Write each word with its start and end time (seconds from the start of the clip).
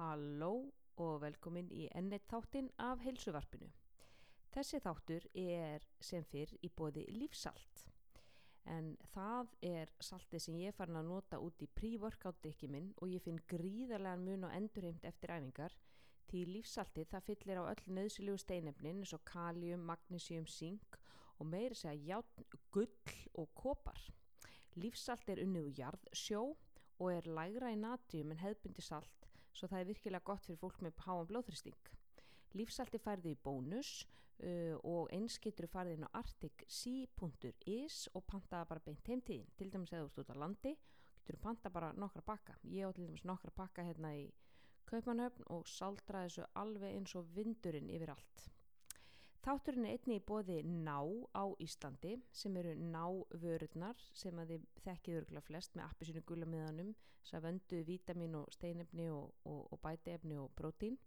Halló 0.00 0.54
og 1.04 1.18
velkomin 1.20 1.66
í 1.76 1.82
ennett 1.92 2.24
þáttinn 2.30 2.70
af 2.80 3.02
heilsuvarpinu. 3.04 3.66
Þessi 4.54 4.78
þáttur 4.80 5.26
er 5.36 5.84
sem 6.00 6.24
fyrr 6.30 6.54
í 6.64 6.70
bóði 6.72 7.02
lífsalt. 7.12 7.82
En 8.64 8.94
það 9.12 9.52
er 9.68 9.92
saltið 10.00 10.44
sem 10.46 10.56
ég 10.62 10.78
farin 10.78 10.96
að 11.02 11.10
nota 11.10 11.42
út 11.44 11.60
í 11.60 11.68
pre-workout 11.76 12.40
drikki 12.40 12.70
minn 12.72 12.88
og 12.96 13.12
ég 13.12 13.26
finn 13.26 13.42
gríðarlegan 13.52 14.24
mun 14.24 14.48
og 14.48 14.56
endurheimt 14.56 15.04
eftir 15.04 15.34
æfingar 15.36 15.76
því 16.30 16.46
lífsaltið 16.54 17.12
það 17.12 17.28
fyllir 17.28 17.60
á 17.60 17.64
öll 17.74 17.94
nöðsilegu 18.00 18.40
steinefnin 18.40 19.04
eins 19.04 19.12
og 19.12 19.24
kalium, 19.28 19.84
magnesium, 19.84 20.48
zink 20.48 20.96
og 21.36 21.52
meiri 21.52 21.76
segja 21.76 22.22
gull 22.72 23.16
og 23.36 23.52
kopar. 23.52 24.00
Lífsalt 24.80 25.28
er 25.28 25.44
unnið 25.44 25.68
úr 25.68 25.80
jarðsjó 25.84 26.44
og 27.00 27.08
er 27.12 27.28
lægra 27.28 27.74
í 27.74 27.80
natrium 27.84 28.32
en 28.32 28.46
hefðbundi 28.46 28.88
salt 28.88 29.19
svo 29.52 29.68
það 29.70 29.80
er 29.80 29.90
virkilega 29.90 30.26
gott 30.26 30.46
fyrir 30.46 30.60
fólk 30.60 30.80
með 30.84 31.02
háan 31.06 31.28
blóðþristing. 31.30 31.92
Lífsalti 32.58 32.98
færði 32.98 33.34
í 33.34 33.40
bónus 33.44 33.90
uh, 34.42 34.76
og 34.82 35.10
eins 35.14 35.38
getur 35.38 35.68
inn 35.86 36.06
á 36.06 36.10
arctic.is 36.18 38.08
og 38.14 38.24
pantaða 38.26 38.68
bara 38.72 38.84
beint 38.84 39.06
heimtíðin. 39.06 39.50
Til 39.56 39.70
dæmis 39.70 39.92
eða 39.92 40.10
út 40.10 40.32
á 40.32 40.36
landi, 40.36 40.76
getur 41.26 41.40
panta 41.42 41.70
bara 41.70 41.92
nokkra 41.92 42.22
bakka. 42.26 42.58
Ég 42.64 42.86
á 42.86 42.90
til 42.92 43.06
dæmis 43.06 43.24
nokkra 43.24 43.52
bakka 43.54 43.82
hérna 43.86 44.14
í 44.16 44.30
Kaupmannhöfn 44.90 45.46
og 45.54 45.68
saldra 45.70 46.24
þessu 46.26 46.48
alveg 46.58 46.96
eins 46.96 47.14
og 47.14 47.28
vindurinn 47.36 47.92
yfir 47.94 48.10
allt. 48.10 48.49
Þátturinn 49.40 49.86
er 49.88 49.94
einni 49.96 50.18
í 50.18 50.22
bóði 50.28 50.58
ná 50.68 50.98
á 51.32 51.44
Íslandi 51.64 52.18
sem 52.36 52.56
eru 52.60 52.74
návörurnar 52.76 54.00
sem 54.12 54.36
að 54.36 54.50
þið 54.52 54.66
þekkið 54.84 55.16
örgulega 55.20 55.46
flest 55.46 55.78
með 55.78 55.86
appisinu 55.86 56.22
gulamiðanum, 56.28 56.90
þess 57.22 57.36
að 57.38 57.46
vöndu 57.46 57.78
vítamin 57.88 58.36
og 58.36 58.50
steinefni 58.52 59.06
og, 59.14 59.30
og, 59.48 59.62
og 59.72 59.80
bæteefni 59.80 60.36
og 60.42 60.52
prótín. 60.58 60.98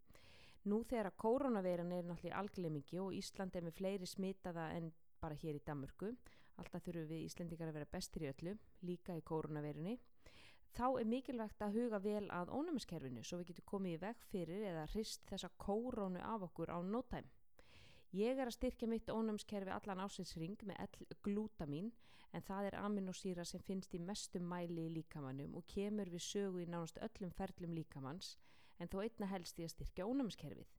Nú 0.65 0.79
þegar 0.87 1.11
að 1.11 1.19
koronaveiran 1.21 1.93
er 1.93 2.07
náttúrulega 2.09 2.39
algleimingi 2.41 2.99
og 3.03 3.13
Ísland 3.19 3.53
er 3.59 3.67
með 3.67 3.77
fleiri 3.77 4.09
smitaða 4.09 4.65
en 4.79 4.89
bara 5.21 5.37
hér 5.37 5.59
í 5.59 5.63
Danmörku, 5.67 6.09
alltaf 6.57 6.87
þurfum 6.87 7.07
við 7.11 7.27
Íslandingar 7.27 7.69
að 7.69 7.77
vera 7.77 7.91
bestir 7.93 8.25
í 8.25 8.31
öllu, 8.31 8.55
líka 8.81 9.13
í 9.13 9.21
koronaveirunni, 9.29 9.99
þá 10.73 10.87
er 10.89 11.11
mikilvægt 11.13 11.61
að 11.61 11.77
huga 11.77 12.01
vel 12.01 12.25
að 12.33 12.49
ónumiskerfinu 12.57 13.21
svo 13.21 13.43
við 13.43 13.53
getum 13.53 13.69
komið 13.75 13.99
í 13.99 14.03
veg 14.07 14.27
fyrir 14.33 14.67
eða 14.71 14.89
hrist 14.95 15.21
þessa 15.29 15.53
koronu 15.61 16.25
af 16.33 16.49
okkur 16.49 16.73
á 16.73 16.81
nótæm. 16.81 17.29
Ég 18.13 18.37
er 18.37 18.45
að 18.45 18.53
styrkja 18.53 18.85
mitt 18.85 19.07
ónæmskerfi 19.09 19.71
allan 19.73 20.03
ásinsring 20.03 20.59
með 20.69 20.83
L-glútamín 20.83 21.87
en 22.37 22.43
það 22.45 22.67
er 22.67 22.75
aminosýra 22.77 23.41
sem 23.49 23.61
finnst 23.65 23.95
í 23.97 24.01
mestum 24.01 24.45
mæli 24.51 24.83
í 24.85 24.91
líkamannum 24.99 25.55
og 25.57 25.65
kemur 25.73 26.11
við 26.13 26.21
sögu 26.21 26.61
í 26.61 26.67
nánast 26.69 26.99
öllum 27.07 27.31
ferlum 27.33 27.73
líkamanns 27.73 28.35
en 28.77 28.91
þó 28.93 28.99
einna 29.01 29.29
helst 29.31 29.57
í 29.57 29.65
að 29.65 29.73
styrkja 29.73 30.05
ónæmskerfið. 30.05 30.69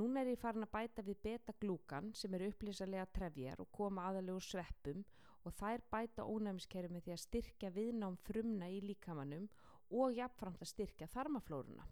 Núna 0.00 0.22
er 0.22 0.30
ég 0.32 0.40
farin 0.40 0.64
að 0.64 0.72
bæta 0.72 1.04
við 1.04 1.20
beta-glúkan 1.26 2.08
sem 2.16 2.32
eru 2.38 2.48
upplýsalega 2.54 3.04
trefjar 3.12 3.60
og 3.60 3.68
koma 3.80 4.06
aðalegur 4.08 4.46
sveppum 4.48 5.04
og 5.44 5.52
þær 5.58 5.84
bæta 5.92 6.24
ónæmskerfi 6.24 6.96
með 6.96 7.04
því 7.04 7.14
að 7.18 7.24
styrkja 7.26 7.72
viðnám 7.76 8.16
frumna 8.24 8.72
í 8.72 8.80
líkamannum 8.88 9.50
og 10.00 10.16
jafnframt 10.16 10.64
að 10.64 10.72
styrkja 10.72 11.12
þarmaflórunna. 11.12 11.84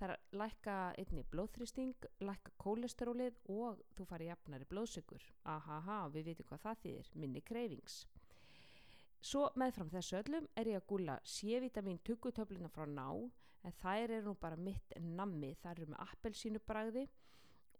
Það 0.00 0.14
er 0.14 0.38
lækka 0.40 0.74
einni 0.96 1.22
blóðþrýsting, 1.28 2.06
lækka 2.24 2.54
kólesterólið 2.62 3.34
og 3.52 3.82
þú 3.98 4.06
fari 4.08 4.30
jafnari 4.30 4.64
blóðsökur. 4.70 5.26
Ahaha, 5.44 6.06
við 6.14 6.30
veitum 6.30 6.46
hvað 6.48 6.62
það 6.62 6.78
þýðir, 6.84 7.10
minni 7.20 7.42
kreyfings. 7.44 7.96
Svo 9.20 9.50
meðfram 9.60 9.90
þessu 9.92 10.16
öllum 10.22 10.46
er 10.56 10.70
ég 10.72 10.80
að 10.80 10.86
gúla 10.88 11.18
C-vitamin 11.28 12.00
tuggutöflina 12.08 12.70
frá 12.72 12.86
ná, 12.88 13.10
en 13.60 13.76
þær 13.82 14.06
eru 14.06 14.30
nú 14.30 14.34
bara 14.40 14.56
mitt 14.56 14.96
nammi, 14.96 15.52
þær 15.60 15.74
eru 15.74 15.90
með 15.92 16.06
appelsínubræði 16.06 17.04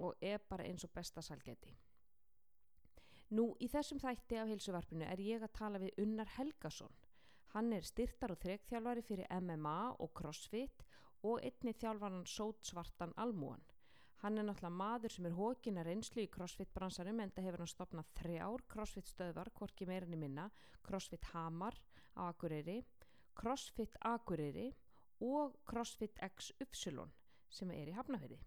og 0.05 0.21
er 0.21 0.45
bara 0.51 0.69
eins 0.69 0.85
og 0.85 0.93
besta 0.93 1.25
salgeti. 1.25 1.73
Nú, 3.33 3.55
í 3.65 3.71
þessum 3.73 4.03
þætti 4.03 4.43
af 4.43 4.53
heilsuvarpinu 4.53 5.09
er 5.09 5.25
ég 5.25 5.41
að 5.47 5.57
tala 5.57 5.81
við 5.81 6.05
Unnar 6.05 6.29
Helgason. 6.37 6.93
Hann 7.55 7.73
er 7.73 7.89
styrtar 7.89 8.35
og 8.35 8.45
þrekþjálfari 8.45 9.09
fyrir 9.09 9.33
MMA 9.41 9.79
og 9.97 10.13
CrossFit 10.21 10.85
og 11.23 11.43
einni 11.45 11.75
þjálfaran 11.77 12.27
sótsvartan 12.27 13.13
almúan. 13.17 13.63
Hann 14.21 14.37
er 14.37 14.45
náttúrulega 14.45 14.77
maður 14.77 15.13
sem 15.15 15.27
er 15.29 15.37
hókina 15.37 15.83
reynslu 15.87 16.27
í 16.27 16.31
CrossFit 16.33 16.73
bransarum 16.77 17.23
en 17.25 17.31
það 17.33 17.47
hefur 17.49 17.63
hann 17.63 17.73
stopnað 17.73 18.11
þrjár 18.19 18.65
CrossFit 18.75 19.09
stöðvar, 19.09 19.51
hvorki 19.57 19.89
meirinni 19.89 20.19
minna, 20.21 20.51
CrossFit 20.85 21.25
Hamar 21.33 21.79
á 22.21 22.29
Akureyri, 22.29 22.83
CrossFit 23.33 23.97
Akureyri 24.05 24.69
og 25.25 25.57
CrossFit 25.65 26.21
X 26.27 26.53
Upsilon 26.61 27.13
sem 27.49 27.73
er 27.73 27.89
í 27.89 27.97
Hafnafjörði. 27.97 28.41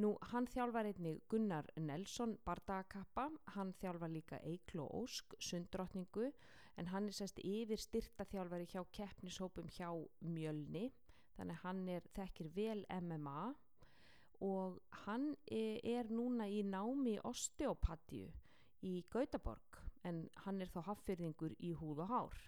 Nú, 0.00 0.12
hann 0.30 0.46
þjálfar 0.46 0.86
einni 0.86 1.16
Gunnar 1.28 1.66
Nelson 1.80 2.36
bardagakappa, 2.46 3.24
hann 3.56 3.72
þjálfar 3.80 4.12
líka 4.12 4.38
Eiklo 4.46 4.84
Ósk, 5.00 5.34
sundrotningu, 5.42 6.28
en 6.78 6.92
hann 6.92 7.08
er 7.08 7.16
sérst 7.16 7.40
yfir 7.42 7.80
styrta 7.80 8.28
þjálfari 8.28 8.68
hjá 8.70 8.84
keppnishópum 8.94 9.72
hjá 9.74 9.88
Mjölni 10.20 10.92
þannig 11.36 11.60
hann 11.64 11.82
er, 11.88 12.06
þekkir 12.16 12.52
vel 12.56 12.84
MMA 13.00 13.42
og 14.46 14.78
hann 15.04 15.34
er, 15.46 15.80
er 15.84 16.12
núna 16.12 16.48
í 16.48 16.62
námi 16.64 17.18
osteopatíu 17.28 18.30
í 18.86 18.94
Gautaborg 19.12 19.82
en 20.08 20.24
hann 20.46 20.62
er 20.64 20.70
þá 20.72 20.80
haffyrðingur 20.86 21.52
í 21.60 21.74
húð 21.76 22.06
og 22.06 22.14
hár. 22.14 22.40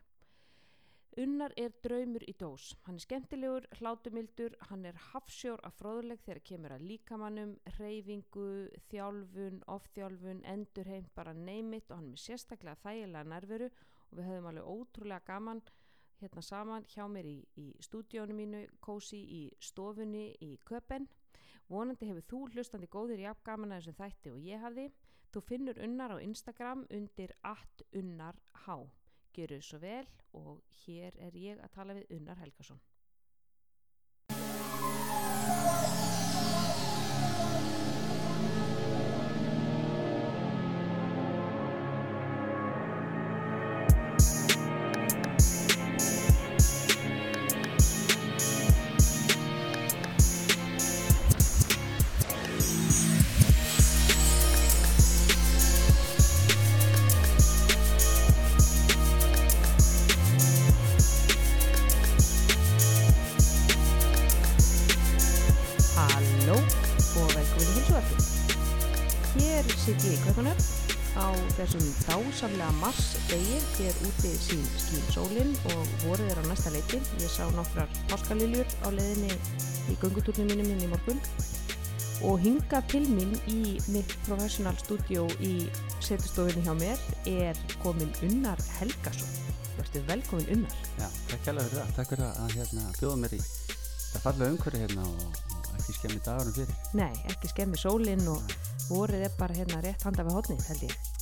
Unnar 1.21 1.53
er 1.61 1.75
draumur 1.85 2.23
í 2.25 2.33
dós. 2.41 2.71
Hann 2.87 2.97
er 2.97 3.05
skemmtilegur, 3.05 3.67
hlátumildur, 3.77 4.55
hann 4.71 4.87
er 4.89 4.97
hafsjór 5.11 5.61
af 5.69 5.75
fróðuleg 5.77 6.23
þegar 6.25 6.41
kemur 6.49 6.73
að 6.73 6.87
líkamannum, 6.89 7.53
reyfingu, 7.77 8.47
þjálfun, 8.89 9.59
ofþjálfun, 9.75 10.41
endurheimt, 10.49 11.13
bara 11.13 11.35
neymit 11.37 11.93
og 11.93 12.01
hann 12.01 12.15
er 12.15 12.23
sérstaklega 12.25 12.81
þægilega 12.81 13.29
nervuru 13.29 13.69
og 13.69 14.17
við 14.17 14.31
höfum 14.31 14.49
alveg 14.55 14.73
ótrúlega 14.73 15.29
gaman 15.29 15.61
hérna 16.23 16.43
saman 16.47 16.87
hjá 16.89 17.07
mér 17.11 17.27
í, 17.27 17.39
í 17.59 17.67
stúdíónu 17.83 18.37
mínu, 18.39 18.63
kósi 18.81 19.19
í 19.19 19.43
stofunni 19.61 20.31
í 20.41 20.55
köpen. 20.69 21.09
Vonandi 21.73 22.09
hefur 22.09 22.27
þú 22.31 22.41
hlustandi 22.55 22.89
góðir 22.91 23.23
í 23.25 23.29
afgamana 23.31 23.81
þessum 23.81 23.99
þætti 23.99 24.33
og 24.33 24.47
ég 24.47 24.63
hafði. 24.63 24.89
Þú 25.33 25.45
finnur 25.49 25.83
unnar 25.83 26.15
á 26.15 26.19
Instagram 26.21 26.87
undir 26.93 27.33
attunnarhá. 27.49 28.79
Gjöru 29.33 29.61
svo 29.65 29.79
vel 29.81 30.07
og 30.37 30.61
hér 30.83 31.17
er 31.17 31.37
ég 31.37 31.61
að 31.65 31.73
tala 31.77 31.97
við 31.97 32.11
Unnar 32.19 32.41
Helgason. 32.43 32.81
Sá 77.33 77.47
nokkrar 77.57 77.91
páskaliljur 78.11 78.69
á 78.85 78.89
leðinni 78.93 79.33
í 79.89 79.97
gungutúrnum 80.03 80.51
mínum 80.51 80.73
inn 80.75 80.85
í 80.85 80.91
morgun. 80.91 81.21
Og 82.23 82.39
hinga 82.45 82.83
til 82.93 83.03
minn 83.11 83.33
í 83.51 83.79
mitt 83.91 84.13
professional 84.27 84.77
studio 84.79 85.25
í 85.43 85.67
setustofinni 86.05 86.63
hjá 86.67 86.75
mér 86.79 87.01
er 87.33 87.63
komin 87.83 88.13
Unnar 88.29 88.61
Helgason. 88.79 89.41
Þú 89.93 90.05
velkomin 90.09 90.53
Unnar. 90.55 90.77
Já, 91.01 91.09
takk 91.33 91.49
hjálpa 91.49 91.65
fyrir 91.65 91.79
það, 91.81 91.95
takk 91.97 92.13
fyrir 92.13 92.29
að 92.29 92.55
hérna, 92.59 92.85
bjóða 93.01 93.17
mér 93.25 93.35
í 93.35 93.41
það 94.13 94.27
falla 94.27 94.51
umhverju 94.53 94.83
hérna 94.85 95.09
og, 95.09 95.41
og 95.57 95.73
ekki 95.81 95.97
skemmi 95.97 96.23
dagurum 96.29 96.57
fyrir. 96.61 96.79
Nei, 97.01 97.13
ekki 97.33 97.51
skemmi 97.51 97.81
sólinn 97.81 98.29
og 98.31 98.55
voruð 98.91 99.27
er 99.27 99.35
bara 99.41 99.57
hérna 99.57 99.83
rétt 99.85 100.07
handa 100.07 100.25
við 100.29 100.39
hodnið 100.39 100.71
held 100.71 100.87
ég 100.91 101.22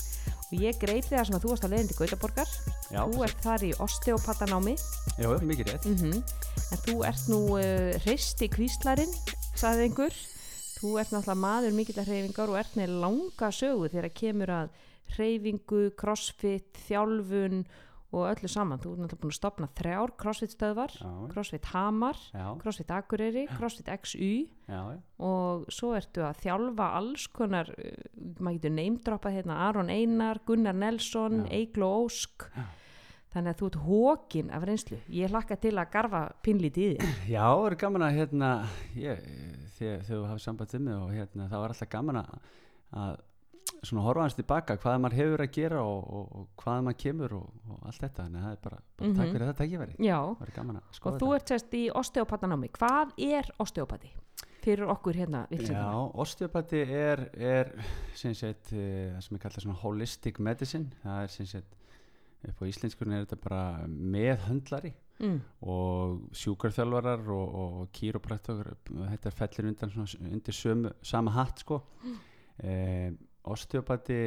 og 0.50 0.58
ég 0.58 0.78
greip 0.82 1.06
þig 1.06 1.18
að 1.20 1.28
sem 1.28 1.36
að 1.36 1.44
þú 1.44 1.52
varst 1.52 1.66
á 1.66 1.70
leiðin 1.70 1.90
til 1.90 1.98
Gautaborgar. 2.00 2.52
Já, 2.90 3.00
þú 3.06 3.24
ert 3.26 3.44
þar 3.44 3.64
í 3.66 3.70
osteopatanámi 3.86 4.74
Já, 5.20 5.28
mikið 5.46 5.70
rétt. 5.70 5.86
Mm 5.86 5.96
-hmm. 5.96 6.16
en 6.72 6.78
þú 6.86 6.96
ert 7.06 7.24
nú 7.30 7.40
uh, 7.58 7.94
hristi 8.04 8.48
kvíslarinn 8.48 9.14
sagði 9.54 9.82
einhver. 9.86 10.14
Þú 10.80 10.98
ert 10.98 11.12
náttúrulega 11.12 11.44
maður 11.44 11.72
mikill 11.76 12.00
að 12.00 12.08
hreyfingar 12.08 12.48
og 12.48 12.58
ert 12.58 12.74
með 12.76 12.88
langa 13.02 13.50
sögu 13.52 13.88
þegar 13.92 14.12
kemur 14.16 14.50
að 14.50 14.68
hreyfingu, 15.14 15.90
crossfit, 15.98 16.78
þjálfun 16.88 17.66
og 18.10 18.24
öllu 18.26 18.48
saman, 18.50 18.80
þú 18.82 18.92
ert 18.92 19.02
náttúrulega 19.04 19.22
búin 19.22 19.32
að 19.32 19.38
stopna 19.38 19.68
þrjár 19.78 20.12
crossfit 20.18 20.54
stöðvar, 20.56 20.94
já, 20.98 21.12
crossfit 21.30 21.68
Hamar 21.70 22.18
já, 22.34 22.46
crossfit 22.62 22.90
Akureyri, 22.96 23.44
crossfit 23.54 23.92
XU 23.94 24.32
já, 24.66 24.80
og 25.22 25.70
svo 25.70 25.92
ertu 25.98 26.24
að 26.26 26.42
þjálfa 26.42 26.90
alls 26.98 27.28
konar, 27.34 27.70
uh, 27.78 28.02
maður 28.42 28.58
getur 28.58 28.76
neymdroppað 28.80 29.38
hérna 29.38 29.62
Aron 29.68 29.94
Einar, 29.94 30.42
Gunnar 30.46 30.76
Nelson 30.76 31.44
Já. 31.44 31.50
Eiglo 31.60 31.94
Ósk. 32.02 32.48
Þannig 33.30 33.52
að 33.52 33.60
þú 33.60 33.66
ert 33.68 33.76
hókin 33.86 34.48
af 34.50 34.64
reynslu. 34.66 34.96
Ég 35.14 35.30
hlakka 35.30 35.54
til 35.62 35.76
að 35.78 35.90
garfa 35.92 36.22
pinnlítið 36.42 36.86
í 36.88 36.96
þig 36.98 37.18
Já, 37.36 37.44
það 37.46 37.66
er 37.68 37.76
gaman 37.84 38.04
að 38.08 38.16
hérna, 38.16 38.48
ég, 38.98 39.26
þegar 39.76 40.00
þegar 40.00 40.06
þú 40.08 40.22
hafið 40.32 40.46
samband 40.48 40.74
um 40.80 40.88
mig 40.88 40.96
og 40.98 41.12
hérna, 41.14 41.46
það 41.52 41.62
var 41.62 41.74
alltaf 41.76 41.92
gaman 41.94 42.18
að 42.24 43.20
svona 43.82 44.02
horfa 44.04 44.20
hans 44.26 44.34
tilbaka 44.36 44.76
hvað 44.76 44.98
maður 45.00 45.16
hefur 45.20 45.42
að 45.44 45.52
gera 45.56 45.82
og, 45.82 46.02
og, 46.12 46.32
og 46.36 46.48
hvað 46.60 46.82
maður 46.86 46.98
kemur 47.04 47.32
og, 47.38 47.46
og 47.70 47.86
allt 47.88 48.00
þetta, 48.04 48.24
þannig 48.26 48.40
að 48.40 48.46
það 48.46 48.52
er 48.56 48.62
bara, 48.66 48.80
bara 48.98 49.08
Mhm. 49.08 49.16
takk 49.20 49.32
fyrir 49.32 49.46
þetta 49.52 49.68
gaman 50.58 50.76
að 50.76 50.82
og 50.82 51.20
þú 51.22 51.34
ert 51.36 51.48
sérst 51.54 51.74
í 51.80 51.84
osteopatanámi 52.02 52.70
hvað 52.76 53.12
er 53.30 53.50
osteopati 53.58 54.10
fyrir 54.60 54.90
okkur 54.92 55.14
hérna 55.16 55.46
Já, 55.50 56.12
osteopati 56.14 56.80
er, 56.84 57.30
er 57.34 57.72
sagt, 58.34 58.72
eh, 58.72 59.14
það 59.16 59.20
sem 59.24 59.36
er 59.36 59.40
kallað 59.46 59.64
svona 59.64 59.80
holistic 59.80 60.38
medicine, 60.38 60.90
það 61.04 61.22
er 61.22 61.28
sagt 61.46 61.76
upp 62.48 62.60
á 62.60 62.64
íslenskurinn 62.68 63.12
er 63.16 63.24
þetta 63.26 63.40
bara 63.48 63.86
meðhöndlari 63.88 64.92
Mm. 65.20 65.40
og 65.68 66.30
sjúkarþjálfarar 66.32 67.26
og, 67.28 67.54
og 67.60 67.88
kýrópraktor 67.92 68.70
þetta 68.88 69.30
fellir 69.36 69.66
undan 69.68 69.90
svona, 69.92 70.30
undir 70.32 70.54
sömu, 70.56 70.92
sama 71.02 71.30
hatt 71.34 71.58
sko. 71.60 71.82
Eh, 72.58 73.12
osteopati 73.44 74.20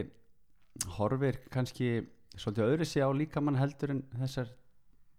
horfir 0.97 1.37
kannski 1.53 1.89
svolítið 2.35 2.65
öðru 2.73 2.85
sig 2.89 3.03
á 3.05 3.09
líkamann 3.13 3.59
heldur 3.59 3.91
en 3.93 4.01
þessar 4.17 4.49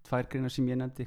tvær 0.05 0.27
greinar 0.29 0.51
sem 0.53 0.67
ég 0.69 0.77
nefndi 0.81 1.07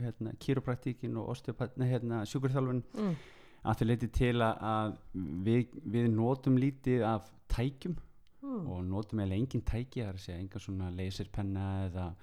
hérna, 0.00 0.32
kýrópraktíkin 0.40 1.16
og 1.20 1.28
osteopati, 1.34 1.84
hérna, 1.86 2.22
sjúkarþjálfun 2.26 2.82
Mm. 2.96 3.16
að 3.64 3.76
þið 3.80 3.86
leiti 3.88 4.08
til 4.12 4.34
að, 4.42 4.96
við, 5.14 5.68
við 5.84 6.08
notum 6.12 6.56
lítið 6.58 7.04
af 7.04 7.30
tækjum 7.48 7.96
Mm. 8.44 8.66
og 8.68 8.84
notum 8.84 9.20
eiginlega 9.20 9.40
engin 9.40 9.62
tæki 9.64 10.02
það 10.02 10.08
er 10.08 10.14
að 10.18 10.20
segja 10.24 10.40
engan 10.40 10.60
svona 10.60 10.90
laserpenna 10.92 11.62
eða 11.88 12.14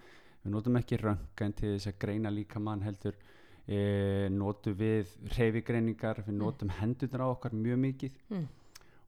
við 0.43 0.51
notum 0.53 0.75
ekki 0.77 0.97
röngan 1.01 1.53
til 1.55 1.71
þess 1.77 1.87
að 1.87 1.97
greina 1.99 2.29
líka 2.29 2.59
mann 2.59 2.81
heldur 2.85 3.15
e, 3.67 4.29
notum 4.29 4.75
við 4.77 5.07
reyfigreiningar 5.37 6.21
við 6.27 6.33
notum 6.37 6.69
hendurnar 6.77 7.21
á 7.25 7.33
okkar 7.33 7.51
mjög 7.57 7.79
mikið 7.87 8.11
Mm. 8.29 8.47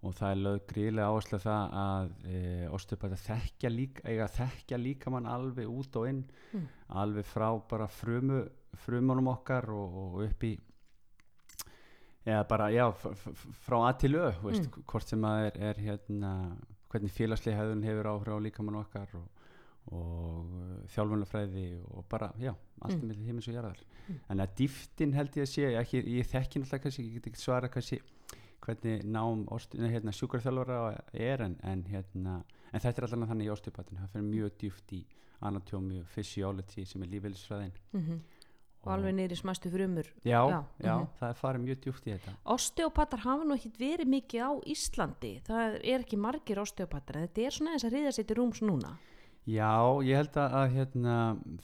Og 0.04 0.14
það 0.18 0.32
er 0.34 0.40
lög 0.44 0.66
gríðlega 0.68 1.08
áherslu 1.14 1.40
það 1.40 1.76
að 1.84 2.10
e, 2.28 2.42
osteopata 2.76 3.16
þekkja 3.24 3.70
líka 3.72 4.04
eiga 4.12 4.28
þekkja 4.38 4.80
líka 4.82 5.14
mann 5.14 5.30
alveg 5.32 5.70
út 5.72 5.96
og 6.02 6.10
inn 6.12 6.24
Mm. 6.54 6.68
alveg 7.02 7.26
frá 7.26 7.48
bara 7.70 7.88
frumu 7.88 8.44
frumunum 8.84 9.28
okkar 9.32 9.70
og, 9.74 9.96
og 10.04 10.20
upp 10.28 10.44
í 10.44 10.52
eða 12.26 12.44
bara 12.48 12.68
já 12.72 12.86
frá 13.66 13.78
að 13.90 13.98
til 14.04 14.14
ö 14.20 14.28
veist, 14.44 14.68
hvort 14.88 15.08
sem 15.10 15.24
að 15.28 15.48
er, 15.50 15.58
er 15.72 15.82
hérna 15.84 16.34
hvernig 16.94 17.12
félagslega 17.12 17.58
hefðun 17.60 17.84
hefur 17.88 18.10
áhrif 18.14 18.38
á 18.38 18.46
líkamann 18.46 18.78
okkar 18.84 19.16
og, 19.18 19.26
og 19.92 20.54
uh, 20.54 20.76
þjálfunafræði 20.94 21.66
og 21.90 22.06
bara, 22.10 22.30
já, 22.40 22.54
allt 22.86 23.00
Mm. 23.02 23.08
milli 23.10 23.26
heimins 23.28 23.48
og 23.50 23.56
jarðar 23.58 23.80
en 24.30 24.40
að 24.44 24.54
dýftin 24.62 25.14
held 25.18 25.36
ég 25.40 25.48
að 25.48 25.52
sé 25.56 25.70
ekki, 25.80 26.04
ég 26.20 26.28
þekki 26.30 26.62
náttúrulega 26.62 26.84
kannski, 26.86 27.08
ég 27.08 27.14
get 27.18 27.28
ekki 27.32 27.42
svara 27.44 27.70
kannski 27.72 28.00
hvernig 28.63 29.04
nám 29.06 29.45
hérna, 29.81 30.13
sjúkarþjálfara 30.15 30.80
er 31.13 31.44
en, 31.45 31.57
en 31.63 31.83
hérna 31.89 32.38
en 32.71 32.80
þetta 32.80 33.01
er 33.01 33.07
allavega 33.07 33.31
þannig 33.33 33.50
í 33.50 33.54
osteopatin 33.54 34.00
það 34.01 34.15
fyrir 34.15 34.30
mjög 34.30 34.56
dýft 34.63 34.95
í 34.95 35.01
anatómi 35.44 36.04
physiology 36.13 36.86
sem 36.88 37.04
er 37.04 37.13
lífeylisfræðin 37.15 37.77
Mm 37.94 38.24
og 38.83 38.92
alveg 38.92 39.15
niður 39.15 39.31
í 39.31 39.39
smæstu 39.39 39.71
frumur. 39.71 40.10
Já, 40.27 40.42
Já, 40.51 40.57
já, 40.83 40.95
mhm. 40.98 41.07
það 41.19 41.30
er 41.30 41.38
farið 41.39 41.62
mjög 41.63 41.77
djúpt 41.86 42.07
í 42.07 42.12
þetta. 42.12 42.36
Osteopatar 42.56 43.24
hafa 43.24 43.48
nú 43.48 43.56
ekkit 43.56 43.80
verið 43.80 44.12
mikið 44.12 44.44
á 44.44 44.51
Íslandi. 44.74 45.33
Það 45.48 45.77
er 45.80 46.04
ekki 46.04 46.19
margir 46.19 46.60
osteopatar 46.60 47.19
en 47.19 47.27
þetta 47.30 47.45
er 47.48 47.57
svona 47.57 47.77
eins 47.77 47.88
að 47.88 47.95
riða 47.95 48.12
sér 48.18 48.27
til 48.27 48.39
rúms 48.42 48.63
núna 48.65 48.98
Já, 49.44 50.00
ég 50.07 50.16
held 50.16 50.38
að, 50.40 50.54
að 50.56 50.75
hérna, 50.78 51.16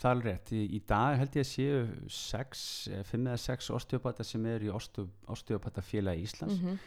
það 0.01 0.17
er 0.17 0.25
rétt. 0.27 0.49
Í, 0.51 0.63
í 0.75 0.79
dag 0.89 1.17
held 1.21 1.37
ég 1.39 1.45
að 1.45 1.51
séu 1.53 1.77
sex, 2.11 2.63
eh, 2.91 3.03
fimm 3.07 3.29
eða 3.29 3.39
sex 3.39 3.69
osteopata 3.71 4.25
sem 4.27 4.45
eru 4.51 4.67
í 4.67 4.73
osteo, 4.75 5.05
osteopatafélagi 5.31 6.25
Íslands. 6.27 6.59
-hmm. 6.59 6.79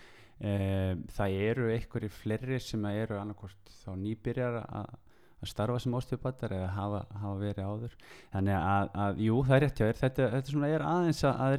Eh, 0.42 0.96
það 1.16 1.38
eru 1.48 1.70
einhverjir 1.70 2.10
fleiri 2.10 2.58
sem 2.60 2.84
eru 2.84 3.18
annarkvort 3.20 3.72
þá 3.84 3.90
nýbyrjar 3.96 4.64
að 4.66 4.94
að 5.42 5.50
starfa 5.50 5.78
sem 5.82 5.94
osteopatar 5.98 6.52
eða 6.54 6.68
hafa, 6.76 7.00
hafa 7.18 7.38
verið 7.40 7.64
áður. 7.66 7.94
Þannig 8.32 8.56
að, 8.58 8.90
að 9.04 9.22
jú, 9.26 9.38
það 9.42 9.56
er 9.56 9.62
rétt 9.64 9.80
hjá 9.80 9.86
þér. 9.88 9.98
Þetta, 10.02 10.26
þetta 10.36 10.68
er 10.68 10.84
aðeins 10.86 11.22
að, 11.24 11.54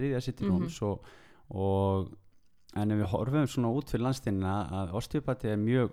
riðja 0.00 0.20
sitt 0.24 0.40
í 0.40 0.44
Mhm. 0.44 0.50
rúms 0.54 0.82
og, 0.82 1.10
og 1.50 2.08
en 2.76 2.90
ef 2.94 2.98
við 3.02 3.10
horfum 3.12 3.46
svona 3.50 3.72
út 3.76 3.90
fyrir 3.92 4.06
landsteinina 4.06 4.54
að 4.70 4.94
osteopati 4.94 5.48
er 5.52 5.60
mjög 5.60 5.92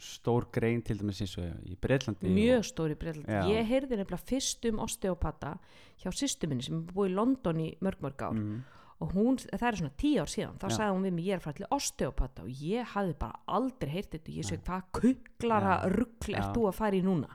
stór 0.00 0.48
grein 0.52 0.82
til 0.84 0.98
dæmis 0.98 1.20
eins 1.22 1.34
og 1.38 1.66
í 1.68 1.76
Breitlandi 1.80 2.30
mjög 2.34 2.64
stóri 2.66 2.96
breyland 2.98 3.28
Já. 3.30 3.42
ég 3.46 3.68
heyrði 3.68 3.98
nefnilega 4.00 4.28
fyrst 4.28 4.66
um 4.70 4.80
osteopata 4.84 5.54
hjá 6.02 6.10
sýstu 6.10 6.48
minni 6.50 6.66
sem 6.66 6.80
er 6.80 6.94
búið 6.94 7.12
í 7.12 7.14
London 7.14 7.60
í 7.62 7.68
mörg 7.84 8.02
mörg 8.04 8.24
ár. 8.26 8.34
Mm, 8.34 8.64
og 9.04 9.14
hún, 9.14 9.38
það 9.38 9.68
er 9.68 9.78
svona 9.80 9.94
tíu 10.00 10.24
ár 10.24 10.32
síðan 10.32 10.58
þá 10.58 10.66
Já. 10.68 10.74
sagði 10.76 10.96
hún 10.96 11.06
við 11.06 11.14
mig 11.18 11.28
ég 11.28 11.38
er 11.38 11.58
til 11.58 11.70
osteopata 11.76 12.44
og 12.44 12.64
ég 12.64 12.90
hafði 12.94 13.16
bara 13.22 13.40
aldrei 13.58 13.92
heyrt 13.94 14.12
þetta. 14.14 14.30
Og 14.30 14.38
ég 14.38 14.48
segi 14.50 14.64
hvað 14.66 14.88
kugglara 14.98 15.76
Já. 15.78 15.88
ruggl 15.94 16.36
ert 16.38 16.56
þú 16.56 16.66
að 16.70 16.78
fara 16.80 16.98
í 16.98 17.04
núna? 17.04 17.30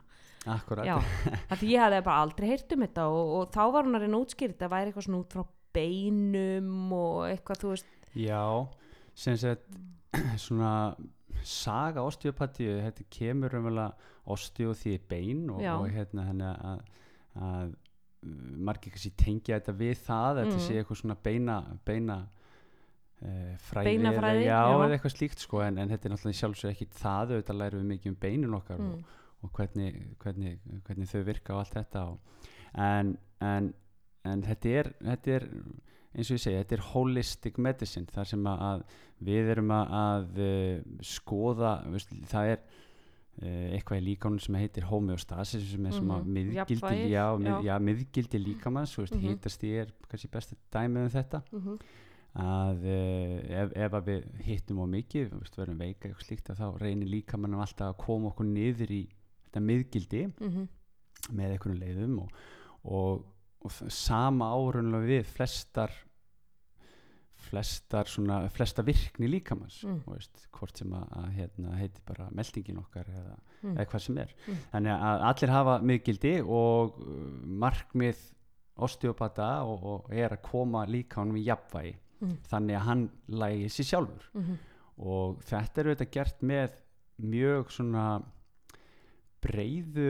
Akkurat. 0.48 0.88
Já, 0.88 0.96
ég 1.74 1.82
hafði 1.84 2.02
bara 2.06 2.24
aldrei 2.24 2.48
heyrt 2.48 2.76
um 2.76 2.84
þetta 2.86 3.06
og, 3.12 3.32
og 3.38 3.48
þá 3.54 3.62
var 3.74 3.88
hún 3.88 3.98
að 3.98 4.04
reyna 4.06 4.20
að 4.20 4.26
útskýra 4.26 4.54
þetta 4.54 4.70
væri 4.72 4.92
eitthvað 4.92 5.08
svona 5.08 5.20
út 5.20 5.36
frá 5.36 5.44
beinum 5.76 6.92
og 6.96 7.18
eitthvað 7.28 7.60
þú 7.62 7.72
veist. 7.74 7.90
Já, 8.16 8.44
sem 9.14 9.36
sagt 9.40 9.80
svona 10.46 10.72
saga 11.44 12.02
osteopatíu, 12.02 12.80
þetta 12.84 13.04
kemur 13.10 13.54
umvel 13.58 13.84
osteo 14.30 14.74
því 14.76 14.98
bein 15.08 15.46
og, 15.50 15.60
og 15.78 15.88
hérna 15.90 16.26
henni 16.28 16.44
að, 16.50 16.82
að 17.36 17.70
uh, 17.70 17.70
margir 18.60 18.92
kannski 18.92 19.10
tengja 19.16 19.56
þetta 19.60 19.72
við 19.80 19.96
það, 20.04 20.42
þetta 20.42 20.56
Mm. 20.58 20.60
sé 20.66 20.76
eitthvað 20.80 20.98
svona 21.00 21.16
beina 21.24 21.54
beina 21.88 22.16
uh, 23.22 23.54
fræði, 23.70 23.94
eða, 24.10 24.20
já, 24.44 24.58
já. 24.60 24.84
eða 24.84 24.94
eitthvað 24.96 25.14
slíkt 25.16 25.38
sko, 25.46 25.62
en, 25.64 25.78
en 25.78 25.88
þetta 25.88 26.08
er 26.08 26.14
náttúrulega 26.14 26.40
sjálfsög 26.40 26.70
ekki 26.74 26.88
það, 27.00 27.34
auðvitað 27.34 27.60
lærum 27.62 27.80
við 27.80 27.90
mikið 27.94 28.12
um 28.12 28.18
beinin 28.26 28.54
okkar 28.60 28.80
og, 28.84 28.94
mm, 28.98 29.18
og 29.40 29.52
hvernig, 29.56 30.00
hvernig, 30.20 30.58
hvernig 30.86 31.08
þau 31.10 31.22
virka 31.30 31.54
og 31.54 31.62
allt 31.62 31.76
þetta 31.78 32.02
og, 32.12 32.42
en, 32.76 33.14
en, 33.40 33.70
en 34.28 34.42
þetta 34.44 34.74
er, 34.82 34.92
þetta 35.08 35.36
er 35.38 35.48
eins 36.14 36.30
og 36.30 36.36
ég 36.36 36.42
segi, 36.42 36.56
þetta 36.58 36.74
er 36.76 36.84
holistic 36.92 37.58
medicine 37.58 38.06
þar 38.10 38.26
sem 38.26 38.46
að, 38.50 38.82
við 39.22 39.50
erum 39.54 39.70
að, 39.70 39.92
að 40.00 40.40
uh, 40.42 40.80
skoða 41.06 41.74
veist, 41.92 42.10
það 42.32 42.48
er 42.56 42.60
uh, 42.60 43.66
eitthvað 43.76 44.00
í 44.00 44.04
líkánum 44.08 44.40
sem 44.42 44.54
heitir 44.58 44.88
homeostasis 44.90 45.68
sem 45.70 45.86
er 45.86 45.92
sem 45.94 46.10
að 46.10 46.24
Mhm, 46.26 46.32
miðgildi, 46.34 46.80
líkamanns 48.42 48.96
veist, 48.98 49.14
Mhm. 49.14 49.22
hitast 49.28 49.62
í 49.64 49.70
er 49.84 49.92
kannski 50.08 50.28
besta 50.30 50.56
dæmið 50.72 51.02
um 51.06 51.10
þetta 51.10 51.42
mm 51.52 51.78
að 52.40 52.84
uh, 52.86 53.62
ef, 53.62 53.72
ef 53.74 53.92
að 53.98 54.04
við 54.06 54.26
hittum 54.46 54.78
á 54.78 54.86
mikið, 54.86 55.32
veist, 55.40 55.56
verðum 55.58 55.78
veika 55.82 56.06
eitthvað 56.08 56.26
slíkt 56.28 56.50
þá 56.54 56.66
reynir 56.78 57.08
líkamannum 57.10 57.58
alltaf 57.64 57.88
að 57.90 57.96
koma 58.04 58.28
okkur 58.30 58.46
niður 58.46 58.90
í 58.94 59.00
þetta 59.46 59.60
miðgildi 59.66 60.20
-hmm. 60.38 60.68
með 61.34 61.50
einhvern 61.56 61.80
leiðum 61.80 62.18
og, 62.22 62.30
og, 62.84 63.24
og 63.64 63.70
sama 63.92 64.46
árunlega 64.56 65.06
við 65.06 65.24
flestar 65.34 65.90
flestar 67.40 68.06
svona 68.10 68.42
flesta 68.52 68.82
virkni 68.84 69.28
líkamanns 69.30 69.80
Mm. 69.84 70.02
veist, 70.06 70.46
hvort 70.52 70.76
sem 70.78 70.90
að, 70.92 71.06
að 71.16 71.30
hérna, 71.38 71.76
heiti 71.78 72.00
bara 72.06 72.28
meldingin 72.36 72.78
okkar 72.78 73.04
eða, 73.08 73.36
Mm. 73.62 73.76
eða 73.76 73.86
hvað 73.90 74.00
sem 74.04 74.18
er 74.18 74.34
Mm. 74.46 74.56
þannig 74.72 75.00
að 75.00 75.24
allir 75.30 75.50
hafa 75.50 75.78
miðgildi 75.82 76.34
og 76.46 77.00
uh, 77.00 77.06
markmið 77.46 78.18
osteopata 78.76 79.62
og, 79.64 79.84
og 79.84 80.12
er 80.12 80.30
að 80.36 80.42
koma 80.42 80.84
líkanum 80.86 81.36
í 81.36 81.44
jafnvægi 81.46 81.96
Mm. 82.20 82.36
þannig 82.50 82.76
að 82.76 82.84
hann 82.84 83.10
lægi 83.28 83.64
sér 83.68 83.88
sjálfur 83.90 84.28
-hmm. 84.34 84.56
og 84.98 85.40
þetta 85.42 85.78
er 85.80 85.84
auðvitað 85.86 86.10
gert 86.12 86.40
með 86.42 86.70
mjög 87.22 87.70
svona 87.70 88.22
breyðu 89.40 90.08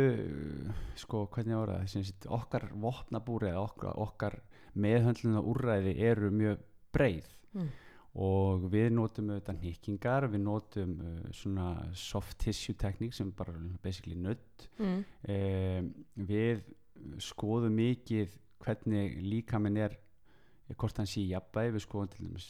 sko 0.99 1.25
hvernig 1.35 1.57
var 1.61 1.73
það 1.77 1.93
sagt, 2.07 2.27
okkar 2.27 2.69
vopnabúri 2.83 3.51
eða 3.53 3.63
okkar, 3.67 3.95
okkar 4.07 4.37
meðhöndluna 4.81 5.43
úrræði 5.43 5.97
eru 6.11 6.31
mjög 6.35 6.67
breyð 6.95 7.37
Mm. 7.51 7.67
og 8.15 8.69
við 8.71 8.93
notum 8.95 9.31
auðvitað 9.33 9.57
nýkingar 9.65 10.27
við 10.31 10.41
notum 10.45 10.93
uh, 11.03 11.33
svona 11.35 11.65
soft 11.99 12.37
tissue 12.39 12.77
tekník 12.79 13.13
sem 13.15 13.33
er 13.33 13.35
bara 13.41 13.55
basically 13.83 14.15
nutt 14.15 14.69
Mm. 14.79 15.05
eh, 15.27 15.83
við 16.17 16.63
skoðum 17.19 17.75
mikið 17.75 18.37
hvernig 18.63 19.17
líkaminn 19.25 19.77
er 19.83 19.97
eh, 20.69 20.75
hvort 20.77 20.97
hann 21.03 21.07
sé 21.11 21.25
í 21.25 21.31
jafnvægi 21.33 21.75
við 21.75 21.85
skoðum 21.89 22.13
til 22.15 22.27
dæmis 22.29 22.49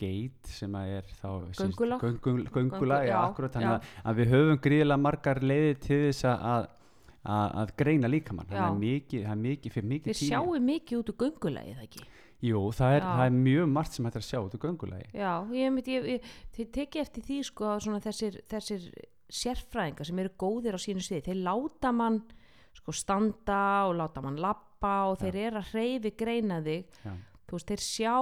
geit 0.00 0.50
sem 0.50 0.74
að 0.78 0.90
er 0.98 1.06
þá 1.20 1.28
sem 1.28 1.52
sagt, 1.52 1.60
Göngulag. 1.64 2.00
göngul, 2.04 2.44
göngula, 2.52 2.98
Göngu- 2.98 3.06
já, 3.08 3.12
já, 3.12 3.18
akkurat 3.28 3.54
já. 3.60 3.68
að, 3.70 3.92
að 4.04 4.18
við 4.20 4.34
höfum 4.34 4.60
gríðilega 4.66 5.00
margar 5.00 5.40
leiðir 5.42 5.78
til 5.84 6.00
þess 6.08 6.26
að, 6.30 6.68
að 7.24 7.72
greina 7.80 8.10
líkamann. 8.12 8.50
Það 8.50 8.60
er 8.66 8.76
mikið, 8.82 9.24
það 9.24 9.32
er 9.36 9.42
mikið, 9.46 9.74
fyrir 9.78 9.88
mikið 9.94 10.12
Þið 10.12 10.28
sjáu 10.28 10.60
mikið 10.68 11.00
út 11.00 11.12
úr 11.14 11.18
göngulagi 11.24 11.74
það 11.78 11.88
ekki? 11.88 12.04
Jú, 12.44 12.60
það 12.76 12.94
er, 12.98 13.04
það 13.08 13.24
er 13.24 13.36
mjög 13.40 13.68
margt 13.72 13.94
sem 13.96 14.04
hægt 14.04 14.16
er 14.18 14.24
að 14.24 14.28
sjá 14.28 14.38
út 14.44 14.54
úr 14.58 14.62
göngulagi. 14.66 15.06
Já, 15.16 15.32
ég 15.56 15.70
myndi, 15.72 15.94
ég, 15.94 16.08
ég, 16.12 16.32
þið 16.52 16.70
tekið 16.76 17.00
eftir 17.06 17.24
því 17.24 17.38
sko 17.48 17.68
að 17.72 17.84
svona 17.86 18.00
þessir, 18.04 18.40
þessir 18.52 18.88
sérfræðingar 19.32 20.08
sem 20.10 20.18
eru 20.20 20.32
góðir 20.44 20.76
á 20.76 20.80
sínu 20.84 21.00
svið, 21.00 21.22
þeir 21.30 21.40
láta 21.46 21.92
mann 21.96 22.20
sko 22.74 22.92
standa 22.92 23.62
og 23.88 23.94
láta 23.96 24.20
mann 24.20 24.36
lappa 24.42 25.06
og 25.08 25.16
þeir 25.22 25.38
eru 25.46 25.62
að 25.62 25.70
hreyfi 25.72 26.12
greina 26.20 26.58
þig, 26.60 26.90
þú 27.48 27.56
veist, 27.56 27.70
þeir 27.72 27.84
sjá 27.86 28.14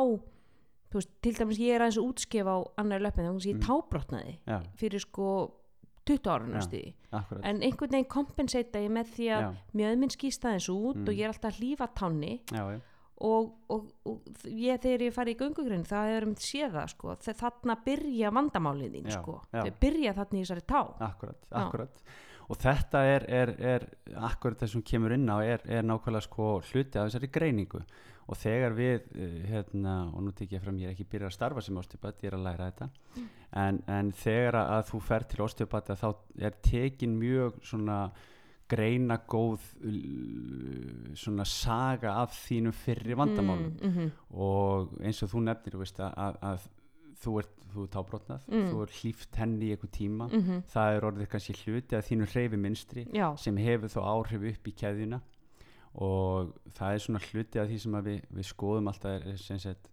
veist, 1.01 1.11
til 1.23 1.33
dæmis 1.35 1.59
ég 1.59 1.75
er 1.75 1.81
aðeins 1.87 1.99
að 1.99 2.09
útskrifa 2.11 2.55
á 2.55 2.59
annar 2.79 3.01
þannig 3.01 3.33
að 3.33 3.49
ég 3.51 3.57
Mm. 3.57 3.67
tábrotnaði 3.67 4.39
Já, 4.47 4.61
fyrir 4.77 5.01
sko 5.01 5.29
20 6.05 6.27
ára 6.27 6.47
akkurat. 7.13 7.45
En 7.45 7.61
einhvern 7.63 7.91
veginn 7.93 8.09
kompensata 8.11 8.79
ég 8.83 8.91
með 8.91 9.07
því 9.15 9.27
að 9.31 9.43
Já, 9.43 9.53
mjög 9.75 9.99
minn 9.99 10.11
skýst 10.11 10.43
aðeins 10.45 10.69
út 10.69 10.97
Mm. 10.97 11.09
og 11.09 11.15
ég 11.15 11.23
er 11.25 11.29
alltaf 11.29 11.53
að 11.53 11.61
hlýfa 11.61 11.89
tánni 11.95 12.41
og, 13.23 13.53
og, 13.71 13.93
og 14.05 14.21
ég 14.45 14.81
þegar 14.83 15.01
ég 15.07 15.13
fari 15.15 15.35
í 15.35 15.39
göngugrein 15.39 15.85
það 15.87 16.09
hefur 16.11 16.27
um 16.27 16.35
séð 16.35 16.73
það 16.75 16.89
sko. 16.91 17.15
Þa- 17.23 17.37
þarna 17.39 17.77
byrja 17.85 18.31
vandamálið 18.35 18.93
þín 18.97 19.11
sko. 19.13 19.41
já. 19.53 19.63
þau 19.63 19.71
byrja 19.81 20.13
þarna 20.15 20.39
í 20.39 20.43
þessari 20.43 20.67
tá. 20.67 20.83
Akkurat, 21.01 21.39
akkurat. 21.53 22.03
Og 22.51 22.57
þetta 22.59 22.99
er, 23.07 23.25
er, 23.31 23.49
er 23.61 23.87
akkurat 24.17 24.59
það 24.59 24.69
sem 24.69 24.83
kemur 24.83 25.13
inn 25.15 25.29
á 25.31 25.39
er, 25.41 25.61
er 25.71 25.83
nákvæmlega 25.87 26.23
sko 26.27 26.61
hluti 26.61 26.99
af 26.99 27.07
þessari 27.13 27.31
greiningu 27.31 27.81
og 28.33 28.39
þegar 28.41 28.75
við 28.79 29.07
uh, 29.13 29.39
hérna, 29.53 29.95
og 30.17 30.25
nú 30.27 30.33
tek 30.39 30.55
ég 30.57 30.63
fram, 30.65 30.79
ég 30.81 30.89
er 30.91 30.97
ekki 30.97 31.07
byrjað 31.13 31.31
að 31.31 31.37
starfa 31.37 31.65
sem 31.69 31.81
osteopat, 31.83 32.21
ég 32.25 32.33
er 32.33 32.39
að 32.41 32.45
læra 32.49 32.69
þetta. 32.73 32.91
En, 33.63 33.83
en 33.93 34.13
þegar 34.17 34.57
að, 34.63 34.75
að 34.79 34.85
þú 34.91 35.01
fer 35.13 35.27
til 35.29 35.43
osteopata 35.45 35.97
þá 36.01 36.07
er 36.49 36.55
tekin 36.65 37.19
mjög 37.21 37.59
svona 37.69 37.99
greina 38.73 39.19
góð 39.29 39.61
svona 41.21 41.45
saga 41.49 42.15
af 42.23 42.33
þínum 42.47 42.73
fyrri 42.77 43.17
vandamálum. 43.19 43.75
Mm, 43.83 43.97
mm, 43.99 44.13
og 44.41 44.95
eins 45.05 45.21
og 45.27 45.33
þú 45.35 45.43
nefnir 45.49 45.77
þú 45.77 45.83
veist, 45.83 46.01
að, 46.01 46.15
að, 46.27 46.39
að 46.53 46.71
þú 47.23 47.35
ert 47.43 47.59
þú 47.73 47.85
ert 47.87 47.93
tábrotnað, 47.95 48.43
Mm. 48.53 48.65
þú 48.69 48.81
ert 48.85 48.97
hlýft 49.01 49.37
henni 49.41 49.69
í 49.71 49.73
einhver 49.73 49.91
tíma. 49.97 50.27
Mm, 50.29 50.59
það 50.69 50.97
er 50.97 51.07
orðið 51.09 51.29
kannski 51.33 51.55
hluti 51.63 51.97
af 51.97 52.05
þínu 52.09 52.27
hreyfi 52.29 52.59
minstri 52.61 53.05
já, 53.17 53.31
sem 53.41 53.57
hefur 53.57 53.89
þó 53.95 54.01
áhrif 54.13 54.45
upp 54.51 54.69
í 54.69 54.75
keðjuna 54.77 55.21
og 55.95 56.53
það 56.73 56.95
er 56.95 57.03
svona 57.05 57.25
hluti 57.29 57.61
af 57.61 57.69
því 57.69 57.81
sem 57.83 57.97
að 57.99 58.07
við, 58.09 58.23
við 58.39 58.49
skoðum 58.49 58.89
alltaf 58.93 59.17
er, 59.19 59.37
sem 59.41 59.59
sagt 59.61 59.91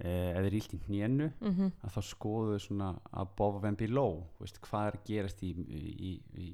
eh, 0.00 0.30
ef 0.32 0.38
það 0.38 0.48
er 0.48 0.56
illt 0.60 0.76
í 0.76 0.80
hnénu 0.86 1.28
mm, 1.34 1.74
að 1.84 1.96
þá 1.96 2.00
skoðum 2.08 2.54
við 2.54 2.64
svona 2.64 2.88
above 3.24 3.68
and 3.68 3.80
below 3.80 4.22
veist, 4.40 4.60
hvað 4.64 4.88
er 4.88 4.98
að 4.98 5.06
gerast 5.10 5.44
í, 5.44 5.52
í, 5.52 5.82
í, 5.92 6.14
í 6.46 6.48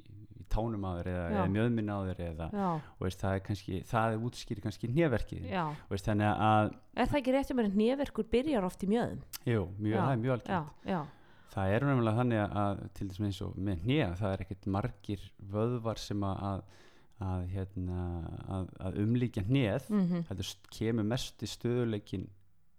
tánum 0.53 0.85
á 0.85 0.91
þér 0.99 1.11
eða, 1.12 1.23
Já. 1.23 1.39
eða 1.39 1.49
mjöðminn 1.55 1.95
á 1.95 1.99
þér 2.11 2.23
eða 2.27 2.51
veist, 2.99 3.23
það 3.23 3.39
er 3.39 3.43
kannski, 3.47 3.81
það 3.89 4.12
er 4.12 4.27
útskýri 4.29 4.65
kannski 4.67 4.91
hnéverkið. 4.93 5.49
Veist, 5.89 6.11
þannig 6.11 6.45
að, 6.49 6.77
er 6.97 7.11
það 7.12 7.21
ekki 7.23 7.35
rétt 7.37 7.55
um 7.55 7.62
að 7.62 7.81
nýjaverkur 7.81 8.31
byrjar 8.35 8.69
oft 8.69 8.85
í 8.85 8.91
mjöðum 8.91 9.27
jú, 9.49 9.67
mjög, 9.79 9.97
Já, 9.97 10.03
það 10.03 10.15
er 10.15 10.25
mjög 10.27 10.49
já, 10.91 11.03
Það 11.53 11.75
er 11.75 11.85
nefnilega 11.85 12.17
þannig 12.17 12.39
að, 12.41 12.53
að 12.62 12.79
til 12.97 13.07
þess 13.12 13.43
og 13.45 13.57
með 13.61 13.83
hnýja 13.85 14.07
það 14.17 14.35
er 14.35 14.43
ekkert 14.45 14.69
margir 14.73 15.25
vöðvar 15.53 16.01
sem 16.01 16.23
að, 16.25 16.62
að, 17.23 17.33
að, 17.33 17.43
hérna, 17.55 18.05
að, 18.59 18.69
að 18.88 19.00
umlíkja 19.05 19.45
hnýð 19.49 19.88
mm 19.93 20.23
þetta 20.31 20.47
st- 20.49 20.71
kemur 20.79 21.07
mest 21.14 21.43
í 21.47 21.50
stöðuleikin 21.52 22.26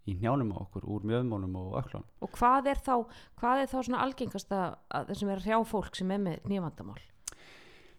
í 0.04 0.18
hnjánum 0.20 0.50
á 0.52 0.58
okkur 0.66 0.84
úr 0.92 1.06
mjöðmónum 1.08 1.54
og 1.62 1.78
öklun 1.80 2.04
og 2.22 2.32
hvað 2.36 2.68
er 2.74 2.82
þá 2.84 2.96
hvað 3.40 3.62
er 3.64 3.70
þá 3.72 3.78
svona 3.88 4.02
algengasta 4.04 4.62
að, 4.92 5.08
það 5.08 5.18
sem 5.22 5.30
er 5.32 5.40
að 5.40 5.46
hrjá 5.48 5.60
fólk 5.72 5.96
sem 5.96 6.12
er 6.12 6.24
með 6.28 6.50
nýjavandamál 6.52 7.00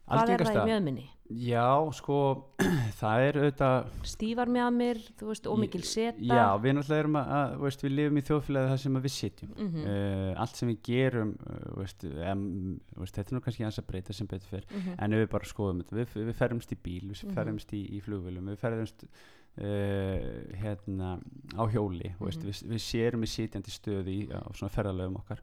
hvað 0.09 0.31
er 0.35 0.45
það 0.45 0.57
í 0.63 0.69
mjöðminni 0.71 1.11
Já, 1.41 1.65
sko 1.97 2.17
það 3.01 3.23
er 3.25 3.37
auðvitað 3.41 3.87
stífar 4.05 4.51
með 4.53 4.67
mér, 4.77 4.99
þú 5.17 5.29
veist, 5.31 5.47
ómikil 5.49 5.81
seta 5.89 6.21
Já, 6.21 6.43
við 6.61 6.75
náttúrulega 6.77 7.01
erum 7.01 7.17
að, 7.17 7.31
að 7.39 7.55
veist, 7.65 7.85
við 7.87 7.95
lifum 7.97 8.19
í 8.21 8.25
þjóðfélagi 8.29 8.69
það 8.75 8.83
sem 8.83 8.99
að 9.01 9.07
við 9.09 9.15
sitjum 9.15 9.55
Mhm. 9.65 9.87
uh, 9.89 10.43
allt 10.45 10.57
sem 10.61 10.69
við 10.69 10.81
gerum 10.91 11.31
uh, 11.49 11.71
veist, 11.81 12.05
em, 12.05 12.43
veist, 13.01 13.17
þetta 13.17 13.33
er 13.33 13.39
nú 13.39 13.41
kannski 13.47 13.65
hans 13.65 13.81
að 13.81 13.89
breyta 13.89 14.13
sem 14.13 14.27
betur 14.29 14.53
fyrr 14.53 14.67
Mhm. 14.75 14.99
en 14.99 15.13
ef 15.17 15.23
við 15.25 15.31
bara 15.33 15.45
skoðum 15.55 15.81
þetta, 15.81 15.97
við, 15.97 16.13
við 16.29 16.37
ferðumst 16.43 16.73
í 16.77 16.79
bíl 16.85 17.01
við 17.09 17.25
Mhm. 17.25 17.35
ferðumst 17.41 17.73
í, 17.73 17.83
í 17.97 18.03
flugvölum 18.05 18.53
við 18.53 18.61
ferðumst 18.61 19.07
uh, 19.09 20.21
hérna 20.61 21.15
á 21.57 21.63
hjóli 21.73 22.13
mm 22.13 22.21
veist, 22.21 22.45
Mhm. 22.45 22.53
við, 22.53 22.63
við 22.77 22.85
sérum 22.85 23.25
í 23.25 23.33
sitjandi 23.33 23.73
stöðu 23.73 24.13
í, 24.13 24.21
á 24.29 24.45
svona 24.53 24.71
ferðalöfum 24.77 25.17
okkar 25.25 25.41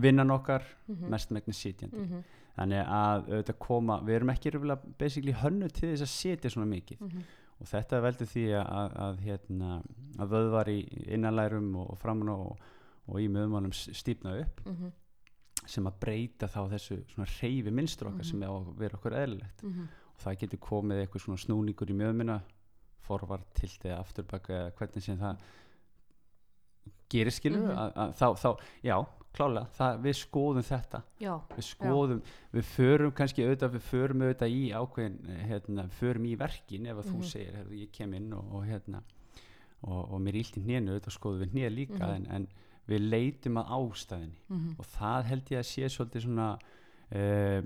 vinnan 0.00 0.30
okkar 0.30 0.62
Mhm. 0.88 1.08
mest 1.10 1.30
megnis 1.30 1.58
sitjandi 1.60 1.96
Mhm, 1.96 2.24
þannig 2.56 2.80
að 2.86 3.28
auðvitað 3.30 3.58
koma, 3.66 4.00
við 4.06 4.14
erum 4.18 4.32
ekki 4.34 4.50
röfulega 4.54 4.94
basically 4.98 5.32
hönnu 5.42 5.68
til 5.70 5.92
þess 5.92 6.02
að 6.06 6.12
sitja 6.14 6.50
svona 6.50 6.66
mikið 6.70 7.00
mhm, 7.06 7.22
og 7.60 7.68
þetta 7.68 8.00
veldur 8.02 8.26
því 8.30 8.44
að, 8.56 8.66
að, 8.80 8.94
að, 9.06 9.18
hérna, 9.26 9.70
að 10.18 10.30
vöðvar 10.34 10.70
í 10.72 10.78
innanlærum 11.14 11.70
og, 11.76 11.90
og 11.94 11.98
framan 12.00 12.32
og, 12.34 12.62
og 13.10 13.20
í 13.20 13.28
möðumálum 13.28 13.72
stípna 13.76 14.36
upp 14.42 14.62
mhm, 14.66 14.92
sem 15.70 15.86
að 15.86 15.98
breyta 16.00 16.48
þá 16.48 16.60
þessu 16.72 16.96
svona 17.12 17.28
reyfi 17.38 17.70
minnstur 17.70 18.08
okkar 18.08 18.24
Mhm. 18.24 18.30
sem 18.30 18.42
er 18.42 18.48
að 18.54 18.70
vera 18.80 18.96
okkur 18.96 19.16
eðlilegt 19.20 19.62
mhm. 19.62 19.88
og 20.14 20.22
það 20.24 20.38
getur 20.40 20.58
komið 20.64 21.02
eitthvað 21.04 21.22
svona 21.26 21.42
snúningur 21.44 21.90
í 21.92 21.96
möðumina 22.00 22.40
forvart, 23.04 23.46
tilti, 23.54 23.90
afturbaka 23.92 24.52
eða 24.56 24.72
hvernig 24.78 25.02
sem 25.04 25.18
það 25.18 25.38
gerir 27.10 27.34
skilur 27.34 27.60
Mhm. 27.66 27.76
að, 27.76 27.92
að, 27.96 28.12
þá, 28.18 28.26
þá, 28.38 28.50
já, 28.86 28.96
klálega 29.36 29.66
það, 29.76 30.00
við 30.04 30.16
skoðum 30.20 30.64
þetta 30.66 31.02
já, 31.22 31.34
við 31.56 31.64
skoðum, 31.68 32.22
við 32.52 32.64
förum 32.74 33.12
kannski 33.12 33.44
auðvitað, 33.46 33.72
við 33.76 33.84
förum 33.90 34.22
auðvitað 34.26 34.54
í 34.56 34.62
ákveðin 34.74 35.18
hérna, 35.50 35.84
förum 36.00 36.24
í 36.26 36.34
verkin 36.40 36.86
ef 36.90 36.96
að 36.96 37.04
Mhm. 37.06 37.12
þú 37.20 37.24
segir, 37.30 37.54
herðu, 37.60 37.78
ég 37.84 37.90
kem 37.92 38.14
inn 38.14 38.32
og, 38.32 38.52
og 38.54 38.64
hérna 38.66 39.02
og, 39.82 40.12
og 40.12 40.20
mér 40.20 40.34
er 40.34 40.40
illt 40.42 40.56
í 40.58 40.64
hnénu 40.66 40.90
auðvitað 40.96 41.16
skoðum 41.18 41.44
við 41.44 41.52
hnéð 41.54 41.74
líka 41.76 42.06
Mhm. 42.06 42.14
en, 42.16 42.26
en 42.30 42.48
við 42.90 43.04
leitum 43.10 43.56
að 43.60 43.70
ástæðinni 43.76 44.40
mhm, 44.48 44.74
og 44.78 44.84
það 44.86 45.24
held 45.30 45.50
ég 45.54 45.58
að 45.58 45.68
sé 45.70 45.88
svolítið 45.88 46.22
svona 46.26 46.48
uh, 47.14 47.62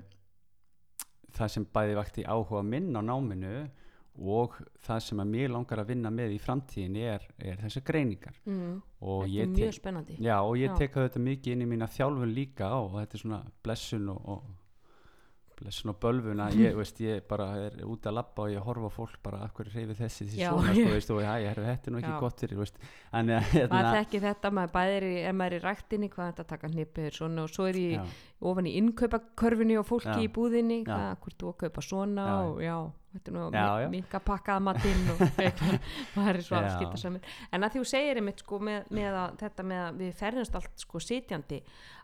það 1.35 1.49
sem 1.51 1.65
bæði 1.73 1.95
vakti 1.97 2.23
áhuga 2.23 2.61
minn 2.63 2.93
á 2.95 3.01
náminu 3.01 3.69
og 4.15 4.59
það 4.85 4.99
sem 5.07 5.21
að 5.23 5.31
mér 5.33 5.53
langar 5.55 5.81
að 5.81 5.89
vinna 5.91 6.11
með 6.13 6.35
í 6.35 6.41
framtíðin 6.41 6.99
er, 7.03 7.25
er 7.37 7.63
þessar 7.65 7.85
greiningar. 7.87 8.37
Og 8.45 9.25
þetta 9.25 9.41
er 9.41 9.49
tek 9.49 9.55
mjög 9.59 9.79
spennandi. 9.79 10.19
Já, 10.23 10.35
og 10.41 10.59
ég 10.59 10.77
tek 10.79 10.99
þetta 10.99 11.23
mikið 11.25 11.55
inn 11.55 11.65
í 11.65 11.71
mína 11.73 11.89
þjálfun 11.91 12.35
líka 12.35 12.71
og 12.79 12.95
þetta 12.99 13.17
er 13.17 13.25
svona 13.25 13.41
blessun 13.65 14.07
og, 14.13 14.29
og 14.35 14.45
blessun 15.59 15.91
og 15.93 15.99
bölvun 16.03 16.41
að 16.43 16.57
ég, 16.59 16.75
veist, 16.79 16.99
ég 17.03 17.23
bara 17.29 17.47
er 17.67 17.77
út 17.87 18.07
að 18.07 18.17
labba 18.17 18.45
og 18.45 18.53
ég 18.53 18.65
horfa 18.65 18.91
fólk 18.93 19.19
bara 19.23 19.41
af 19.45 19.53
hverju 19.55 19.73
reyfi 19.75 19.97
þessi 19.99 20.27
því 20.31 20.41
Já. 20.41 20.49
svona, 20.51 20.73
sko, 20.75 20.89
veist, 20.95 21.13
og 21.15 21.21
já, 21.23 21.31
ég 21.43 21.53
herfi 21.53 21.67
þetta 21.69 21.89
er 21.89 21.95
nú 21.95 22.01
ekki 22.01 22.11
Já. 22.11 22.17
gott 22.23 22.43
fyrir, 22.43 22.61
hérna, 23.15 23.39
maður 23.71 23.99
þekki 23.99 24.21
þetta, 24.25 24.51
maður 24.57 24.73
bæðir 24.75 25.07
ef 25.13 25.37
maður 25.39 25.55
er 25.55 25.57
í 25.57 25.63
ræktinni 25.65 26.11
hvað 26.15 26.31
þetta 26.31 26.47
taka 26.51 26.71
hnipið 26.73 27.09
svona 27.19 27.45
og 27.45 27.55
svo 27.55 27.69
er 27.69 27.81
ég 27.81 28.19
ofan 28.51 28.69
í 28.69 28.75
innkaupakörfunni 28.81 29.79
og 29.79 29.87
fólki 29.89 30.19
í 30.27 30.31
búðinni 30.35 30.81
hvað, 30.87 31.07
hvort 31.23 31.39
þú 31.41 31.51
að 31.53 31.59
kaupa 31.65 31.85
svona 31.85 32.27
og 32.49 32.61
já, 32.63 32.75
þetta 33.15 33.31
er 33.31 33.35
nú 33.35 33.43
Já, 33.55 33.65
já. 33.81 33.87
minka 33.93 34.19
pakkað 34.19 34.61
matinn 34.65 35.09
og 35.13 35.19
maður 36.17 36.35
er 36.35 36.43
svo 36.45 36.59
Já. 36.61 36.69
skiptasamir 36.75 37.21
en 37.55 37.63
að 37.65 37.73
því 37.75 37.81
þú 37.81 37.87
segir 37.91 38.19
einmitt 38.21 38.43
sko 38.43 38.59
með, 38.59 38.89
með 38.99 39.17
að, 39.21 39.35
þetta 39.41 39.65
með 39.71 39.81
að 39.87 39.99
við 40.03 40.13
ferðumst 40.19 40.55
allt 40.59 40.83
sko 40.85 41.01
sitjandi 41.03 41.59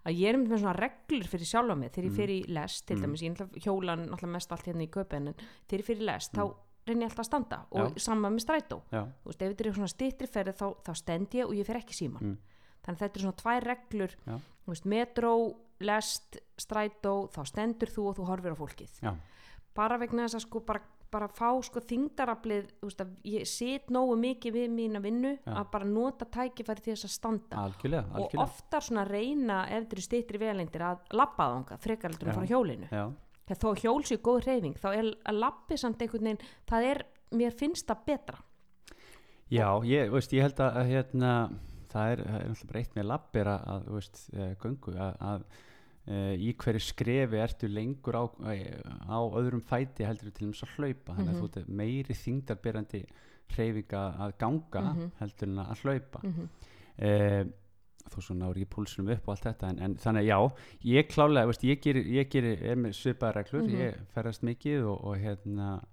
að 0.08 0.18
ég 0.18 0.30
er 0.32 0.38
einmitt 0.40 0.52
með 0.56 0.64
svona 0.64 0.76
reglur 0.80 1.30
fyrir 1.36 1.50
sjálfa 1.52 1.78
mig 1.78 1.92
þegar 1.92 2.08
ég 2.08 2.12
Mm. 2.12 2.18
fer 2.22 2.30
í 2.34 2.40
lest 2.48 2.86
til 2.88 2.98
Mm. 2.98 3.02
dæmis, 3.06 3.22
ég 3.22 3.32
náttúrulega 3.36 3.64
hjóla 3.68 3.96
náttúrulega 4.02 4.32
mest 4.38 4.52
allt 4.52 4.66
hérna 4.72 4.84
í 4.88 4.90
köpen 4.90 5.28
en 5.28 5.36
þegar 5.68 5.80
ég 5.84 5.86
fer 5.92 5.96
í 6.02 6.06
lest 6.06 6.34
Mm. 6.34 6.40
þá 6.42 6.56
reyni 6.88 7.04
ég 7.06 7.10
alltaf 7.12 7.20
að 7.22 7.30
standa 7.30 7.60
og 7.72 7.92
Já. 7.96 8.00
sama 8.02 8.30
með 8.30 8.42
strætó 8.46 8.82
já, 8.92 9.04
þú 9.22 9.28
veist, 9.30 9.42
ef 9.42 9.52
þetta 9.52 9.68
er 9.68 9.74
svona 9.78 9.92
styttri 9.94 10.28
ferði 10.28 10.54
þá, 10.58 10.66
þá 10.82 10.92
stend 10.98 11.30
ég 11.38 11.46
og 11.46 11.54
ég 11.54 11.66
fer 11.66 11.76
ekki 11.78 11.94
síman 11.94 12.22
Mm. 12.22 12.38
þannig 12.84 12.98
að 12.98 13.04
þetta 13.06 13.16
er 13.20 13.22
svona 13.22 13.42
tvær 13.44 13.68
reglur 13.70 14.16
veist, 14.68 14.86
metró, 14.86 15.56
lest 15.82 16.38
strætó, 16.58 17.30
þá 17.30 17.42
stendur 17.46 17.90
þú 17.90 18.08
og 18.10 18.16
þú 18.18 18.26
horfir 18.26 18.54
á 18.54 18.58
fólkið 18.58 19.00
já, 19.02 19.14
bara 19.76 19.98
vegna 19.98 20.26
þess 20.26 20.36
að 20.40 20.42
sko 20.48 20.60
bara, 20.66 20.82
bara 21.12 21.28
fá 21.32 21.50
sko 21.66 21.82
þingdaraflið 21.84 22.70
þú 22.80 22.90
veist 22.90 23.02
ég 23.28 23.50
sit 23.50 23.90
nógu 23.94 24.18
mikið 24.20 24.56
við 24.56 24.76
mína 24.76 25.02
vinnu 25.04 25.34
Já. 25.38 25.54
að 25.62 25.72
bara 25.74 25.88
nota 25.90 26.28
tækifæri 26.32 26.86
til 26.86 26.94
þess 26.94 27.08
að 27.08 27.16
standa. 27.16 27.64
Algjörlega, 27.66 28.06
og 28.12 28.20
algjörlega. 28.20 28.46
oftar 28.46 28.86
svona 28.88 29.08
reyna 29.08 29.64
ef 29.68 29.84
þetta 29.84 29.98
eru 29.98 30.06
styttri 30.08 30.42
velendir 30.42 30.86
að 30.88 31.18
labba 31.20 31.50
þanga 31.56 31.80
frekar 31.86 32.14
heldur 32.14 32.30
en 32.30 32.34
Já. 32.34 32.38
fara 32.40 32.48
á 32.48 32.52
hjólinu. 32.52 32.92
Já, 32.92 33.04
þegar 33.48 33.62
þó 33.64 33.84
hjól 33.84 34.06
sér 34.08 34.22
góð 34.28 34.46
reyfing 34.48 34.80
þá 34.80 34.88
er 34.92 35.12
að 35.12 35.42
labbi 35.46 35.82
samt 35.82 36.06
einhvern 36.06 36.30
veginn 36.32 36.46
það 36.72 36.88
er, 36.92 37.04
mér 37.42 37.60
finnst 37.60 37.90
það 37.90 38.06
betra. 38.08 38.40
Já, 39.52 39.68
ég, 39.84 40.08
veist, 40.14 40.32
ég 40.32 40.48
held 40.48 40.62
að, 40.64 40.80
hérna, 40.88 41.34
það 41.92 42.14
er, 42.14 42.24
það 42.24 42.40
er 42.40 42.48
náttúrulega 42.48 42.72
breytt 42.72 42.96
með 42.96 43.10
labbir 43.10 43.52
að, 43.52 43.68
að 43.74 43.92
veist, 43.98 44.24
eh, 44.32 44.54
göngu 44.62 44.96
að, 44.96 45.18
að 45.28 45.44
Uh, 46.08 46.34
í 46.34 46.56
hverju 46.58 46.80
skrefi 46.82 47.38
ertu 47.38 47.68
lengur 47.70 48.16
á, 48.18 48.26
á 48.26 49.18
öðrum 49.38 49.62
fæti 49.62 50.02
heldur 50.04 50.32
til 50.34 50.48
þess 50.50 50.64
að 50.66 50.72
hlaupa 50.80 51.14
þannig 51.14 51.30
að 51.30 51.36
Mhm. 51.36 51.42
þú 51.42 51.58
ert 51.60 51.68
meiri 51.70 52.14
þingdarberandi 52.18 53.02
hreyfinga 53.54 54.02
að 54.18 54.32
ganga 54.40 54.82
Mhm. 54.82 55.12
heldur 55.20 55.48
en 55.48 55.58
að 55.62 55.82
hlaupa 55.84 56.20
mm 56.24 56.34
-hmm. 56.34 56.48
uh, 57.06 57.46
þó 58.10 58.18
svo 58.20 58.34
nári 58.36 58.64
ég 58.66 58.70
púlsunum 58.70 59.12
upp 59.14 59.28
og 59.28 59.36
allt 59.36 59.44
þetta 59.46 59.70
en, 59.70 59.80
en 59.80 59.96
þannig 59.96 60.26
já, 60.26 60.52
ég 60.84 61.08
klálega 61.08 61.46
veist, 61.46 61.64
ég 61.64 61.80
gerir, 61.82 62.04
ég 62.06 62.30
gerir, 62.30 62.64
er 62.64 62.76
með 62.76 62.94
svipaða 62.98 63.36
reglur 63.36 63.62
Mhm. 63.62 63.78
ég 63.78 63.96
ferðast 64.16 64.42
mikið 64.44 64.84
og, 64.88 65.06
og 65.06 65.18
hérna 65.18 65.84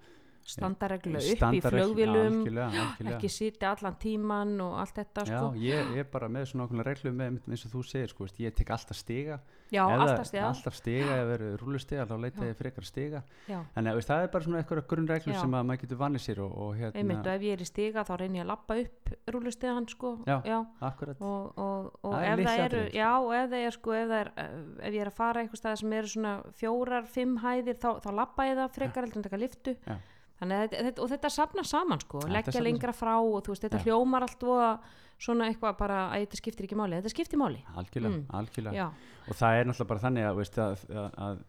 standa 0.49 0.89
reglulega 0.89 1.33
upp 1.33 1.55
í 1.55 1.61
algjörlega. 2.09 2.87
ekki 3.15 3.29
sitja 3.31 3.71
allan 3.75 3.97
tíman 4.01 4.55
og 4.65 4.79
allt 4.83 4.95
þetta 5.03 5.25
Já, 5.29 5.39
sko. 5.39 5.53
ég 5.61 5.93
ég 5.95 6.03
er 6.05 6.11
bara 6.13 6.29
með 6.29 6.47
svona 6.53 6.67
okkur 6.69 6.85
reglu 6.89 7.13
með 7.13 7.39
eins 7.49 7.65
og 7.69 7.73
þú 7.77 7.85
segir, 7.85 8.09
sko, 8.13 8.27
ég 8.39 8.55
tek 8.55 8.71
alltaf 8.71 8.97
stiga 8.97 9.41
já, 9.71 9.83
það- 9.85 10.01
alltaf 10.05 10.27
stiga 10.27 10.47
alltaf 10.49 10.75
stiga, 10.79 11.17
ef 11.21 11.27
verður 11.29 11.59
rúlustiga 11.63 12.07
þá 12.09 12.15
leita 12.25 12.47
ég 12.49 12.57
frekar 12.57 12.85
stiga 12.89 13.23
að 13.49 13.95
veist, 13.95 14.09
það 14.09 14.23
er 14.25 14.29
bara 14.33 14.45
svona 14.45 14.63
eitthvað 14.63 14.87
grunnreglur 14.89 15.35
Já. 15.35 15.41
sem 15.41 15.51
að 15.59 15.67
maður 15.69 15.81
getur 15.85 15.99
vanið 15.99 16.25
sér 16.25 16.39
og, 16.45 16.53
og 16.59 16.75
einmitt 16.75 17.19
og 17.19 17.25
hérna, 17.25 17.35
ef 17.35 17.43
ég 17.43 17.53
er 17.53 17.63
í 17.63 17.69
stiga 17.69 18.05
þá 18.09 18.13
reynir 18.19 18.41
ég 18.41 18.45
að 18.47 18.51
lappa 18.53 18.79
upp 18.81 19.13
rúlustegan 19.29 19.89
sko. 19.89 20.15
Já. 20.27 20.65
akkurat 20.81 21.21
og, 21.21 21.59
og, 21.59 21.91
og 22.03 22.13
Það 22.15 22.29
ef 22.33 22.47
það 22.49 22.65
eru 22.65 22.83
sko. 22.89 22.97
já, 22.97 23.11
og 23.19 23.33
ef 23.35 23.51
það 23.51 23.67
er 23.69 23.71
sko 23.77 23.93
ef, 23.93 24.09
það 24.09 24.31
eh, 24.37 24.89
ef 24.89 24.95
ég 24.95 25.01
er 25.05 25.11
að 25.13 25.19
fara 25.19 25.43
eitthvað 25.43 25.61
stað 25.63 25.77
sem 25.83 25.93
eru 25.93 26.07
svona 26.15 26.35
fjórar, 26.59 27.07
fimm 27.07 27.37
hæðir 27.43 27.77
þá, 27.79 27.91
þá 28.05 28.11
lappa 28.15 28.47
ég 28.49 28.57
það 28.57 28.75
frekar 28.79 29.05
heldur 29.05 29.19
en 29.21 29.29
taka 29.29 29.37
liftu 29.43 29.77
Já. 29.87 29.97
Þannig 30.39 30.55
að 30.57 30.65
þetta, 30.69 30.85
þetta, 30.89 31.03
og 31.05 31.11
þetta 31.13 31.31
safna 31.35 31.65
saman 31.67 32.01
sko, 32.05 32.23
leggja 32.31 32.63
lengra 32.63 32.93
frá 32.95 33.15
og 33.19 33.43
þú 33.47 33.55
veist, 33.55 33.67
þetta 33.67 33.81
Já. 33.81 33.85
hljómar 33.89 34.23
allt 34.29 34.43
og 34.49 34.89
svona 35.19 35.49
eitthvað 35.51 35.79
bara 35.81 36.01
að 36.15 36.25
þetta 36.27 36.39
skiptir 36.39 36.67
ekki 36.69 36.77
máli 36.79 36.99
þetta 37.01 37.11
skiptir 37.11 37.41
máli 37.41 37.63
algjörlega, 37.75 38.15
Mm. 38.15 38.27
algjörlega. 38.39 38.91
og 39.29 39.35
það 39.35 39.57
er 39.59 39.65
náttúrulega 39.67 39.89
bara 39.89 40.05
þannig 40.05 40.27
að, 40.29 40.37
veist, 40.39 40.59
að, 40.59 40.85
að, 40.95 41.09
að 41.27 41.41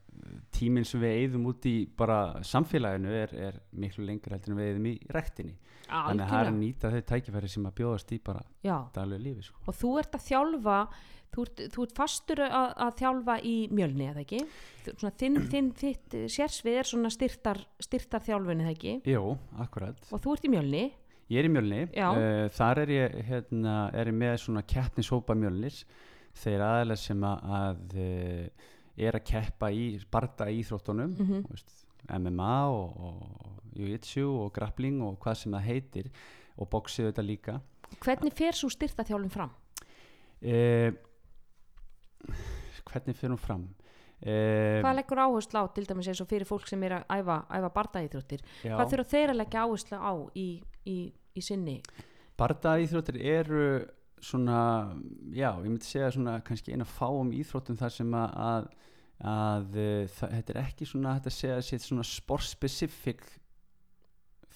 tíminn 0.51 0.85
sem 0.89 1.01
við 1.01 1.13
eigðum 1.19 1.45
út 1.51 1.65
í 1.69 1.75
bara 1.97 2.17
samfélaginu 2.43 3.13
er, 3.13 3.35
er 3.35 3.59
miklu 3.71 4.05
lengur 4.05 4.33
heldur 4.33 4.51
en 4.55 4.57
við 4.59 4.71
eigðum 4.71 4.87
í 4.89 4.95
rektinni 5.13 5.55
þannig 5.89 6.25
að 6.25 6.29
það 6.29 6.39
er 6.39 6.49
að 6.49 6.49
algjörlega 6.49 6.59
nýta 6.59 6.91
þau 6.95 7.01
tækifæri 7.13 7.49
sem 7.49 7.65
að 7.69 7.77
bjóðast 7.79 8.11
í 8.11 8.19
bara 8.25 8.41
já, 8.65 8.75
daglegu 8.93 9.23
lífi 9.23 9.43
sko. 9.47 9.61
og 9.67 9.77
þú 9.79 9.93
ert 10.01 10.17
að 10.17 10.25
þjálfa 10.29 10.79
þú 11.35 11.43
ert, 11.45 11.61
þú 11.75 11.83
ert 11.85 11.95
fastur 11.99 12.41
að, 12.45 12.69
að 12.85 12.95
þjálfa 13.01 13.35
í 13.45 13.55
mjölni 13.75 14.07
eða 14.09 14.23
ekki? 14.25 14.39
Svona 14.89 15.11
þinn, 15.21 15.37
þinn 15.51 15.67
þitt 15.77 16.15
eh, 16.17 16.25
sérsvið 16.31 16.79
er 16.81 16.89
svona 16.89 17.11
styrtar, 17.13 17.59
styrtar 17.83 18.23
þjálfun 18.25 18.63
eða 18.65 18.73
ekki? 18.73 18.95
Jú, 19.11 19.35
akkurat. 19.61 19.99
Og 20.11 20.23
þú 20.23 20.33
ert 20.37 20.47
í 20.49 20.51
mjölni? 20.55 20.83
Ég 21.29 21.43
er 21.43 21.45
í 21.45 21.51
mjölni, 21.53 21.81
uh, 21.93 22.47
þar 22.57 22.79
er 22.81 22.89
ég, 22.95 23.17
hérna, 23.27 23.73
er 23.93 24.09
ég 24.09 24.15
með 24.17 24.37
svona 24.41 24.63
keppnishópa 24.65 25.35
mjölnis. 25.37 25.83
Þeir 26.41 26.63
aðeins 26.65 27.03
sem 27.05 27.21
að, 27.27 27.43
að 27.59 27.93
uh, 28.01 28.71
er 28.97 29.17
að 29.19 29.25
keppa 29.29 29.69
í 29.71 29.83
barda 30.11 30.47
íþróttunum 30.49 31.13
Mhm. 31.19 31.43
veist, 31.51 31.85
MMA 32.09 32.55
og, 32.73 32.97
og 33.05 33.75
Jiu-Jitsu 33.77 34.23
og 34.25 34.49
grappling 34.55 35.03
og 35.05 35.19
hvað 35.21 35.37
sem 35.43 35.53
það 35.53 35.67
heitir. 35.69 36.09
Og 36.57 36.67
boxið 36.73 37.11
þetta 37.11 37.23
líka. 37.23 37.53
Hvernig 38.03 38.33
fer 38.35 38.57
svo 38.57 38.67
styrta 38.73 39.05
þjálfun 39.05 39.31
fram? 39.31 39.53
uh, 40.41 40.89
Hvernig 42.89 43.17
fyrir 43.17 43.35
hún 43.35 43.41
fram? 43.41 43.67
Uh, 44.19 44.81
hvað 44.83 44.97
leggur 44.97 45.21
áherslu 45.23 45.61
á 45.63 45.65
til 45.71 45.85
dæmis 45.87 46.09
eins 46.11 46.19
og 46.19 46.27
fyrir 46.27 46.47
fólk 46.47 46.65
sem 46.67 46.81
er 46.83 46.97
að 46.97 47.19
æfa, 47.21 47.37
æfa 47.55 47.69
bardaíþróttir? 47.77 48.41
Hvað 48.65 48.91
þurfa 48.91 49.11
þeir 49.13 49.31
að 49.31 49.39
leggja 49.39 49.63
áherslu 49.63 49.99
á 50.01 50.11
í, 50.35 50.47
í, 50.83 50.97
í 51.39 51.43
sinni? 51.45 51.77
Barda 52.39 52.75
íþróttir 52.83 53.19
eru 53.23 53.63
svona, 54.19 54.59
já, 55.31 55.53
ég 55.53 55.69
myndi 55.69 55.87
segja 55.87 56.11
svona 56.11 56.37
kannski 56.43 56.75
eina 56.75 56.87
fáum 56.87 57.31
íþróttum 57.35 57.79
þar 57.79 57.95
sem 57.95 58.15
að, 58.19 58.35
að, 58.49 58.69
að 59.31 59.79
uh, 59.79 60.03
það, 60.17 60.33
þetta 60.35 60.53
er 60.55 60.61
ekki 60.65 60.87
svona 60.89 61.15
að 61.15 61.31
segja 61.35 61.61
sér 61.69 61.85
svona 61.85 62.07
sport-specific 62.07 63.23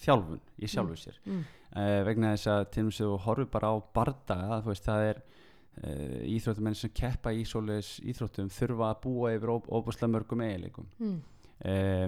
þjálfun 0.04 0.42
í 0.60 0.68
sjálfu 0.68 1.00
sér. 1.00 1.20
Mm. 1.24 1.44
uh, 1.78 2.00
vegna 2.10 2.34
þess 2.36 2.52
að 2.52 2.66
til 2.76 2.84
og 2.84 2.90
með 2.90 3.00
þú 3.00 3.14
horfir 3.28 3.50
bara 3.56 3.72
á 3.72 3.76
bardaga 3.96 4.60
þú 4.66 4.74
veist 4.74 4.90
það 4.90 5.08
er 5.14 5.24
íþróttumenn 5.82 6.78
sem 6.78 6.92
keppa 6.94 7.34
í 7.34 7.46
svoleiðis 7.50 7.96
íþróttum 8.14 8.52
þurfa 8.54 8.92
að 8.92 9.00
búa 9.08 9.32
yfir 9.36 9.54
óbúslega 9.58 10.12
mörgum 10.14 10.44
eiginleikum. 10.46 10.90
Mm. 11.00 11.22
uh, 11.66 12.06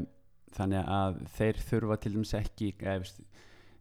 þannig 0.56 0.92
að 0.98 1.18
þeir 1.36 1.64
þurfa 1.70 1.98
til 2.00 2.14
dæmis 2.16 2.34
ekki 2.38 2.70
eða, 2.80 3.00
veist, 3.02 3.18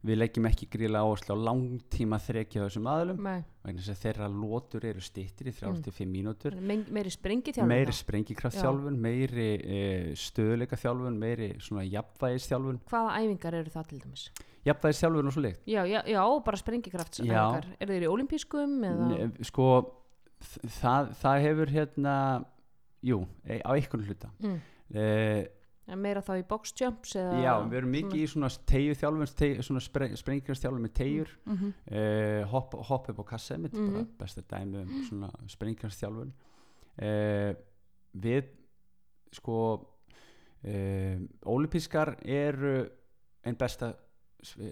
við 0.04 0.18
leggjum 0.18 0.48
ekki 0.50 0.66
gríla 0.72 1.00
áherslu 1.04 1.36
á 1.36 1.44
langtíma 1.46 2.18
þrekja 2.20 2.64
þessum 2.66 2.88
aðlum 2.90 3.20
vegna 3.64 3.80
þess 3.80 3.92
að 3.94 4.00
þeirra 4.02 4.26
lótur 4.28 4.84
eru 4.90 5.00
stýttir 5.00 5.48
í 5.48 5.54
35 5.56 6.10
mínútur. 6.10 6.56
Me- 6.60 6.84
meiri 6.92 7.12
springi 7.14 7.54
þjálfun 7.54 7.70
meiri 7.72 7.94
sprengikraftþjálfun 8.00 8.98
meiri 9.06 9.46
e, 9.64 9.78
stöðuleika 10.18 10.76
þjálfun 10.76 11.16
meiri 11.22 11.54
svona 11.60 11.86
jafnvægisþjálfun. 11.88 12.82
Hvaða 12.90 13.14
æfingar 13.22 13.56
eru 13.62 13.72
það 13.72 13.88
til 13.92 14.02
dæmis? 14.02 14.26
Jafnvægisþjálfun 14.64 15.26
og 15.26 15.32
svo 15.36 15.42
leikt 15.44 15.60
já, 15.68 15.82
já, 15.84 16.00
já 16.08 16.22
bara 16.44 16.56
sprengikraft 16.60 17.20
eru 17.20 17.92
þeir 17.92 18.06
í 18.06 18.12
olimpískum 18.12 18.80
eða? 18.84 19.28
Sko 19.44 19.68
það, 20.80 21.12
það 21.20 21.42
hefur 21.48 21.74
hérna 21.74 22.14
jú, 23.04 23.26
e, 23.44 23.60
á 23.60 23.70
einhvern 23.74 24.06
hluta. 24.08 24.30
Mm. 24.40 24.60
En 25.84 26.00
meira 26.00 26.22
þá 26.24 26.38
í 26.38 26.44
box 26.48 26.72
jumps 26.80 27.12
eða? 27.20 27.40
Já, 27.44 27.52
við 27.68 27.78
erum 27.82 27.90
mikið 27.92 28.20
í 28.22 28.28
svona 28.32 28.48
tegju 28.70 28.94
þjálfun 29.02 29.32
teg, 29.36 29.58
svona 29.66 29.82
spre, 29.84 30.08
sprengikraftþjálfun 30.16 30.84
með 30.86 30.94
tegjur 30.96 31.32
mm 31.44 31.56
-hmm. 31.58 31.72
uh, 31.92 32.46
hopp, 32.52 32.76
hopp 32.88 33.08
upp 33.12 33.20
á 33.20 33.24
kassa 33.34 33.58
mitt 33.58 33.72
bara 33.72 34.00
Mhm. 34.00 34.08
besta 34.18 34.40
dæmi 34.40 34.82
um 34.82 35.04
svona 35.08 35.30
sprengjastjálfun 35.46 36.32
uh, 37.02 37.54
við 38.16 38.44
sko 39.32 39.58
uh, 40.64 41.16
ólipískar 41.44 42.16
eru 42.24 42.88
einn 43.44 43.56
besta 43.56 43.94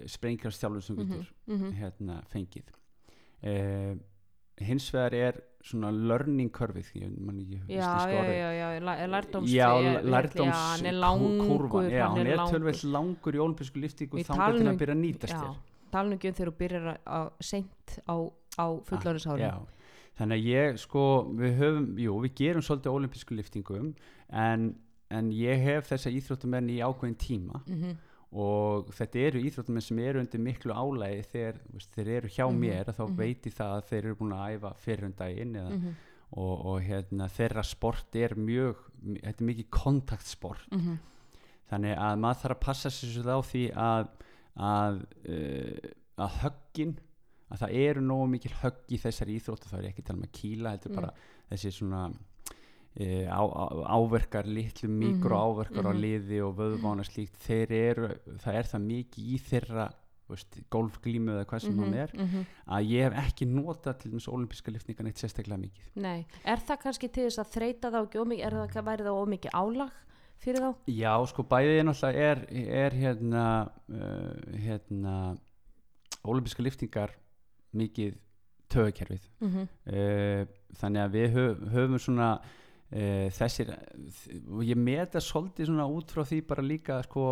sprengjastjálfun 0.07 0.81
sem 0.81 0.95
getur 0.95 1.27
Mhm. 1.47 1.71
hérna 1.79 2.21
fengið. 2.31 2.71
Uh, 3.43 3.95
hins 4.63 4.85
vegar 4.93 5.13
er 5.13 5.41
svona 5.63 5.89
learning 5.91 6.49
ekki 6.51 6.93
já, 7.73 7.89
já, 8.07 8.23
já, 8.53 8.69
já, 8.99 9.07
lærdóms 9.07 9.49
Já, 9.51 9.69
lærdóms 10.03 10.55
já, 10.55 10.77
hann 10.77 10.85
er 10.85 10.93
hann 10.93 12.15
er 12.21 12.27
langur. 12.29 12.33
í 13.33 13.39
olimpísku 13.39 13.79
liftingu 13.81 14.17
þangar 14.23 14.45
talum 14.45 14.57
til 14.59 14.67
um- 14.67 14.73
að 14.75 14.79
byrja 14.79 14.95
að 14.95 15.01
nýtast 15.03 15.33
þér 15.33 15.55
tala 15.91 16.09
nú 16.09 16.15
ekki 16.17 16.27
um 16.27 16.33
þegar 16.33 16.51
þú 16.51 16.57
byrjar 16.57 16.97
að- 17.05 17.31
seint 17.41 17.99
á, 18.07 18.15
á 18.59 18.65
fullorðinsári 18.85 19.39
Já, 19.39 19.59
þannig 20.19 20.37
að 20.39 20.45
ég 20.45 20.79
sko, 20.79 21.03
við 21.35 21.57
höfum, 21.59 21.87
jú, 21.97 22.21
við 22.21 22.33
gerum 22.35 22.61
svolítið 22.61 22.93
olimpísku 22.93 23.35
liftingum 23.35 23.95
en, 24.29 24.75
en 25.09 25.31
ég 25.31 25.57
hef 25.63 25.89
þessa 25.89 26.11
íþróttumenn 26.13 26.69
í 26.69 26.77
ákveðin 26.79 27.17
tíma. 27.17 27.61
Mm 27.67 27.97
og 28.33 28.89
þetta 28.97 29.19
eru 29.27 29.43
íþróttumenn 29.45 29.85
sem 29.85 29.99
eru 29.99 30.19
undir 30.23 30.41
miklu 30.41 30.73
álægi 30.73 31.23
þegar 31.31 31.61
veist, 31.73 31.91
þeir 31.93 32.09
eru 32.17 32.27
hjá 32.33 32.45
Mhm, 32.47 32.59
mér 32.59 32.89
þá 32.89 33.03
mhm. 33.05 33.15
veit 33.17 33.45
ég 33.45 33.53
það 33.53 33.77
að 33.77 33.87
þeir 33.91 34.03
eru 34.03 34.15
búin 34.15 34.33
að 34.33 34.57
æfa 34.57 34.73
fyrir 34.81 35.05
um 35.05 35.15
daginn 35.17 35.55
eða, 35.55 35.69
-hmm. 35.69 35.95
og, 36.31 36.65
og 36.65 36.81
hérna, 36.81 37.29
þeirra 37.29 37.63
sport 37.63 38.15
er 38.15 38.35
mjög, 38.35 38.75
þetta 39.21 39.41
er 39.41 39.49
mikið 39.51 39.69
kontaktsport 39.69 40.71
Mm 40.71 40.97
þannig 41.73 41.97
að 41.97 42.19
maður 42.21 42.41
þarf 42.41 42.55
að 42.57 42.65
passa 42.65 42.89
sér 42.89 43.09
svolítið 43.09 43.33
á 43.33 43.41
því 43.49 43.63
að 43.73 44.07
að, 44.53 44.99
uh, 45.33 45.89
að 46.21 46.35
höggin 46.43 46.93
að 47.53 47.63
það 47.63 47.75
eru 47.85 48.01
nógu 48.01 48.27
mikil 48.33 48.51
högg 48.61 48.93
í 48.93 48.99
þessari 49.01 49.37
íþróttu 49.39 49.69
þá 49.69 49.77
er 49.79 49.87
ekki 49.89 50.05
tala 50.05 50.19
um 50.19 50.27
að 50.27 50.35
kýla 50.37 50.73
heldur 50.73 50.91
Mm. 50.91 50.95
bara 50.95 51.13
þessi 51.49 51.71
svona 51.71 52.03
uh, 52.99 53.25
á, 53.29 53.41
á, 53.41 53.65
áverkar 53.97 54.47
litlu 54.47 54.89
mikro 54.89 55.39
áverkar 55.39 55.89
á 55.89 55.93
mhm. 55.93 56.01
liði 56.03 56.39
og 56.45 56.55
vöðvána 56.59 57.05
slíkt 57.07 57.37
þeir 57.45 57.71
eru, 57.71 58.13
það 58.43 58.61
er 58.61 58.71
það 58.71 58.87
mikið 58.87 59.33
í 59.33 59.43
þeirra 59.49 59.89
golfglímu 60.71 61.33
eða 61.35 61.47
hvað 61.49 61.63
sem 61.65 61.79
hún 61.79 61.93
er 61.93 62.11
-hmm. 62.13 62.45
að 62.65 62.87
ég 62.89 63.03
hef 63.03 63.17
ekki 63.27 63.45
notað 63.45 63.97
til 63.99 64.11
þess 64.13 64.27
olimpíska 64.27 64.71
liftningan 64.71 65.07
eitt 65.07 65.19
sérstaklega 65.19 65.59
mikið 65.59 65.83
Nei, 65.95 66.25
er 66.43 66.59
það 66.59 66.81
kannski 66.83 67.09
til 67.09 67.27
þess 67.27 67.39
að 67.43 67.51
þreita 67.55 67.91
þá 67.91 67.99
ekki 68.03 68.21
ómikið, 68.23 68.45
er 68.45 68.53
það 68.73 68.87
væri 68.87 69.03
það 69.03 69.21
ómikið 69.21 69.51
álag 69.53 69.91
fyrir 70.43 70.61
þá? 70.63 70.71
Já, 70.87 71.13
sko 71.27 71.43
bæðið 71.43 71.79
er 71.79 71.85
náttúrulega 71.87 72.31
er, 72.31 72.39
er 72.83 72.91
hérna, 72.93 73.45
uh, 73.89 74.57
hérna 74.57 75.37
olimpíska 76.23 76.63
liftingar 76.63 77.11
mikið 77.73 78.17
tögakerfið 78.69 79.29
Mm 79.39 79.49
-hmm. 79.49 79.67
uh, 79.93 80.47
þannig 80.73 81.01
að 81.01 81.11
við 81.11 81.31
höf, 81.33 81.57
höfum 81.73 81.99
svona 81.99 82.41
uh, 82.93 83.27
þessir 83.33 83.73
og 83.73 84.63
ég 84.67 84.77
meta 84.79 85.19
svolítið 85.23 85.69
svona 85.71 85.87
út 85.89 86.11
frá 86.13 86.23
því 86.29 86.41
bara 86.47 86.61
líka 86.65 87.01
sko 87.07 87.25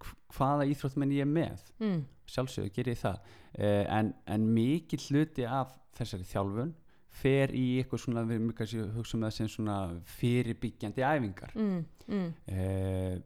hv- 0.00 0.16
hvaða 0.36 0.66
íþróttmenn 0.70 1.12
ég 1.16 1.24
er 1.26 1.30
með 1.32 1.64
mm. 1.80 2.00
sjálfsögur 2.30 2.72
ger 2.76 2.92
ég 2.92 3.00
það 3.00 3.18
uh, 3.18 3.98
en, 3.98 4.12
en 4.26 4.46
mikið 4.54 5.08
hluti 5.10 5.46
af 5.48 5.72
þessari 5.98 6.28
þjálfun 6.30 6.74
fer 7.20 7.50
í 7.58 7.64
eitthvað 7.80 8.04
svona 8.04 8.22
við 8.28 8.36
erum 8.38 8.52
kannski 8.54 8.78
að 8.84 8.92
hugsa 8.94 9.16
um 9.18 9.24
það 9.26 9.32
sem 9.34 9.48
svona 9.50 9.78
fyrirbyggjandi 10.20 11.02
æfingar 11.02 11.56
Mm. 11.58 11.80
Mm. 12.06 12.30
uh, 12.54 13.18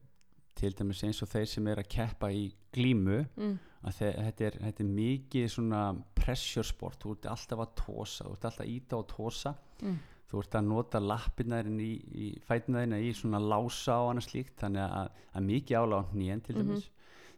til 0.54 0.70
dæmis 0.78 1.02
eins 1.04 1.18
og 1.24 1.28
þeir 1.32 1.48
sem 1.50 1.66
er 1.68 1.80
að 1.82 1.88
keppa 1.90 2.28
í 2.32 2.44
glímu 2.72 3.24
Mm. 3.36 3.58
að 3.84 3.96
þe- 3.98 4.16
þetta 4.24 4.44
er, 4.46 4.56
þetta 4.64 4.82
er 4.84 4.90
mikið 4.96 5.48
svona 5.50 5.80
pressure 6.14 6.64
sport, 6.64 6.98
þú 7.02 7.12
ert 7.16 7.26
alltaf 7.34 7.58
að 7.64 7.72
tósa 7.82 8.24
þú 8.24 8.32
ert 8.38 8.44
alltaf 8.48 8.64
að 8.64 8.72
íta 8.72 8.96
og 8.96 9.08
tósa 9.10 9.54
Mm. 9.82 9.98
Þú 10.30 10.40
ert 10.42 10.56
að 10.58 10.68
nota 10.70 11.00
lappirnaðin 11.04 11.80
í, 11.84 11.92
í 12.24 12.28
fætnaðina 12.48 12.98
í 13.04 13.12
svona 13.14 13.40
lása 13.42 14.00
og 14.02 14.12
annað 14.14 14.28
slíkt 14.30 14.58
þannig 14.64 14.84
að, 14.88 15.22
að 15.34 15.48
mikið 15.50 15.80
ála 15.80 16.00
á 16.00 16.02
hnén 16.14 16.44
til 16.44 16.56
dæmis. 16.58 16.90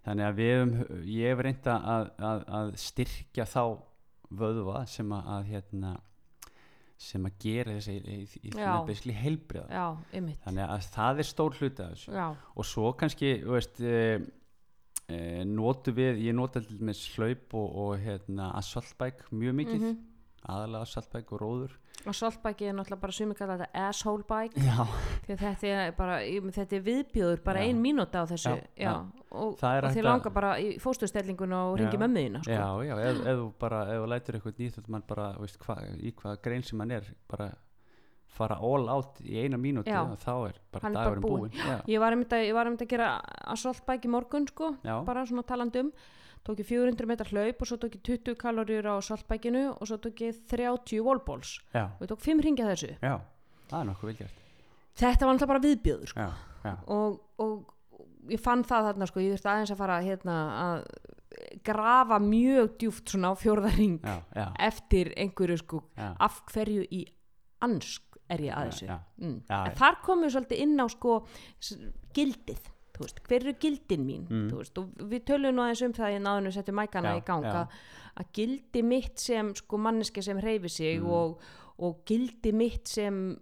Þannig 0.07 0.27
að 0.29 0.37
við 0.39 0.75
ég 1.11 1.33
hef 1.33 1.41
reynda 1.43 1.77
að, 1.97 2.11
að, 2.31 2.45
að 2.61 2.75
styrkja 2.79 3.47
þá 3.51 3.63
vöðva 4.39 4.85
sem 4.91 5.13
að, 5.13 5.49
hérna 5.51 5.97
sem 6.97 7.27
að 7.29 7.37
gera 7.43 7.75
þessi 7.77 7.97
í, 7.99 8.17
í, 8.41 8.51
Já. 8.57 8.71
basically 8.87 9.17
heilbriða 9.19 9.67
þannig 10.47 10.71
að 10.73 10.87
það 10.95 11.21
er 11.21 11.29
stór 11.29 11.57
já, 12.09 12.27
og 12.57 12.65
svo 12.65 12.93
kannski 12.97 13.33
veist 13.45 13.81
e, 13.85 13.99
e, 15.13 15.19
notu 15.45 15.93
við, 15.97 16.23
ég 16.25 16.37
nota 16.39 16.63
til 16.65 16.79
með 16.81 16.97
slaup 17.03 17.57
og, 17.61 17.77
og 17.85 17.99
hérna 18.01 18.53
assaultbike 18.57 19.29
mjög 19.33 19.59
mikið, 19.61 19.81
Mhm. 19.83 19.99
Aðalega 20.47 20.87
assaultbike 20.87 21.37
og 21.37 21.43
róður. 21.43 21.77
Og 22.07 22.15
saltbæki 22.15 22.69
er 22.69 22.75
náttúrulega 22.77 23.03
bara 23.03 23.15
sumi 23.17 23.35
kalla 23.35 23.57
þetta 23.59 23.85
asshole 23.89 24.27
bike. 24.29 24.63
Já, 24.63 24.85
því 25.27 25.35
að 25.35 25.43
þetta 25.43 25.71
er 25.75 25.95
bara, 25.97 26.19
þetta 26.55 26.77
er 26.77 26.83
viðbjóður 26.87 27.43
bara 27.47 27.63
Já. 27.63 27.71
ein 27.71 27.81
mínúta 27.83 28.23
á 28.23 28.25
þessu. 28.31 28.53
Já, 28.55 28.85
já, 28.85 28.93
og, 29.31 29.57
og 29.57 29.93
þið 29.97 30.07
langar 30.07 30.35
bara 30.37 30.55
í 30.63 30.75
fóstustellingun 30.83 31.55
og 31.57 31.77
ringi 31.81 32.01
mömmuðina 32.01 32.43
sko. 32.45 32.57
já, 32.57 32.67
já 32.87 32.95
ef, 33.03 33.23
ef 33.23 33.41
þú 33.41 33.47
bara, 33.61 33.81
ef 33.93 34.03
þú 34.03 34.11
lætur 34.13 34.39
eitthvað 34.39 34.61
nýtt 34.63 34.91
mann 34.93 35.07
bara, 35.09 35.31
veist, 35.43 35.59
hva, 35.65 35.79
í 35.99 36.13
hvaða 36.21 36.43
grein 36.45 36.67
sem 36.67 36.85
hann 36.85 36.95
er 36.99 37.09
bara 37.31 37.51
fara 38.37 38.59
all 38.61 38.91
out 38.93 39.21
í 39.25 39.39
eina 39.41 39.59
mínúti 39.61 39.95
og 39.97 40.15
þá 40.21 40.33
er 40.51 40.61
bara 40.75 40.93
dagurinn 40.93 41.25
búinn. 41.25 41.57
já, 41.57 41.79
ég 41.89 42.03
var 42.03 42.13
var 42.13 42.69
einmitt 42.69 42.85
að 42.85 42.93
gera 42.93 43.11
assault 43.49 43.83
bike 43.87 44.09
í 44.09 44.13
morgun 44.13 44.49
sko, 44.51 44.75
bara 45.09 45.27
svona 45.27 45.47
talandi 45.49 45.87
um 45.87 45.93
tók 46.47 46.61
ég 46.63 46.69
400 46.71 47.09
metrar 47.11 47.33
hlaup 47.35 47.63
og 47.63 47.71
svo 47.71 47.79
tók 47.83 47.97
ég 47.99 48.03
20 48.07 48.37
kaloríur 48.41 48.87
á 48.87 48.95
saltbækinu 49.03 49.65
og 49.75 49.89
svo 49.91 49.99
tók 50.03 50.23
ég 50.23 50.39
30 50.51 51.03
wallballs. 51.05 51.57
Já, 51.75 51.89
og 51.91 52.05
ég 52.07 52.13
tók 52.13 52.23
5 52.23 52.45
ringja 52.47 52.69
þessu. 52.71 52.93
Já 53.03 53.17
það 53.71 53.81
er 53.81 53.89
nokkuð 53.91 54.11
vel 54.11 54.19
gert. 54.21 54.45
Þetta 54.97 55.27
var 55.27 55.35
alltaf 55.35 55.51
bara 55.51 55.65
viðbjóður 55.65 56.13
sko. 56.13 56.27
og, 56.97 57.19
og 57.43 58.33
ég 58.33 58.43
fann 58.43 58.65
það 58.67 58.89
þarna 58.91 59.09
sko, 59.11 59.23
ég 59.23 59.35
þurfti 59.35 59.51
aðeins 59.53 59.75
að 59.75 59.81
fara 59.83 59.99
hérna 60.05 60.37
að 60.63 60.87
grafa 61.67 62.19
mjög 62.23 62.77
djúft 62.81 63.13
svona 63.13 63.33
á 63.33 63.35
já, 63.37 64.47
eftir 64.69 65.13
einhverju 65.17 65.59
sko. 65.61 65.83
Af 65.97 66.41
hverju 66.53 66.87
í 66.91 67.03
ansk 67.67 68.03
er 68.33 68.43
ég 68.43 68.55
að 68.57 68.65
Já, 68.67 68.71
þessu? 68.71 68.87
já. 68.89 68.97
mm. 69.23 69.37
En 69.49 69.77
þar 69.79 69.99
komum 70.03 70.27
við 70.27 70.35
svolítið 70.35 70.63
inn 70.65 70.81
á 70.83 70.87
sko 70.91 71.19
gildið 72.17 72.73
veist, 72.99 73.21
hver 73.29 73.43
eru 73.43 73.55
gildin 73.61 74.07
mín 74.07 74.27
Mm. 74.31 74.51
veist, 74.57 74.79
og 74.79 74.89
við 74.99 75.25
tölum 75.25 75.55
nú 75.55 75.63
aðeins 75.63 75.83
um 75.87 75.93
það 75.93 76.17
í 76.17 76.23
náðinu 76.23 76.53
settum 76.53 76.75
mækana 76.81 77.15
Já, 77.15 77.21
í 77.21 77.25
gang 77.27 77.45
já. 77.45 77.53
að, 77.53 77.69
að 78.17 78.27
gildi 78.33 78.83
mitt 78.83 79.19
sem 79.19 79.55
sko 79.55 79.77
manneski 79.79 80.23
sem 80.23 80.39
reyfi 80.39 80.69
sig 80.69 81.01
Mm. 81.01 81.11
og, 81.11 81.41
og 81.79 82.05
gildi 82.07 82.53
mitt 82.53 82.89
sem 82.89 83.37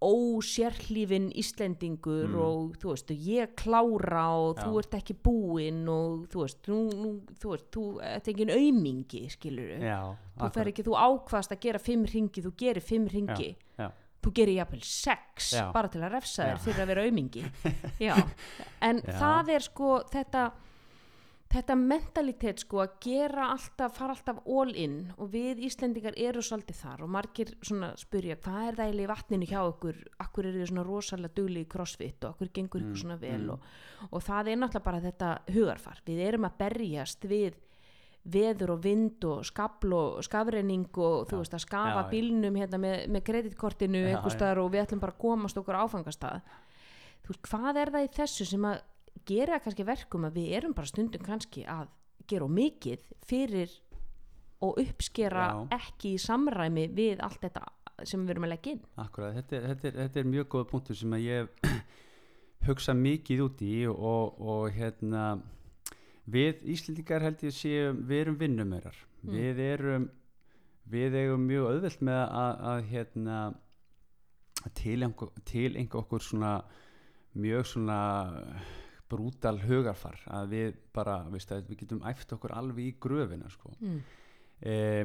ósérhlífin 0.00 1.32
Íslendingur 1.34 2.26
Mm. 2.28 2.34
og 2.38 2.76
þú 2.78 2.90
veist, 2.92 3.10
og 3.10 3.16
ég 3.16 3.54
klára 3.56 4.26
og 4.38 4.56
Já. 4.56 4.62
þú 4.64 4.78
ert 4.78 4.94
ekki 4.94 5.14
búinn 5.22 5.88
og 5.88 6.28
þú 6.28 6.40
veist, 6.42 6.62
nú, 6.68 6.90
nú, 6.94 7.20
þú 7.40 7.50
veist, 7.50 7.70
þú 7.72 8.02
ert 8.02 8.28
engin 8.28 8.50
aumingi, 8.50 9.28
skilur 9.30 9.80
já 9.80 10.16
þú 10.38 10.52
fer 10.52 10.66
ekki, 10.70 10.82
þú 10.84 10.94
ákvast 10.96 11.50
að 11.52 11.60
gera 11.60 11.78
fimm 11.78 12.04
ringi, 12.06 12.42
þú 12.42 12.52
gerir 12.56 12.82
fimm 12.82 13.06
ringi 13.08 13.56
já, 13.78 13.90
þú 14.26 14.34
gerir 14.34 14.58
jafnvel 14.58 14.82
sex 14.82 15.52
Já. 15.54 15.68
bara 15.72 15.88
til 15.92 16.02
að 16.02 16.16
refsa 16.18 16.50
þér 16.50 16.62
fyrir 16.66 16.82
að 16.84 16.92
vera 16.92 17.06
aumingi. 17.06 17.44
En 18.90 19.02
það 19.06 19.52
er 19.56 19.64
sko 19.70 19.96
þetta 20.10 20.48
þetta 21.46 21.76
mentalitet 21.78 22.58
sko 22.64 22.80
að 22.82 22.96
gera 23.04 23.44
alltaf, 23.52 23.92
fara 23.94 24.16
alltaf 24.16 24.40
all 24.50 24.72
in 24.74 24.96
og 25.16 25.28
við 25.30 25.60
Íslendingar 25.68 26.16
eru 26.18 26.42
svolítið 26.42 26.80
þar 26.80 27.04
og 27.06 27.12
margir 27.14 27.52
svona 27.64 27.92
spyrja 28.00 28.34
hvað 28.42 28.64
er 28.72 28.78
það 28.80 28.98
í 29.04 29.06
vatninu 29.12 29.48
hjá 29.52 29.60
okkur? 29.62 30.00
Akkur 30.24 30.48
eru 30.50 30.58
þið 30.64 30.72
svona 30.72 30.84
rosalega 30.88 31.36
dugli 31.38 31.62
í 31.62 31.68
crossfit 31.70 32.26
og 32.26 32.34
akkur 32.34 32.50
gengur 32.50 32.82
ykkur 32.82 32.96
Mm, 32.96 33.00
svona 33.04 33.18
vel? 33.22 33.46
mm. 33.46 33.54
og, 33.54 34.10
og 34.10 34.26
það 34.26 34.50
er 34.52 34.58
náttúrulega 34.58 34.88
bara 34.90 35.04
þetta 35.06 35.30
hugarfar. 35.54 36.02
Við 36.10 36.24
erum 36.26 36.48
að 36.50 36.58
berjast 36.64 37.24
við 37.30 37.54
veður 38.32 38.74
og 38.74 38.82
vind 38.84 39.24
og 39.28 39.44
skabl 39.46 39.94
og 39.96 40.24
skafrenning 40.26 40.88
og 40.90 41.26
þú 41.30 41.40
veist 41.40 41.54
að 41.56 41.64
skafa 41.64 42.02
Já, 42.02 42.10
bílnum 42.10 42.58
hérna 42.58 42.80
með, 42.82 43.06
með 43.14 43.24
kreditkortinu 43.28 44.02
Já, 44.02 44.08
einhver 44.14 44.36
já. 44.42 44.62
og 44.62 44.70
við 44.72 44.82
ætlum 44.82 45.02
bara 45.02 45.14
að 45.14 45.22
komast 45.22 45.60
okkur 45.60 45.78
áfangastað. 45.84 46.52
Þú 47.22 47.32
veist, 47.32 47.44
hvað 47.50 47.80
er 47.82 47.92
það 47.94 48.06
í 48.06 48.12
þessu 48.18 48.48
sem 48.50 48.68
að 48.68 48.82
gera 49.26 49.60
kannski 49.62 49.86
verkum 49.86 50.26
að 50.28 50.38
við 50.40 50.54
erum 50.58 50.76
bara 50.76 50.90
stundum 50.90 51.24
kannski 51.26 51.64
að 51.70 51.88
gera 52.26 52.48
mikið 52.50 53.10
fyrir 53.26 53.72
og 54.64 54.78
uppskera 54.80 55.48
ekki 55.76 56.16
í 56.16 56.22
samræmi 56.22 56.88
við 56.96 57.20
allt 57.24 57.42
þetta 57.44 57.66
sem 58.04 58.22
við 58.24 58.34
erum 58.34 58.46
að 58.48 58.52
leggja 58.54 58.74
inn? 58.76 58.82
Akkurat, 59.00 59.36
þetta, 59.36 59.60
þetta, 59.70 59.88
er, 59.88 59.98
þetta 60.02 60.20
er 60.20 60.30
mjög 60.32 60.48
góð 60.54 60.66
punktur 60.72 60.98
sem 60.98 61.16
að 61.16 61.26
ég 61.26 61.68
hugsa 62.68 62.94
mikið 62.96 63.44
út 63.46 63.62
í 63.64 63.76
og, 63.92 64.40
og 64.40 64.64
hérna 64.76 65.26
við 66.26 66.64
Íslendingar 66.74 67.22
held 67.22 67.42
ég 67.46 67.54
séum 67.54 68.00
við 68.08 68.24
erum 68.24 68.40
vinnumörar 68.40 68.96
Mm. 69.26 69.34
við 69.34 69.60
erum 69.64 70.08
við 70.86 71.14
eigum 71.18 71.46
mjög 71.48 71.68
auðvelt 71.72 72.02
með 72.06 72.20
að, 72.22 72.58
að 72.70 72.80
hérna 72.92 73.38
tilenga 74.76 75.28
til 75.46 75.72
okkur 75.82 76.22
svona 76.22 76.52
mjög 77.36 77.66
svona 77.66 77.98
brútal 79.10 79.58
hugarfar 79.62 80.18
að 80.34 80.54
við 80.54 80.78
bara, 80.94 81.18
veist, 81.30 81.50
að 81.52 81.68
við 81.70 81.82
getum 81.82 82.02
æft 82.06 82.32
okkur 82.34 82.54
alveg 82.54 82.86
í 82.86 82.94
gröfina 83.02 83.50
sko 83.50 83.74
mm. 83.78 83.98
eh, 84.66 85.04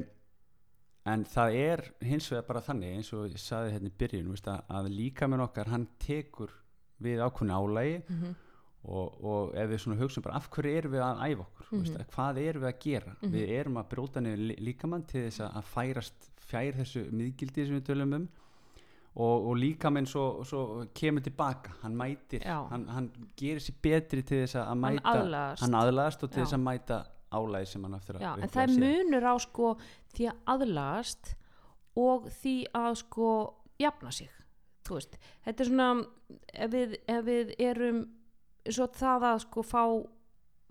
en 1.12 1.26
það 1.26 1.58
er 1.58 1.86
hins 2.06 2.30
vegar 2.32 2.48
bara 2.48 2.64
þannig 2.66 2.96
eins 2.98 3.12
og 3.18 3.28
ég 3.30 3.42
saði 3.42 3.74
hérna 3.76 3.90
í 3.92 3.98
byrjun 3.98 4.32
veist, 4.34 4.50
að, 4.50 4.64
að 4.70 4.94
líka 4.94 5.30
með 5.30 5.46
okkar 5.48 5.74
hann 5.74 5.90
tekur 6.02 6.54
við 7.02 7.26
ákveðni 7.26 7.58
álægi 7.58 8.00
Mm 8.06 8.40
og, 8.84 9.24
og 9.24 9.56
ef 9.56 9.70
við 9.70 9.80
svona 9.84 10.00
hugsaum 10.02 10.24
bara 10.26 10.36
af 10.39 10.50
hverju 10.50 10.78
erum 10.78 10.91
við 10.96 11.02
að 11.06 11.24
æfa 11.30 11.41
okkur? 11.46 11.65
Mm 11.72 11.82
Mhm. 11.82 12.06
hvað 12.15 12.38
erum 12.41 12.62
við 12.63 12.70
að 12.74 12.80
gera? 12.84 13.15
Mhm. 13.22 13.32
við 13.32 13.50
erum 13.60 13.78
að 13.78 13.89
bróta 13.89 14.20
niður 14.22 14.41
lí- 14.50 14.60
líkamann 14.60 15.04
til 15.08 15.22
þess 15.30 15.39
að 15.48 15.63
færast 15.63 16.30
fjær 16.52 16.74
þessu 16.76 17.04
miðgildi 17.12 17.65
sem 17.67 17.80
við 17.80 17.86
tölum 17.88 18.13
um. 18.15 18.30
Og, 19.15 19.48
og 19.50 19.56
líkamann 19.58 20.06
svo, 20.08 20.44
svo 20.44 20.86
kemur 20.96 21.22
tilbaka 21.22 21.72
hann 21.82 21.96
mætir, 21.98 22.44
hann, 22.46 22.88
hann 22.88 23.10
gerir 23.38 23.60
sér 23.60 23.76
betri 23.84 24.22
til 24.24 24.46
þess 24.46 24.56
að 24.56 24.67
hann 24.67 24.80
mæta 24.80 25.02
aðlagast. 25.13 25.62
hann 25.62 25.74
aðlagast 25.76 26.24
og 26.24 26.32
til 26.32 26.39
Já. 26.41 26.46
þess 26.46 26.54
að 26.54 26.63
mæta 26.63 27.00
álægi 27.32 27.67
sem 27.67 27.84
hann 27.84 27.94
aftur 27.94 28.15
að 28.15 28.22
Já, 28.22 28.34
en 28.44 28.50
það 28.50 28.63
er 28.63 28.80
munur 28.80 29.24
á 29.28 29.36
sko 29.39 29.78
því 30.15 30.30
að 30.32 30.38
aðlagast 30.48 31.36
og 31.98 32.30
því 32.41 32.56
að 32.74 32.96
sko 32.96 33.54
jafna 33.80 34.12
sig. 34.12 34.30
Veist, 34.89 35.17
þetta 35.46 35.60
er 35.63 35.65
svona 35.70 36.06
ef 36.54 36.72
við, 36.72 36.96
ef 37.08 37.26
við 37.26 37.54
erum 37.60 38.02
svo 38.69 38.88
það 38.88 39.26
að 39.32 39.39
sko 39.45 39.63
fá 39.63 39.84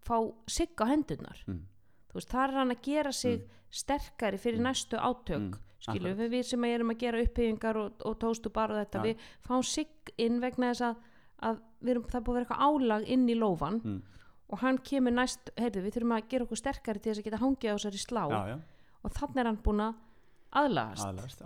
fá 0.05 0.16
sigg 0.48 0.76
á 0.81 0.87
hendunar 0.90 1.42
Mm. 1.46 1.66
veist, 2.14 2.29
það 2.31 2.44
er 2.48 2.55
hann 2.59 2.70
að 2.70 2.83
gera 2.83 3.12
sig 3.12 3.42
sterkari 3.70 4.38
fyrir 4.38 4.59
Mm. 4.59 4.66
næstu 4.66 4.96
átök 4.98 5.38
Mm, 5.38 5.55
skilju, 5.81 6.14
við, 6.29 6.42
sem 6.44 6.64
erum 6.64 6.90
að 6.90 6.98
gera 6.98 7.22
uppheyfingar 7.22 7.76
og, 7.76 7.92
og 8.05 8.18
tóstu 8.18 8.50
bara 8.53 8.74
og 8.74 8.87
þetta, 8.87 8.98
Já. 8.98 9.03
við 9.03 9.16
fáum 9.46 9.62
sigg 9.64 10.11
inn 10.18 10.40
vegna 10.40 10.70
þess 10.72 10.81
að, 10.83 10.96
að 11.42 11.61
við 11.83 11.90
erum, 11.90 12.03
það 12.05 12.20
búið 12.24 12.29
að 12.29 12.35
vera 12.35 12.44
eitthvað 12.44 12.64
álag 12.66 13.09
inn 13.09 13.29
í 13.29 13.35
lófan 13.35 13.81
Mm. 13.85 14.03
og 14.50 14.59
hann 14.59 14.79
kemur 14.79 15.12
næst, 15.12 15.50
heyrðu, 15.57 15.83
við 15.83 15.94
þurfum 15.94 16.16
að 16.18 16.29
gera 16.29 16.44
okkur 16.44 16.57
sterkari 16.57 16.98
til 17.00 17.12
þess 17.12 17.20
að 17.20 17.24
geta 17.24 17.38
hangið 17.38 17.70
á 17.70 17.76
þessari 17.79 18.00
slá 18.05 18.24
já, 18.29 18.46
já, 18.48 18.59
og 19.05 19.11
þannig 19.12 19.37
er 19.38 19.46
hann 19.46 19.57
búin 19.62 19.81
að 19.81 19.94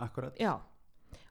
akkurat. 0.01 0.35
Já, 0.39 0.59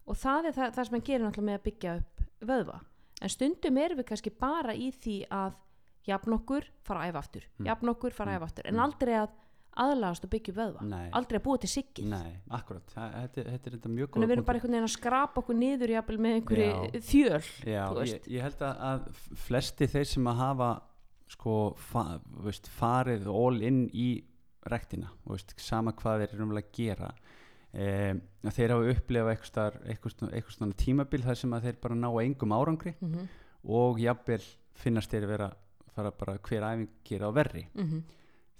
og 0.06 0.16
það 0.16 0.46
er 0.46 0.52
það, 0.52 0.72
það 0.74 0.84
sem 0.84 0.94
hann 0.94 1.02
gerir 1.08 1.24
náttúrulega 1.26 1.48
með 1.50 1.58
að 1.58 1.64
byggja 1.64 1.96
upp 1.98 2.22
vöðva 2.48 2.80
en 3.24 3.32
stundum 3.32 3.78
erum 3.80 4.00
við 4.02 4.08
kannski 4.12 4.32
bara 4.40 4.74
í 4.76 4.90
því 4.92 5.16
að 5.32 5.56
jafn 6.08 6.36
okkur 6.36 6.66
fara 6.84 7.06
að 7.06 7.14
æfa 7.14 7.22
aftur 7.24 7.46
Mm. 7.58 7.66
jafn 7.70 7.88
okkur 7.94 8.12
fara 8.12 8.34
að 8.34 8.38
æfa 8.42 8.48
aftur 8.50 8.68
en 8.68 8.74
Mm. 8.76 8.84
aldrei 8.84 9.14
að 9.22 9.30
aðlagast 9.74 10.24
og 10.24 10.30
byggja 10.30 10.52
vöðva 10.54 10.82
Nei. 10.86 11.08
aldrei 11.10 11.38
að 11.40 11.42
búa 11.48 11.58
til 11.58 11.68
siggið 11.72 12.04
Nei, 12.12 12.34
akkurat, 12.50 12.86
þetta, 12.94 13.42
þetta 13.42 13.66
er 13.66 13.74
þetta 13.78 13.88
mjög 13.90 14.06
góð 14.06 14.14
þannig 14.14 14.28
við 14.28 14.36
erum 14.36 14.44
bara 14.46 14.58
einhvern 14.60 14.74
veginn 14.76 14.86
að 14.86 14.92
skrapa 14.94 15.40
okkur 15.42 15.56
niður 15.58 15.94
jafnvel 15.96 16.18
með 16.18 16.36
einhverju 16.38 16.68
Já. 16.68 17.00
þjöl 17.08 17.48
Já, 17.66 17.84
ég, 18.06 18.28
ég 18.36 18.42
held 18.42 18.60
að 18.68 19.08
flesti 19.34 19.88
þeir 19.90 20.06
sem 20.12 20.24
að 20.30 20.36
hafa 20.44 20.68
sko 21.34 21.56
fa, 21.76 22.20
veist, 22.44 22.68
farið 22.78 23.26
all 23.26 23.62
in 23.62 23.88
í 23.90 24.22
rektina, 24.70 25.10
veist, 25.26 25.54
sama 25.58 25.90
hvað 25.92 26.20
þeir 26.22 26.34
eru 26.36 26.44
umlega 26.46 26.68
að 26.68 26.76
gera 26.78 27.10
um, 27.74 28.20
að 28.44 28.56
þeir 28.58 28.74
hafa 28.74 28.90
upplifað 28.94 29.32
eitthvað, 29.34 29.78
eitthvað, 29.90 30.28
eitthvað 30.30 30.56
svona 30.58 30.78
tímabil 30.84 31.22
þar 31.24 31.40
sem 31.40 31.56
að 31.56 31.68
þeir 31.68 31.80
bara 31.82 31.98
ná 31.98 32.08
engum 32.22 32.54
árangri 32.54 32.94
mm 32.94 33.12
-hmm. 33.12 33.28
og 33.78 34.00
jafnvel 34.00 34.42
finnast 34.74 35.10
þeir 35.10 35.26
vera 35.30 35.50
fara 35.94 36.10
bara 36.10 36.38
hver 36.38 36.66
æfing 36.66 36.90
gera 37.06 37.30
á 37.30 37.32
verri 37.34 37.66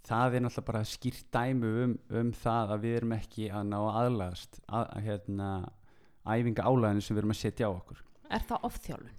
það 0.04 0.36
er 0.36 0.44
náttúrulega 0.44 0.68
bara 0.68 0.84
skýrt 0.84 1.30
dæmi 1.32 1.70
um, 1.84 1.94
um 2.10 2.32
það 2.32 2.74
að 2.74 2.84
við 2.84 2.96
erum 2.98 3.16
ekki 3.16 3.48
að 3.50 3.64
ná 3.70 3.78
að 3.80 3.96
aðlagast 4.02 4.60
að, 4.68 4.84
að, 4.84 5.02
hérna, 5.08 5.48
æfinga 6.24 6.66
álæðinu 6.68 7.04
sem 7.04 7.16
við 7.16 7.22
erum 7.22 7.34
að 7.34 7.40
setja 7.40 7.68
á 7.68 7.72
okkur 7.72 8.04
er 8.34 8.46
það 8.48 8.68
ofþjálun? 8.68 9.10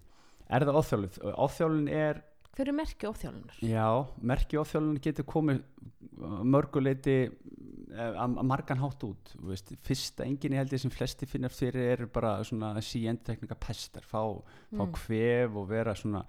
Er 0.46 0.66
það 0.66 0.80
ofþjálun? 0.82 1.12
Ofþjálun 1.46 1.88
er, 1.90 2.22
hver 2.56 2.70
er 2.70 2.78
merki 2.78 3.08
ofþjálunar? 3.10 3.60
já, 3.66 3.88
merki 4.22 4.60
ofþjálun 4.62 5.02
getur 5.02 5.28
komið 5.30 5.64
mörguleiti 6.46 7.18
að 7.96 8.18
að 8.26 8.42
margan 8.52 8.82
hátt 8.84 9.06
út 9.08 9.36
veist, 9.50 9.72
fyrsta 9.86 10.26
enginni 10.26 10.60
held 10.60 10.74
ég 10.76 10.82
sem 10.84 10.94
flesti 10.94 11.28
finnar 11.30 11.54
fyrir 11.54 11.94
er 11.96 12.06
bara 12.12 12.38
svona 12.44 12.74
síendteknika 12.82 13.56
pestar 13.56 14.04
fá, 14.04 14.22
fá 14.72 14.84
Mm. 14.86 14.92
kvef 15.00 15.56
og 15.56 15.70
vera 15.70 15.96
svona 15.96 16.26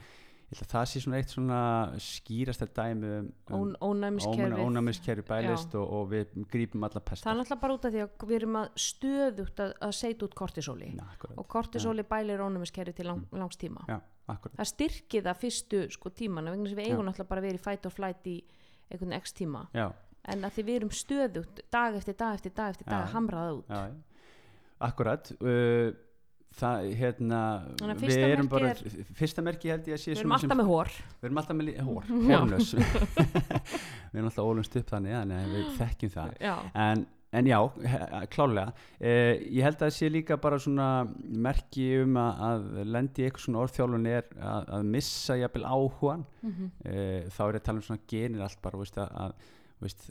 ég 0.47 0.61
held 0.61 0.69
að 0.69 0.75
það 0.77 0.85
sé 0.87 1.01
svona 1.03 1.19
eitt 1.19 1.33
svona 1.35 1.61
skýrasta 1.99 2.67
dæmi 2.71 3.09
um, 3.19 3.31
um 3.51 3.73
ónæmiskerfi 3.83 5.25
bælist 5.27 5.75
og, 5.75 5.87
og 5.97 6.11
við 6.13 6.37
grípum 6.53 6.85
alla 6.87 7.01
það 7.01 7.03
er 7.03 7.09
pestar 7.11 7.35
náttúrulega 7.35 7.61
bara 7.65 7.75
út 7.75 7.89
af 7.89 7.95
því 7.97 8.03
að 8.05 8.27
við 8.31 8.37
erum 8.37 8.59
að 8.61 8.69
stöðugt 8.85 9.63
að, 9.65 9.73
að 9.89 9.95
setja 9.99 10.27
út 10.29 10.37
kortisóli. 10.39 10.93
Akkurat, 11.03 11.35
og 11.43 11.49
kortisóli 11.51 12.05
bælir 12.07 12.45
ónæmiskerfið 12.47 13.01
til 13.01 13.09
lang, 13.11 13.27
langs 13.35 13.59
tíma. 13.59 13.83
Já, 13.91 13.99
akkurat. 14.31 14.55
Það 14.61 14.71
styrkir 14.71 15.27
það 15.27 15.43
fyrstu 15.43 15.83
sko 15.97 16.15
tímana 16.15 16.55
vegna 16.55 16.71
að 16.71 16.79
við 16.79 16.93
eigum 16.93 17.11
náttúrulega 17.11 17.33
bara 17.35 17.43
að 17.43 17.49
vera 17.51 17.59
í 17.61 17.65
fight 17.67 17.91
or 17.91 17.97
flight 17.99 18.31
í 18.31 18.37
einhvern 18.91 19.17
x 19.19 19.35
tíma. 19.35 19.67
Já, 19.75 19.89
en 20.33 20.45
að 20.49 20.57
því 20.57 20.65
við 20.71 20.79
erum 20.81 20.91
stöðugt 21.03 21.63
dag 21.73 21.97
eftir 22.01 22.17
dag 22.19 22.35
eftir 22.41 22.55
dag 22.57 22.75
eftir 22.75 22.89
dag 22.91 23.05
að 23.07 23.15
hamra 23.15 23.45
það 23.47 23.61
út. 23.61 23.71
Já, 23.71 23.83
akkurat 24.91 25.31
uh, 25.41 25.89
það, 26.57 26.87
hérna 27.01 27.41
við 28.01 28.17
erum 28.27 28.49
bara, 28.53 28.71
merki 28.75 29.05
fyrsta 29.19 29.45
merki 29.45 29.71
held 29.73 29.89
ég 29.91 29.97
að 29.99 30.03
sé 30.05 30.13
við 30.13 30.21
erum 30.23 30.31
svona 30.33 30.39
sem- 30.41 30.51
alltaf 30.51 30.61
með 30.63 30.71
hór 30.73 30.93
við 30.97 31.29
erum 31.31 31.43
alltaf 31.43 31.59
með 31.59 31.83
hór, 31.91 32.09
Já. 32.31 32.39
hórnös 32.41 32.71
við 34.13 34.17
erum 34.21 34.31
alltaf 34.31 34.49
ólumst 34.51 34.79
upp 34.81 34.91
þannig 34.95 35.17
þannig 35.21 35.53
við 35.57 35.69
þekkjum 35.81 36.13
það. 36.17 36.33
Já, 36.47 36.55
en, 36.87 37.05
en 37.37 37.51
já, 37.51 37.59
klálega 38.33 38.73
eh, 39.01 39.43
ég 39.53 39.67
held 39.67 39.77
að 39.77 39.83
það 39.87 39.97
sé 39.99 40.09
líka 40.15 40.39
bara 40.41 40.61
svona 40.63 40.87
merki 41.47 41.89
um 42.05 42.17
að, 42.23 42.41
að 42.49 42.69
lendi 42.95 43.27
eitthvað 43.27 43.45
svona 43.49 43.65
orðþjálfun 43.67 44.09
er 44.15 44.31
að, 44.41 44.71
að 44.79 44.89
missa 44.97 45.37
jafnvel 45.43 45.67
áhugan 45.69 46.25
mm 46.47 46.73
eh, 46.87 47.29
þá 47.37 47.41
er 47.49 47.59
ég 47.59 47.61
að 47.61 47.67
tala 47.69 47.83
um 47.83 47.87
svona 47.91 48.07
genir 48.15 48.47
allt 48.47 48.63
bara 48.65 48.81
veist, 48.81 48.97
að 49.05 49.37
veist, 49.81 50.09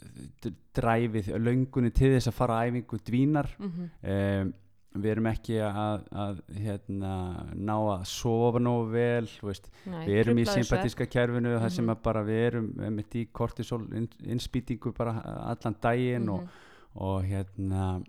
dræfið 0.76 1.32
löngunni 1.42 1.90
til 1.94 2.12
þess 2.14 2.30
að 2.30 2.36
fara 2.38 2.60
æfingu 2.68 2.98
dvínar 3.06 3.48
-hmm. 3.58 3.88
um, 4.02 4.52
við 4.96 5.10
erum 5.12 5.26
ekki 5.26 5.56
að, 5.60 6.04
að 6.12 6.38
hérna, 6.56 7.12
ná 7.54 7.74
að 7.76 8.04
sofa 8.08 8.58
nógu 8.58 8.90
vel 8.92 9.28
veist, 9.42 9.68
Nei, 9.86 10.06
við 10.06 10.20
erum 10.22 10.38
í 10.38 10.44
sympatíska 10.48 11.06
kerfinu 11.06 11.58
þar 11.58 11.70
sem 11.70 11.84
Mhm. 11.84 11.90
að 11.96 12.02
bara 12.02 12.22
við 12.24 12.46
erum 12.46 12.70
einmitt 12.80 13.14
í 13.14 13.26
kortisol 13.32 13.82
inn, 13.92 14.08
innspýtingu 14.24 14.94
bara 14.96 15.20
allan 15.52 15.76
daginn 15.82 16.28
og, 16.28 16.40
Mhm. 16.40 16.48
og 16.94 17.24
hérna 17.24 18.04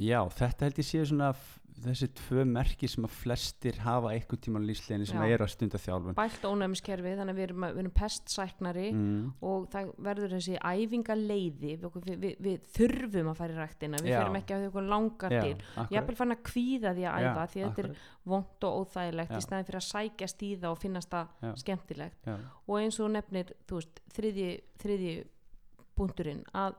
já, 0.00 0.18
þetta 0.28 0.60
held 0.66 0.78
ég 0.78 0.84
séu 0.84 1.04
svona 1.06 1.34
þessi 1.82 2.06
tvö 2.14 2.44
merki 2.46 2.88
sem 2.90 3.04
að 3.06 3.14
flestir 3.18 3.78
hafa 3.82 4.12
einhvern 4.14 4.40
tíma 4.44 4.60
á 4.62 4.66
lífsleginni 4.68 5.08
sem 5.08 5.18
Já. 5.18 5.34
eru 5.34 5.46
að 5.46 5.50
stunda 5.54 5.80
þjálfun 5.82 6.16
bælt 6.18 6.46
ónæmiskerfi 6.46 7.14
þannig 7.18 7.34
að 7.34 7.40
við 7.40 7.46
erum, 7.48 7.66
við 7.66 7.80
erum 7.82 7.94
pestsæknari 7.98 8.84
mm, 8.92 9.24
og 9.50 9.66
það 9.72 9.90
verður 10.06 10.34
þessi 10.36 10.60
æfingaleiði 10.60 11.74
við, 11.82 12.08
við, 12.22 12.36
við, 12.46 12.68
þurfum 12.76 13.30
að 13.32 13.40
fara 13.40 13.56
í 13.56 13.58
ræktina 13.58 14.02
við 14.04 14.12
Já. 14.12 14.18
förum 14.20 14.38
ekki 14.40 14.56
að 14.56 14.62
því 14.62 14.70
okkur 14.70 14.88
langar 14.94 15.34
til 15.34 15.50
ég 15.50 15.98
er 15.98 16.08
bara 16.08 16.20
fann 16.22 16.36
að 16.36 16.44
kvíða 16.50 16.94
því 16.94 17.06
að 17.10 17.28
æfa 17.28 17.46
því 17.54 17.64
að 17.64 17.70
þetta 17.70 17.84
er 17.84 18.08
vond 18.34 18.68
og 18.68 18.80
óþægilegt 18.80 19.34
Já. 19.34 19.38
í 19.38 19.46
staðin 19.48 19.68
fyrir 19.70 19.80
að 19.82 19.88
sækjast 19.90 20.44
í 20.46 20.52
það 20.54 20.70
og 20.70 20.82
finnast 20.84 21.14
það 21.14 21.48
Já. 21.48 21.52
skemmtilegt 21.64 22.28
já, 22.30 22.36
og 22.68 22.76
eins 22.78 23.00
og 23.02 23.14
nefnir 23.16 23.54
þú 23.66 23.80
veist, 23.80 24.04
þriðji, 24.14 24.50
þriðji 24.84 25.16
punkturinn 25.98 26.44
að 26.54 26.78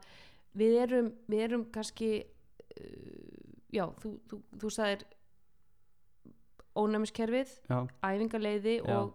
við 0.55 0.79
erum, 0.85 1.11
við 1.27 1.47
erum 1.49 1.67
kannski 1.75 2.11
uh, 2.23 3.34
já, 3.75 3.85
þú, 4.01 4.11
þú, 4.31 4.39
þú 4.63 4.71
sagðir 4.77 5.05
ónæmiskerfið, 6.75 7.53
Já. 7.69 8.97
og 8.99 9.13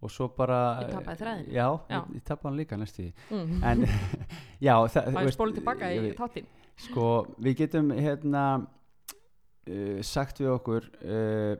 og 0.00 0.10
svo 0.14 0.28
bara 0.30 0.58
Ég 0.84 0.92
tapaði 0.94 1.18
þræðinum. 1.18 1.46
já, 1.50 1.64
Já. 1.90 1.96
ég, 1.98 2.10
ég 2.14 2.22
tapaði 2.28 2.46
hann 2.48 2.58
líka 2.60 2.76
næstu 2.78 3.06
mm, 3.34 3.64
en 3.66 3.80
já, 4.68 4.74
það, 4.94 5.16
er 5.24 5.30
spólið 5.34 5.56
tilbaka 5.58 5.88
í 5.90 6.12
þáttinn. 6.14 6.46
Sko, 6.78 7.06
við 7.42 7.56
getum 7.64 7.88
hérna 7.96 8.44
uh, 8.62 9.98
sagt 10.06 10.38
við 10.38 10.52
okkur 10.54 10.86
uh, 11.02 11.56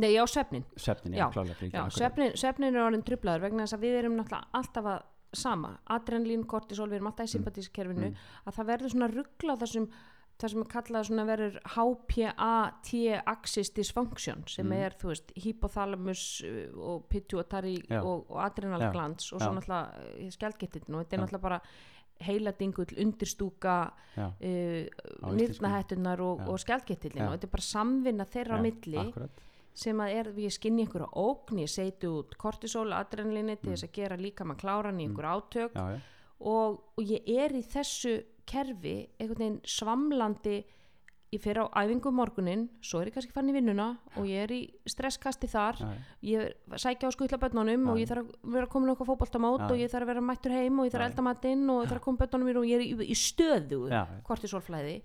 Nei, 0.00 0.10
já, 0.12 0.20
svefnin. 0.28 0.64
svefnin, 0.76 1.16
já, 1.16 1.24
Já, 1.24 1.30
klálega 1.32 1.70
Já, 1.72 1.86
svefnin, 1.96 2.36
svefnin 2.36 2.76
er 2.76 2.84
orðin 2.84 3.02
trublaður 3.08 3.46
vegna 3.48 3.64
þess 3.64 3.78
að 3.78 3.86
við 3.88 3.96
erum 4.02 4.18
náttúrulega 4.20 4.60
alltaf 4.60 4.90
að 4.92 5.00
sama, 5.40 5.72
adrenalín, 5.94 6.44
kortisol, 6.50 6.88
við 6.90 6.98
erum 7.00 7.08
alltaf 7.14 7.28
í 7.28 7.32
sympatískerfinu, 7.32 8.08
Mm. 8.10 8.22
að 8.44 8.54
það 8.58 8.68
verður 8.74 8.92
svona 8.92 9.08
ruggla 9.14 9.56
þessum, 9.60 9.88
það 10.40 10.52
sem 10.54 10.62
er 10.64 10.68
kallað 10.72 11.06
svona 11.08 11.24
verður 11.28 11.56
HPA-T-axis 11.74 13.70
dysfunction 13.76 14.44
sem 14.48 14.66
Mm. 14.66 14.72
er, 14.86 14.92
þú 15.00 15.08
veist, 15.12 15.32
hypothalamus 15.36 16.22
uh, 16.44 16.78
og 16.78 17.06
pituitary 17.08 17.76
Já. 17.88 18.00
og, 18.02 18.26
og 18.30 18.38
adrenal 18.44 18.80
Já. 18.80 18.92
glands 18.92 19.32
og 19.32 19.40
svo 19.40 19.52
náttúrulega 19.56 20.30
skjaldgettin 20.36 20.94
og 20.94 21.04
þetta 21.04 21.16
er 21.16 21.22
náttúrulega 21.24 21.42
bara 21.48 21.60
heiladingull, 22.20 22.90
undirstúka 23.00 23.76
uh, 24.16 24.32
íslensku. 24.40 25.36
nýrnahettunar 25.38 26.20
og, 26.20 26.42
og 26.48 26.58
skjaldgettillin 26.60 27.24
og 27.28 27.36
þetta 27.36 27.46
er 27.48 27.54
bara 27.54 27.68
samvinna 27.68 28.26
þeirra 28.28 28.58
á 28.60 28.64
milli 28.64 28.98
akkurat, 29.00 29.40
sem 29.72 30.00
að 30.04 30.14
er, 30.18 30.32
ég 30.36 30.52
skinni 30.52 30.84
einhverja 30.84 31.08
ógn 31.16 31.62
ég 31.62 31.70
seiti 31.70 32.06
út 32.10 32.34
kortisol, 32.36 32.92
adrenalini 32.92 33.56
til 33.56 33.72
þess 33.72 33.86
að 33.88 33.94
gera 33.96 34.16
líka 34.20 34.44
maður 34.44 34.60
kláran 34.64 35.00
í 35.00 35.06
einhver 35.08 35.30
átök. 35.30 35.72
Mm. 35.72 35.80
já, 35.80 35.94
já, 35.96 36.00
og, 36.40 36.80
og 36.96 37.04
ég 37.04 37.20
er 37.40 37.52
í 37.56 37.62
þessu 37.62 38.14
kerfi 38.50 38.98
einhvern 39.20 39.40
veginn 39.44 39.60
svamlandi 39.78 40.58
ég 41.30 41.38
fer 41.38 41.60
á 41.62 41.64
æfingu 41.78 42.10
morgunin 42.10 42.64
svo 42.82 43.00
er 43.00 43.10
ég 43.10 43.14
kannski 43.14 43.34
fann 43.34 43.50
í 43.50 43.54
vinnuna 43.54 43.86
og 44.18 44.26
ég 44.26 44.48
er 44.48 44.50
í 44.50 44.60
stresskasti 44.90 45.46
þar. 45.50 45.78
Já, 45.78 45.90
ég 46.26 46.74
sækja 46.82 47.06
á 47.06 47.14
Já, 47.86 47.90
og 47.92 48.00
ég 48.00 48.10
þarf 48.10 48.24
að 48.26 48.56
vera 48.56 48.70
komin 48.72 48.90
okkur 48.96 49.08
fótboltamót 49.12 49.62
Já, 49.62 49.68
og 49.68 49.78
já. 49.78 49.84
ég 49.84 49.92
þarf 49.92 50.08
að 50.08 50.10
vera 50.10 50.24
mættur 50.26 50.56
heim 50.56 50.80
og 50.82 50.88
ég 50.88 50.94
þarf 50.94 51.04
að 51.04 51.12
elda 51.12 51.26
matinn 51.28 51.62
og 51.70 51.84
ég 51.84 51.92
þarf 51.92 52.02
að 52.02 52.06
koma 52.08 52.22
börnunum 52.24 52.50
mér 52.50 52.58
og 52.58 52.66
ég 52.66 52.80
er 52.80 52.82
í, 52.82 52.90
í 53.14 53.18
stöðu 53.20 53.80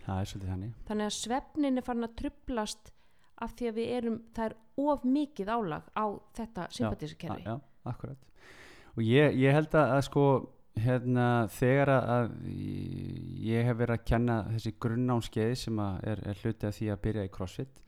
það 0.08 0.24
er 0.24 0.32
svolítið 0.32 0.54
þannig. 0.56 0.74
Að 1.06 1.16
svefnin 1.20 1.78
er 1.78 1.86
farin 1.86 2.10
að 2.10 2.18
trublast 2.24 2.92
af 3.46 3.54
því 3.60 3.70
að 3.70 3.78
við 3.78 3.94
erum, 4.00 4.20
það 4.34 4.50
er 4.50 4.58
of 4.90 5.06
mikið 5.06 5.54
álag 5.54 5.90
á 5.94 6.06
þetta 6.40 6.68
akkurat. 7.86 8.22
Og 8.96 9.04
ég, 9.04 9.36
ég 9.44 9.54
held 9.54 9.76
að, 9.76 9.94
að 10.00 10.06
sko 10.08 10.26
hérna 10.82 11.26
þegar 11.56 11.92
að, 11.96 12.34
ég 13.46 13.66
hef 13.68 13.78
verið 13.80 13.96
að 13.96 14.06
kenna 14.10 14.36
þessi 14.52 14.74
grunnámskeið 14.84 15.54
sem 15.62 15.80
er, 15.86 16.22
er 16.28 16.42
hluti 16.44 16.68
af 16.70 16.76
því 16.78 16.90
að 16.94 17.02
byrja 17.06 17.26
í 17.28 17.32
crossfit 17.38 17.82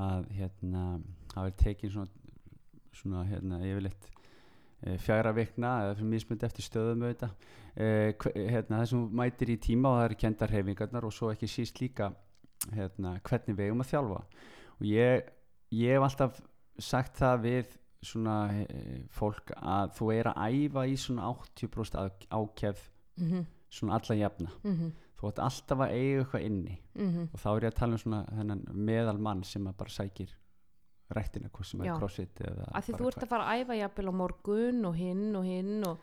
að 0.00 0.30
hérna 0.38 0.84
það 1.34 1.50
er 1.50 1.56
tekin 1.60 1.92
svona, 1.92 2.08
svona 2.96 3.24
hérna 3.28 3.58
yfirleitt 3.68 4.08
e, 4.08 4.96
fjara 5.04 5.34
vikna 5.36 5.74
eða 5.84 5.98
fyrir 5.98 6.10
mismundi 6.14 6.48
eftir 6.48 6.64
stöðum 6.68 7.04
auðvitað. 7.04 7.34
E, 7.76 7.86
hve- 8.22 8.34
hérna 8.54 8.80
það 8.80 8.88
sem 8.94 9.04
mætir 9.20 9.52
í 9.52 9.58
tíma 9.68 9.92
og 9.92 9.98
það 10.00 10.08
eru 10.08 10.20
kendar 10.24 10.54
hefingarnar 10.56 11.08
og 11.10 11.14
svo 11.14 11.30
ekki 11.34 11.50
síst 11.50 11.80
líka 11.82 12.10
hérna 12.72 13.18
hvernig 13.28 13.58
við 13.58 13.68
eigum 13.68 13.84
að 13.84 13.90
þjálfa. 13.92 14.20
Og 14.80 14.86
ég, 14.88 15.28
ég 15.76 15.98
hef 15.98 16.08
alltaf 16.08 16.40
sagt 16.82 17.20
það 17.20 17.44
við 17.44 17.76
svona 18.04 18.36
e, 18.52 19.06
fólk 19.10 19.50
að 19.56 19.90
þú 19.98 20.10
er 20.14 20.30
að 20.32 20.44
æfa 20.50 20.86
í 20.86 20.94
svona 20.96 21.28
80% 21.32 21.98
á- 21.98 22.28
ákefð 22.30 22.90
mm 23.16 23.30
-hmm, 23.30 23.44
svona 23.70 23.94
alla 23.98 24.14
jafna. 24.16 24.50
Mm 24.64 24.74
-hmm, 24.76 24.92
þú 25.20 25.28
ætti 25.28 25.42
alltaf 25.42 25.78
að 25.78 25.90
eiga 25.92 26.22
eitthvað 26.22 26.42
inni. 26.44 26.78
Mm 26.94 27.28
og 27.32 27.38
þá 27.40 27.46
er 27.56 27.60
ég 27.64 27.72
að 27.72 27.78
tala 27.78 27.92
um 27.92 27.98
svona 27.98 28.24
þennan 28.26 28.64
meðal 28.74 29.18
mann 29.18 29.42
sem 29.44 29.64
bara 29.64 29.90
sækir 29.90 30.28
rættina, 31.14 31.48
hvað 31.52 31.64
sem 31.64 31.80
er 31.80 31.86
Já. 31.86 31.98
crossfit 31.98 32.40
eða 32.40 32.64
af 32.74 32.86
því 32.86 32.92
þú 32.98 33.06
ert 33.08 33.22
að 33.22 33.28
fara 33.28 33.44
að 33.44 33.60
æfa 33.60 33.74
jafnvel 33.76 34.08
á 34.08 34.14
morgun 34.14 34.84
og 34.88 34.94
hinn 34.96 35.36
og 35.36 35.44
hinn 35.44 35.84
og, 35.86 35.98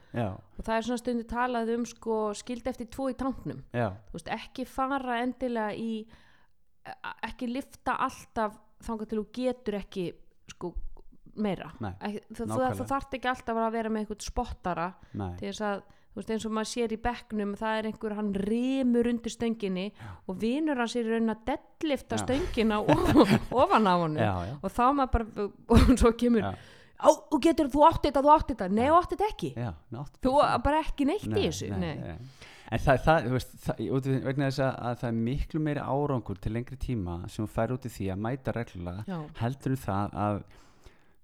og 0.60 0.64
það 0.66 0.76
er 0.78 0.82
svona 0.82 0.98
stundu 0.98 1.24
talað 1.24 1.74
um 1.76 1.86
sko 1.86 2.34
skild 2.34 2.68
eftir 2.68 2.88
tvo 2.88 3.10
í 3.10 3.14
tanknum 3.18 3.64
veist, 4.14 4.28
ekki 4.28 4.66
fara 4.66 5.22
endilega 5.24 5.74
í 5.76 6.06
a- 6.86 7.16
ekki 7.28 7.48
lifta 7.48 7.98
alltaf 7.98 8.58
þangað 8.82 9.10
til 9.10 9.20
þú 9.20 9.26
getur 9.34 9.74
ekki 9.82 10.14
sko 10.50 10.74
meira. 11.36 11.72
Nei, 11.80 11.94
þú, 12.34 12.46
þú, 12.50 12.60
þú 12.82 12.86
þarft 12.92 13.18
ekki 13.18 13.30
alltaf 13.32 13.58
að 13.64 13.74
vera 13.78 13.90
með 13.94 14.06
eitthvað 14.06 14.28
spottara 14.28 14.88
nei, 15.14 15.32
til 15.40 15.50
þess 15.52 15.66
að 15.70 15.82
þú 16.12 16.20
veist 16.20 16.32
eins 16.36 16.46
og 16.46 16.52
maður 16.58 16.70
sér 16.74 16.92
í 16.92 17.00
bekknum 17.00 17.52
það 17.56 17.78
er 17.80 17.88
einhver, 17.88 18.16
hann 18.18 18.34
rimur 18.36 19.08
undir 19.08 19.32
stönginni 19.32 19.86
og 20.28 20.42
vinur 20.42 20.82
hans 20.82 20.96
er 21.00 21.08
í 21.08 21.14
raun 21.14 21.32
að 21.32 21.46
deadlifta 21.48 22.18
Já. 22.20 22.24
stöngina 22.26 22.82
ofan, 23.64 23.88
á 23.88 23.96
já, 24.20 24.34
já, 24.50 24.56
og 24.60 24.76
þá 24.76 24.84
maður 24.98 25.12
bara 25.16 25.48
og 25.72 25.94
svo 26.02 26.12
kemur, 26.20 26.44
Já. 26.44 26.52
á, 27.00 27.10
þú 27.32 27.40
getur, 27.48 27.72
þú 27.72 27.86
átti 27.88 28.10
þetta, 28.12 28.24
þú 28.28 28.34
átti 28.36 28.56
þetta. 28.58 28.70
Nei, 28.76 28.86
þú 28.90 28.98
átti 29.00 29.16
þetta 29.22 29.30
ekki, 29.32 29.52
já 29.56 29.72
þú 30.28 30.34
bara 30.68 30.82
ekki 30.84 31.08
neitt 31.08 31.30
í 31.32 31.46
þessu 31.48 31.72
nei, 31.80 31.94
en 32.72 32.80
það, 32.80 33.00
það, 33.06 33.26
þú 33.30 33.34
veist, 33.38 33.56
það, 33.66 33.80
út 33.96 34.06
því- 34.10 34.22
vegna 34.28 34.50
þess 34.52 34.64
að, 34.66 34.76
að 34.90 35.00
það 35.02 35.10
er 35.14 35.18
miklu 35.32 35.64
meiri 35.64 35.88
árangur 35.96 36.44
til 36.44 36.54
lengri 36.56 36.78
tíma 36.80 37.18
sem 37.32 37.46
þú 37.48 37.54
fær 37.56 37.74
út 37.76 37.88
í 37.88 37.92
því 37.96 38.12
að 38.14 38.22
mæta 38.28 38.54
reglulega 38.56 39.04
Já, 39.08 39.18
heldur 39.42 39.80
það 39.80 40.20
að 40.28 40.44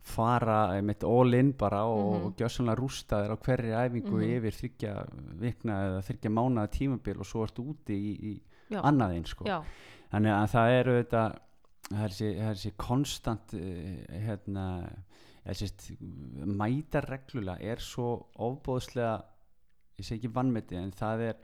fara 0.08 0.82
mitt 0.82 1.04
all 1.04 1.34
in 1.36 1.52
bara 1.60 1.84
og, 1.86 2.14
Mhm. 2.16 2.26
og 2.26 2.36
gjössanlega 2.40 2.80
rústa 2.80 3.20
þér 3.24 3.34
á 3.36 3.38
hverri 3.46 3.72
æfingu 3.76 4.16
Mhm. 4.18 4.38
yfir 4.38 4.54
þryggja 4.60 4.94
vikna 5.42 5.74
eða 5.88 6.02
þryggja 6.08 6.32
mánaða 6.32 6.70
tímabil 6.72 7.20
og 7.20 7.26
svo 7.26 7.44
ertu 7.46 7.66
úti 7.74 7.94
í, 7.94 8.14
í 8.32 8.42
Já. 8.72 8.82
annað 8.82 9.14
einn 9.16 9.26
sko. 9.26 9.46
þannig 10.12 10.32
að 10.32 10.48
það 10.56 10.80
eru 10.80 11.04
þetta 11.04 11.24
það 11.88 12.04
er 12.04 12.10
þessi, 12.10 12.30
það 12.40 12.50
er 12.50 12.56
þessi 12.56 12.72
konstant 12.78 13.54
uh, 13.54 14.20
hérna 14.28 14.68
mæta 16.46 17.02
reglulega 17.06 17.62
er 17.62 17.78
svo 17.84 18.08
ofbóðslega 18.44 19.14
ég 19.98 20.06
segi 20.06 20.20
ekki 20.28 20.34
vannmeti 20.36 20.78
en 20.80 20.92
það 20.92 21.24
er 21.32 21.36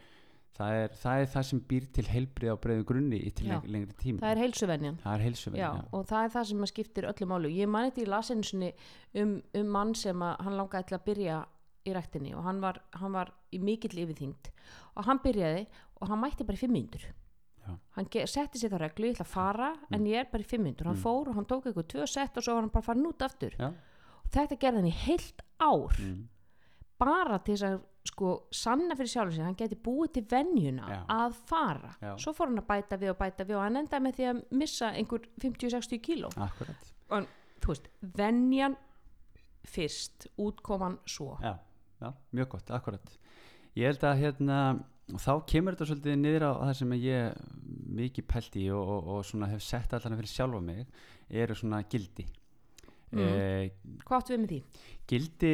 það 0.57 0.77
er, 0.81 0.93
það 1.03 1.21
er 1.23 1.31
það 1.33 1.47
sem 1.49 1.61
býr 1.69 1.87
til 1.97 2.05
heilbrið 2.11 2.53
á 2.53 2.57
breiðu 2.65 2.85
grunni 2.91 3.19
í 3.25 3.31
til 3.33 3.47
lengri 3.49 3.95
tíma. 3.97 4.21
Það 4.21 4.33
er 4.35 4.41
heilsuvenjan. 4.43 4.99
Það 5.03 5.15
er 5.17 5.25
heilsuvenn 5.27 5.59
Já, 5.61 5.69
og 5.91 6.05
það 6.11 6.27
er 6.27 6.35
það 6.35 6.47
sem 6.51 6.63
að 6.67 6.71
skiptir 6.73 7.09
öllu 7.09 7.29
málu 7.31 7.53
ég 7.53 7.71
man 7.73 7.89
þetta 7.89 8.03
í 8.03 8.11
lasinsunni 8.13 8.69
um, 9.23 9.33
um 9.59 9.73
mann 9.77 9.95
sem 9.97 10.21
að 10.21 10.37
hann 10.45 10.59
langaði 10.59 10.89
til 10.91 10.97
að 10.99 11.05
byrja 11.09 11.41
í 11.83 11.95
ræktinni 11.97 12.35
og 12.37 12.45
hann 12.47 12.61
var, 12.63 12.79
hann 12.95 13.11
var 13.17 13.33
í 13.51 13.59
mikill 13.59 13.97
yfirþyngd 14.05 14.53
og 14.95 15.07
hann 15.09 15.19
byrjaði 15.25 15.65
og 15.99 16.07
hann 16.11 16.21
mætti 16.23 16.47
bara 16.47 16.59
í 16.59 16.63
fimm 16.63 16.77
Já. 17.63 17.77
hann 17.95 18.07
setti 18.27 18.59
sér 18.59 18.73
það 18.73 18.81
reglu, 18.83 19.07
ég 19.07 19.15
ætla 19.15 19.23
að 19.23 19.31
fara 19.31 19.69
en 19.95 20.05
ég 20.09 20.19
er 20.19 20.29
bara 20.31 20.43
í 20.43 20.47
fimm 20.47 20.65
mínútur, 20.67 20.89
hann 20.89 20.97
Mm. 20.97 21.03
fór 21.03 21.29
og 21.29 21.35
hann 21.35 21.45
tók 21.47 21.63
eitthvað 21.69 21.87
tvö 21.93 22.07
sett 22.07 22.37
og 22.37 22.43
svo 22.43 22.55
var 22.55 22.61
hann 22.61 22.73
bara 22.73 22.83
farin 22.83 23.05
út 23.07 23.21
aftur. 23.23 23.55
Já. 23.57 23.67
og 24.23 24.29
þetta 24.31 24.57
gerði 24.59 24.75
hann 24.81 24.91
í 24.91 24.97
heilt 25.05 25.41
ár. 25.61 25.95
Mm. 25.99 26.27
bara 26.99 27.37
til 27.39 27.55
þess 27.55 27.63
að 27.63 27.79
sko 28.07 28.31
sanna 28.51 28.97
fyrir 28.99 29.11
sjálfur 29.13 29.35
sig, 29.37 29.45
hann 29.47 29.57
geti 29.59 29.77
búið 29.79 30.15
til 30.17 30.23
venjuna 30.31 30.87
Já. 30.91 30.99
að 31.15 31.37
fara. 31.49 31.93
Já. 32.01 32.13
svo 32.19 32.33
fór 32.35 32.51
hann 32.51 32.59
að 32.59 32.67
bæta 32.67 32.99
við 32.99 33.13
og 33.13 33.19
bæta 33.21 33.45
við 33.47 33.59
og 33.59 33.63
hann 33.63 33.79
endaði 33.79 34.03
með 34.07 34.17
því 34.17 34.29
að 34.31 34.41
missa 34.63 34.89
einhver 34.91 35.27
50-60 35.43 36.01
kíló. 36.03 36.31
Akkurat. 36.35 36.89
Þú 37.63 37.71
veist, 37.71 37.87
venjan 38.17 38.75
fyrst, 39.63 40.27
útkoman 40.43 40.97
svo. 41.07 41.37
Já, 41.39 41.55
já, 42.03 42.09
mjög 42.35 42.49
gott, 42.57 42.73
akkurat. 42.75 43.13
Ég 43.79 43.87
held 43.87 44.03
að 44.03 44.19
hérna 44.19 44.57
og 45.13 45.19
þá 45.19 45.31
kemur 45.49 45.75
þetta 45.75 45.87
svolítið 45.89 46.19
niður 46.19 46.45
á 46.47 46.51
það 46.59 46.73
sem 46.79 46.93
ég 46.99 47.41
mikið 47.99 48.27
pælt 48.29 48.55
í 48.59 48.67
og, 48.71 48.83
og, 48.83 49.09
og 49.15 49.25
svona 49.27 49.49
hef 49.51 49.63
sett 49.63 49.95
allan 49.95 50.15
fyrir 50.19 50.31
sjálfa 50.31 50.61
mig 50.63 50.85
eru 51.29 51.57
svona 51.57 51.81
gildi 51.91 52.25
Mm. 53.13 53.19
eh, 53.38 53.69
hvað 54.06 54.17
áttu 54.19 54.34
við 54.34 54.41
með 54.43 54.52
því? 54.54 54.62
gildi 55.08 55.54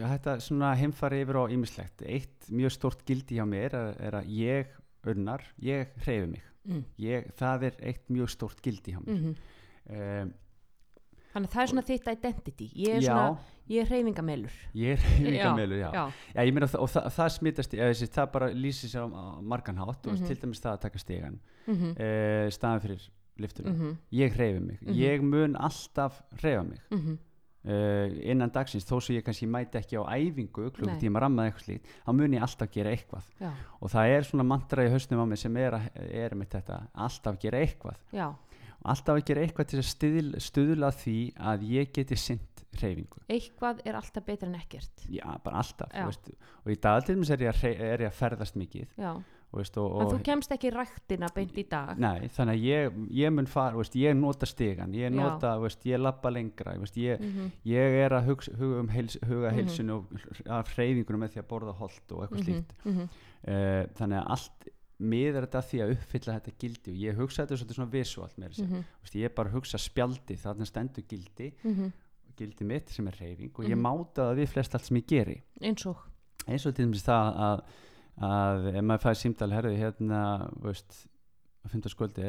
eh, 0.00 0.08
þetta 0.14 0.34
svona 0.40 0.74
heimfari 0.78 1.22
yfir 1.24 1.36
á 1.40 1.44
ýmislegt 1.50 2.02
eitt 2.06 2.50
mjög 2.50 2.70
stort 2.76 3.04
gildi 3.08 3.38
hjá 3.38 3.44
mér 3.48 3.74
er, 3.74 3.96
er 4.00 4.12
að 4.20 4.26
ég 4.28 4.66
unnar, 5.06 5.42
ég 5.60 5.88
hreyfi 6.04 6.26
mig 6.30 6.42
Mm. 6.64 6.84
ég, 6.96 7.26
það 7.36 7.62
er 7.68 7.74
eitt 7.84 8.06
mjög 8.08 8.30
stort 8.32 8.62
gildi 8.64 8.94
hjá 8.94 9.00
mér 9.04 9.18
Mm 9.18 9.34
mm. 9.92 10.32
þannig 11.34 11.48
að 11.50 11.52
það 11.54 11.62
er 11.64 11.70
svona 11.72 11.82
þitt 11.88 12.06
identity 12.12 12.68
ég 12.78 12.94
er 12.94 13.02
já, 13.02 13.08
svona, 13.10 13.38
ég 13.68 13.82
er 13.82 13.88
hreyfingamelur 13.90 14.54
ég 14.78 14.92
er 14.94 15.02
hreyfingamelur 15.02 15.76
já. 15.82 15.90
já, 15.92 16.04
Já, 16.34 16.40
meina 16.54 16.66
það, 16.70 16.80
og 16.86 16.88
það, 16.94 17.08
það 17.18 17.28
eða 17.74 17.90
þessi, 17.90 18.08
það 18.14 18.30
bara 18.32 18.48
lýsir 18.54 18.92
sér 18.94 19.04
á, 19.04 19.08
á 19.12 19.24
margan 19.42 19.76
hátt 19.82 20.06
og 20.06 20.14
Mhm. 20.14 20.26
til 20.30 20.36
dæmis 20.40 20.62
það 20.62 20.72
að 20.72 20.80
taka 20.86 20.98
stegan, 20.98 21.40
mm 21.66 21.74
-hmm. 21.74 22.00
e, 22.00 22.50
staðan 22.50 22.80
fyrir 22.80 23.10
liftunum. 23.38 23.74
Mm 23.76 23.96
Ég 24.12 24.32
hreyfi 24.36 24.60
mig, 24.60 24.78
Mhm. 24.82 24.92
ég 24.94 25.22
mun 25.22 25.56
alltaf 25.56 26.22
hreyfa 26.40 26.62
mig 26.62 26.80
-hmm. 26.90 27.18
e, 27.64 28.30
innan 28.30 28.50
dagsins, 28.52 28.84
þó 28.84 29.00
svo 29.00 29.14
ég 29.14 29.22
kannski 29.24 29.46
mæti 29.46 29.78
ekki 29.80 29.96
á 29.96 30.04
æfingu, 30.04 30.70
klukkutíma 30.70 31.20
rammað 31.20 31.46
eitthvað 31.50 31.64
slíkt, 31.64 31.86
þá 32.06 32.12
mun 32.12 32.32
ég 32.34 32.42
alltaf 32.42 32.70
gera 32.70 32.90
eitthvað. 32.90 33.22
já, 33.40 33.50
Og 33.80 33.90
það 33.90 34.06
er 34.16 34.22
svona 34.22 34.44
mantra 34.44 34.84
í 34.84 34.90
hausnum 34.90 35.20
á 35.20 35.26
mig 35.26 35.38
sem 35.38 35.56
er, 35.56 35.74
er 35.94 36.30
með 36.34 36.48
þetta, 36.48 36.86
alltaf 36.94 37.38
gera 37.40 37.58
eitthvað. 37.58 37.96
já, 38.12 38.34
Alltaf 38.86 39.16
að 39.16 39.24
gera 39.24 39.40
eitthvað 39.40 39.64
til 39.66 39.78
að 39.78 39.88
stuðla, 39.94 40.36
stuðla 40.40 40.90
því 40.92 41.32
að 41.40 41.62
ég 41.70 41.92
geti 41.92 42.16
sint 42.16 42.64
hreyfingu. 42.76 43.16
eitthvað 43.30 43.80
er 43.86 43.94
alltaf 43.94 44.24
betra 44.26 44.46
en 44.48 44.54
ekkert 44.56 45.06
Já, 45.08 45.24
bara 45.42 45.56
alltaf, 45.56 45.88
Já. 45.94 46.02
þú 46.02 46.06
veist, 46.06 46.30
og 46.66 46.72
í 46.72 46.80
dag 46.80 47.04
til 47.04 47.14
dæmis 47.16 47.30
er 47.30 47.42
er 47.42 47.98
ég 47.98 48.10
að 48.10 48.12
ferðast 48.12 48.56
mikið 48.56 48.86
já, 48.98 49.22
veist, 49.56 49.76
og, 49.78 49.92
og 50.00 50.12
þú 50.12 50.18
kemst 50.26 50.52
ekki 50.54 50.68
í 50.70 50.74
ræktina 50.74 51.28
beint 51.34 51.56
í 51.58 51.64
dag 51.70 51.98
Nei, 51.98 52.28
þannig 52.28 52.54
að 52.58 52.64
ég, 52.66 52.98
ég 53.10 53.32
mun 53.32 53.46
fara, 53.46 53.76
veist, 53.76 53.94
ég 53.94 54.16
nota 54.16 54.46
stigan, 54.46 54.92
ég 54.94 55.10
nota, 55.14 55.54
veist, 55.62 55.84
ég 55.88 55.98
lappa 56.00 56.30
lengra, 56.30 56.74
ég, 56.96 57.20
mm 57.20 57.50
ég 57.64 57.98
er 58.04 58.10
að 58.18 58.26
hugsa, 58.30 58.52
huga 58.58 58.80
um 58.80 58.88
heils, 58.88 59.18
huga 59.26 59.50
Mhm. 59.50 59.54
heilsunu 59.58 59.94
og 59.94 60.06
af 60.48 60.74
hreyfingunum 60.76 61.20
með 61.24 61.34
því 61.34 61.42
að 61.42 61.48
borða 61.48 61.74
holt 61.78 62.12
og 62.12 62.22
eitthvað 62.24 62.44
slíkt. 62.44 62.74
-hmm. 62.84 63.08
Uh, 63.44 63.84
þannig 63.98 64.18
að 64.22 64.30
allt 64.30 64.68
miðar 65.04 65.44
þetta 65.46 65.60
því 65.68 65.80
að 65.84 65.90
uppfylla 65.96 66.34
þetta 66.38 66.52
gildi 66.58 66.90
og 66.94 66.96
ég 67.02 67.16
hugsa 67.18 67.44
þetta 67.46 67.74
svona 67.74 67.90
visuált 67.90 68.36
með. 68.38 68.58
Mm 68.62 68.84
Veist, 69.02 69.14
ég 69.14 69.34
bara 69.34 69.50
hugsa 69.50 69.78
spjaldi, 69.78 70.36
þarna 70.36 70.64
stendur 70.66 71.04
gildi, 71.08 71.52
-hmm. 71.64 71.92
gildi 72.36 72.64
mitt 72.64 72.88
sem 72.90 73.06
er 73.08 73.12
hreyfing 73.18 73.52
og 73.58 73.64
ég 73.64 73.76
Mhm. 73.76 73.82
máta 73.82 74.30
það 74.30 74.36
við 74.38 74.48
flest 74.48 74.74
allt 74.74 74.84
sem 74.84 74.96
ég 74.96 75.06
geri. 75.06 75.42
eins 75.60 75.86
og 75.86 75.96
eins 76.48 76.66
og 76.66 76.74
til 76.74 76.86
dæmis 76.86 77.02
það 77.04 77.36
að, 77.36 77.60
að 78.22 78.68
ef 78.76 78.82
maður 78.84 79.02
fæði 79.08 79.20
símdal 79.24 79.50
herði 79.52 79.76
hérna 79.80 80.50
veist, 80.62 81.06
að 81.64 81.70
funda 81.72 81.88
sköldi 81.88 82.22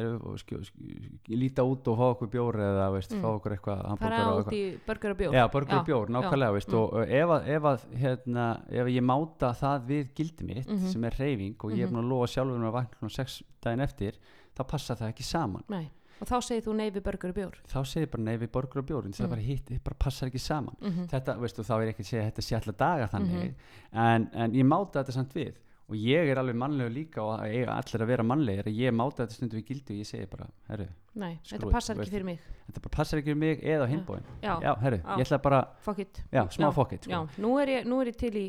líta 1.36 1.64
út 1.68 1.88
og 1.92 1.98
fá 2.00 2.06
okkur 2.14 2.30
bjór 2.32 2.58
eða 2.64 2.86
veist, 2.94 3.12
Mm. 3.14 3.22
fá 3.22 3.28
okkur 3.36 3.56
eitthvað 3.56 3.98
fara 4.00 4.22
út 4.40 4.54
í 4.56 4.62
burger 4.88 5.12
og 5.12 5.18
bjór 5.20 5.34
Já, 5.36 5.48
borgur 5.52 5.74
Já, 5.76 5.80
og 5.80 5.86
bjór, 5.90 6.08
nákvæmlega 6.16 6.54
veist, 6.56 6.70
mm. 6.70 6.80
og, 6.80 7.10
ef, 7.10 7.30
ef, 7.48 7.86
hérna, 8.00 8.46
ef 8.70 8.88
ég 8.88 9.04
máta 9.04 9.52
það 9.54 9.86
við 9.90 10.14
gildi 10.16 10.44
mitt 10.46 10.68
Mhm. 10.70 10.88
sem 10.92 11.04
er 11.04 11.12
reyfing 11.20 11.56
og 11.64 11.72
ég 11.72 11.84
er 11.84 11.88
Mhm. 11.88 11.96
búin 11.96 12.06
að 12.06 12.10
lofa 12.10 12.28
sjálfur 12.34 12.56
um 12.56 12.64
að 12.72 12.74
vakna 12.74 13.10
sex 13.12 13.44
daginn 13.62 13.82
eftir 13.82 14.14
þá 14.58 14.68
passa 14.68 14.96
það 14.96 15.10
ekki 15.14 15.24
saman 15.24 15.64
Nei. 15.70 15.92
og 16.22 16.28
þá 16.28 16.42
segir 16.42 16.64
þú 16.64 16.76
nei 16.76 16.90
við 16.92 17.04
burger 17.04 17.30
og 17.30 17.36
bjór 17.36 17.54
þá 17.68 17.84
segir 17.86 18.08
ég 18.08 18.12
bara 18.12 18.24
nei 18.24 18.38
við 18.38 18.48
borgur 18.52 18.78
og 18.80 18.86
bjór 18.88 19.04
það 19.12 19.26
Mm. 19.26 19.30
bara 19.30 19.42
hitt, 19.42 19.84
bara 19.84 19.96
passar 20.00 20.30
ekki 20.30 20.40
saman 20.40 20.76
mm 20.82 21.08
þetta, 21.10 21.38
veistu, 21.40 21.62
þá 21.64 21.82
er 21.84 21.92
ekki 21.94 22.00
að 22.04 22.06
segja 22.08 22.32
þetta 22.32 22.42
sé 22.42 22.56
alltaf 22.56 22.78
daga 22.78 23.08
þannig 23.08 23.44
Mhm. 23.44 23.56
en, 23.94 24.30
en 24.34 24.52
ég 24.54 24.64
máta 24.66 25.04
þetta 25.04 25.12
samt 25.12 25.34
við 25.34 25.54
og 25.86 25.98
ég 26.00 26.32
er 26.32 26.42
alveg 26.42 26.58
mannlegur 26.58 26.94
líka 26.94 27.24
og 27.24 27.44
eiga 27.46 27.76
allir 27.78 28.04
að 28.04 28.12
vera 28.12 28.26
mannlegir 28.26 28.70
ég 28.74 28.96
máta 28.96 29.24
þetta 29.24 29.38
stundum 29.38 29.60
við 29.62 29.68
gildi 29.70 29.94
og 29.96 30.02
ég 30.02 30.10
segi 30.10 30.30
bara 30.32 30.48
herru, 30.70 30.88
nei, 31.16 31.36
Screw 31.44 31.58
þetta 31.60 31.72
passar 31.74 32.00
ekki 32.00 32.14
fyrir 32.14 32.28
mig. 32.28 32.40
Þetta 32.66 32.82
bara 32.86 32.96
passar 32.98 33.22
ekki 33.22 33.34
við 33.34 33.38
mig 33.44 33.62
eða 33.76 33.86
hinbóin 33.92 34.24
já, 34.42 34.56
já, 34.64 34.72
herru, 34.82 34.98
ég 35.20 35.28
ætla 35.28 35.42
bara 35.44 35.62
fuck 35.86 36.02
it. 36.02 36.24
Já, 36.34 36.44
smá 36.52 36.72
fokkitt 36.74 37.06
já, 37.08 37.20
sko. 37.28 37.42
nú 37.46 37.54
er, 37.62 37.72
ég, 37.80 37.86
nú 37.88 38.02
er 38.02 38.12
ég 38.12 38.18
til 38.20 38.34
í 38.42 38.48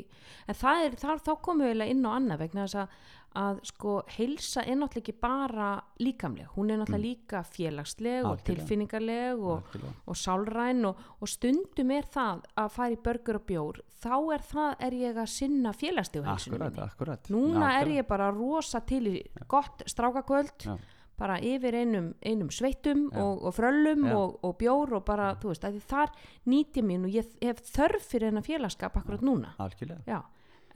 en 0.49 0.57
það 0.57 0.87
er, 0.87 0.97
þar, 1.03 1.23
þá 1.27 1.33
komum 1.45 1.69
við 1.69 1.85
inn 1.91 2.03
á 2.09 2.11
annað 2.17 2.43
vegna 2.47 2.65
þess 2.65 2.81
að, 2.81 2.97
að 3.37 3.59
sko 3.69 3.95
heilsa 4.17 4.63
er 4.65 4.79
náttúrulega 4.81 5.03
ekki 5.05 5.15
bara 5.21 5.69
líkamleg. 6.01 6.49
Hún 6.57 6.71
er 6.73 6.81
náttúrulega 6.81 7.05
líka 7.05 7.43
félagsleg 7.45 8.25
og 8.25 8.37
Mm. 8.37 8.45
Tilfinningarleg 8.47 9.43
og, 9.45 9.77
og 10.07 10.17
sálræn 10.17 10.87
og, 10.89 10.97
og 11.21 11.29
stundum 11.29 11.91
er 11.91 12.09
það 12.09 12.47
að 12.57 12.73
fara 12.73 12.95
í 12.95 12.99
burger 13.05 13.37
og 13.41 13.47
bjór 13.47 13.81
þá 14.01 14.17
er 14.35 14.43
það, 14.45 14.75
er 14.87 14.97
ég 15.03 15.17
að 15.21 15.31
sinna 15.33 15.73
félagslegu 15.77 16.25
heilsunum 16.27 16.67
akkurat, 16.67 16.91
akkurat. 16.93 17.31
Núna 17.33 17.71
er 17.81 17.87
Nákvæmlega. 17.87 17.97
ég 18.01 18.09
bara 18.09 18.31
rosa 18.33 18.81
til 18.81 19.07
í 19.07 19.17
gott 19.49 19.83
strákakvöld. 19.89 20.57
Já. 20.65 20.77
Bara 21.19 21.39
yfir 21.41 21.75
einum, 21.81 22.13
einum 22.25 22.51
sveittum 22.53 23.09
Já. 23.11 23.23
og, 23.25 23.45
og 23.49 23.55
fröllum 23.57 24.07
Já. 24.07 24.15
og, 24.19 24.39
og 24.45 24.57
bjór 24.61 24.97
og 24.99 25.05
bara, 25.09 25.35
þú 25.41 25.53
veist, 25.53 25.65
að 25.65 25.81
þar 25.89 26.13
nýti 26.47 26.83
mín 26.85 27.05
og 27.09 27.13
ég 27.17 27.29
hef 27.43 27.61
þörf 27.73 28.09
fyrir 28.13 28.31
hennar 28.31 28.47
félagskap 28.47 28.97
akkurat 29.01 29.25
núna 29.25 29.55
algjörlega. 29.59 30.23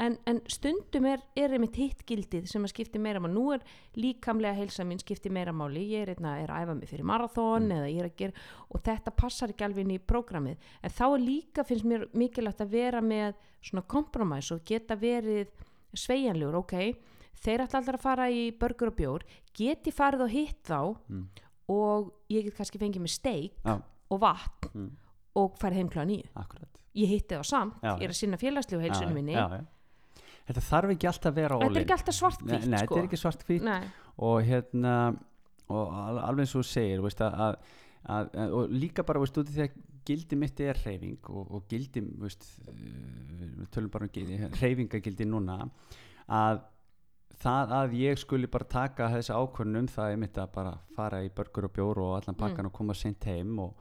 En, 0.00 0.14
en 0.24 0.38
stundum 0.48 1.04
er, 1.10 1.20
er 1.36 1.52
einmitt 1.52 1.76
hitt 1.76 2.06
gildið 2.08 2.46
sem 2.48 2.64
að 2.64 2.70
skipti 2.72 2.96
meira 3.02 3.20
máli 3.20 3.34
nú 3.36 3.50
er 3.52 3.60
líkamlega 4.00 4.56
heilsa 4.56 4.86
mín 4.88 4.96
skipti 5.02 5.28
meira 5.28 5.52
máli 5.52 5.82
ég 5.90 6.06
er, 6.06 6.14
einna, 6.14 6.38
er 6.40 6.48
að 6.48 6.62
æfa 6.64 6.76
mig 6.78 6.88
fyrir 6.88 7.04
marathón 7.04 7.66
Mm. 7.68 7.74
eða 7.76 7.90
ég 7.90 8.00
er 8.00 8.08
að 8.08 8.16
gera 8.16 8.32
og 8.70 8.80
þetta 8.86 9.12
passar 9.12 9.52
ekki 9.52 9.66
alveg 9.66 9.84
inn 9.84 9.92
í 9.98 10.00
prógramið 10.00 10.56
en 10.80 10.90
þá 10.96 11.04
er 11.10 11.26
líka 11.26 11.66
finnst 11.68 11.84
mér 11.84 12.06
mikilvægt 12.16 12.64
að 12.64 12.72
vera 12.78 13.02
með 13.04 13.34
svona 13.60 13.84
kompromæs 13.92 14.48
og 14.56 14.64
geta 14.64 14.96
verið 14.96 15.52
sveigjanlegur, 15.92 16.56
ok 16.62 16.74
þeir 17.40 17.64
ætla 17.66 17.78
alltaf 17.80 17.94
að 17.98 18.00
fara 18.04 18.26
í 18.30 18.50
burger 18.58 18.90
og 18.92 18.96
bjór 18.98 19.22
geti 19.56 19.92
farið 19.94 20.26
og 20.26 20.30
hitt 20.34 20.62
þá 20.66 20.80
Mm. 21.08 21.26
og 21.70 22.12
ég 22.30 22.44
get 22.44 22.56
kannski 22.56 22.78
fengið 22.78 23.02
með 23.04 23.14
steik 23.14 23.52
Já. 23.64 23.80
og 24.10 24.20
vatn 24.20 24.70
Mm. 24.74 24.90
og 25.36 25.58
farið 25.58 25.74
heim 25.80 25.88
kláða 25.88 26.06
nýju 26.10 26.28
akkurat 26.36 26.80
ég 26.94 27.06
hitti 27.08 27.34
þá 27.38 27.44
samt, 27.46 27.74
Já, 27.82 27.96
ég 27.98 28.02
er 28.02 28.08
að 28.10 28.18
sinna 28.18 28.36
félagslegu 28.36 28.80
heilsunum 28.82 29.14
minni 29.14 29.32
já, 29.32 29.46
já. 29.48 29.64
þetta 30.48 30.60
þarf 30.70 30.90
ekki 30.96 31.06
alltaf 31.06 31.30
að 31.32 31.34
vera 31.34 31.58
þetta 31.60 31.76
er 31.78 31.84
ekki 31.84 31.96
alltaf 31.98 32.14
svart 32.14 32.42
nei, 32.42 32.56
hvít 32.58 32.66
nei, 32.68 32.78
sko. 32.78 32.94
þetta 32.94 33.00
er 33.00 33.08
ekki 33.08 33.20
svart 33.22 33.44
og 34.18 34.42
hérna 34.44 34.94
og 35.70 35.92
al- 35.94 36.18
alveg 36.26 36.40
eins 36.44 36.54
og 36.56 36.64
þú 36.64 36.66
segir 36.66 37.00
veist, 37.00 37.20
að, 37.20 37.56
að, 38.10 38.30
að, 38.34 38.52
og 38.58 38.68
líka 38.74 39.04
bara 39.06 39.20
veist, 39.20 39.38
út 39.38 39.46
í 39.48 39.54
því 39.54 39.62
að 39.68 39.78
gildi 40.04 40.36
mitt 40.36 40.60
er 40.60 40.74
reyfing 40.84 41.18
og, 41.30 41.50
og 41.54 41.68
gildi 41.68 42.00
veist, 42.18 42.42
við 42.66 43.68
tölum 43.70 43.90
bara 43.92 44.04
um 44.08 44.10
gildi 44.12 44.38
reyfingagildi 44.60 45.26
núna 45.30 45.70
að 46.28 46.60
það 47.40 47.70
að 47.82 47.94
ég 48.00 48.18
skuli 48.20 48.46
bara 48.52 48.64
taka 48.68 49.08
þessi 49.14 49.32
ákvörnum 49.36 49.88
það 49.88 50.12
er 50.12 50.16
mitt 50.26 50.36
að 50.42 50.52
bara 50.58 50.74
fara 50.96 51.22
í 51.24 51.30
börgur 51.32 51.64
og 51.70 51.72
bjór 51.78 52.02
og 52.04 52.18
allan 52.20 52.36
pakkan 52.36 52.66
og 52.68 52.72
koma 52.76 52.94
sent 52.94 53.24
heim 53.24 53.58
og, 53.64 53.72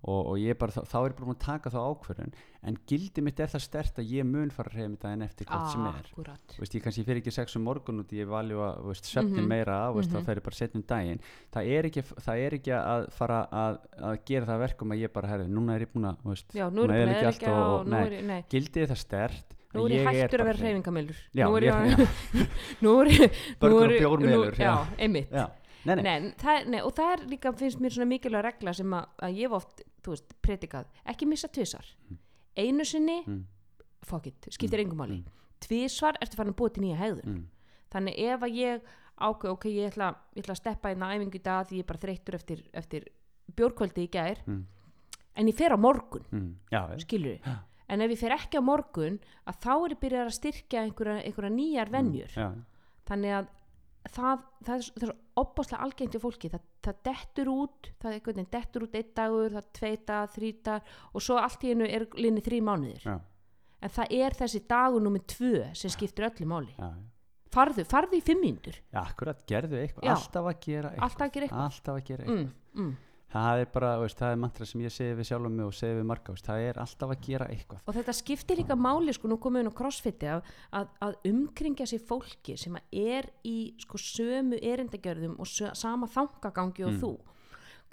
og, 0.00 0.28
og 0.30 0.36
ég 0.40 0.56
bara, 0.56 0.70
þá, 0.72 0.94
er 1.04 1.10
ég 1.10 1.16
bara 1.18 1.26
búin 1.26 1.36
að 1.36 1.42
taka 1.44 1.72
þá 1.74 1.80
ákvörðun 1.90 2.30
en 2.70 2.76
gildi 2.88 3.20
mitt 3.26 3.40
er 3.42 3.50
það 3.52 3.64
stert 3.66 3.98
að 4.00 4.12
ég 4.14 4.24
mun 4.30 4.50
fara 4.54 4.70
reyfa 4.72 4.88
mitt 4.94 5.04
en 5.10 5.22
eftir 5.26 5.46
hvort 5.50 5.72
sem 5.74 5.84
er 5.90 6.08
veist, 6.60 6.74
ég 6.78 6.84
kannski 6.86 7.04
fyrir 7.04 7.20
ekki 7.20 7.34
sex 7.34 7.56
um 7.58 7.66
morgun 7.66 8.00
út 8.04 8.14
í 8.14 8.22
ég 8.22 8.30
valju 8.30 8.62
að 8.64 8.80
veist, 8.92 9.04
svefnin 9.10 9.42
Mhm. 9.42 9.48
meira 9.56 9.78
veist, 9.92 10.08
Mhm. 10.12 10.16
þá 10.22 10.24
fer 10.30 10.36
ég 10.40 10.44
bara 10.46 10.60
setjum 10.62 10.86
daginn 10.86 11.20
það 11.52 11.70
er 11.76 11.84
ekki, 11.90 12.02
það 12.14 12.44
er 12.46 12.58
ekki 12.60 12.72
að 12.78 13.10
fara 13.12 13.40
að, 13.52 13.78
að 14.00 14.18
gera 14.24 14.46
það 14.46 14.62
verkum 14.68 14.92
að 14.94 15.00
ég 15.02 15.12
bara 15.12 15.28
herri, 15.34 15.48
núna 15.48 15.74
er 15.74 15.80
ég 15.86 15.92
búin 15.92 16.08
að 16.14 16.16
veist, 16.30 16.52
Já, 16.54 16.70
nú 16.70 16.84
er 16.84 16.88
ég 16.88 16.88
búin 16.88 16.96
að 16.96 17.00
eyðileggja 17.00 17.26
allt 17.26 17.42
eðileggja 17.42 17.58
og- 17.66 17.80
og 17.80 17.86
nú 17.86 17.90
nei. 17.90 18.10
ég, 18.20 18.24
nei, 18.24 18.44
gildið 18.48 18.82
er 18.82 18.94
það 18.94 19.02
stert 19.08 19.56
nú 19.74 19.84
er 19.86 19.92
ég 19.94 20.06
hættur 20.24 20.40
að 20.42 20.48
vera. 20.50 20.58
Já, 21.34 21.44
nú 21.46 21.56
er 21.56 21.62
ég- 21.62 21.90
ég, 21.90 22.08
nú 22.82 22.94
er 23.00 23.06
ég, 23.14 23.22
er 23.30 23.74
og 23.86 23.90
ég, 23.94 24.00
bjórmelur, 24.00 24.52
nú- 24.52 24.58
já. 24.64 24.74
Einmitt. 24.98 25.30
Já, 25.30 25.46
nei, 25.86 25.94
nei, 25.94 26.02
Nei, 26.02 26.32
það, 26.42 26.66
nei, 26.74 26.80
og 26.82 26.94
það 26.94 27.12
er 27.14 27.24
líka, 27.30 27.52
finnst 27.56 27.80
mér 27.80 27.94
svona 27.94 28.08
mikilvæg 28.10 28.44
regla 28.44 28.72
sem 28.74 28.90
að, 28.98 29.06
að 29.22 29.36
ég 29.38 29.46
hef 29.48 29.52
oft, 29.60 29.82
þú 30.02 30.14
veist, 30.16 30.34
predikað, 30.42 30.86
ekki 31.06 31.26
missa 31.30 31.48
tvisar. 31.48 31.86
Einu 32.56 32.84
sinni, 32.84 33.22
Mm. 33.26 33.44
fuck 34.02 34.26
it, 34.26 34.48
skiptir 34.50 34.80
engum 34.80 34.98
máli. 34.98 35.20
mm. 35.20 35.24
Tvisvar 35.60 36.16
ertu 36.20 36.36
farin 36.36 36.52
að 36.54 36.56
búa 36.56 36.72
til 36.72 36.82
nýja 36.82 36.96
hegðun. 36.98 37.24
Mm. 37.26 37.44
þannig 37.92 38.14
ef 38.18 38.40
að 38.40 38.54
ég 38.54 38.80
ákveð 39.20 39.50
ok, 39.50 39.64
ég 39.68 39.90
ætla, 39.92 40.14
ég 40.36 40.42
ætla 40.44 40.54
að 40.54 40.60
steppa 40.60 40.90
inn 40.92 41.02
á 41.02 41.10
æfingu 41.12 41.34
í 41.36 41.42
dag 41.42 41.66
því 41.68 41.74
ég 41.76 41.82
er 41.82 41.88
bara 41.90 41.98
þreyttur 41.98 42.34
eftir, 42.38 42.60
eftir 42.72 43.04
bjórkvöldi 43.56 44.04
í 44.06 44.10
gær 44.10 44.38
mm, 44.46 44.60
en 45.36 45.46
ég 45.50 45.54
fer 45.58 45.74
á 45.74 45.78
morgun, 45.78 46.24
mm, 46.30 46.54
skilur 47.02 47.38
Já. 47.44 47.56
En 47.90 48.04
ef 48.04 48.14
ég 48.14 48.20
fer 48.20 48.34
ekki 48.36 48.60
á 48.60 48.62
morgun 48.64 49.18
að 49.50 49.62
þá 49.64 49.72
er 49.74 49.94
ég 49.94 50.02
byrjað 50.04 50.28
að 50.28 50.36
styrkja 50.36 50.84
einhverja, 50.86 51.24
einhverja 51.26 51.54
nýjar 51.54 51.90
venjur. 51.92 52.36
já, 52.36 52.48
þannig 53.10 53.36
að 53.38 53.50
það, 54.08 54.44
það, 54.66 54.74
er, 54.76 55.08
er 55.08 55.14
opbáslega 55.42 55.82
algengt 55.84 56.16
í 56.16 56.22
fólki. 56.22 56.50
Það, 56.52 56.66
það 56.86 57.00
dettur 57.10 57.52
út 57.52 57.90
það 58.00 58.10
er 58.10 58.18
einhvern 58.18 58.38
veginn 58.40 58.52
dettur 58.54 58.86
út 58.86 58.98
einn 59.00 59.12
dagur 59.20 59.56
það 59.56 59.70
tveita, 59.80 60.20
þríta 60.36 60.78
og 61.12 61.24
svo 61.26 61.38
allt 61.40 61.66
í 61.66 61.72
hennu 61.74 61.88
er 61.88 62.06
linni 62.20 62.44
þrý 62.44 62.62
mánuðir. 62.70 63.06
Já, 63.06 63.16
en 63.80 63.94
það 63.96 64.16
er 64.20 64.38
þessi 64.40 64.62
dagur 64.70 65.04
nummer 65.04 65.24
tvö 65.34 65.70
sem 65.76 65.92
skiptir 65.92 66.28
öllu 66.30 66.48
máli. 66.48 66.74
Já, 66.78 66.90
farðu, 67.54 67.84
farðu 67.88 68.20
í 68.20 68.24
fimm 68.24 68.42
mínútur. 68.44 68.80
Já, 68.88 69.02
akkurat, 69.02 69.44
gerðu 69.48 69.80
eitthvað, 69.82 70.08
Já. 70.08 70.14
alltaf 70.16 70.50
að 70.50 70.58
gera 70.66 70.94
eitthvað. 70.94 71.06
Alltaf 71.08 71.26
að 71.26 71.32
gera 71.36 71.48
eitthvað. 71.48 71.64
Alltaf 71.68 71.96
að 72.00 72.04
gera 72.10 72.26
eitthvað. 72.26 72.50
Mm, 72.74 72.84
mm. 72.84 72.98
Það 73.30 73.60
er 73.62 73.68
bara, 73.72 73.90
veist, 74.02 74.18
það 74.18 74.32
er 74.34 74.40
mantra 74.42 74.66
sem 74.66 74.80
ég 74.82 74.90
segi 74.94 75.14
við 75.14 75.28
sjálfum 75.30 75.54
mig 75.56 75.66
og 75.66 75.74
segi 75.74 75.98
við 76.00 76.06
marga, 76.10 76.32
veist, 76.34 76.46
það 76.46 76.62
er 76.68 76.78
alltaf 76.82 77.10
að 77.14 77.20
gera 77.26 77.46
eitthvað 77.52 77.80
og 77.86 77.94
þetta 77.94 78.14
skiptir 78.18 78.56
líka 78.58 78.76
máli 78.76 79.12
sko, 79.14 79.28
nú 79.30 79.38
komum 79.38 79.60
við 79.60 79.64
inn 79.66 79.70
á 79.70 79.78
crossfiti 79.80 80.26
að, 80.34 80.42
að, 80.72 80.88
að 81.06 81.14
umkringja 81.30 81.86
sér 81.86 82.02
fólki 82.08 82.56
sem 82.58 82.76
er 82.90 83.30
í 83.46 83.56
sko, 83.78 83.98
sömu 84.02 84.58
erindagjörðum 84.60 85.36
og 85.38 85.46
sö, 85.46 85.70
sama 85.74 86.06
þangagangi 86.10 86.84
og 86.88 86.90
Mm. 86.96 87.00
þú 87.04 87.12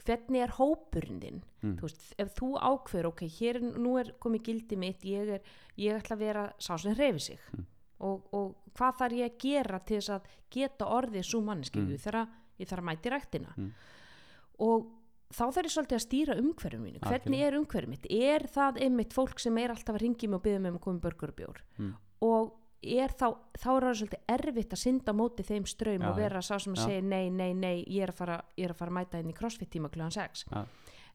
hvernig 0.08 0.42
er 0.46 0.54
hópurinn 0.56 1.20
þinn 1.22 1.42
Mm. 1.64 1.76
þú 1.78 1.82
veist, 1.82 2.04
ef 2.18 2.34
þú 2.38 2.50
ákveður 2.62 3.08
ok, 3.10 3.22
hér 3.28 3.58
nú 3.78 3.98
er 4.00 4.14
komið 4.22 4.44
gildi 4.46 4.78
mitt 4.78 5.02
ég, 5.04 5.28
er, 5.38 5.42
ég 5.78 5.98
ætla 6.02 6.16
að 6.16 6.20
vera 6.20 6.44
sá 6.60 6.78
sem 6.80 6.94
reyfi 6.96 7.20
sig 7.20 7.40
Mm. 7.54 7.66
og, 8.00 8.28
og 8.34 8.56
hvað 8.78 8.98
þarf 9.02 9.18
ég 9.18 9.26
að 9.32 9.38
gera 9.40 9.80
til 9.80 9.98
þess 9.98 10.10
að 10.10 10.22
geta 10.52 10.86
orðið 10.86 11.24
svo 11.26 11.42
manneski 11.42 11.80
Mm. 11.82 11.90
ég, 11.94 12.00
þarf 12.00 12.28
að, 12.82 12.84
mæti 12.88 13.10
ræktina 13.12 13.54
Mm. 13.58 13.72
og 14.60 14.86
þá 15.34 15.44
þarf 15.52 15.66
ég 15.68 15.74
svolítið 15.76 15.98
að 15.98 16.06
stýra 16.06 16.38
umhverfum 16.40 16.84
mínu 16.88 17.00
hvernig 17.04 17.42
er 17.48 17.58
umhverfum 17.60 17.90
mitt 17.96 18.06
er 18.12 18.46
það 18.48 18.80
einmitt 18.86 19.14
fólk 19.14 19.40
sem 19.44 19.58
er 19.58 19.74
alltaf 19.74 19.96
að 19.98 20.02
ringi 20.06 20.28
mig 20.32 20.38
og 20.40 20.44
byggja 20.46 20.60
mig 20.64 20.72
um 20.72 20.78
að 20.80 20.86
koma 20.88 20.98
í 21.02 21.04
börgur 21.08 21.34
og 21.34 21.36
bjór 21.42 21.62
Mm. 21.78 21.94
og 22.22 22.54
er 22.84 23.10
þá, 23.10 23.28
þá 23.58 23.68
er 23.74 23.84
það 23.88 23.96
svolítið 24.00 24.32
erfitt 24.38 24.74
að 24.74 24.82
synda 24.84 25.14
móti 25.14 25.44
þeim 25.44 25.66
ströym 25.68 26.02
Já, 26.06 26.10
og 26.12 26.16
vera 26.22 26.42
sá 26.46 26.60
sem 26.62 26.74
að 26.74 26.78
já. 26.78 26.86
segja 26.86 27.02
nei, 27.02 27.30
nei, 27.30 27.54
nei 27.54 27.84
ég 27.90 28.04
er 28.06 28.12
að 28.14 28.20
fara, 28.22 28.42
er 28.58 28.70
að, 28.72 28.78
fara 28.78 28.92
að 28.92 28.98
mæta 29.00 29.20
inn 29.20 29.30
í 29.34 29.36
crossfit 29.36 29.70
tíma 29.74 29.90
kljóðan 29.90 30.14
6 30.14 30.46
Já. 30.52 30.64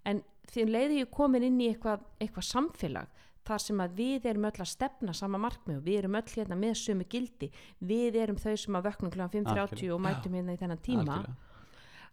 en 0.05 0.23
því 0.53 0.63
um 0.67 0.73
leiði 0.75 0.99
ég 1.05 1.11
komin 1.15 1.43
inn 1.47 1.61
í 1.63 1.69
eitthvað, 1.73 2.03
eitthvað 2.21 2.49
samfélag 2.51 3.07
þar 3.47 3.59
sem 3.63 3.81
að 3.83 3.95
við 3.99 4.27
erum 4.31 4.45
öll 4.51 4.61
að 4.63 4.69
stefna 4.71 5.15
sama 5.15 5.39
markmið 5.39 5.79
og 5.81 5.87
við 5.87 5.99
erum 6.03 6.15
öll 6.21 6.29
hérna 6.35 6.59
með 6.59 6.75
sömu 6.83 7.07
gildi 7.11 7.49
við 7.81 8.19
erum 8.23 8.37
þau 8.39 8.57
sem 8.59 8.75
að 8.79 8.85
vöknum 8.91 9.11
kljóðan 9.15 9.33
5.30 9.47 9.63
Algjörlega. 9.63 9.95
og 9.95 10.01
mætum 10.05 10.37
hérna 10.39 10.53
í 10.55 10.61
þennan 10.61 10.83
tíma 10.83 11.01
Algjörlega. 11.03 11.35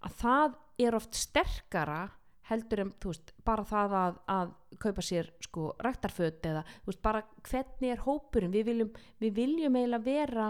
Að 0.05 0.15
það 0.21 0.57
er 0.79 0.97
oft 0.97 1.17
sterkara 1.17 2.01
heldur 2.49 2.83
en 2.83 2.93
veist, 3.03 3.33
bara 3.45 3.65
það 3.67 3.95
að, 3.99 4.19
að 4.33 4.53
kaupa 4.81 5.03
sér 5.05 5.29
sko 5.43 5.73
ræktarföt 5.85 6.47
eða 6.49 6.63
veist, 6.87 7.01
bara 7.03 7.21
hvernig 7.45 7.93
er 7.93 8.03
hópurinn? 8.05 8.53
Við 8.53 8.71
viljum, 8.71 8.91
við 9.21 9.35
viljum 9.37 9.77
eiginlega 9.77 10.05
vera 10.07 10.49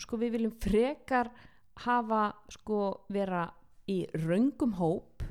sko 0.00 0.18
við 0.20 0.36
viljum 0.36 0.54
frekar 0.62 1.32
hafa 1.82 2.24
sko 2.52 2.82
vera 3.12 3.46
í 3.90 4.02
raungum 4.22 4.76
hóp 4.78 5.24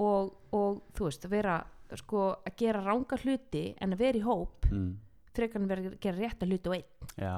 og, 0.00 0.32
og 0.56 0.80
þú 0.96 1.08
veist, 1.08 1.26
að 1.26 1.36
vera 1.36 1.58
sko 2.00 2.30
að 2.40 2.56
gera 2.58 2.82
ranga 2.82 3.18
hluti 3.22 3.68
en 3.82 3.94
að 3.94 4.02
vera 4.02 4.18
í 4.18 4.24
hóp 4.24 4.66
mm. 4.72 4.88
frekar 5.36 5.62
en 5.62 5.70
vera 5.70 5.84
að 5.84 6.00
gera 6.02 6.18
rétta 6.22 6.48
hluti 6.48 6.72
og 6.72 6.78
einn. 6.80 7.14
Já 7.20 7.36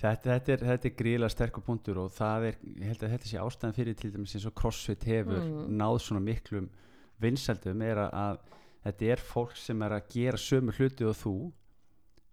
Þetta, 0.00 0.38
þetta 0.40 0.52
er, 0.52 0.62
er 0.72 0.94
gríðlega 0.98 1.30
sterkur 1.30 1.62
punktur 1.62 1.98
og 1.98 2.10
það 2.16 2.46
er, 2.48 2.56
ég 2.80 2.86
held 2.88 3.02
að 3.04 3.10
þetta 3.12 3.28
sé 3.28 3.38
ástæðan 3.38 3.74
fyrir 3.76 3.94
til 4.00 4.10
dæmis 4.14 4.34
eins 4.34 4.46
og 4.48 4.54
CrossFit 4.58 5.04
hefur 5.04 5.38
Mm. 5.42 5.76
náð 5.78 5.98
svona 6.00 6.20
miklum 6.24 6.68
vinsældum 7.20 7.82
er 7.82 7.96
að, 7.96 8.12
að 8.12 8.38
þetta 8.86 9.10
er 9.12 9.16
fólk 9.22 9.56
sem 9.56 9.82
er 9.82 9.90
að 9.90 10.08
gera 10.10 10.36
sömu 10.40 10.72
hluti 10.78 11.04
og 11.04 11.14
þú 11.16 11.34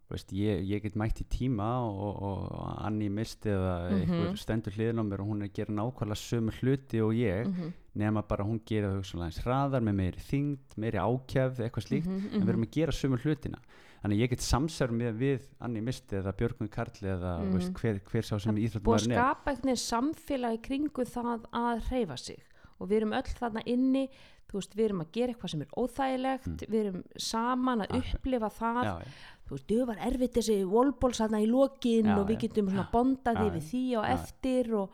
Veist, 0.10 0.32
ég, 0.34 0.64
ég 0.66 0.82
get 0.82 0.96
mætt 0.98 1.20
í 1.22 1.26
tíma 1.30 1.68
og, 1.86 2.16
og 2.26 2.80
Anni 2.82 3.12
misti 3.14 3.52
eða 3.54 3.92
Mhm. 3.92 4.00
einhver 4.10 4.38
stendur 4.42 4.74
hliðin 4.74 4.98
á 4.98 5.06
mér 5.06 5.22
og 5.22 5.28
hún 5.30 5.44
er 5.44 5.50
að 5.52 5.54
gera 5.60 5.76
nákvæmlega 5.78 6.18
sömu 6.18 6.52
hluti 6.58 7.02
og 7.06 7.12
ég 7.14 7.46
mm 7.46 7.54
-hmm. 7.54 7.72
nema 7.94 8.24
bara 8.28 8.44
hún 8.44 8.60
gera 8.66 8.90
þau 8.90 9.04
svona 9.06 9.26
eins 9.26 9.38
hraðar 9.46 9.82
með 9.86 9.94
meiri 9.94 10.18
þyngd, 10.18 10.78
meiri 10.78 10.98
ákjæfð 10.98 11.60
eitthvað 11.62 11.86
slíkt 11.86 12.08
Mhm, 12.08 12.34
en 12.34 12.42
við 12.42 12.50
erum 12.50 12.64
að 12.66 12.72
gera 12.72 12.92
sömu 12.92 13.18
hlutina 13.22 13.60
þannig 14.04 14.16
að 14.18 14.22
ég 14.24 14.30
get 14.30 14.40
samsærum 14.46 14.98
með 15.02 15.18
við 15.20 15.48
Anni 15.62 15.82
Misti 15.82 16.16
eða 16.22 16.34
Björgun 16.40 16.70
Karli 16.72 17.10
eða 17.16 17.34
Mhm. 17.44 17.54
veist, 17.58 17.74
hver, 17.74 18.00
hver 18.12 18.22
sá 18.24 18.40
sem 18.40 18.56
búið 18.56 18.60
að 18.60 18.66
íþróttumæðurinn 18.70 19.12
er. 19.12 19.20
skapa 19.20 19.52
einhvern 19.52 19.70
veginn 19.70 19.86
samfélag 19.86 20.54
í 20.58 20.62
kringu 20.68 21.06
það 21.06 21.46
að 21.54 21.82
hreyfa 21.90 22.18
sig. 22.18 22.40
Og 22.80 22.88
við 22.90 22.98
erum 23.02 23.12
öll 23.14 23.34
þarna 23.40 23.64
inni 23.68 24.10
þú 24.50 24.54
veist, 24.58 24.74
við 24.76 24.86
erum 24.90 25.02
að 25.04 25.12
gera 25.12 25.34
eitthvað 25.34 25.50
sem 25.52 25.62
er 25.62 25.74
óþægilegt 25.78 26.64
við 26.70 26.80
erum 26.86 27.04
saman 27.18 27.82
að 27.82 27.90
Mm. 27.90 27.98
Akkurat. 28.00 28.16
upplifa 28.16 28.50
það. 28.50 28.84
Já, 28.84 28.96
já, 29.00 29.06
þú 29.46 29.52
veist, 29.52 29.68
þau 29.68 29.86
var 29.86 29.96
erfitt 30.08 30.34
þessi 30.34 30.66
wallballs 30.66 31.20
þarna 31.20 31.42
í 31.44 31.48
lokin 31.52 32.06
Já, 32.06 32.18
og 32.18 32.28
við 32.28 32.38
getum 32.40 32.70
svona 32.70 32.92
bondaði 32.92 33.52
við 33.52 33.64
því 33.70 33.98
og 34.00 34.06
eftir 34.06 34.74
og 34.74 34.90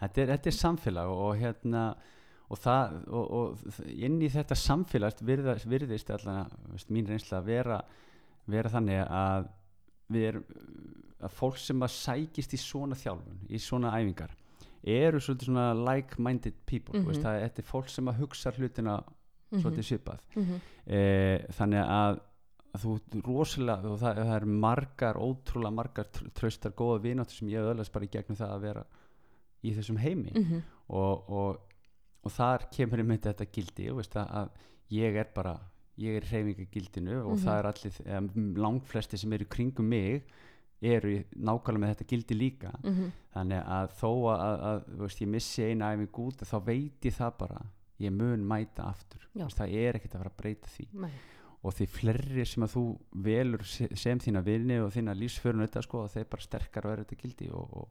þetta, 0.00 0.18
er, 0.18 0.26
þetta 0.36 0.46
er 0.46 0.58
samfélag 0.60 1.06
og, 1.08 1.18
og 1.18 1.36
hérna 1.40 1.94
og 2.50 2.58
það 2.58 3.08
og, 3.08 3.30
og 3.30 3.58
inn 3.88 4.20
í 4.22 4.28
þetta 4.30 4.54
samfélag 4.54 5.18
virðist 5.66 6.10
allan 6.10 6.50
veist, 6.70 6.88
mín 6.90 7.06
reynsla 7.08 7.38
að 7.40 7.44
vera, 7.46 7.82
vera 8.46 8.68
þannig 8.70 9.06
að 9.10 9.48
við 10.10 10.24
erum 10.28 10.44
að 11.20 11.30
fólk 11.36 11.58
sem 11.58 11.82
að 11.84 11.88
sækist 11.94 12.54
í 12.54 12.56
svona 12.58 12.94
þjálfun 12.96 13.42
í 13.50 13.58
svona 13.60 13.90
æfingar 14.00 14.30
eru 14.82 15.18
svolítið 15.20 15.44
svona 15.50 15.74
like-minded 15.76 16.54
people 16.66 16.98
mm 16.98 17.04
Mhm. 17.04 17.08
veist, 17.10 17.22
það, 17.22 17.40
þetta 17.44 17.58
er 17.58 17.68
fólk 17.68 17.88
sem 17.88 18.06
að 18.08 18.18
hugsa 18.22 18.50
hlutina 18.56 19.02
svolítið 19.52 19.84
svipað 19.84 20.20
mm 20.36 20.42
-hmm. 20.44 20.60
e, 20.86 21.46
þannig 21.52 21.84
að, 21.84 22.20
þú 22.78 23.00
rosalega 23.26 23.96
það, 23.98 24.16
það 24.16 24.36
er 24.36 24.44
margar, 24.46 25.14
ótrúlega 25.16 25.74
margar 25.74 26.04
tr- 26.04 26.30
traustar 26.32 26.72
góða 26.72 27.00
vináttur 27.02 27.34
sem 27.34 27.48
ég 27.48 27.60
öðlast 27.60 27.92
bara 27.92 28.04
í 28.04 28.08
gegnum 28.08 28.36
það 28.36 28.50
að 28.54 28.60
vera 28.60 28.84
í 29.64 29.74
þessum 29.74 29.98
heimi 29.98 30.32
Mhm. 30.34 30.62
og, 30.88 31.30
og, 31.30 31.58
og 32.24 32.30
þar 32.32 32.70
kemur 32.72 32.98
einmitt 32.98 33.22
þetta 33.26 33.44
gildi 33.52 33.90
veist 33.92 34.14
að 34.16 34.48
ég 34.90 35.14
er 35.16 35.26
bara 35.34 35.58
ég 36.00 36.16
er 36.20 36.26
hreyfingagildinu 36.30 37.16
og 37.24 37.34
Mhm. 37.36 37.44
það 37.44 37.58
er 37.58 37.66
allir 37.70 38.54
langflesti 38.56 39.18
sem 39.18 39.32
eru 39.32 39.44
kringum 39.44 39.88
mig 39.88 40.22
eru 40.82 41.22
nákvæmlega 41.36 41.80
með 41.82 41.90
þetta 41.94 42.06
gildi 42.08 42.34
líka 42.38 42.70
Mhm. 42.82 43.10
þannig 43.34 43.66
að 43.66 43.90
þó 44.00 44.10
að, 44.32 44.40
að, 44.40 44.60
að 44.70 44.84
þú 44.96 45.00
veist, 45.04 45.20
ég 45.20 45.28
missi 45.28 45.62
eina 45.62 45.92
æfing 45.94 46.18
út 46.24 46.40
þá 46.48 46.64
veit 46.64 47.00
ég 47.04 47.12
það 47.18 47.38
bara 47.38 47.60
ég 48.00 48.12
mun 48.12 48.46
mæta 48.48 48.86
aftur 48.88 49.20
veist, 49.34 49.58
það 49.58 49.74
er 49.74 49.92
ekkert 49.98 50.14
að 50.14 50.22
fara 50.22 50.30
að 50.30 50.36
breyta 50.42 50.68
því 50.68 50.86
Nei. 50.94 51.10
og 51.62 51.74
því 51.74 51.86
fleiri 51.86 52.46
sem 52.46 52.62
að 52.64 52.72
þú 52.74 52.98
velur 53.14 53.62
se- 53.64 53.94
sem 53.94 54.18
þína 54.18 54.42
vinni 54.42 54.78
og 54.80 54.90
þína 54.92 55.14
lífsförun 55.14 55.60
þetta 55.68 55.82
sko, 55.82 56.06
þeir 56.08 56.24
bara 56.30 56.42
sterkar 56.42 56.82
vera 56.88 57.04
þetta 57.04 57.20
gildi 57.20 57.50
og, 57.52 57.68
og 57.76 57.88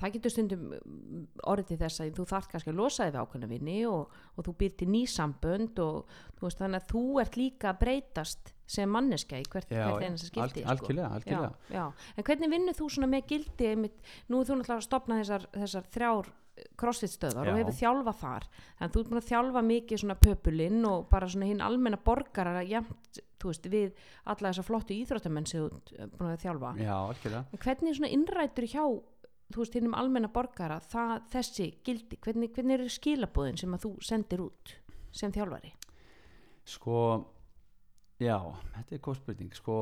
það 0.00 0.14
getur 0.16 0.34
stundum 0.34 0.62
mm, 0.76 1.26
orðið 1.52 1.68
til 1.72 1.78
þess 1.84 2.02
að 2.04 2.14
þú 2.18 2.26
þarft 2.32 2.50
kannski 2.54 2.72
að 2.72 2.80
losa 2.80 3.06
þig 3.06 3.12
við 3.14 3.20
ákveðna 3.24 3.50
vinni 3.50 3.76
og, 3.90 4.16
og 4.36 4.46
þú 4.48 4.54
býr 4.62 4.74
til 4.80 4.88
ný 4.94 5.02
sambönd 5.10 5.82
og 5.84 6.16
þú 6.38 6.48
veist 6.48 6.62
þannig 6.64 6.80
að 6.80 6.88
þú 6.94 7.04
ert 7.24 7.38
líka 7.40 7.70
að 7.72 7.80
breytast 7.84 8.52
sem 8.70 8.90
manneska 8.94 9.38
í 9.40 9.46
hvert, 9.50 9.72
einasta 9.74 10.28
skipti 10.30 10.62
alg- 10.62 10.74
algjörlega, 10.76 11.08
algjörlega. 11.16 11.54
Já, 11.68 11.80
já. 11.80 12.12
en 12.16 12.26
hvernig 12.28 12.52
vinnur 12.52 12.76
þú 12.78 12.90
svona 12.94 13.08
með 13.10 13.24
gildi 13.32 13.70
einmitt, 13.72 13.96
nú 14.30 14.38
er 14.40 14.46
þú 14.46 14.60
náttúrulega 14.60 14.78
að 14.78 14.86
stopna 14.86 15.18
þessar, 15.18 15.48
þessar 15.56 15.88
þrjár 15.96 16.30
crossfit 16.80 17.12
stöðar 17.14 17.48
Já. 17.48 17.52
og 17.54 17.58
hefur 17.60 17.76
þjálfað 17.78 18.16
þar 18.20 18.46
þannig 18.52 18.86
að 18.86 18.94
þú 18.94 19.00
ert 19.00 19.10
búin 19.10 19.20
að 19.20 19.28
þjálfa 19.30 19.62
mikið 19.64 20.00
svona 20.02 20.16
pöpulinn 20.20 20.82
og 20.90 21.06
bara 21.12 21.28
svona 21.32 21.48
hinn 21.48 21.62
almenna 21.64 22.00
borgarar 22.04 22.60
jæmt, 22.68 23.20
þú 23.40 23.52
veist, 23.52 23.68
við 23.72 24.02
alla 24.28 24.50
þessar 24.50 24.66
flottu 24.68 24.96
íþróttamenn 24.98 25.48
sem 25.48 25.62
þú 25.62 25.70
ert 25.78 25.92
eh, 25.96 26.10
búin 26.12 26.30
að 26.34 26.42
þjálfa 26.44 26.72
já, 26.82 26.92
algjörlega 26.98 27.62
hvernig 27.64 27.96
svona 27.96 28.12
innrætur 28.18 28.68
hjá 28.74 28.84
þú 29.54 29.62
veist, 29.64 29.74
hinnum 29.78 29.94
almenna 29.98 30.28
borgara 30.32 30.78
það, 30.80 31.16
þessi 31.32 31.66
gildi, 31.86 32.18
hvernig, 32.24 32.52
hvernig 32.56 32.78
eru 32.78 32.88
skilabóðin 32.92 33.58
sem 33.60 33.74
að 33.76 33.84
þú 33.86 33.90
sendir 34.10 34.44
út 34.46 34.74
sem 35.12 35.32
þjálfari? 35.34 35.72
sko, 36.70 36.98
já, 38.20 38.36
þetta 38.76 38.94
er 38.94 39.00
góð 39.02 39.16
spurning. 39.18 39.54
Sko, 39.56 39.76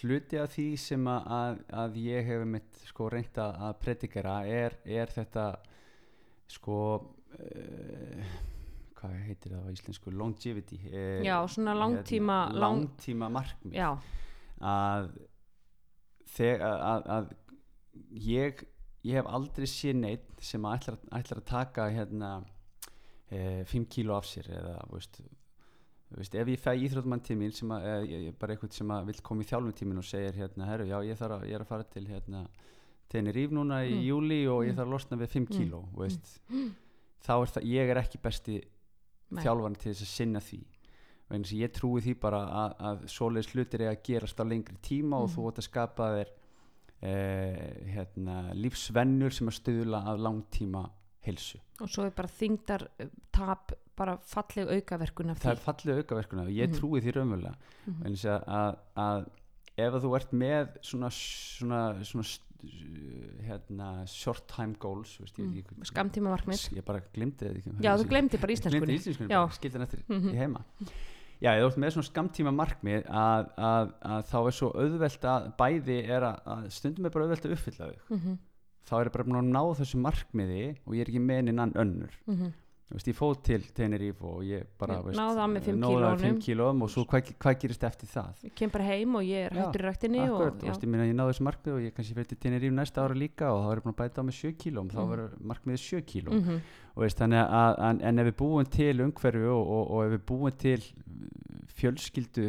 hluti 0.00 0.38
af 0.40 0.50
því 0.56 0.64
sem 0.80 1.04
að, 1.12 1.60
að, 1.70 1.98
ég 2.02 2.26
hef 2.26 2.42
mitt 2.50 2.80
sko 2.88 3.06
reynda 3.12 3.50
að 3.68 3.76
predikera 3.84 4.40
er, 4.48 4.74
er 4.84 5.12
þetta 5.14 5.44
sko 6.50 6.78
uh, 6.98 8.34
hvað 8.98 9.14
heitir 9.28 9.54
það 9.54 9.68
á 9.68 9.70
íslensku? 9.76 10.10
Longevity 10.18 10.80
eh, 10.90 11.22
Já, 11.24 11.36
svona 11.48 11.76
langtíma- 11.78 12.48
hérna, 12.48 12.58
lang- 12.58 12.82
langtíma 12.88 13.28
markmið 13.38 13.78
að 14.58 15.12
að, 16.58 17.06
að 17.16 17.30
ég, 18.10 18.62
ég 19.04 19.14
hef 19.18 19.26
aldrei 19.26 19.66
séð 19.66 19.96
neitt 20.02 20.40
sem 20.44 20.62
ætlar, 20.68 20.98
ætlar 21.12 21.40
að 21.42 21.48
taka 21.50 21.88
hérna 21.90 22.44
e, 23.30 23.64
5 23.64 23.86
kíló 23.92 24.16
af 24.18 24.24
sér 24.26 24.48
eða 24.50 24.76
veist, 24.92 25.20
veist, 26.16 26.34
ef 26.34 26.48
ég 26.48 26.58
fæ 26.62 26.72
íþróttumann 26.76 27.22
til 27.24 27.36
mín 27.36 27.52
sem 27.52 27.68
að, 27.70 27.84
eða, 27.90 28.06
ég, 28.08 28.24
ég, 28.30 28.38
bara 28.40 28.54
eitthvað 28.54 28.72
sem 28.78 28.88
að 28.94 29.06
vil 29.10 29.20
koma 29.22 29.42
í 29.44 29.48
þjálfum 29.50 29.74
tímin 29.76 29.98
og 30.02 30.04
segir 30.08 30.32
hérna, 30.38 30.66
herru, 30.70 30.86
já, 30.88 30.98
ég, 31.04 31.18
þarf 31.20 31.36
að, 31.42 31.46
ég 31.48 31.54
er 31.58 31.64
að 31.66 31.68
fara 31.74 31.84
til 31.84 32.06
hérna 32.08 32.46
Tenerife 33.08 33.54
núna 33.56 33.82
í 33.88 33.94
Mm. 33.94 34.02
júli 34.04 34.40
og 34.48 34.64
ég 34.66 34.72
Mm. 34.72 34.76
þarf 34.76 34.86
að 34.88 34.92
losna 34.92 35.16
við 35.16 35.28
5 35.28 35.46
Mm. 35.48 35.56
kíló 35.56 35.80
mm. 36.48 36.74
þá 37.24 37.32
er 37.42 37.46
það, 37.54 37.62
ég 37.64 37.88
er 37.90 37.96
ekki 38.02 38.18
besti 38.22 38.62
þjálfarni 39.32 39.78
til 39.78 39.92
þess 39.92 40.02
að 40.02 40.12
sinna 40.16 40.40
því 40.40 40.60
að 41.30 41.52
ég 41.60 41.72
trúi 41.72 42.00
því 42.00 42.14
bara 42.20 42.38
að, 42.48 42.74
að 42.80 43.02
svoleiðis 43.12 43.50
hlutir 43.52 43.80
er 43.84 43.90
að 43.92 44.02
gerast 44.02 44.38
á 44.40 44.44
lengri 44.48 44.76
tíma 44.80 45.16
og 45.20 45.28
Mhm. 45.28 45.34
þú 45.36 45.48
átt 45.48 45.58
að 45.58 45.68
skapa 45.68 46.04
þér 46.16 46.28
eh, 47.02 47.92
hérna, 47.94 48.52
lífsvennur 48.54 49.30
sem 49.32 49.48
að 49.48 49.58
stuðla 49.60 50.00
að 50.12 50.22
langtíma 50.26 50.90
heilsu. 51.26 51.58
og 51.80 51.88
svo 51.88 52.04
er 52.06 52.10
bara 52.10 52.28
þingdar 52.28 52.88
uh, 53.00 53.06
tap 53.32 53.72
bara 53.98 54.16
falleg 54.22 54.68
aukaverkun 54.78 55.30
af 55.30 55.38
Það 55.42 55.52
er 55.52 55.62
fallið 55.64 56.02
aukaverkuna 56.02 56.42
og 56.42 56.48
ég 56.54 56.68
Mhm. 56.68 56.78
trúi 56.78 57.00
því 57.02 57.12
raunverulega 57.14 57.54
Mhm. 57.86 58.02
vegna 58.02 58.16
þess 58.16 58.24
að, 58.46 58.76
að, 58.96 59.28
ef 59.78 59.92
að 59.94 60.02
þú 60.02 60.16
ert 60.16 60.32
með 60.32 60.68
svona, 60.82 61.10
svona, 61.10 62.04
svona 62.04 62.24
hérna, 63.46 64.06
short 64.06 64.46
time 64.48 64.74
goals 64.78 65.18
Mm. 65.20 65.62
skamtíma 65.86 66.32
markmið 66.34 66.74
ég 66.74 66.84
bara 66.84 67.00
glimti 67.14 67.46
það 67.46 67.80
já, 67.80 67.92
þú 67.96 68.08
glemdi 68.08 68.40
bara 68.40 68.52
íslenskunni 68.52 69.32
hann 69.72 69.82
eftir 69.82 70.02
Mhm. 70.08 70.30
í 70.32 70.36
heima 70.36 70.64
Já, 71.38 71.52
þú 71.54 71.66
ert 71.68 71.76
með 71.78 71.92
svona 71.94 72.08
skamtíma 72.08 72.52
markmið 72.58 73.04
að, 73.14 73.50
að, 73.62 73.90
að 74.10 74.22
þá 74.30 74.38
er 74.40 74.54
svo 74.56 74.70
auðvelt 74.74 75.26
að 75.32 75.44
bæði 75.60 75.98
er 76.16 76.24
að, 76.26 76.40
að 76.54 76.64
stundum 76.74 77.06
er 77.06 77.14
bara 77.14 77.26
auðvelt 77.28 77.46
að 77.46 77.54
uppfylla 77.54 77.90
þau. 77.90 78.00
Mhm, 78.16 78.38
þá 78.88 78.94
er 78.98 79.10
ég 79.10 79.14
bara 79.14 79.26
búin 79.28 79.38
að 79.42 79.52
ná 79.54 79.62
þessu 79.78 80.00
markmiði 80.02 80.64
og 80.84 80.96
ég 80.96 81.04
er 81.04 81.12
ekki 81.12 81.22
með 81.22 81.52
innan 81.52 81.76
önnur. 81.78 82.16
Mhm. 82.26 82.50
Þú 82.50 82.67
veist, 82.90 83.08
ég 83.10 83.16
fóð 83.18 83.42
til 83.44 83.62
Tenerife 83.76 84.24
og 84.24 84.42
ég 84.48 84.64
bara 84.80 84.94
náði 85.04 85.40
af 85.44 85.50
með 85.52 85.66
fimm 85.66 85.80
náði 85.82 85.96
af 85.98 85.98
kílóunum. 85.98 86.22
fimm 86.22 86.38
kílóum 86.40 86.82
og 86.86 86.88
svo 86.90 87.04
hvað, 87.04 87.32
hvað 87.38 87.58
gerist 87.60 87.84
eftir 87.84 88.08
það 88.08 88.44
ég 88.48 88.54
kem 88.56 88.70
bara 88.72 88.84
heim 88.88 89.14
og 89.18 89.22
ég 89.28 89.44
er 89.50 89.56
hættur 89.58 89.82
í 89.82 89.86
ræktinni 89.88 90.22
Akkurat, 90.24 90.54
og, 90.54 90.62
veist, 90.68 90.82
ég 90.86 90.94
ég 91.08 91.16
náði 91.18 91.34
þessu 91.34 91.44
markmið 91.48 91.74
og 91.74 91.82
ég 91.84 91.94
kannski 91.98 92.14
fyrir 92.16 92.28
til 92.32 92.38
Tenerife 92.46 92.74
næsta 92.78 93.04
ára 93.04 93.14
líka 93.18 93.50
og 93.52 93.60
þá 93.64 93.68
er 93.74 93.78
ég 93.78 93.84
búin 93.84 93.94
að 93.94 94.00
bæta 94.00 94.20
á 94.20 94.28
með 94.28 94.38
7 94.40 94.52
kílóm 94.62 94.88
þá 94.88 94.98
Mhm. 95.02 95.10
verður 95.12 95.32
markmiðið 95.52 95.82
7 95.84 96.02
kílóm 96.08 96.34
Mhm, 96.38 96.60
og 96.96 97.02
veist, 97.04 97.18
þannig 97.18 97.42
að, 97.44 97.78
að 97.78 98.02
en 98.08 98.18
ef 98.18 98.26
við 98.26 98.36
búum 98.40 98.70
til 98.70 99.00
umhverfi 99.04 99.44
og, 99.52 99.64
og, 99.68 99.90
og 99.90 100.04
ef 100.06 100.10
við 100.16 100.24
búum 100.32 100.56
til 100.58 100.78
uh, 100.80 101.66
fjölskyldu 101.76 102.46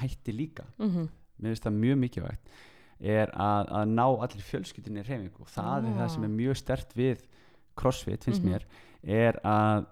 hætti 0.00 0.32
líka 0.32 0.64
mhm. 0.78 1.08
mér 1.42 1.52
finnst 1.52 1.66
það 1.66 1.80
mjög 1.82 1.98
mikilvægt 2.06 2.54
er 3.02 3.32
að, 3.34 3.66
að 3.74 3.88
ná 3.98 4.04
allir 4.06 4.44
fjölskyldunni 4.46 5.02
í 5.02 5.06
reyfingu 5.08 5.42
og 5.42 5.50
það 5.50 5.88
er 5.90 5.96
það 5.98 6.10
sem 6.14 6.24
er 6.28 6.34
mjög 6.38 6.56
stert 6.60 6.92
við 6.94 7.24
crossfit 7.74 8.24
finnst 8.28 8.42
Mhm. 8.44 8.52
mér 8.52 8.62
er 9.04 9.38
að, 9.44 9.86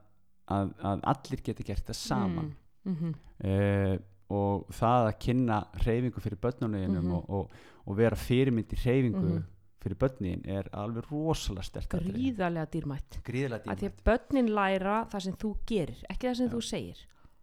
að, 0.48 0.72
að 0.82 1.00
allir 1.14 1.42
geti 1.42 1.64
gert 1.64 1.86
það 1.90 1.98
saman. 2.00 2.52
Mm, 2.84 2.94
mhm. 2.94 3.14
uh, 3.44 3.98
og 4.30 4.68
það 4.70 5.06
að 5.08 5.16
kynna 5.24 5.56
reyfingu 5.84 6.20
fyrir 6.22 6.38
börnunuðinum 6.38 7.02
Mhm. 7.04 7.14
og, 7.16 7.30
og, 7.30 7.50
og 7.90 7.96
vera 7.98 8.14
fyrirmynd 8.16 8.70
í 8.72 8.78
reyfingu 8.84 9.24
Mhm. 9.34 9.44
fyrir 9.80 9.96
börnin 9.98 10.42
er 10.46 10.68
alveg 10.72 11.04
rosalega 11.10 11.62
stert 11.64 11.88
gríðarlega 11.88 12.66
dýrmætt. 12.70 13.18
Að 13.66 13.78
því 13.80 13.88
að 13.88 14.02
börnin 14.04 14.50
læra 14.54 15.06
það 15.10 15.20
sem 15.22 15.32
þú 15.40 15.50
gerir 15.66 16.04
ekki 16.10 16.28
það 16.28 16.36
sem 16.36 16.46
Já. 16.48 16.52
þú 16.52 16.60
segir. 16.62 16.98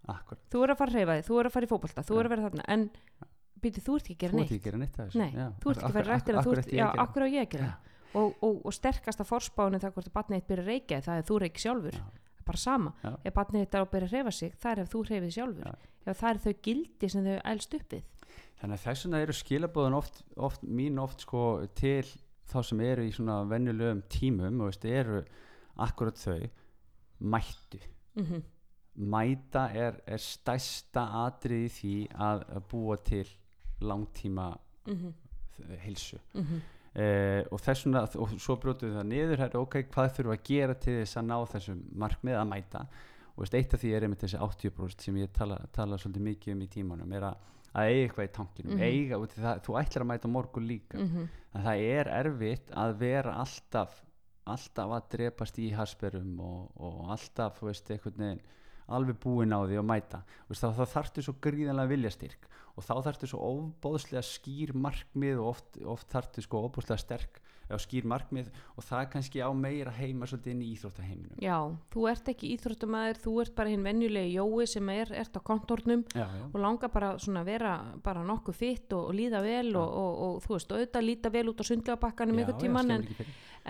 Akkurat, 0.08 0.40
þú 0.50 0.64
er 0.64 0.70
að 0.72 0.78
fara 0.78 0.92
að 0.92 0.96
reyfa 0.96 1.16
þig, 1.18 1.26
þú 1.28 1.40
er 1.40 1.46
að 1.50 1.52
fara 1.52 1.66
í 1.66 1.70
fótbolta 1.70 2.04
þú 2.08 2.20
er 2.20 2.26
að 2.26 2.30
vera 2.30 2.46
þarna, 2.50 2.64
en 2.68 2.90
býti 3.60 3.82
þú 3.84 3.96
ert 3.98 4.06
ekki 4.08 4.16
að 4.16 4.22
gera 4.22 4.32
þú 4.32 4.38
ert 4.38 4.40
neitt. 4.40 4.52
ekki 4.52 4.62
að 4.62 4.68
gera 4.70 4.78
neitt 4.78 5.00
af 5.00 5.08
þessu. 5.10 5.18
Nei, 5.20 5.32
Já, 5.34 5.48
þú 5.60 5.68
ert 5.68 5.78
ekki 5.78 5.84
að 5.84 5.90
akkur- 5.90 6.06
fara 6.08 6.40
akkur 6.40 6.58
að 6.62 6.72
gera. 6.72 6.94
akkur 7.04 7.22
á 7.22 7.28
ég 7.28 7.42
að 7.44 7.50
gera 7.58 7.68
Það. 8.12 8.22
og, 8.22 8.38
og, 8.42 8.62
og 8.66 8.74
sterkasta 8.74 9.24
forspáni 9.28 9.80
það 9.80 9.94
hvort 9.98 10.08
að 10.08 10.18
batnið 10.20 10.40
eitt 10.40 10.48
byrja 10.48 10.64
að 10.64 10.72
reykja 10.72 11.02
það 11.02 11.18
er 11.18 11.28
þú 11.28 11.40
reykja 11.44 11.64
sjálfur 11.66 11.98
Já. 11.98 12.06
bara 12.46 12.58
sama, 12.58 12.94
Já. 13.04 13.12
ef 13.24 13.34
batnið 13.34 13.62
eitt 13.62 13.74
er 13.76 13.82
að 13.82 13.92
byrja 13.92 14.08
að 14.08 14.14
reyfa 14.18 14.32
sig 14.32 14.54
það 14.58 14.72
er 14.72 14.84
ef 14.84 14.94
þú 14.94 15.04
reyfið 15.10 15.34
sjálfur 15.38 15.68
Já. 15.68 15.74
það 16.14 16.30
er 16.30 16.44
þau 16.46 16.54
gildi 16.68 17.10
sem 17.10 17.28
þau 17.28 17.40
elst 17.54 17.74
upp 17.74 17.98
við 17.98 18.06
Þannig 18.58 18.80
að 18.80 18.86
þess 18.88 19.06
vegna 19.06 19.20
eru 19.22 19.34
skilabóðan 19.38 19.98
oft, 19.98 20.24
oft 20.36 20.64
mín 20.66 20.98
oft 21.02 21.22
sko 21.22 21.42
til 21.78 22.06
þá 22.48 22.58
sem 22.66 22.80
eru 22.82 23.06
í 23.06 23.14
svona 23.14 23.42
venjulegum 23.50 24.02
tímum 24.10 24.64
og 24.64 24.72
veist, 24.72 24.86
eru 24.88 25.24
akkurat 25.84 26.18
þau 26.18 26.48
mættu. 27.20 27.82
mm 28.16 28.44
Mæta 28.98 29.68
er, 29.78 30.00
er 30.08 30.18
stærsta 30.18 31.04
atrið 31.28 31.66
í 31.68 31.70
því 31.70 31.96
að, 32.18 32.40
að 32.50 32.64
búa 32.72 32.96
til 32.98 33.28
langtíma 33.82 34.58
-hmm. 34.86 35.14
heilsu. 35.84 36.18
Mm 36.34 36.42
-hmm. 36.42 36.62
Eh, 36.98 37.44
og 37.54 37.60
þess 37.62 37.84
vegna, 37.86 38.02
og 38.18 38.32
svo 38.42 38.56
brotum 38.58 38.90
við 38.90 38.96
það 38.98 39.06
niður 39.12 39.42
herri, 39.44 39.60
ok, 39.62 39.76
hvað 39.94 40.08
þurfum 40.16 40.32
við 40.32 40.38
að 40.40 40.48
gera 40.50 40.74
til 40.82 40.96
þess 41.04 41.18
að 41.20 41.28
ná 41.30 41.36
þessum 41.52 41.84
markmið 42.04 42.38
að 42.40 42.48
mæta 42.50 42.80
og 43.38 43.44
veist, 43.44 43.54
eitt 43.60 43.74
af 43.78 43.82
því 43.84 43.92
er 43.94 44.06
einmitt 44.08 44.24
þessi 44.26 44.40
80% 44.42 45.06
sem 45.06 45.20
ég 45.22 45.30
tala, 45.38 45.60
tala 45.78 46.00
svolítið 46.02 46.26
mikið 46.26 46.54
um 46.56 46.64
í 46.66 46.70
tímanum 46.74 47.14
er 47.14 47.28
að, 47.30 47.36
að 47.78 47.92
eiga 47.92 48.02
eitthvað 48.08 48.26
í 48.30 48.32
tankinum 48.40 48.74
Mhm. 48.74 48.82
eiga, 48.88 49.20
og 49.22 49.28
það, 49.36 49.62
þú 49.68 49.78
ætlar 49.84 50.02
að 50.08 50.10
mæta 50.10 50.28
morgun 50.34 50.68
líka 50.68 50.98
Mhm. 50.98 51.28
en 51.54 51.64
það 51.68 51.86
er 52.00 52.10
erfitt 52.18 52.72
að 52.74 52.98
vera 52.98 53.36
alltaf 53.46 54.02
alltaf 54.48 54.90
að 54.98 55.10
drepast 55.12 55.58
í 55.60 55.70
hasperum 55.76 56.40
og, 56.40 56.72
og 56.80 57.10
alltaf, 57.12 57.60
þú 57.60 57.66
veist, 57.68 57.90
einhvern 57.92 58.18
veginn 58.18 58.42
alveg 58.88 59.20
búin 59.24 59.56
á 59.56 59.60
því 59.64 59.80
að 59.82 59.90
mæta. 59.90 60.22
Veist, 60.48 60.64
þá, 60.64 60.72
þá 60.80 60.94
þarftu 60.94 61.26
svo 61.26 61.36
gríðanlega 61.44 61.92
viljastyrk 61.94 62.48
og 62.78 62.86
þá 62.86 62.94
þarftu 63.08 63.32
svo 63.32 63.42
ofbóðslega 63.52 64.24
skýr 64.26 64.74
markmið 64.78 65.42
og 65.42 65.52
oft, 65.56 65.82
oft 65.96 66.10
þarftu 66.14 66.46
sko 66.46 66.64
ofbóðslega 66.68 67.04
sterk 67.04 67.42
eða 67.68 67.80
skýr 67.84 68.06
markmið 68.08 68.50
og 68.78 68.86
það 68.86 69.02
er 69.02 69.10
kannski 69.12 69.42
á 69.44 69.50
meira 69.52 69.92
heima 69.92 70.28
svolítið 70.30 70.54
inn 70.54 70.62
í 70.64 70.70
íþróttaheiminum. 70.76 71.42
Já, 71.44 71.58
þú 71.92 72.06
ert 72.12 72.30
ekki 72.32 72.52
íþróttumæður, 72.56 73.20
þú 73.26 73.34
ert 73.44 73.56
bara 73.58 73.74
hinn 73.74 73.84
venjulegi 73.84 74.38
jói 74.38 74.68
sem 74.72 74.92
er, 74.94 75.12
ert 75.24 75.36
á 75.36 75.42
kontornum 75.44 76.06
já, 76.14 76.24
já, 76.24 76.46
og 76.48 76.60
langar 76.64 76.94
bara 76.94 77.12
svona 77.20 77.44
að 77.44 77.52
vera 77.52 77.74
bara 78.06 78.24
nokkuð 78.28 78.60
fitt 78.62 78.96
og, 78.96 79.10
og 79.10 79.18
líða 79.18 79.44
vel 79.44 79.74
og, 79.76 79.98
og, 80.04 80.22
og 80.28 80.40
þú 80.46 80.56
veist, 80.56 80.72
auðvitað 80.72 81.08
líta 81.10 81.34
vel 81.34 81.46
út 81.52 81.66
á 81.66 81.70
sundlegabakkanum 81.72 82.40
einhvern 82.40 82.64
tíman 82.64 82.96
en, 82.96 83.06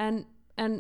en, 0.06 0.22
en 0.62 0.80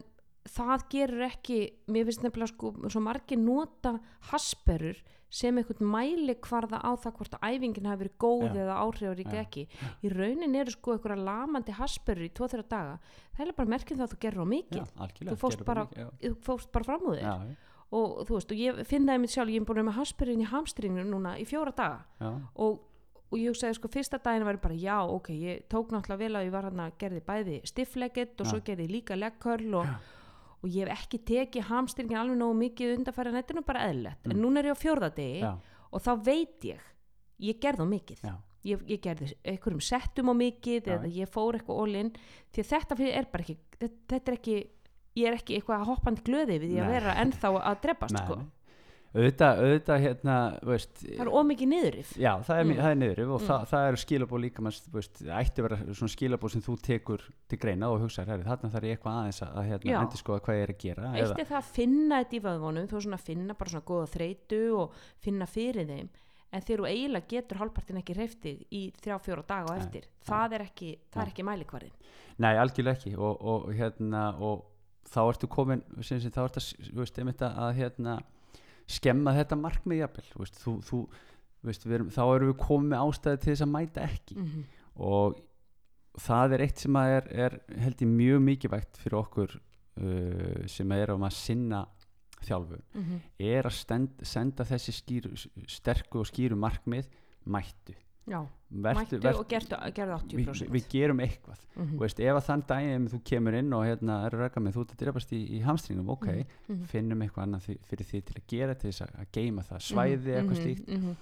það 0.50 0.88
gerur 0.94 1.26
ekki, 1.28 1.60
mér 1.92 2.08
finnst 2.10 2.24
nefnilega 2.26 2.52
sko, 2.54 2.74
svo 2.90 3.02
margir 3.04 3.40
nota 3.42 3.98
hasperur 4.32 5.00
sem 5.30 5.58
einhvern 5.60 5.84
mæli 5.92 6.36
hvarða 6.40 6.80
á 6.80 6.92
það 7.04 7.16
hvort 7.20 7.34
að 7.36 7.48
æfingin 7.58 7.88
hafi 7.90 8.00
verið 8.06 8.14
góð 8.24 8.46
Já. 8.48 8.60
eða 8.64 8.76
áhrifarík 8.86 9.34
Já. 9.36 9.42
ekki 9.44 9.64
í 10.08 10.12
raunin 10.14 10.56
eru 10.56 10.72
sko 10.72 10.94
einhverja 10.96 11.20
lamandi 11.28 11.76
hasperur 11.76 12.24
í 12.24 12.32
2-3 12.32 12.64
daga 12.72 12.94
það 13.36 13.44
er 13.50 13.58
bara 13.58 13.72
merkjum 13.76 14.00
það 14.00 14.06
að 14.08 14.14
þú 14.14 14.20
gerur 14.24 14.46
á 14.48 14.48
mikið 14.54 14.78
já, 14.80 14.86
Þú 14.88 15.36
gerðu 15.52 15.66
bara- 15.68 15.88
já. 15.92 16.08
bara 16.72 16.86
fram 16.88 17.02
úr 17.12 17.18
þér 17.20 17.26
Já, 17.28 17.36
já, 17.44 17.56
og 17.92 18.26
þú 18.28 18.34
veist, 18.38 18.52
og 18.52 18.58
ég 18.58 18.86
finn 18.88 19.06
það 19.08 19.14
einmitt 19.18 19.32
sjálf 19.36 19.52
ég 19.52 19.62
er 19.62 19.66
búin 19.68 19.86
með 19.88 20.00
hasperinn 20.00 20.42
í 20.44 20.48
hamstringinu 20.48 21.08
núna 21.12 21.36
í 21.40 21.44
fjóra 21.48 21.76
daga 21.76 22.06
já, 22.24 22.32
og, 22.56 22.80
og 23.28 23.38
ég 23.38 23.52
hugsaði 23.52 23.76
sko 23.82 23.88
fyrsta 23.92 24.20
daginn 24.24 24.46
var 24.48 24.56
ég 24.56 24.64
bara 24.64 24.80
já 24.80 24.98
ok, 25.12 25.28
ég 25.36 25.68
tók 25.68 25.92
náttúrulega 25.92 26.24
vel 26.24 26.36
að 26.40 26.46
ég 26.48 26.52
var 26.56 26.64
hann 26.72 26.80
að 26.88 26.96
gerði 27.04 27.22
bæði 27.28 27.60
stiffleggett 27.68 28.40
og 28.40 28.48
Já. 28.48 28.52
svo 28.54 28.60
gerði 28.64 28.88
líka 28.96 29.16
leggkörl 29.20 29.76
og, 29.76 29.86
Já. 29.92 30.00
Og 30.64 30.70
ég 30.70 30.88
hef 30.88 31.00
ekki 31.08 31.20
tekið 31.32 31.68
hamstringin 31.70 32.18
alveg 32.18 32.38
nógu 32.40 32.58
mikið 32.58 32.94
en 32.96 33.06
er 33.08 33.56
nú 33.56 33.64
bara 33.66 33.86
eðlilegt. 33.90 34.26
En 34.26 34.32
Mm. 34.32 34.42
núna 34.42 34.60
er 34.60 34.66
ég 34.72 34.76
á 34.76 34.84
fjórða 34.84 35.10
degi 35.16 35.42
já, 35.42 35.54
og 35.92 36.02
þá 36.02 36.12
veit 36.24 36.62
ég 36.64 36.80
ég 37.40 37.60
gerði 37.62 37.84
á 37.86 37.88
mikið. 37.88 38.20
Já, 38.24 38.34
ég, 38.66 38.82
ég 38.88 39.00
gerði 39.02 39.34
einhverjum 39.46 39.82
settum 39.82 40.30
á 40.30 40.34
mikið 40.34 40.82
Já. 40.88 40.98
eða 40.98 41.08
ég 41.14 41.30
fór 41.30 41.54
eitthvað 41.60 41.80
all-in 41.84 42.12
því 42.52 42.64
að 42.64 42.72
þetta 42.74 42.96
er 43.14 43.26
bara 43.32 43.44
ekki 43.44 43.58
þetta, 43.80 44.32
er 44.32 44.38
ekki, 44.38 44.58
ég 45.16 45.28
er 45.28 45.34
ekki 45.38 45.56
eitthvað 45.62 45.86
hoppandi 45.86 46.22
glöði 46.26 46.58
við 46.60 46.70
því 46.74 46.80
að 46.82 46.92
vera 46.98 47.14
ennþá 47.22 47.52
að 47.62 47.82
drepast 47.86 48.14
Nei, 48.18 48.24
sko. 48.26 48.40
Nei. 49.14 49.22
auðvitað, 49.24 49.62
auðvitað 49.64 50.02
hérna, 50.04 50.36
veist 50.68 50.94
það 51.04 51.22
er 51.26 51.32
ómikið 51.32 51.70
niðurif 51.72 52.12
Já, 52.20 52.32
það 52.44 52.60
er, 52.60 52.66
Mm. 52.68 52.76
það 52.78 52.92
er 52.92 53.00
niður 53.02 53.22
og 53.28 53.42
Mm. 53.42 53.48
það, 53.48 53.66
það 53.72 53.88
eru 53.88 53.98
skilabóð 54.04 54.42
líka 54.44 54.64
veist, 54.68 55.22
ætti 55.24 55.58
að 55.62 55.68
vera 55.68 55.78
svona 55.94 56.14
skilabóð 56.16 56.52
sem 56.52 56.62
þú 56.62 56.76
tekur 56.82 57.22
til 57.48 57.58
greina 57.60 57.90
og 57.90 58.02
hugsaðir, 58.02 58.28
herri, 58.28 58.44
þarna 58.44 58.72
þarf 58.76 58.84
ég 58.84 58.98
eitthvað 58.98 59.18
aðeins 59.22 59.42
að, 59.42 59.52
að 59.58 59.68
hérna, 59.72 59.92
Já. 59.92 60.00
endur 60.02 60.22
skoða 60.22 60.42
hvað 60.46 60.56
ég 60.58 60.64
er 60.68 60.74
að 60.74 60.80
gera 60.86 61.12
eitt 61.14 61.40
er 61.40 61.46
það 61.52 61.58
að 61.62 61.74
finna 61.80 62.24
þetta 62.24 62.38
í 62.38 62.46
vöðvonum 62.48 62.88
þú 62.88 63.02
svona 63.08 63.20
finna 63.20 63.54
bara 63.54 63.70
svona 63.70 63.86
góða 63.88 64.08
þreytu 64.14 64.62
og 64.78 64.94
finna 65.20 65.46
fyrir 65.46 65.88
þeim 65.88 66.10
en 66.54 66.62
þegar 66.62 66.80
þú 66.80 66.88
eiginlega 66.88 67.28
getur 67.28 67.58
hálfpartin 67.60 67.98
ekki 68.00 68.16
hreiftið 68.16 68.62
í 68.72 68.82
þrjá 69.02 69.18
fjóra 69.20 69.44
daga 69.48 69.68
og 69.68 69.78
Nei, 69.78 69.84
eftir 69.84 70.04
það 70.24 70.54
er 70.54 70.62
ekki, 70.64 70.92
það 71.12 71.22
er 71.22 71.26
Nei. 71.26 71.34
ekki 71.34 71.44
mælikvarðin 71.44 71.92
Nei, 72.40 72.54
algjörlega 72.56 72.96
ekki 72.96 73.18
og, 73.18 73.42
og 73.42 73.74
hérna 73.76 74.40
og 74.40 74.64
þá 75.08 75.20
ertu 75.28 75.48
komin 75.48 75.82
þá 76.00 76.44
ertu 76.48 76.62
að, 76.62 78.24
skemma 78.88 79.34
þetta 79.36 79.58
markmið 79.60 80.02
jafnvel, 80.04 80.26
þú 80.32 80.76
þú, 80.88 81.02
þú 81.60 81.70
veist, 81.70 81.86
erum, 81.86 82.10
þá 82.14 82.24
erum 82.24 82.52
við 82.54 82.58
komið 82.64 82.90
með 82.94 83.04
ástæði 83.04 83.42
til 83.44 83.52
þess 83.52 83.66
að 83.66 83.74
mæta 83.74 84.08
ekki 84.08 84.38
mm 84.38 84.48
-hmm. 84.48 84.64
og 84.96 85.42
það 86.18 86.54
er 86.54 86.62
eitt 86.66 86.80
sem 86.80 86.96
er, 86.96 87.28
er 87.32 87.60
held 87.78 88.02
ég 88.02 88.08
mjög 88.08 88.42
mikilvægt 88.42 88.98
fyrir 88.98 89.18
okkur 89.20 89.60
uh, 90.02 90.66
sem 90.68 90.92
er 90.92 91.12
um 91.12 91.24
að 91.24 91.34
sinna 91.34 91.86
þjálfu 92.42 92.80
Mhm. 92.94 93.22
er 93.40 93.66
að 93.66 93.74
stend, 93.74 94.10
senda 94.24 94.64
þessi 94.64 94.92
skýru, 94.94 95.32
sterku 95.68 96.20
og 96.20 96.28
skýru 96.28 96.56
markmið 96.56 97.08
mættu 97.46 97.96
já, 98.28 98.40
vertu, 98.70 99.18
mættu 99.22 99.40
og 99.40 99.48
gerðu, 99.48 99.78
gerðu 99.96 100.16
við, 100.34 100.48
80% 100.50 100.72
við 100.76 100.88
gerum 100.92 101.20
eitthvað. 101.24 101.62
Mhm. 101.78 101.94
Þú 101.94 102.00
veist, 102.04 102.20
ef 102.20 102.36
að 102.40 102.46
þann 102.50 102.64
daginn 102.68 103.08
þú 103.14 103.20
kemur 103.32 103.54
inn 103.62 103.74
og 103.78 103.86
hérna 103.88 104.18
er 104.26 104.36
að 104.36 104.42
raka 104.44 104.60
með 104.66 104.74
þú 104.76 104.82
ert 104.84 104.92
að 104.96 105.02
drefast 105.06 105.32
í, 105.34 105.40
í 105.58 105.62
hamstringum 105.64 106.10
ok, 106.10 106.28
Mhm, 106.28 106.46
mhm. 106.76 106.84
finnum 106.92 107.22
eitthvað 107.24 107.46
annað 107.48 107.70
fyrir 107.88 108.06
því 108.12 108.22
til 108.26 108.36
að 108.42 108.48
gera 108.48 108.76
til 108.76 108.92
þess 108.92 109.02
að, 109.08 109.16
að 109.22 109.32
geima 109.32 109.62
það 109.64 109.80
svæði 109.88 110.18
Mhm, 110.18 110.38
eitthvað 110.38 110.58
mhm, 110.58 110.64
slíkt. 110.64 110.88
mhm, 110.98 111.16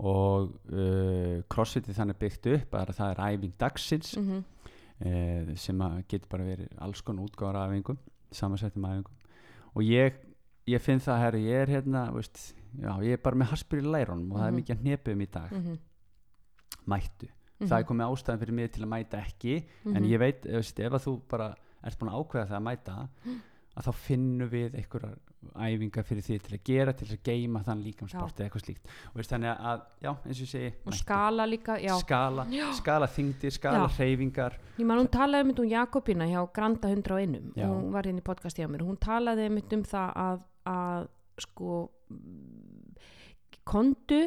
og 0.00 0.54
uh, 0.72 1.42
crossfitið 1.52 1.96
þannig 1.98 2.18
byggt 2.18 2.46
upp 2.54 2.74
að 2.74 2.94
það 2.96 3.10
er 3.10 3.24
æfing 3.36 3.52
dagsins 3.60 4.14
uh, 4.18 5.54
sem 5.56 5.80
að 5.84 5.98
getur 6.08 6.28
bara 6.32 6.44
verið 6.46 6.68
alls 6.78 7.00
konar 7.04 7.24
útgáðar 7.28 7.56
af 7.64 7.70
æfingum 7.74 7.98
samansettum 8.32 8.84
æfingum. 8.84 9.16
Og 9.76 9.82
ég, 9.86 10.14
ég 10.70 10.80
finn 10.82 11.00
það 11.02 11.20
herri, 11.24 11.42
ég 11.48 11.62
er 11.64 11.72
hérna 11.80 12.06
veist, 12.14 12.54
já, 12.80 12.92
ég 13.02 13.12
er 13.16 13.22
bara 13.22 13.36
með 13.36 13.52
harspyrir 13.52 13.86
í 13.86 13.92
lærónum 13.94 14.32
og 14.32 14.38
það 14.40 14.46
er 14.50 14.56
mikið 14.58 14.76
að 14.76 14.82
hnepum 14.86 15.20
í 15.24 15.28
dag 15.30 15.54
mættu, 16.86 17.28
mhm, 17.28 17.68
það 17.68 17.78
er 17.78 17.88
komið 17.90 18.14
ástæðan 18.14 18.42
fyrir 18.44 18.58
mig 18.60 18.72
til 18.72 18.84
að 18.84 18.92
mæta 18.94 19.24
ekki 19.24 19.56
en 19.60 19.96
mhm. 19.98 20.10
ég 20.10 20.22
veit, 20.22 20.46
veist, 20.46 20.80
ef 20.80 20.92
að 20.92 21.06
þú 21.06 21.16
bara 21.28 21.54
ert 21.84 21.98
búin 21.98 22.12
að 22.12 22.20
ákveða 22.20 22.46
það 22.50 22.60
að 22.60 22.68
mæta 22.68 22.96
að 23.80 23.86
þá 23.86 23.92
finnum 24.04 24.50
við 24.50 24.78
einhverjar 24.80 25.18
æfingar 25.56 26.04
fyrir 26.04 26.24
því 26.24 26.36
til 26.44 26.54
að 26.56 26.64
gera, 26.68 26.92
til 26.96 27.06
að 27.08 27.20
geima 27.24 27.62
þann 27.64 27.84
líkamsport 27.84 28.40
eða 28.40 28.46
eitthvað 28.46 28.64
slíkt. 28.64 28.90
Og 29.10 29.20
veist, 29.20 29.30
þannig 29.32 29.62
að, 29.70 29.84
já, 30.04 30.10
eins 30.10 30.40
og 30.40 30.42
ég 30.44 30.50
segi 30.50 30.70
og 30.84 30.96
skala 30.98 31.46
líka, 31.48 31.76
já. 31.80 31.92
Skala, 32.02 32.44
skala 32.76 33.08
þingdir, 33.10 33.54
skala 33.56 33.86
Já. 33.86 33.94
hreyfingar. 33.96 34.58
Ég 34.76 34.88
man 34.88 35.00
hún 35.00 35.10
talaði 35.12 35.46
um 35.46 35.54
um 35.54 35.70
Jakobina 35.70 36.28
hjá 36.28 36.42
Granda 36.56 36.90
100 36.92 37.14
og 37.14 37.22
einum. 37.22 37.46
Já. 37.56 37.68
hún 37.70 37.88
var 37.94 38.08
hérna 38.08 38.20
í 38.20 38.26
podcasti 38.26 38.62
hjá 38.62 38.68
mér. 38.68 38.84
Hún 38.84 39.00
talaði 39.00 39.48
um 39.48 39.62
um 39.78 39.86
það 39.94 40.12
að, 40.26 40.44
að 40.74 41.08
sko 41.40 41.80
mm, 42.10 42.94
kondu 43.64 44.22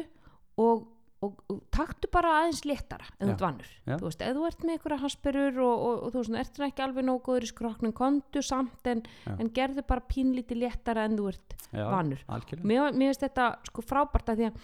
og, 0.58 0.88
og, 1.24 1.42
og 1.50 1.60
taktu 1.74 2.10
bara 2.12 2.32
aðeins 2.40 2.62
léttara 2.68 3.08
ef 3.18 3.26
þú 3.26 3.36
vannur. 3.40 3.70
Já. 3.84 3.96
þú 3.96 4.08
veist, 4.08 4.24
ef 4.24 4.36
þú 4.36 4.46
ert 4.48 4.64
með 4.64 4.76
einhverja 4.76 5.00
hasperur 5.02 5.60
og, 5.64 5.74
og, 5.74 6.00
og 6.06 6.14
þú 6.14 6.22
veist, 6.22 6.38
ert 6.44 6.58
það 6.60 6.66
ekki 6.68 6.86
alveg 6.86 7.08
nógu 7.08 7.22
góður 7.28 7.46
í 7.46 7.50
skroknum 7.50 7.94
kondu 7.96 8.44
samt 8.44 8.90
en, 8.92 9.04
en 9.34 9.52
gerðu 9.56 9.86
bara 9.88 10.04
pínlítið 10.10 10.62
léttara 10.64 11.06
en 11.08 11.16
þú 11.20 11.30
ert 11.32 11.56
já, 11.70 11.86
algjörlega. 11.88 12.68
Mér, 12.70 12.90
mér 12.92 13.12
finnst 13.12 13.26
þetta 13.26 13.48
sko 13.70 13.86
frábært 13.86 14.34
að 14.34 14.42
því 14.42 14.50
að 14.50 14.60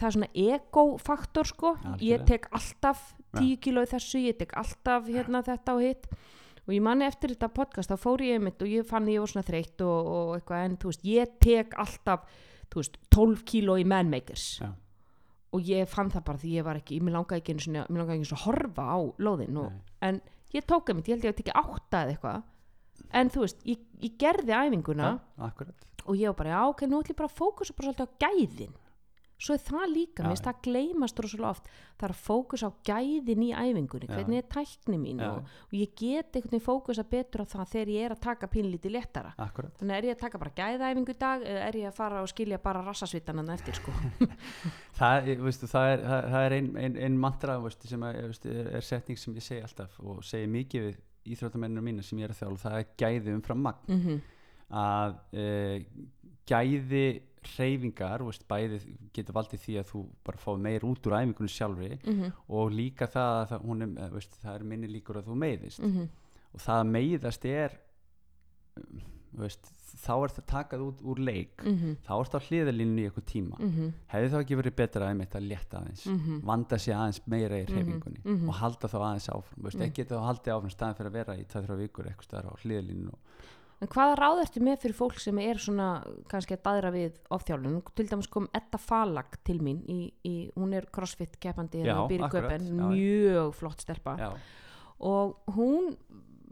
það 0.00 0.08
er 0.08 0.16
svona 0.16 0.30
ego-faktor 0.34 1.48
sko. 1.50 1.72
Algjörlega. 1.76 2.10
ég 2.10 2.26
tek 2.28 2.50
alltaf 2.56 3.08
10 3.38 3.56
kíló 3.62 3.84
í 3.84 3.90
þessu, 3.90 4.20
ég 4.24 4.38
tek 4.40 4.54
alltaf 4.58 5.08
hérna 5.10 5.42
þetta 5.46 5.76
og 5.76 5.84
hitt. 5.84 6.06
Og 6.66 6.74
ég 6.76 6.84
manni 6.84 7.06
eftir 7.06 7.32
þetta 7.34 7.48
podcast 7.54 7.90
þá 7.90 7.96
fór 7.98 8.22
ég 8.22 8.38
einmitt 8.38 8.62
og 8.62 8.70
ég 8.70 8.86
fann 8.86 9.08
ég 9.10 9.22
var 9.22 9.30
svona 9.32 9.46
þreytt 9.46 9.82
og, 9.82 10.10
og 10.14 10.32
eitthvað 10.36 10.66
en 10.66 10.76
þú 10.78 10.92
veist, 10.92 11.06
ég 11.08 11.32
tek 11.42 11.74
alltaf 11.80 12.28
þú 12.70 12.82
veist, 12.82 13.00
12 13.10 13.44
kíló 13.48 13.76
í 13.80 13.86
manmakers. 13.88 14.46
Já. 14.62 14.70
Og 15.52 15.60
ég 15.66 15.88
fann 15.90 16.10
það 16.12 16.24
bara 16.28 16.38
því 16.38 16.50
ég 16.56 16.64
var 16.66 16.78
ekki, 16.78 17.00
mér 17.02 17.16
langaði 17.18 17.40
ekki 17.42 17.56
sinni, 17.64 17.82
mér 17.88 18.02
langaði 18.04 18.24
sinni 18.24 18.38
að 18.38 18.44
horfa 18.46 18.84
á 18.86 18.98
lóðin 19.18 19.56
og, 19.58 19.72
en 20.06 20.20
ég 20.54 20.66
tók 20.66 20.88
einmitt, 20.92 21.08
ég 21.10 21.16
held 21.16 21.24
ég 21.26 21.34
að 21.34 21.40
tekja 21.40 21.56
átta 21.60 22.02
eða 22.04 22.14
eitthvað. 22.14 22.42
En 23.16 23.30
þú 23.32 23.40
veist, 23.46 23.64
ég, 23.66 23.78
ég 24.04 24.16
gerði 24.20 24.52
æfinguna 24.54 25.08
akkurat. 25.38 25.86
og 26.04 26.14
ég 26.16 26.26
var 26.30 26.36
bara, 26.38 26.50
já 26.54 26.62
ok, 26.70 26.82
nú 26.86 27.00
ætlum 27.00 27.14
ég 27.14 27.18
bara 27.18 27.30
að 27.30 27.38
fókusa 27.40 27.74
bara 27.74 27.90
svolítið 27.90 28.06
á 28.06 28.16
gæðin 28.24 28.74
svo 29.40 29.56
er 29.56 29.62
það 29.64 29.86
líka, 29.94 30.24
mér 30.24 30.34
finnst 30.34 30.46
það 30.46 30.58
gleymast 30.66 31.22
rosalega 31.24 31.50
oft, 31.54 31.70
það 31.96 32.06
er 32.06 32.14
að 32.14 32.22
fókusa 32.26 32.68
á 32.68 32.72
gæðin 32.90 33.44
í 33.46 33.50
æfingunni, 33.56 34.08
hvernig 34.10 34.40
er 34.40 34.48
tækni 34.52 34.98
mín 35.00 35.22
og, 35.24 35.50
og 35.66 35.76
ég 35.76 35.94
get 35.96 36.36
einhvern 36.36 36.54
veginn 36.54 36.64
fókusa 36.66 37.04
betur 37.08 37.44
á 37.44 37.46
það 37.48 37.72
þegar 37.74 37.92
ég 37.94 38.08
er 38.08 38.14
að 38.14 38.22
taka 38.26 38.50
pínlítið 38.52 38.94
léttara. 38.96 39.32
Akkurat. 39.40 39.74
Þannig 39.80 39.96
er 39.96 40.08
ég 40.10 40.16
að 40.16 40.24
taka 40.24 40.40
bara 40.42 40.54
gæðaæfingu 40.60 41.14
í 41.14 41.18
dag 41.24 41.44
eða 41.46 41.66
er 41.66 41.80
ég 41.80 41.90
að 41.90 41.96
fara 42.00 42.24
og 42.24 42.30
skilja 42.30 42.60
bara 42.62 42.84
rassasvitan 42.84 43.40
hann 43.40 43.54
eftir 43.56 43.80
sko? 43.80 43.94
Það, 45.00 45.30
veistu, 45.40 45.68
það 45.70 45.90
er, 45.94 46.02
það, 46.04 46.26
það 46.32 46.42
er 46.44 46.54
ein, 46.58 46.66
ein, 46.76 46.96
ein 47.06 47.14
mantra 47.16 47.54
veistu, 47.62 47.88
sem 47.88 48.02
er, 48.04 48.18
veistu, 48.28 48.50
er, 48.52 48.66
er 48.76 48.84
setning 48.84 49.16
sem 49.16 49.38
ég 49.38 49.46
segi 49.46 49.62
alltaf 49.64 49.94
og 50.04 50.18
segi 50.26 50.50
mikið 50.52 50.84
við 50.84 50.98
íþróttamennina 51.32 51.84
mína 51.84 52.04
sem 52.04 52.20
ég 52.20 52.28
er 52.28 52.34
að 52.34 52.42
þjálfa, 52.42 52.60
það 52.66 52.76
er 52.82 52.90
gæði 53.00 53.34
umfram 53.38 53.62
magn. 53.64 53.86
Mm 53.88 54.02
-hmm. 54.02 54.20
að 54.82 55.16
uh, 55.40 55.76
gæði 56.50 57.06
hreyfingar, 57.42 58.22
veist, 58.26 58.46
bæði 58.48 58.80
getur 59.16 59.32
valdið 59.34 59.60
því 59.64 59.76
að 59.80 59.88
þú 59.92 60.00
bara 60.24 60.38
fá 60.38 60.50
meir 60.60 60.80
út 60.84 61.06
úr 61.08 61.16
æfingunni 61.18 61.48
sjálfri 61.48 61.98
Mhm. 62.04 62.32
og 62.48 62.70
líka 62.72 63.06
það 63.08 63.52
að 63.56 63.64
hún 63.64 63.82
er, 63.82 64.04
eh, 64.04 64.10
veist, 64.10 64.36
það 64.44 64.54
er 64.60 64.64
minni 64.64 64.88
líkur 64.88 65.16
að 65.22 65.24
þú 65.30 65.36
meiðist 65.36 65.78
Mhm. 65.80 66.08
og 66.54 66.60
það 66.60 66.80
að 66.84 66.90
meiðast 66.90 67.44
er 67.44 67.78
um, 68.76 69.00
veist, 69.40 69.60
þá 70.00 70.12
er 70.24 70.32
það 70.36 70.46
takað 70.46 70.80
út 70.88 71.00
úr 71.02 71.18
leik 71.18 71.62
Mhm. 71.64 71.96
þá 72.06 72.12
er 72.20 72.28
það 72.30 72.46
hliðalínu 72.48 72.98
í 73.00 73.10
eitthvað 73.10 73.26
tíma 73.32 73.58
Mhm. 73.58 73.92
hefði 74.12 74.30
þá 74.30 74.38
ekki 74.44 74.56
verið 74.62 74.76
betra 74.76 75.06
að 75.06 75.10
einmitt 75.14 75.34
að 75.34 75.48
létta 75.48 75.80
aðeins 75.80 76.06
Mhm. 76.06 76.40
vanda 76.42 76.76
sér 76.76 76.94
aðeins 76.96 77.20
meira 77.26 77.56
í 77.56 77.64
Mhm, 77.66 77.72
hreyfingunni 77.74 78.20
mhm. 78.24 78.48
og 78.48 78.54
halda 78.54 78.88
þá 78.88 78.98
aðeins 79.00 79.28
áfram 79.30 79.62
veist, 79.62 79.78
ekki 79.80 80.04
þá 80.04 80.16
haldið 80.28 80.52
áfram 80.54 80.70
staðan 80.70 80.96
fyrir 80.96 81.10
að 81.10 81.12
vera 81.12 81.36
í 81.36 81.44
2-3 81.46 81.76
vikur 81.78 82.04
eitthvað 82.06 82.44
á 82.44 82.52
hliðalínu 82.62 83.14
En 83.80 83.88
hvaða 83.88 84.16
ráð 84.20 84.42
ertu 84.42 84.60
með 84.60 84.82
fyrir 84.82 84.96
fólk 84.98 85.20
sem 85.22 85.38
er 85.40 85.56
svona 85.62 85.86
kannski 86.28 86.52
að 86.58 86.62
daðra 86.66 86.90
við 86.92 87.14
ofþjálfun? 87.32 87.78
Til 87.96 88.06
dæmis 88.10 88.28
kom 88.28 88.48
Edda 88.52 88.76
Falag 88.78 89.38
til 89.48 89.56
mín, 89.64 89.78
í, 89.88 90.12
í, 90.28 90.34
hún 90.56 90.74
er 90.76 90.84
crossfit 90.92 91.38
keppandi 91.40 91.80
hérna 91.80 92.04
býr 92.10 92.20
í 92.20 92.26
akkurat, 92.28 92.50
Köpen, 92.58 92.68
mjög 92.92 93.54
flott 93.56 93.80
stelpa 93.86 94.16
já, 94.20 94.28
og 95.00 95.56
hún 95.56 95.94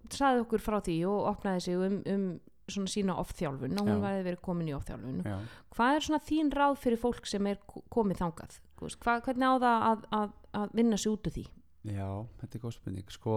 saði 0.09 0.41
okkur 0.47 0.65
frá 0.65 0.79
því 0.81 0.97
og 1.11 1.27
opnaði 1.35 1.67
sig 1.67 1.77
um, 1.77 1.99
um 2.15 2.25
svona 2.69 2.91
sína 2.93 3.15
ofþjálfun 3.21 3.77
og 3.81 3.87
hún 3.89 3.95
Já. 4.01 4.05
væði 4.07 4.25
verið 4.27 4.41
komin 4.45 4.69
í 4.69 4.75
ofþjálfun. 4.77 5.21
já. 5.25 5.37
Hvað 5.77 5.95
er 5.99 6.05
svona 6.05 6.21
þín 6.25 6.51
ráð 6.53 6.75
fyrir 6.83 7.01
fólk 7.01 7.29
sem 7.29 7.47
er 7.49 7.61
ko- 7.69 7.85
komið 7.93 8.19
þangað? 8.25 8.59
Hvað, 8.81 9.23
hvernig 9.25 9.49
á 9.49 9.55
það 9.57 9.87
að, 9.93 10.03
að, 10.19 10.35
að 10.63 10.75
vinna 10.81 10.99
sig 11.01 11.13
út 11.13 11.29
úr 11.31 11.37
því? 11.37 11.45
Já, 11.93 12.09
þetta 12.43 12.57
er 12.59 12.63
góð 12.65 12.75
spurning 12.77 13.13
sko, 13.15 13.37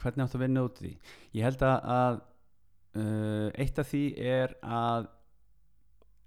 hvernig 0.00 0.24
áttu 0.26 0.36
að 0.40 0.44
vinna 0.44 0.64
út 0.68 0.80
úr 0.80 0.84
því 0.88 0.92
ég 1.40 1.46
held 1.48 1.64
að, 1.68 1.88
að 1.96 2.20
uh, 2.96 3.50
eitt 3.54 3.78
af 3.78 3.90
því 3.90 4.04
er 4.18 4.54
að 4.62 5.10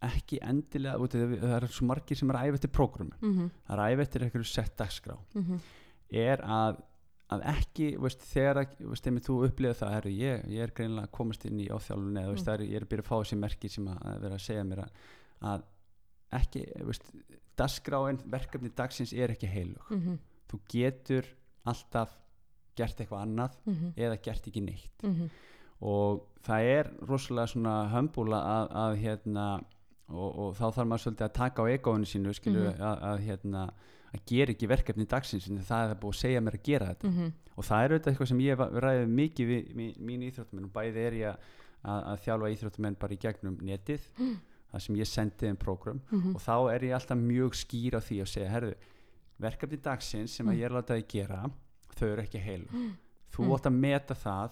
ekki 0.07 0.37
endilega 0.45 0.99
að 1.01 1.39
það 1.41 1.55
er 1.57 1.65
svo 1.73 1.87
margir 1.89 2.19
sem 2.19 2.29
er 2.29 2.37
að 2.37 2.49
æfa 2.49 2.59
eftir 2.59 2.73
prógrami 2.75 3.15
Mm 3.21 3.33
-hmm. 3.33 3.49
það 3.67 3.79
er 3.79 3.93
æfa 3.93 4.01
eftir 4.01 4.23
eitthvað 4.23 4.45
sett 4.45 4.77
dagskrá 4.77 5.17
Mm 5.33 5.59
er 6.09 6.41
að, 6.41 6.77
að 7.29 7.41
ekki 7.51 7.87
veist, 7.99 8.21
þegar 8.21 8.67
veist, 8.79 9.07
þú 9.25 9.45
upplifað 9.47 9.79
það 9.81 9.93
herru, 9.93 10.11
ég, 10.11 10.45
ég 10.47 10.63
er 10.63 10.71
greinilega 10.71 11.07
komast 11.07 11.45
inn 11.45 11.59
í 11.59 11.67
áþjálfun 11.67 12.17
eða 12.21 12.31
Mm. 12.31 12.53
er, 12.53 12.61
ég 12.61 12.75
er 12.75 12.85
að 12.85 12.89
byrja 12.89 13.03
að 13.03 13.09
fá 13.09 13.17
þessi 13.17 13.37
merki 13.37 13.69
sem 13.69 13.87
að, 13.87 14.21
vera 14.21 14.33
að 14.33 14.45
segja 14.45 14.63
mér 14.63 14.79
að, 14.79 14.91
að 15.41 15.63
ekki, 16.31 16.63
veist, 16.85 17.11
dagskráin 17.57 18.21
verkefni 18.31 18.71
dagsins 18.75 19.13
er 19.13 19.33
ekki 19.33 19.47
heilug 19.47 19.83
-hmm. 19.89 20.17
þú 20.47 20.59
getur 20.69 21.25
alltaf 21.65 22.17
gert 22.75 22.99
eitthvað 22.99 23.21
annað 23.21 23.57
Mm 23.65 23.93
eða 23.95 24.21
gert 24.21 24.47
ekki 24.47 24.61
neitt 24.61 25.03
-hmm. 25.03 25.29
Og 25.81 26.23
það 26.47 26.61
er 26.77 26.89
rosalega 27.07 27.47
svona 27.51 27.75
hömbúla 27.91 28.39
að, 28.41 28.71
að 28.83 28.95
hérna 29.03 29.47
og, 30.09 30.39
og 30.39 30.55
þá 30.55 30.65
þarf 30.71 30.87
maður 30.87 31.03
svolítið 31.03 31.25
að 31.27 31.33
taka 31.33 31.61
á 31.61 31.65
egóinu 31.75 32.05
sínu 32.07 32.33
skilu 32.33 32.63
Mhm. 32.69 32.81
að, 32.81 33.01
að 33.11 33.19
hérna 33.27 33.63
að 34.13 34.21
gera 34.25 34.51
ekki 34.53 34.67
verkefni 34.71 35.05
dagsins 35.05 35.47
en 35.49 35.57
það 35.59 35.91
er 35.91 35.95
búið 36.01 36.15
að 36.15 36.21
segja 36.21 36.41
mér 36.41 36.55
að 36.57 36.63
gera 36.63 36.85
þetta 36.93 37.07
Mhm. 37.11 37.31
og 37.57 37.63
það 37.65 37.83
er 37.83 37.91
auðvitað 37.91 38.11
eitthvað 38.13 38.27
sem 38.27 38.39
ég 38.39 38.57
hef 38.57 38.83
ræðið 38.83 39.09
mikið 39.19 39.47
við 39.47 39.75
mí- 39.75 39.97
mín 39.99 40.23
íþróttamenn 40.31 40.65
og 40.65 40.73
bæði 40.73 40.97
er 41.07 41.13
ég 41.13 41.27
að, 41.27 41.37
að, 41.83 42.03
að 42.07 42.19
þjálfa 42.25 42.51
íþróttamenn 42.55 42.99
bara 42.99 43.13
í 43.13 43.17
gegnum 43.19 43.57
netið 43.61 44.01
það 44.71 44.81
sem 44.81 44.95
ég 44.95 45.07
sendi 45.07 45.45
þeim 45.45 45.57
prógram 45.57 46.01
Mhm. 46.11 46.35
og 46.35 46.41
þá 46.41 46.73
er 46.73 46.79
ég 46.87 46.93
alltaf 46.95 47.17
mjög 47.17 47.51
skýr 47.53 47.93
á 47.95 48.01
því 48.01 48.21
að 48.23 48.27
segja, 48.31 48.49
herðu, 48.49 48.73
verkefni 49.39 49.77
dagsins 49.81 50.29
sem 50.31 50.47
að 50.47 50.53
Mm. 50.53 50.59
ég 50.59 50.65
er 50.65 50.71
látað 50.71 50.97
að 51.03 51.07
gera 51.07 51.51
þau 51.95 52.07
eru 52.13 52.21
ekki 52.21 52.39
heil 52.39 52.65
þú 53.31 53.43
Mm. 53.43 53.51
átt 53.53 53.65
að 53.67 53.73
meta 53.73 54.13
það 54.15 54.51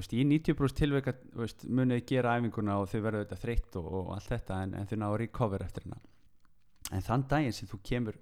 veist, 0.00 0.12
í 0.16 0.22
90% 0.24 0.78
tilveika 0.78 1.12
munið 1.68 2.04
gera 2.08 2.36
æfinguna 2.38 2.78
og 2.80 2.88
þau 2.88 3.00
verður 3.04 3.24
þetta 3.26 3.40
þreytt 3.42 3.76
og, 3.76 3.86
og 3.92 4.12
allt 4.14 4.28
þetta 4.32 4.62
en, 4.64 4.74
en 4.74 4.86
þau 4.86 4.96
ná 5.02 5.06
að 5.10 5.18
recover 5.26 5.62
eftir 5.66 5.84
hérna 5.84 6.00
en 6.92 7.02
þann 7.06 7.26
daginn 7.28 7.52
sem 7.56 7.68
þú 7.68 7.80
kemur 7.84 8.16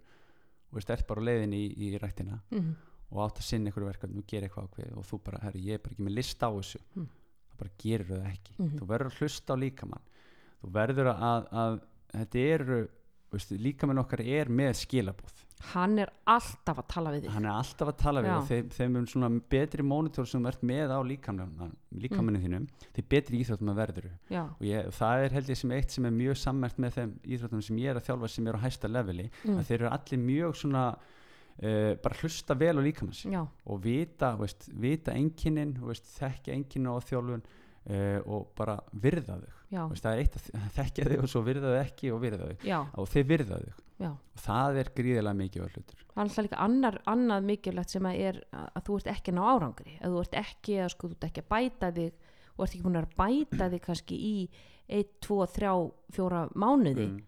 og 0.73 0.79
ert 0.83 1.07
bara 1.09 1.21
á 1.23 1.27
leiðin 1.29 1.55
í, 1.55 1.64
í 1.79 1.99
ræktina 1.99 2.41
Mhm. 2.51 2.75
og 3.11 3.23
átt 3.25 3.41
að 3.43 3.47
sinna 3.49 3.71
einhverju 3.71 3.89
verkefni 3.91 4.18
og 4.23 4.27
gera 4.31 4.47
eitthvað 4.47 4.66
ákveð 4.68 4.97
og 5.01 5.07
þú 5.09 5.16
bara, 5.27 5.39
herri, 5.43 5.61
ég 5.66 5.75
er 5.75 5.79
bara 5.83 5.95
ekki 5.97 6.05
með 6.07 6.14
list 6.14 6.43
á 6.47 6.51
þessu 6.55 6.79
Mm. 6.95 7.07
þá 7.51 7.57
bara 7.59 7.71
gerir 7.83 8.07
það 8.07 8.27
ekki 8.31 8.53
Mhm. 8.59 8.79
þú 8.79 8.87
verður 8.87 9.11
að 9.11 9.18
hlusta 9.18 9.51
á 9.55 9.57
líkamann 9.62 10.05
þú 10.62 10.71
verður 10.77 11.11
að, 11.14 11.49
að 11.53 11.81
þetta 12.14 12.39
eru 12.55 12.89
veist, 13.33 13.53
líkamann 13.62 13.99
okkar 14.03 14.20
er 14.24 14.49
með 14.51 14.74
skilabóð 14.85 15.47
Hann 15.74 15.99
er 16.01 16.09
alltaf 16.24 16.78
að 16.81 16.87
tala 16.89 17.11
við 17.12 17.26
þig. 17.26 17.33
hann 17.35 17.45
er 17.45 17.53
alltaf 17.53 17.89
að 17.91 17.97
tala 18.01 18.20
við 18.24 18.31
Já. 18.31 18.37
og 18.41 18.47
þeim, 18.49 18.68
þeim 18.78 18.95
um 18.97 19.07
svona 19.12 19.28
betri 19.53 19.85
mónitor 19.85 20.26
sem 20.31 20.47
ert 20.49 20.62
með 20.64 20.89
á 20.97 20.99
líkamann 21.05 21.74
líkamannin 22.01 22.41
þínum 22.47 22.64
þeir 22.97 23.07
betri 23.12 23.41
íþróttum 23.43 23.68
að 23.74 23.81
verður 23.83 24.09
og 24.57 24.64
ég, 24.64 24.89
það 24.97 25.24
er 25.26 25.37
held 25.37 25.51
ég 25.53 25.61
sem 25.61 25.74
eitt 25.76 25.91
sem 25.93 26.09
er 26.09 26.16
mjög 26.16 26.39
sammert 26.41 26.81
með 26.81 26.97
þeim 26.97 27.12
íþróttum 27.37 27.62
sem 27.68 27.76
ég 27.85 27.91
er 27.93 28.01
að 28.01 28.07
þjálfa 28.09 28.31
sem 28.33 28.47
er 28.49 28.57
á 28.57 28.64
hæsta 28.64 28.89
leveli 28.89 29.28
Mm. 29.45 29.59
að 29.61 29.64
þeir 29.68 29.78
eru 29.83 29.91
allir 29.93 30.22
mjög 30.24 30.57
svona 30.62 30.85
uh, 30.97 31.93
bara 32.03 32.18
hlusta 32.22 32.57
vel 32.57 32.76
á 32.81 32.83
Já. 33.28 33.43
og 33.66 33.83
vita, 33.85 34.33
vita 34.81 35.12
enginin 35.12 35.76
veist, 35.85 36.09
þekkja 36.16 36.57
enginn 36.57 36.89
á 36.89 36.97
þjálfun 37.05 37.45
uh, 37.89 38.18
og 38.26 38.51
bara 38.59 38.78
virða 38.93 39.39
þau 39.41 39.95
það 39.95 40.11
er 40.12 40.24
eitt 40.24 40.37
að 40.37 40.51
þekkja 40.78 41.09
þau 41.12 41.20
og 41.20 41.31
svo 41.33 41.45
virða 41.47 41.74
þau 41.74 41.81
ekki 41.85 42.12
og 42.14 42.20
virða 42.24 42.51
þau 42.51 42.68
Já. 42.68 42.78
og 42.95 43.09
þeir 43.14 43.31
virða 43.35 43.62
þau 43.62 43.87
og 44.11 44.41
það 44.41 44.81
er 44.81 44.95
gríðilega 44.97 45.61
á 45.61 45.68
hlutur 45.68 46.01
Það 46.11 46.26
er 46.26 46.28
alltaf 46.28 46.45
líka 46.47 46.61
annar, 46.64 46.99
annað 47.09 47.47
mikilvægt 47.47 47.95
sem 47.95 48.07
að 48.09 48.20
er 48.26 48.39
að, 48.51 48.83
þú 48.87 48.99
ert 48.99 49.11
ekki 49.12 49.35
ná 49.37 49.41
árangri. 49.47 49.95
Að 50.01 50.14
þú 50.14 50.22
ert 50.24 50.37
ekki 50.41 50.76
að, 50.83 50.93
sko, 50.95 51.09
þú 51.11 51.16
ert 51.16 51.26
ekki 51.28 51.45
að 51.45 51.51
bæta 51.55 51.91
þig 51.97 52.28
og 52.51 52.62
ert 52.64 52.74
ekki 52.74 52.85
búin 52.85 53.01
að 53.01 53.14
bæta 53.20 53.68
þig 53.72 53.83
kannski 53.87 54.18
í 54.26 54.37
1, 54.91 55.12
2, 55.24 55.39
3, 55.55 55.74
4 56.16 56.43
mánuði 56.59 57.07
mm. 57.07 57.20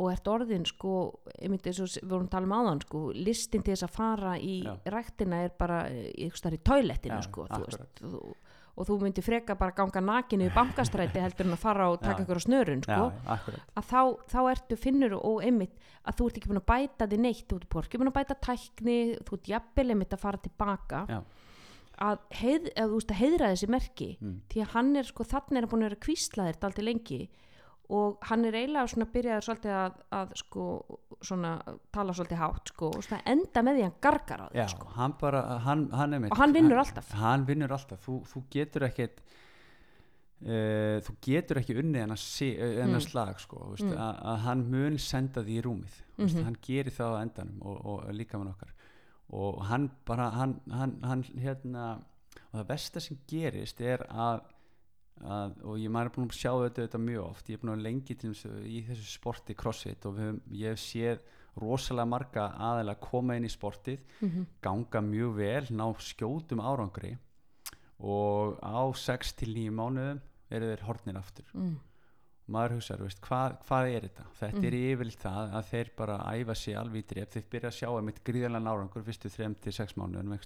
og 0.00 0.10
ert 0.14 0.30
orðin 0.32 0.64
sko, 0.66 0.94
einmitt 1.36 1.68
eins 1.68 1.82
og 1.84 1.92
við 1.92 2.08
vorum 2.14 2.30
að 2.30 2.32
tala 2.32 2.48
um 2.48 2.56
áðan 2.56 2.82
sko, 2.86 3.02
listin 3.28 3.66
til 3.66 3.74
þess 3.74 3.86
að 3.86 3.94
fara 3.98 4.34
í 4.40 4.56
Já. 4.64 4.72
ræktina 4.96 5.42
er 5.44 5.54
bara 5.60 5.82
eh, 5.92 6.08
í 6.16 6.30
í 6.32 6.62
toilettinu 6.64 7.20
Já, 7.20 7.26
sko, 7.28 7.46
þú 7.52 7.60
veist, 7.66 8.00
þú, 8.00 8.22
og 8.76 8.86
þú 8.88 8.96
myndir 9.04 9.22
freka 9.22 9.54
bara 9.58 9.70
ganga 9.76 10.00
nakinu 10.02 10.48
í 10.48 10.54
bankastræti 10.54 11.20
heldur 11.22 11.46
en 11.46 11.54
að 11.54 11.62
fara 11.62 11.86
og 11.92 12.00
taka 12.02 12.18
Já. 12.18 12.24
ykkur 12.24 12.40
á 12.40 12.46
snörun 12.46 12.82
já, 12.82 12.96
sko, 12.96 13.12
akkurat 13.36 13.76
að 13.78 13.84
þá, 13.92 14.00
þá 14.32 14.38
ertu 14.50 14.76
finnur 14.80 15.14
og 15.20 15.44
einmitt 15.46 15.76
að 16.04 16.18
þú 16.18 16.26
ert 16.30 16.38
ekki 16.40 16.50
búin 16.50 16.60
að 16.62 16.68
bæta 16.72 17.06
því 17.12 17.20
neitt 17.22 17.46
þú 17.48 17.60
ert 17.60 17.78
ekki 17.88 18.00
búin 18.02 18.10
að 18.10 18.18
bæta 18.18 18.36
tækni 18.48 18.96
þú 19.24 19.38
ert 19.38 19.50
jafnvel 19.54 19.88
einmitt 19.94 20.16
að 20.18 20.24
fara 20.26 20.42
tilbaka 20.48 21.04
Já. 21.08 21.20
að, 22.08 22.18
heið, 22.40 22.68
að, 22.82 22.96
að 22.98 23.16
heiðra 23.22 23.52
þessi 23.54 23.70
merki 23.70 24.10
Mm. 24.20 24.40
því 24.50 24.64
að 24.64 24.72
hann 24.74 24.96
er 24.96 25.04
sko 25.12 25.24
þannig 25.24 25.56
er 25.56 25.62
hann 25.64 25.70
búin 25.70 25.84
að 25.86 25.88
vera 25.92 26.04
kvíslaðir 26.08 26.58
daldi 26.64 26.82
lengi 26.88 27.20
og 27.90 28.18
hann 28.30 28.44
er 28.48 28.52
eiginlega 28.56 28.88
svona 28.88 29.06
byrjaður 29.12 29.44
svolítið 29.44 29.74
að, 29.76 29.96
að 30.18 30.30
sko 30.40 30.62
svona 31.20 31.50
tala 31.92 32.12
svolítið 32.16 32.38
hátt 32.40 32.68
sko 32.72 32.88
og 32.96 33.02
svona 33.04 33.22
enda 33.26 33.62
með 33.62 33.74
því 33.76 33.82
að 33.82 33.88
hann 33.90 34.00
gargar 34.06 34.40
á 34.40 34.46
því 34.54 34.68
sko. 34.72 34.86
hann 34.96 35.14
bara, 35.20 35.42
hann, 35.66 35.82
hann 35.92 36.14
Og 36.30 36.36
hann 36.38 36.52
vinnur 36.54 36.78
alltaf. 36.80 37.10
Hann 37.12 37.44
vinnur 37.46 37.72
alltaf, 37.76 38.00
þú, 38.06 38.22
þú 38.32 38.42
getur 38.50 38.86
ekkit 38.88 39.20
uh, 40.44 40.98
þú 41.04 41.14
getur 41.24 41.60
ekki 41.60 41.76
unnið 41.80 42.00
hennar, 42.04 42.24
hennar 42.78 43.00
Mm. 43.00 43.04
slag 43.08 43.38
sko, 43.40 43.60
veist, 43.74 43.84
Mm. 43.84 43.96
að, 43.98 44.22
að 44.32 44.38
hann 44.46 44.64
mun 44.70 44.98
senda 44.98 45.42
því 45.42 45.58
í 45.60 45.62
rúmið, 45.62 45.94
mm 46.18 46.24
Mhm. 46.26 46.44
hann 46.44 46.56
gerir 46.62 46.90
það 46.92 47.12
á 47.14 47.22
endanum 47.22 47.62
og, 47.62 47.86
og 47.86 48.04
líka 48.12 48.38
með 48.38 48.54
okkar 48.54 48.72
og 49.32 49.62
hann 49.64 49.90
bara, 50.04 50.30
hann, 50.30 50.60
hann, 50.70 50.98
hann 51.02 51.22
hérna, 51.22 51.98
og 52.52 52.60
það 52.60 52.66
besta 52.68 53.00
sem 53.00 53.18
gerist 53.26 53.80
er 53.80 53.98
að, 54.10 54.40
að 55.22 55.52
og 55.64 55.78
ég 55.78 55.90
maður 55.94 56.10
er 56.10 56.14
búin 56.16 56.28
að 56.28 56.38
sjá 56.40 56.50
þetta, 56.58 56.82
þetta 56.88 56.98
mjög 57.04 57.24
oft 57.28 57.48
ég 57.48 57.54
er 57.54 57.62
búin 57.62 57.74
að 57.78 57.82
lengi 57.86 58.14
til 58.18 58.32
þess 58.34 58.46
í 58.66 58.80
þessu 58.88 59.10
sporti 59.14 59.54
crossfit 59.54 60.06
og 60.06 60.18
höfum- 60.18 60.40
ég 60.50 60.74
hef 60.74 60.80
séð 60.82 61.18
rosalega 61.62 62.08
marga 62.10 62.48
aðeila 62.58 62.94
koma 63.00 63.36
inn 63.36 63.44
í 63.46 63.52
sportið 63.52 64.00
Mhm. 64.20 64.46
ganga 64.60 65.00
mjög 65.00 65.34
vel, 65.36 65.64
ná 65.70 65.86
skjótum 65.98 66.58
árangri 66.60 67.16
og 68.00 68.58
á 68.60 68.82
6 68.92 69.32
til 69.36 69.54
9 69.54 69.70
mánuðum 69.70 70.20
eru 70.50 70.66
þeir 70.74 70.82
hornir 70.88 71.16
aftur 71.16 71.44
mm. 71.54 71.76
maður 72.50 72.74
hugsaður, 72.76 73.14
hvað, 73.24 73.54
hvað 73.68 73.94
er 73.94 74.00
þetta 74.08 74.24
þetta 74.40 74.58
Mhm. 74.58 74.66
er 74.66 74.72
yfirleitt 74.72 75.22
það 75.22 75.54
að 75.54 75.64
þeir 75.70 75.88
bara 75.96 76.18
æfa 76.34 76.54
sig 76.56 76.74
alveg 76.74 77.04
í 77.04 77.06
dref, 77.14 77.30
þeir 77.30 77.44
byrja 77.50 77.68
að 77.70 77.78
sjá 77.78 77.88
einmitt 77.96 78.24
gríðalega 78.24 78.68
árangur 78.74 79.04
fyrstu 79.06 79.30
3 79.30 79.54
til 79.62 79.72
6 79.72 79.94
mánuðum 79.94 80.38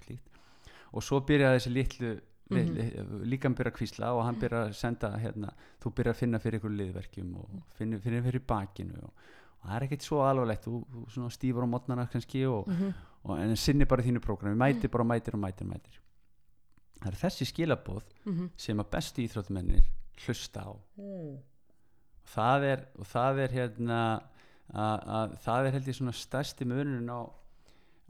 og 0.93 1.03
svo 1.03 1.19
byrja 1.21 1.57
þessi 1.57 1.73
litlu 1.73 2.21
Mhm. 2.49 2.77
mm 2.77 3.25
líkan 3.29 3.53
byrja 3.55 3.71
að 3.71 3.77
kvísla 3.77 4.07
og 4.15 4.23
hann 4.25 4.39
byrja 4.41 4.63
að 4.67 4.73
senda 4.73 5.09
hérna, 5.21 5.51
þú 5.83 5.91
byrja 5.95 6.13
að 6.13 6.19
finna 6.23 6.39
fyrir 6.39 6.59
ykkur 6.59 6.71
liðverkjum 6.77 7.35
og 7.37 7.49
finna 7.77 7.99
fyrir, 7.99 8.23
fyrir 8.23 8.41
bakinu 8.47 8.95
og, 9.03 9.11
og 9.61 9.67
það 9.69 9.75
er 9.75 9.85
ekkert 9.87 10.01
svo 10.07 10.21
alvarlegt 10.25 10.65
þú, 10.65 10.79
þú 11.13 11.29
stífur 11.29 11.63
á 11.65 11.69
mótnana 11.69 12.07
kannski 12.09 12.45
og, 12.49 12.67
Mhm. 12.67 12.93
og 13.25 13.39
en 13.39 13.55
sinni 13.55 13.85
bara 13.85 14.01
þínu 14.01 14.19
prógrami, 14.19 14.55
mætir 14.57 14.89
bara 14.89 15.03
og 15.03 15.07
mætir 15.11 15.33
og 15.35 15.39
mætir 15.43 15.61
og 15.67 15.73
mætir 15.75 15.99
það 17.01 17.07
er 17.07 17.19
þessi 17.29 17.45
skilabóð 17.53 18.03
Mhm. 18.25 18.49
sem 18.57 18.77
að 18.79 18.89
bestu 18.89 19.21
íþróttumennir 19.21 19.83
hlusta 20.25 20.61
á 20.65 20.75
Mm. 20.97 21.37
það 22.25 22.63
er, 22.63 22.85
og 22.97 23.05
það 23.05 23.39
er 23.43 23.47
hérna 23.49 24.21
að, 24.73 25.07
að 25.07 25.37
það 25.43 25.65
er 25.67 25.71
held 25.71 25.85
ég 25.87 25.95
svona 25.95 26.13
stærsti 26.13 26.65
munun 26.65 27.09
á, 27.09 27.21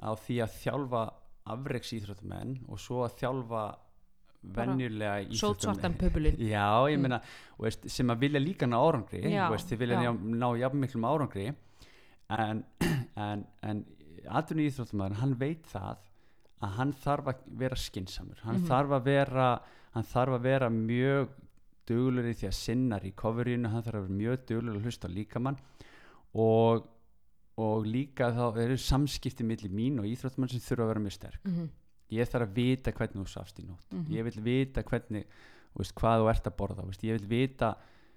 á 0.01 0.15
því 0.15 0.35
að 0.43 0.55
þjálfa 0.63 1.13
afreiks 1.45 1.91
íþróttumenn 1.93 2.59
og 2.69 2.77
svo 2.79 3.03
að 3.05 3.19
þjálfa 3.19 3.49
Bara 3.49 3.77
venjulega 4.43 5.25
sótsvartan 5.35 5.93
pöbulinn 5.99 6.37
já, 6.53 6.87
ég 6.89 6.97
Mm. 6.97 7.01
meina 7.01 7.21
og 7.57 7.65
veist, 7.65 7.89
sem 7.91 8.07
að 8.07 8.19
vilja 8.19 8.39
líka 8.39 8.67
ná 8.67 8.77
árangri 8.79 9.21
veist, 9.51 9.69
þið 9.71 9.77
vilja 9.83 10.01
já. 10.03 10.11
ná, 10.13 10.37
ná 10.39 10.49
jafn 10.59 10.79
miklum 10.79 11.03
árangri 11.09 11.47
en, 12.29 12.63
en, 13.15 13.45
en 13.63 13.85
atvinni 14.29 14.67
íþróttumæður, 14.69 15.17
hann 15.21 15.35
veit 15.39 15.65
það 15.71 15.97
að 16.61 16.73
hann 16.77 16.93
þarf 16.93 17.27
að 17.33 17.43
vera 17.57 17.75
skinsamur 17.75 18.39
hann 18.43 18.59
Mhm. 18.61 18.67
þarf 18.67 18.91
að 18.99 19.03
vera 19.03 19.49
hann 19.95 20.03
þarf 20.03 20.33
að 20.37 20.41
vera 20.43 20.69
mjög 20.69 21.29
duglur 21.89 22.27
í 22.29 22.33
því 22.37 22.47
að 22.47 22.53
sinna 22.53 22.99
recoveryinu 22.99 23.69
hann 23.71 23.81
þarf 23.83 23.95
að 23.95 24.07
vera 24.07 24.17
mjög 24.19 24.45
duglur 24.47 24.75
að 24.77 24.83
hlusta 24.85 25.07
líkamann 25.09 25.57
og, 26.35 26.83
og 27.57 27.85
líka 27.89 28.29
þá 28.35 28.59
eru 28.61 28.77
samskipti 28.77 29.43
milli 29.43 29.69
mín 29.73 29.99
og 29.99 30.05
íþróttumann 30.05 30.51
sem 30.51 30.59
þurfa 30.61 30.83
að 30.85 30.91
vera 30.93 31.03
mjög 31.07 31.15
sterk 31.17 31.39
Mhm. 31.47 31.69
Ég 32.13 32.29
þarf 32.29 32.47
að 32.47 32.57
vita 32.57 32.93
hvernig 32.95 33.21
þú 33.21 33.31
sást 33.31 33.61
í 33.61 33.67
nótt. 33.67 33.87
Mhm. 33.93 34.09
ég 34.15 34.27
vil 34.27 34.43
vita 34.43 34.83
hvernig 34.83 35.25
veist, 35.77 35.95
hvað 35.95 36.23
þú 36.23 36.29
ert 36.33 36.49
að 36.49 36.57
borða 36.59 36.85
veist, 36.87 37.05
ég 37.05 37.19
vil 37.19 37.29
vita 37.29 37.75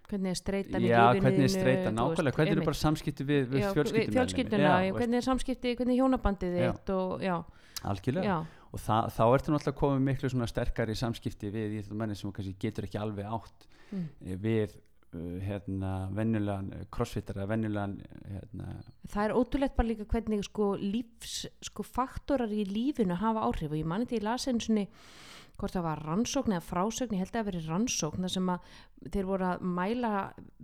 hvernig 0.08 0.32
er 0.32 0.38
streytan 0.38 0.82
í 0.82 0.90
lífinu 0.90 1.22
hvernig 1.22 1.56
er 1.56 1.92
nákvæmlega, 1.92 2.24
veist, 2.24 2.36
hvernig 2.36 2.56
eru 2.56 2.64
bara 2.66 2.80
samskipti 2.80 3.26
við, 3.28 3.44
við 3.52 3.68
fjölskylduna, 4.12 4.72
já, 4.86 4.94
hvernig 4.96 5.20
er 5.20 5.26
samskipti, 5.26 5.74
hvernig 5.78 5.94
er 5.96 6.02
hjónabandið 6.02 6.56
þitt 6.58 6.92
og 6.96 7.22
já, 7.24 7.36
algjörlega. 7.92 8.26
Já, 8.26 8.62
og 8.72 8.82
það, 8.82 9.10
þá 9.16 9.22
ertu 9.26 9.54
náttúrulega 9.54 9.80
komið 9.82 10.06
miklu 10.08 10.32
svona 10.32 10.48
sterkari 10.50 10.96
samskipti 10.98 11.52
við 11.52 11.76
í 11.76 11.82
þetta 11.82 11.98
menni 12.02 12.16
sem 12.18 12.34
kannski 12.34 12.54
getur 12.60 12.88
ekki 12.88 13.00
alveg 13.00 13.28
átt 13.38 13.66
mm. 13.92 14.06
við 14.42 14.76
hérna 15.12 16.08
venjulegan 16.16 16.72
eh, 16.72 16.84
crossfitter 16.90 17.36
eða 17.36 17.50
venjulegan 17.52 17.98
hérna, 18.30 18.70
það 19.12 19.24
er 19.28 19.34
ótrúlegt 19.36 19.76
bara 19.76 19.88
líka 19.90 20.06
hvernig 20.08 20.44
sko 20.46 20.70
lífs, 20.80 21.46
sko 21.60 21.84
faktorar 21.84 22.48
í 22.52 22.64
lífinu 22.64 23.18
hafa 23.20 23.44
áhrif. 23.48 23.70
Og 23.74 23.76
ég 23.82 23.86
mani 23.86 24.06
til 24.08 24.20
ég 24.20 24.24
las 24.24 24.48
einu 24.48 24.60
svona 24.64 24.86
hvort 25.60 25.74
það 25.76 25.84
var 25.84 26.00
rannsókn 26.06 26.54
eða 26.56 26.64
frásögn, 26.64 27.12
ég 27.14 27.20
held 27.22 27.28
að 27.28 27.36
það 27.36 27.48
verið 27.50 27.66
rannsókn 27.68 28.24
þar 28.24 28.32
sem 28.32 28.48
að 28.54 28.70
þeir 29.12 29.26
voru 29.28 29.44
að 29.50 29.60
mæla 29.78 30.12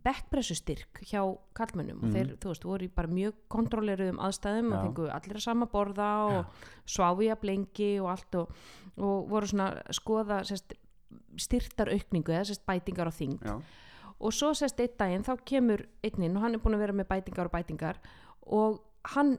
bekkpressustyrk 0.08 1.02
hjá 1.10 1.20
kallmönnum 1.54 2.00
og 2.02 2.08
Mhm. 2.08 2.14
þeir, 2.16 2.32
þú 2.40 2.48
veist, 2.48 2.64
voru 2.64 2.84
í 2.88 2.94
bara 2.94 3.08
mjög 3.08 3.34
kontrolleruðum 3.52 4.18
aðstæðum 4.18 4.72
og 4.72 4.78
Já. 4.78 4.82
fengu 4.86 5.08
allir 5.12 5.36
að 5.36 5.44
sama 5.44 5.66
borða 5.66 6.08
og 6.26 6.46
sváfu 6.86 7.22
í 7.22 7.30
að 7.30 7.40
blengi 7.44 7.90
og 8.00 8.08
allt 8.16 8.34
og, 8.34 8.48
og 8.96 9.28
voru 9.28 9.46
svona 9.46 9.82
skoða 9.92 10.40
sérst, 10.48 10.72
styrtar 11.36 11.92
aukningu 11.92 12.32
eða 12.32 12.48
sérst 12.48 12.64
bætingar 12.66 13.08
á 13.08 13.12
þing 13.14 13.38
já, 13.44 13.60
og 14.20 14.32
svo 14.34 14.50
sérst 14.54 14.80
einn 14.82 14.96
daginn 14.98 15.24
þá 15.26 15.36
kemur 15.46 15.84
einninn 16.02 16.36
og 16.36 16.42
hann 16.42 16.54
er 16.56 16.62
búin 16.62 16.74
að 16.74 16.82
vera 16.86 16.96
með 16.98 17.08
bætingar 17.12 17.46
og 17.46 17.52
bætingar 17.54 18.00
og 18.46 18.80
hann 19.14 19.36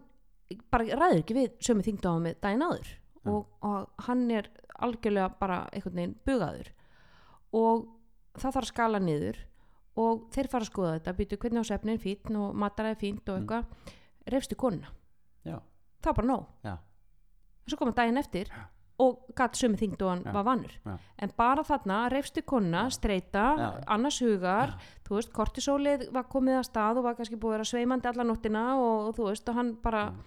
bara 0.71 0.83
ræður 0.97 1.19
ekki 1.23 1.35
við 1.37 1.49
sömu 1.61 1.83
þingdu 1.85 2.09
á 2.09 2.15
með 2.23 2.39
daginn 2.41 2.63
áður. 2.65 2.89
Ja. 3.19 3.31
og, 3.35 3.47
og 3.67 4.05
hann 4.07 4.21
er 4.31 4.47
algjörlega 4.79 5.33
bara 5.39 5.57
einhvern 5.75 5.97
veginn 5.99 6.15
bugaður. 6.25 6.69
Og 7.51 7.83
það 8.39 8.53
þarf 8.55 8.61
að 8.63 8.69
skala 8.71 8.99
niður 9.03 9.39
og 9.99 10.21
þeir 10.31 10.47
fara 10.47 10.63
að 10.63 10.69
skoða 10.71 10.93
þetta 10.95 11.13
býtu 11.17 11.37
hvernig 11.41 11.59
á 11.59 11.69
svefnin 11.69 11.99
fín 11.99 12.37
og 12.39 12.55
mataræði 12.55 12.99
fínt 13.01 13.27
og 13.29 13.35
Mm. 13.35 13.43
eitthvað. 13.43 13.95
Reyfstu 14.29 14.55
konuna, 14.55 14.87
já, 15.43 15.57
það 15.99 16.05
var 16.11 16.15
bara 16.21 16.27
nóg. 16.27 16.45
En 16.63 17.67
svo 17.67 17.77
kom 17.77 17.87
hann 17.89 17.95
daginn 17.97 18.17
eftir 18.21 18.47
Já. 18.47 18.65
Og 18.99 19.29
gatt 19.37 19.55
sömu 19.55 19.79
þingdu 19.79 20.05
og 20.05 20.11
hann 20.11 20.23
Já. 20.27 20.33
var 20.35 20.45
vannur 20.47 20.73
Já. 20.85 20.97
en 21.23 21.31
bara 21.37 21.63
þarna 21.63 21.99
reyfstu 22.11 22.43
konuna, 22.47 22.83
Já. 22.89 22.95
streyta 22.97 23.45
Já. 23.57 23.69
annars 23.95 24.19
hugar, 24.25 24.75
þú 25.07 25.19
veist 25.19 25.33
kortisólið 25.33 26.09
var 26.15 26.27
komið 26.31 26.59
að 26.59 26.67
stað 26.67 26.99
og 26.99 27.07
var 27.07 27.15
kannski 27.19 27.39
búið 27.39 27.61
að 27.63 27.71
sveimandi 27.71 28.11
alla 28.11 28.27
nóttina 28.27 28.65
og, 28.77 29.09
og 29.09 29.15
þú 29.17 29.29
veist 29.31 29.49
og 29.49 29.55
hann 29.55 29.73
bara, 29.83 30.03
jú, 30.11 30.23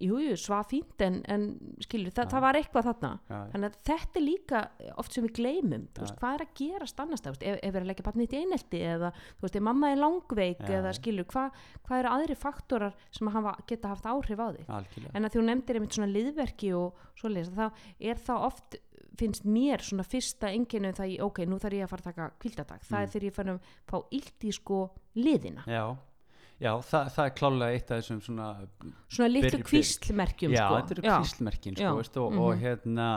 jú, 0.00 0.18
svaf 0.38 0.68
fínt 0.70 1.02
en, 1.04 1.16
en 1.28 1.44
skilur, 1.84 2.12
það, 2.14 2.24
Já. 2.26 2.30
það 2.34 2.44
var 2.44 2.58
eitthvað 2.60 2.86
þarna. 2.88 3.10
Já, 3.28 3.38
þannig 3.52 3.68
að 3.68 3.78
þetta 3.88 4.20
er 4.20 4.24
líka 4.24 4.60
oft 5.02 5.12
sem 5.16 5.24
við 5.26 5.32
gleymum, 5.38 5.84
Já. 5.88 6.00
veist, 6.02 6.16
hvað 6.20 6.34
er 6.38 6.44
að 6.46 6.52
gerast 6.60 7.00
annars 7.04 7.24
það, 7.24 7.38
ef, 7.42 7.58
ef 7.58 7.72
við 7.72 7.78
erum 7.80 7.86
að 7.86 7.90
leggja 7.92 8.06
barnið 8.08 8.34
í 8.36 8.40
einelti 8.42 8.82
eða, 8.94 9.12
veist, 9.42 9.60
mamma 9.68 9.92
er 9.94 10.00
langveik 10.02 10.64
eða 10.78 10.92
skilur, 10.98 11.28
hvað, 11.32 11.62
hvað 11.88 12.02
eru 12.04 12.12
aðri 12.16 12.38
faktorar 12.38 12.98
sem 13.10 13.32
hafa, 13.34 13.56
geta 13.66 13.92
haft 13.94 14.06
áhrif 14.10 14.38
á 14.38 14.48
þig? 14.56 14.66
Algjörlega. 14.80 15.14
En 15.18 15.24
að 15.28 15.34
þú 15.38 15.46
nefndir 15.48 15.80
einmitt 15.80 15.96
svona 15.98 16.12
liðverki 16.12 16.74
og 16.78 17.06
svoleiðis, 17.18 17.50
þá 17.56 17.66
er 18.12 18.22
það 18.28 18.46
oft 18.52 18.78
finnst 19.18 19.42
mér 19.50 19.82
svona 19.82 20.04
fyrsta 20.06 20.52
enginu 20.54 20.92
það 20.94 21.08
í, 21.10 21.14
ok, 21.24 21.40
nú 21.50 21.56
þarf 21.58 21.74
ég 21.74 21.86
að 21.88 21.90
fara 21.90 22.02
að 22.04 22.10
taka 22.12 22.26
kvildadag 22.38 22.84
það 22.86 22.98
Mm. 22.98 23.02
er 23.02 23.08
þegar 23.10 23.24
ég 23.26 23.34
fann 23.34 23.48
að 23.50 23.72
fá 23.90 23.96
illt 24.14 24.44
í 24.46 24.52
sko 24.54 24.78
liðina, 25.18 25.64
já, 25.66 25.82
já 26.60 26.72
það, 26.82 27.10
það 27.14 27.24
er 27.28 27.34
klálega 27.38 27.74
eitt 27.76 27.90
af 27.94 28.00
þessum 28.02 28.20
svona 28.24 28.46
svona 29.08 29.28
litlu 29.32 29.60
kvíslmerkjum 29.68 30.54
já, 30.56 30.64
sko. 30.66 30.78
þetta 30.80 30.96
eru 30.96 31.02
Já. 31.06 31.18
kvíslmerkin 31.22 31.76
Já. 31.78 31.84
sko, 31.88 31.96
veist, 32.00 32.16
og, 32.16 32.32
og 32.38 32.54
Mhm. 32.56 32.62
hérna 32.64 33.08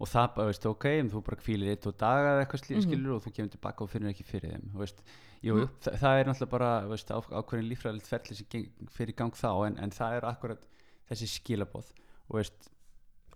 og 0.00 0.08
það 0.08 0.28
bara, 0.34 0.46
veist, 0.48 0.66
ok, 0.66 0.84
en 0.98 1.10
þú 1.10 1.22
bara 1.24 1.36
kvílir 1.36 1.70
eitt 1.74 1.86
og 1.86 1.96
daga 2.00 2.28
eða 2.34 2.44
eitthvað 2.46 2.70
mm 2.70 2.76
Mhm. 2.76 2.86
skilur 2.88 3.14
og 3.16 3.22
þú 3.24 3.32
kemur 3.36 3.50
tilbaka 3.50 3.84
og 3.84 3.90
finnur 3.90 4.10
ekki 4.14 4.24
fyrir 4.24 4.50
þeim 4.56 4.72
veist, 4.74 5.02
jú, 5.44 5.54
Mhm. 5.54 5.60
jú, 5.60 5.68
þa 5.84 5.90
það 6.00 6.20
er 6.20 6.24
náttúrulega 6.24 6.50
bara 6.50 6.70
veist, 6.88 7.08
á, 7.10 7.18
ákveðin 7.20 7.68
líffræðilegt 7.70 8.08
ferli 8.08 8.34
sem 8.36 8.46
geng, 8.50 8.68
fyrir 8.90 9.14
gang 9.16 9.32
þá, 9.32 9.66
en, 9.66 9.78
en 9.78 9.90
það 9.90 10.16
er 10.16 10.24
akkurat 10.24 10.66
þessi 11.10 11.28
skilaboð 11.38 11.92
og 12.30 12.36
veist 12.40 12.70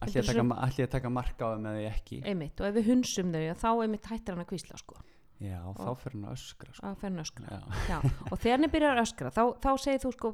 allir 0.01 0.23
að, 0.23 0.83
að 0.85 0.91
taka 0.91 1.09
marka 1.11 1.45
á 1.47 1.55
þeim 1.55 1.67
eða 1.71 1.93
ekki 1.95 2.23
einmitt, 2.25 2.61
og 2.61 2.67
ef 2.67 2.75
við 2.75 2.85
hunsum 2.91 3.31
þau 3.33 3.55
þá 3.55 3.83
einmitt 3.85 4.05
hættir 4.11 4.35
hann 4.35 4.45
að 4.45 4.51
kvísla 4.51 4.79
sko. 4.79 4.97
Já, 5.45 5.61
þá 5.79 5.91
fyrir 6.01 6.17
hann 6.17 6.25
að 6.31 6.37
öskra 6.39 6.73
sko. 6.73 6.87
að 6.89 6.97
fer 7.03 7.11
hann 7.11 7.21
að 7.21 7.27
öskra. 7.27 7.51
Já, 7.51 7.83
Já, 7.91 7.99
og 8.31 8.41
þegar 8.41 8.57
hann 8.59 8.73
byrjar 8.75 8.97
að 8.97 9.05
öskra 9.05 9.35
þá, 9.35 9.43
þá 9.67 9.71
segir 9.85 10.03
þú 10.05 10.15
sko, 10.17 10.33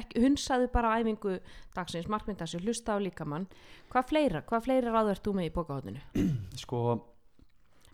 ekki, 0.00 0.22
hunsaðu 0.24 0.70
bara 0.76 0.94
æfingu 1.00 1.36
dagsins 1.76 2.08
markmynd 2.12 2.40
þessu, 2.44 2.62
hlusta 2.64 2.96
á 2.96 2.98
líkamann. 3.02 3.50
Hvað 3.92 4.08
fleira, 4.12 4.46
hvað 4.46 4.64
fleira 4.68 4.94
ráður 4.94 5.16
ert 5.16 5.26
þú 5.26 5.36
með 5.40 5.50
í 5.50 5.54
bókahotninu? 5.58 6.06
sko 6.64 6.82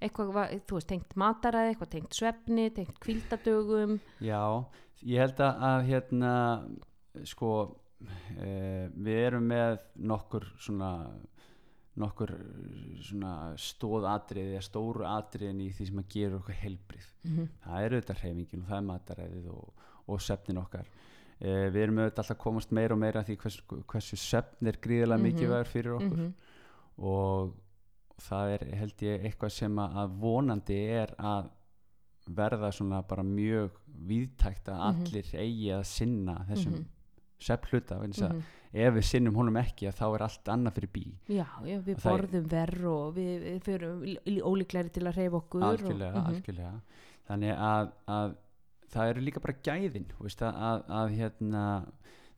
eitthvað, 0.03 0.57
þú 0.67 0.79
veist, 0.79 0.89
tengt 0.91 1.15
mataræði 1.21 1.73
eitthvað 1.73 1.93
tengt 1.95 2.17
svefni, 2.17 2.67
tengt 2.75 2.99
kvíldadögum 3.03 3.99
Já, 4.25 4.43
ég 5.07 5.23
held 5.23 5.43
að, 5.45 5.63
að 5.69 5.85
hérna, 5.91 6.33
sko, 7.29 7.53
e, 8.37 8.53
við 8.97 9.21
erum 9.29 9.47
með 9.53 9.79
nokkur 10.13 10.49
svona, 10.63 10.93
nokkur 11.97 12.31
svona 13.05 13.33
stóð 13.61 14.07
atriði 14.09 14.55
eða 14.57 14.65
stóru 14.65 15.05
atriðin 15.05 15.61
í 15.61 15.71
því 15.77 15.87
sem 15.91 15.99
að 16.03 16.09
gera 16.15 16.37
okkur 16.41 16.55
helbrið. 16.63 17.09
mm 17.25 17.49
Það 17.65 17.83
er 17.87 17.97
auðvitað 17.97 18.21
hreyfingin 18.23 18.63
og 18.63 18.69
það 18.71 18.77
er 18.79 18.87
mataræðið 18.91 19.49
og, 19.53 19.73
og 20.09 20.21
svefnin 20.21 20.59
okkar. 20.63 20.87
E, 21.43 21.51
við 21.75 21.83
erum 21.83 21.99
auðvitað 21.99 22.23
alltaf 22.23 22.31
að 22.37 22.43
komast 22.45 22.73
meira 22.73 22.95
og 22.95 22.99
meira 23.03 23.21
að 23.21 23.27
því 23.29 23.37
hversu, 23.43 23.63
hversu 23.93 24.17
svefn 24.17 24.67
er 24.73 24.79
gríðilega 24.81 25.19
Mhm. 25.19 25.27
mikilvægur 25.27 25.67
fyrir 25.73 25.93
okkur 25.99 26.19
-hmm. 26.19 26.33
og 26.99 27.55
það 28.23 28.55
er 28.55 28.65
held 28.77 28.97
ég 29.03 29.25
eitthvað 29.27 29.51
sem 29.51 29.77
að, 29.77 29.97
að 29.97 30.17
vonandi 30.21 30.79
er 31.03 31.15
að 31.19 31.51
verða 32.29 32.71
svona 32.73 33.03
bara 33.03 33.23
mjög 33.23 33.71
víðtækt 34.09 34.69
að 34.69 34.79
Mhm. 34.79 34.89
allir 34.89 35.27
eigi 35.35 35.69
að 35.73 35.85
sinna 35.85 36.45
þessum 36.49 36.73
Mhm. 36.73 36.85
svepp 37.39 37.65
hluta 37.67 37.99
mm 37.99 38.43
ef 38.73 38.95
við 38.95 39.05
sinnum 39.05 39.35
honum 39.37 39.57
ekki 39.61 39.91
þá 39.93 40.05
er 40.15 40.23
allt 40.27 40.49
annað 40.49 40.75
fyrir 40.79 40.91
bí 40.93 41.05
Já, 41.29 41.47
já, 41.69 41.79
við 41.85 41.97
Og 41.99 42.03
borðum 42.07 42.47
verð 42.49 42.85
og 42.93 43.15
við, 43.17 43.33
við 43.45 43.59
fyrir 43.67 44.45
ólíklegri 44.49 44.93
til 44.95 45.03
að 45.07 45.17
reyfa 45.21 45.37
okkur 45.43 45.63
algjörlega, 45.69 46.15
og, 46.15 46.23
Mhm. 46.23 46.31
algjörlega 46.35 46.81
þannig 47.29 47.59
að, 47.59 47.93
að 48.09 48.35
það 48.93 49.11
eru 49.13 49.21
líka 49.27 49.41
bara 49.41 49.59
gæðin 49.63 50.07
veist, 50.21 50.43
að, 50.43 50.55
að, 50.55 50.83
að 51.01 51.13
hérna 51.19 51.65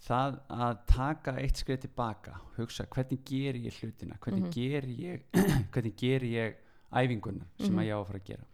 það 0.05 0.41
að 0.51 0.75
taka 0.87 1.33
eitt 1.41 1.57
skrið 1.63 1.81
tilbaka 1.87 2.35
hugsa 2.59 2.85
hvernig 2.87 3.23
ger 3.25 3.55
ég 3.55 3.79
hlutina 3.81 4.19
hvernig 4.21 4.43
Mhm. 4.43 4.51
ger 4.53 4.83
ég 4.83 5.23
hvernig 5.73 5.97
ger 5.97 6.21
ég 6.21 6.55
æfinguna 6.93 7.47
sem 7.59 7.71
Mhm. 7.73 7.79
að 7.79 7.87
ég 7.87 7.95
á 7.95 7.99
að 8.03 8.07
fara 8.07 8.19
að 8.19 8.29
gera 8.29 8.45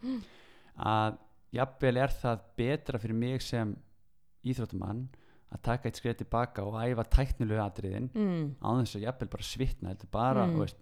að 0.78 1.18
jafnvel 1.53 1.97
er 1.99 2.09
það 2.09 2.41
betra 2.57 2.99
fyrir 2.99 3.14
mig 3.18 3.43
sem 3.43 3.76
íþróttumann 4.45 5.09
að 5.51 5.62
taka 5.62 5.88
eitt 5.88 5.96
skrið 5.98 6.16
tilbaka 6.20 6.62
og 6.62 6.74
æfa 6.78 7.05
tæknilegu 7.11 7.59
atriðin 7.64 8.11
mm, 8.14 8.44
á 8.62 8.68
þess 8.80 8.96
að 8.96 9.05
jafnvel 9.07 9.28
bara 9.32 9.42
svitna 9.42 9.94
bara, 10.12 10.46
Mm. 10.46 10.59
veist, 10.61 10.76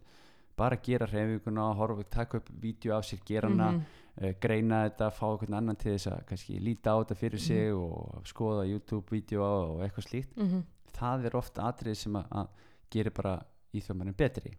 bara 0.57 0.77
gera 0.77 1.07
reyfinguna 1.07 1.75
horfa, 1.79 2.05
taka 2.11 2.37
upp 2.39 2.49
vídeo 2.61 2.93
af 2.97 3.05
sér 3.05 3.21
gera 3.25 3.49
hana, 3.49 3.71
mhm, 3.73 3.85
uh, 4.23 4.33
greina 4.41 4.83
þetta 4.89 5.11
fá 5.15 5.25
einhvern 5.31 5.55
annan 5.55 5.77
til 5.77 5.93
þess 5.95 6.07
að 6.13 6.25
kannski 6.27 6.59
líta 6.61 6.91
á 6.93 6.97
þetta 7.01 7.17
fyrir 7.17 7.39
Mhm. 7.39 7.47
sig 7.47 7.73
og 7.73 8.23
skoða 8.25 8.67
YouTube-vídeó 8.67 9.41
og 9.43 9.81
eitthvað 9.87 10.09
slíkt 10.11 10.37
mhm, 10.37 10.63
það 10.93 11.25
er 11.27 11.37
ofta 11.37 11.63
atrið 11.73 11.97
sem 11.97 12.13
að, 12.13 12.49
gerir 12.91 13.11
bara 13.15 13.43
íþjóðmannin 13.75 14.17
betri 14.17 14.53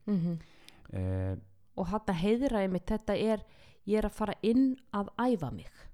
uh, 0.94 1.36
og 1.78 1.88
heiðraði 2.14 2.70
mitt 2.72 2.86
þetta 2.86 3.14
er, 3.18 3.44
ég 3.88 3.98
er 3.98 4.06
að 4.10 4.12
fara 4.18 4.34
inn 4.42 4.76
að 4.94 5.10
æfa 5.20 5.52
mig 5.54 5.68
Mm. 5.70 5.89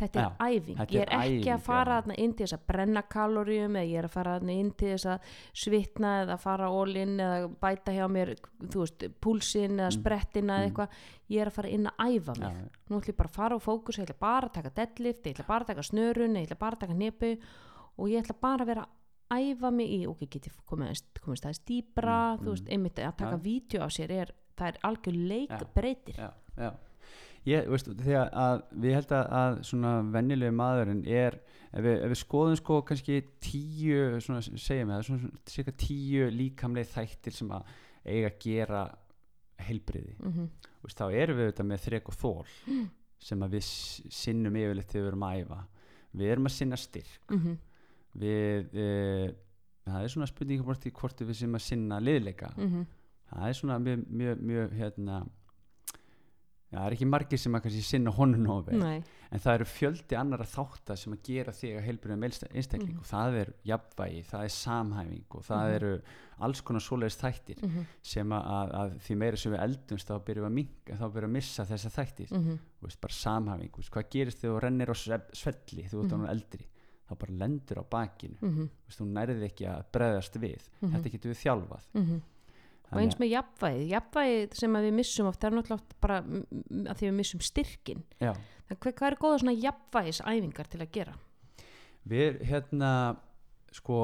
Þetta 0.00 0.20
er 0.20 0.24
Já, 0.24 0.30
æfing, 0.60 0.76
þetta 0.80 0.94
ég 0.96 1.00
er 1.02 1.10
er 1.12 1.20
ekki 1.20 1.40
æfing, 1.40 1.52
að 1.54 1.60
fara 1.66 1.96
þarna 2.00 2.16
inn 2.24 2.32
til 2.34 2.46
þess 2.46 2.56
að 2.56 2.66
brenna 2.72 3.02
kaloríum 3.02 3.76
eða 3.80 3.90
ég 3.90 3.98
er 4.00 4.08
að 4.08 4.14
fara 4.16 4.34
inn 4.54 4.70
til 4.80 4.88
þess 4.94 5.06
að 5.06 5.20
svitna 5.64 6.12
eða 6.24 6.38
fara 6.40 6.68
all-in 6.70 7.16
eða 7.20 7.48
bæta 7.60 7.92
hjá 7.96 8.06
mér, 8.10 8.34
þú 8.66 8.84
veist, 8.84 9.04
púlsin 9.20 9.76
eða 9.78 9.90
Mm. 9.90 9.98
sprettina 10.00 10.52
eða 10.58 10.60
Mm. 10.60 10.70
eitthvað 10.70 10.88
ég 11.30 11.40
er 11.40 11.46
að 11.46 11.52
fara 11.52 11.68
inn 11.68 11.86
að 11.86 11.96
æfa 12.10 12.38
mig 12.40 12.50
já, 12.50 12.68
nú 12.90 12.96
ætlum 13.00 13.08
ég 13.12 13.16
bara 13.16 13.28
að 13.28 13.34
fara 13.40 13.56
á 13.56 13.60
fókus, 13.60 13.98
ég 13.98 14.06
ætla 14.06 14.18
bara 14.20 14.48
að 14.48 14.52
taka 14.52 14.70
deadlift, 14.70 15.22
ég 15.26 15.34
ætla 15.36 15.46
bara 15.46 15.64
að 15.64 15.66
taka 15.66 15.82
snörun 15.82 16.36
ég 16.36 16.46
ætla 16.48 16.58
bara 16.58 16.76
að 16.76 16.80
taka 16.80 16.94
nepu 16.94 17.38
og 17.98 18.08
ég 18.08 18.22
ætla 18.24 18.40
bara 18.40 18.64
að 18.64 18.66
vera 18.66 18.86
að 19.30 19.40
æfa 19.54 19.70
mig 19.72 19.88
í, 19.88 20.06
ok, 20.08 20.18
get 20.30 20.46
ég 20.48 20.52
komið, 20.66 21.02
staðist 21.38 21.64
dýbra, 21.66 22.36
Mm, 22.36 22.44
þú 22.44 22.50
veist, 22.50 22.64
mm. 22.64 22.72
einmitt 22.72 22.96
að 22.98 23.16
taka 23.16 23.36
Já. 23.36 23.42
vídeo 23.42 23.80
á 23.80 23.88
sér 23.88 24.10
er, 24.10 24.32
það 24.56 24.66
er 24.66 24.78
algjör 24.82 25.28
leik 25.28 25.50
Ég, 27.48 27.68
veist, 27.72 27.88
þegar 28.04 28.28
að 28.36 28.62
við 28.82 28.96
held 28.98 29.12
að, 29.16 29.60
svona 29.64 29.92
venjulegu 30.12 30.52
maðurinn 30.52 31.04
er 31.08 31.38
ef 31.70 31.84
við, 31.86 31.94
ef 32.04 32.10
við 32.12 32.18
skoðum 32.20 32.58
sko 32.60 32.80
kannski 32.84 33.20
tíu, 33.40 34.00
svona 34.20 34.42
segjum 34.44 34.92
við 34.92 35.06
svona, 35.08 35.30
cirka 35.48 35.72
tíu 35.80 36.28
líkamlega 36.34 36.92
þættir 36.92 37.36
sem 37.38 37.52
að 37.56 37.70
eiga 38.04 38.28
að 38.28 38.38
gera 38.44 38.82
heilbriði 39.60 40.16
mm 40.18 40.32
-hmm. 40.32 40.48
veist, 40.82 41.00
þá 41.00 41.06
erum 41.12 41.38
við 41.38 41.48
auðvitað 41.48 41.70
með 41.70 41.84
þrek 41.86 42.08
og 42.08 42.18
þól 42.20 42.46
sem 43.20 43.42
að 43.44 43.56
við 43.56 43.66
sinnum 44.20 44.56
yfirleitt 44.56 44.92
þegar 44.92 45.04
við 45.04 45.10
erum 45.10 45.26
að 45.26 45.40
æfa. 45.40 45.58
Við 46.10 46.32
erum 46.32 46.48
að 46.48 46.56
sinna 46.56 46.78
styrk. 46.80 47.20
Mm 47.28 47.58
við 48.12 48.72
e, 48.74 48.86
það 49.86 50.04
er 50.04 50.12
svona 50.12 50.26
spurning 50.26 50.64
hvort, 50.64 51.20
við 51.20 51.36
sem 51.36 51.54
að 51.54 51.62
sinna 51.62 52.00
liðleika. 52.00 52.52
-hmm. 52.56 52.86
það 53.30 53.48
er 53.48 53.52
svona 53.52 53.78
mjög, 53.78 54.06
mjög, 54.08 54.40
mjög 54.40 54.72
hérna 54.72 55.26
já, 56.72 56.78
það 56.78 56.86
er 56.86 56.92
ekki 56.96 57.06
margir 57.10 57.38
sem 57.38 57.52
að 57.54 57.62
kannski 57.64 57.82
sinna 57.82 58.10
honum 58.10 58.42
nóg 58.46 58.66
vel 58.66 58.80
en 59.32 59.38
það 59.40 59.54
eru 59.54 59.64
fjöldi 59.64 60.16
annara 60.18 60.44
þáttar 60.44 60.96
sem 60.98 61.12
að 61.12 61.22
gera 61.22 61.52
þig 61.52 61.76
að 61.78 61.84
heilbriðum 61.86 62.24
einstakling 62.24 62.94
Mhm. 62.94 62.98
og 62.98 63.06
það 63.06 63.34
er 63.40 63.52
jafnvægi, 63.64 64.24
það 64.30 64.44
er 64.44 64.48
samhæfing 64.48 65.24
og 65.30 65.42
það 65.44 65.64
Mhm. 65.66 65.74
eru 65.74 66.02
alls 66.40 66.60
konar 66.62 66.80
svoleiðis 66.80 67.18
þættir 67.20 67.62
mm 67.62 67.68
-hmm. 67.70 67.84
sem 68.02 68.28
að, 68.32 68.72
að, 68.72 68.98
því 69.00 69.16
meira 69.16 69.36
sem 69.36 69.52
við 69.52 69.60
eldumst 69.62 70.08
þá 70.08 70.14
byrjum 70.24 70.44
við 70.44 70.50
að 70.50 70.52
minka, 70.54 70.92
þá 70.96 71.04
byrjum 71.12 71.14
við 71.14 71.24
að 71.24 71.36
missa 71.36 71.64
þessa 71.64 71.90
þættir 71.90 72.30
Mm 72.32 72.44
-hmm. 72.44 72.58
Veist, 72.82 73.00
bara 73.00 73.12
samhæfing, 73.12 73.70
veist, 73.76 73.90
hvað 73.90 74.10
gerist 74.10 74.38
þegar 74.40 74.54
þú 74.56 74.60
rennir 74.62 74.88
á 74.90 74.94
svelli 74.96 75.82
þegar 75.84 75.90
þú 75.90 76.04
ert 76.04 76.12
Mhm. 76.12 76.20
mm 76.20 76.28
eldri 76.30 76.66
þá 77.10 77.14
bara 77.18 77.32
lendur 77.32 77.76
á 77.76 77.84
bakinu 77.90 78.36
Mm 78.40 78.50
-hmm. 78.56 78.68
þú 78.68 78.86
veist, 78.86 79.00
þú 79.00 79.06
nærði 79.12 79.44
ekki 79.50 79.66
að 79.66 79.84
breðast 79.92 80.34
við 80.40 80.62
Mhm. 80.82 80.92
þetta 80.94 81.10
getur 81.12 81.30
við 81.30 81.42
þjálfað 81.44 81.82
og 82.90 82.96
Þannig 82.96 83.06
eins 83.06 83.18
með 83.22 83.30
jafnvægið, 83.30 83.82
jafnvægið 83.94 84.54
sem 84.58 84.78
við 84.82 84.94
missum 84.96 85.28
oft 85.30 85.44
er 85.46 85.54
náttúrulega 85.54 85.98
bara 86.02 86.16
mm, 86.24 86.46
mm, 86.50 86.86
að 86.90 86.96
því 86.98 87.06
við 87.06 87.18
missum 87.20 87.42
styrkin 87.46 88.00
já, 88.18 88.32
hvað, 88.72 88.94
hvað 88.98 89.06
er 89.10 89.18
góða 89.20 89.42
svona 89.42 89.54
jafnvægisæfingar 89.54 90.70
til 90.72 90.80
að 90.82 90.90
gera? 90.96 91.14
við 92.10 92.40
hérna 92.48 92.92
sko, 93.74 94.00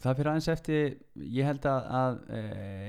það 0.00 0.16
fyrir 0.20 0.30
aðeins 0.32 0.48
eftir 0.54 0.94
ég 1.20 1.50
held 1.50 1.66
að, 1.68 1.90
að 1.98 2.22
e, 2.38 2.44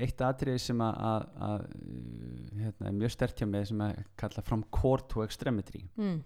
eitt 0.06 0.24
atrið 0.24 0.56
sem 0.64 0.80
að, 0.84 1.02
að, 1.10 1.26
að 1.48 1.66
e, 1.66 2.62
hérna, 2.62 2.88
er 2.88 2.96
mjög 3.02 3.14
stert 3.16 3.42
hjá 3.42 3.50
mig 3.50 3.68
sem 3.68 3.84
að 3.84 4.00
kalla 4.22 4.46
from 4.46 4.64
core 4.72 5.04
to 5.12 5.26
extremity. 5.26 5.84
Mm. 6.00 6.22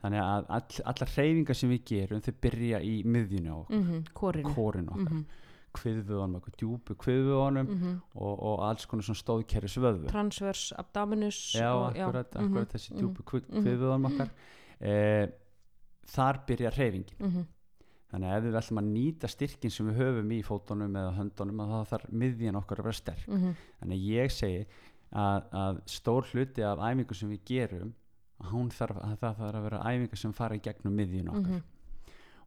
Þannig 0.00 0.22
að 0.24 0.46
all, 0.56 0.80
allar 0.94 1.10
hreyfingar 1.12 1.58
sem 1.58 1.72
við 1.74 1.82
gerum 1.90 2.24
þau 2.24 2.32
byrja 2.40 2.80
í 2.80 2.94
miðjunu 3.04 3.52
á 3.52 3.56
okkur, 3.58 3.82
-hmm. 3.84 4.04
Kórinu 4.16 4.54
kórinu 4.56 4.94
okkar. 4.96 5.18
Mm 5.18 5.48
kviðvöðunum, 5.76 6.38
okkur 6.40 6.56
djúpu 6.60 6.96
kviðvöðunum 7.04 7.68
-hmm. 7.70 8.00
og, 8.14 8.42
og 8.50 8.64
alls 8.68 8.86
konar 8.90 9.06
svona 9.06 9.20
stóðkerfis 9.20 9.76
vöðvu 9.82 10.10
Transvers 10.10 10.72
abdominus 10.78 11.38
já, 11.54 11.70
og, 11.70 11.96
akkurat, 11.96 12.34
mhm, 12.34 12.44
akkurat 12.44 12.74
þessi 12.74 12.92
mhm, 12.92 13.00
djúpu 13.00 13.22
kvi- 13.30 13.46
mhm. 13.48 13.64
kviðvöðunum 13.64 14.10
okkar. 14.10 14.30
Eh, 14.80 15.28
þar 16.10 16.40
byrja 16.46 16.70
hreyfingin. 16.74 17.18
Mhm, 17.20 17.46
þannig 18.10 18.28
að 18.30 18.36
ef 18.36 18.44
við 18.44 18.60
ætlum 18.60 18.82
að 18.82 18.90
nýta 18.90 19.28
styrkin 19.28 19.70
sem 19.70 19.86
við 19.90 19.98
höfum 20.00 20.30
í 20.32 20.42
fótunum 20.42 20.96
eða 20.96 21.16
höndunum 21.18 21.64
þá 21.70 21.86
þarf 21.92 22.10
miðjan 22.10 22.56
okkar 22.56 22.78
að 22.78 22.84
vera 22.84 23.00
sterk. 23.02 23.28
Mhm, 23.28 23.56
þannig 23.80 23.96
að 23.98 24.06
ég 24.10 24.30
segi 24.30 24.66
að, 25.12 25.42
að 25.52 25.82
stór 25.86 26.24
hluti 26.32 26.62
af 26.62 26.78
æfingu 26.78 27.14
sem 27.14 27.30
við 27.30 27.44
gerum 27.44 27.94
hún 28.50 28.70
þarf 28.72 28.96
að 29.04 29.18
það 29.20 29.36
þarf 29.42 29.58
að 29.58 29.66
vera 29.68 29.82
æfingu 29.84 30.16
sem 30.16 30.32
fara 30.32 30.56
í 30.56 30.62
gegnum 30.64 30.96
miðjun 30.96 31.28
okkar. 31.28 31.60
Mhm, 31.60 31.62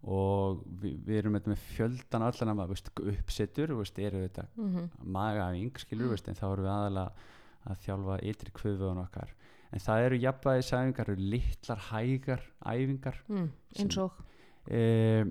og 0.04 0.64
við, 0.82 0.98
við 1.06 1.20
erum 1.22 1.38
með 1.38 1.62
fjöldan 1.62 2.26
allan 2.28 2.60
að 2.60 2.74
veist, 2.74 2.90
uppsettur, 3.00 3.72
eru 3.72 4.24
þetta 4.26 4.48
mhm, 4.60 4.90
magaæfing 5.16 5.80
skilur 5.80 6.12
veist, 6.12 6.28
en 6.28 6.40
þá 6.40 6.46
erum 6.50 6.66
við 6.66 6.74
aðalega 6.74 7.30
að 7.64 7.86
þjálfa 7.86 8.18
ytri 8.28 8.54
kvöðvöðun 8.58 9.04
okkar. 9.06 9.32
En 9.74 9.82
það 9.82 10.08
eru 10.08 10.18
jafnvægisæfingar 10.22 11.14
eru 11.14 11.30
litlar 11.32 11.86
hægar 11.88 12.44
æfingar. 12.68 13.22
Mm, 13.32 13.48
eins 13.80 14.02
og? 14.04 14.20
Já, 14.68 15.24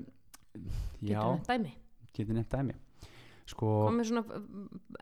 getur 1.02 1.36
nefnt 1.36 1.52
dæmi? 1.52 1.74
Getur 2.16 2.38
nefnt 2.38 2.56
dæmi. 2.56 2.78
Sko, 3.52 3.68
komið 3.90 4.08
svona 4.08 4.40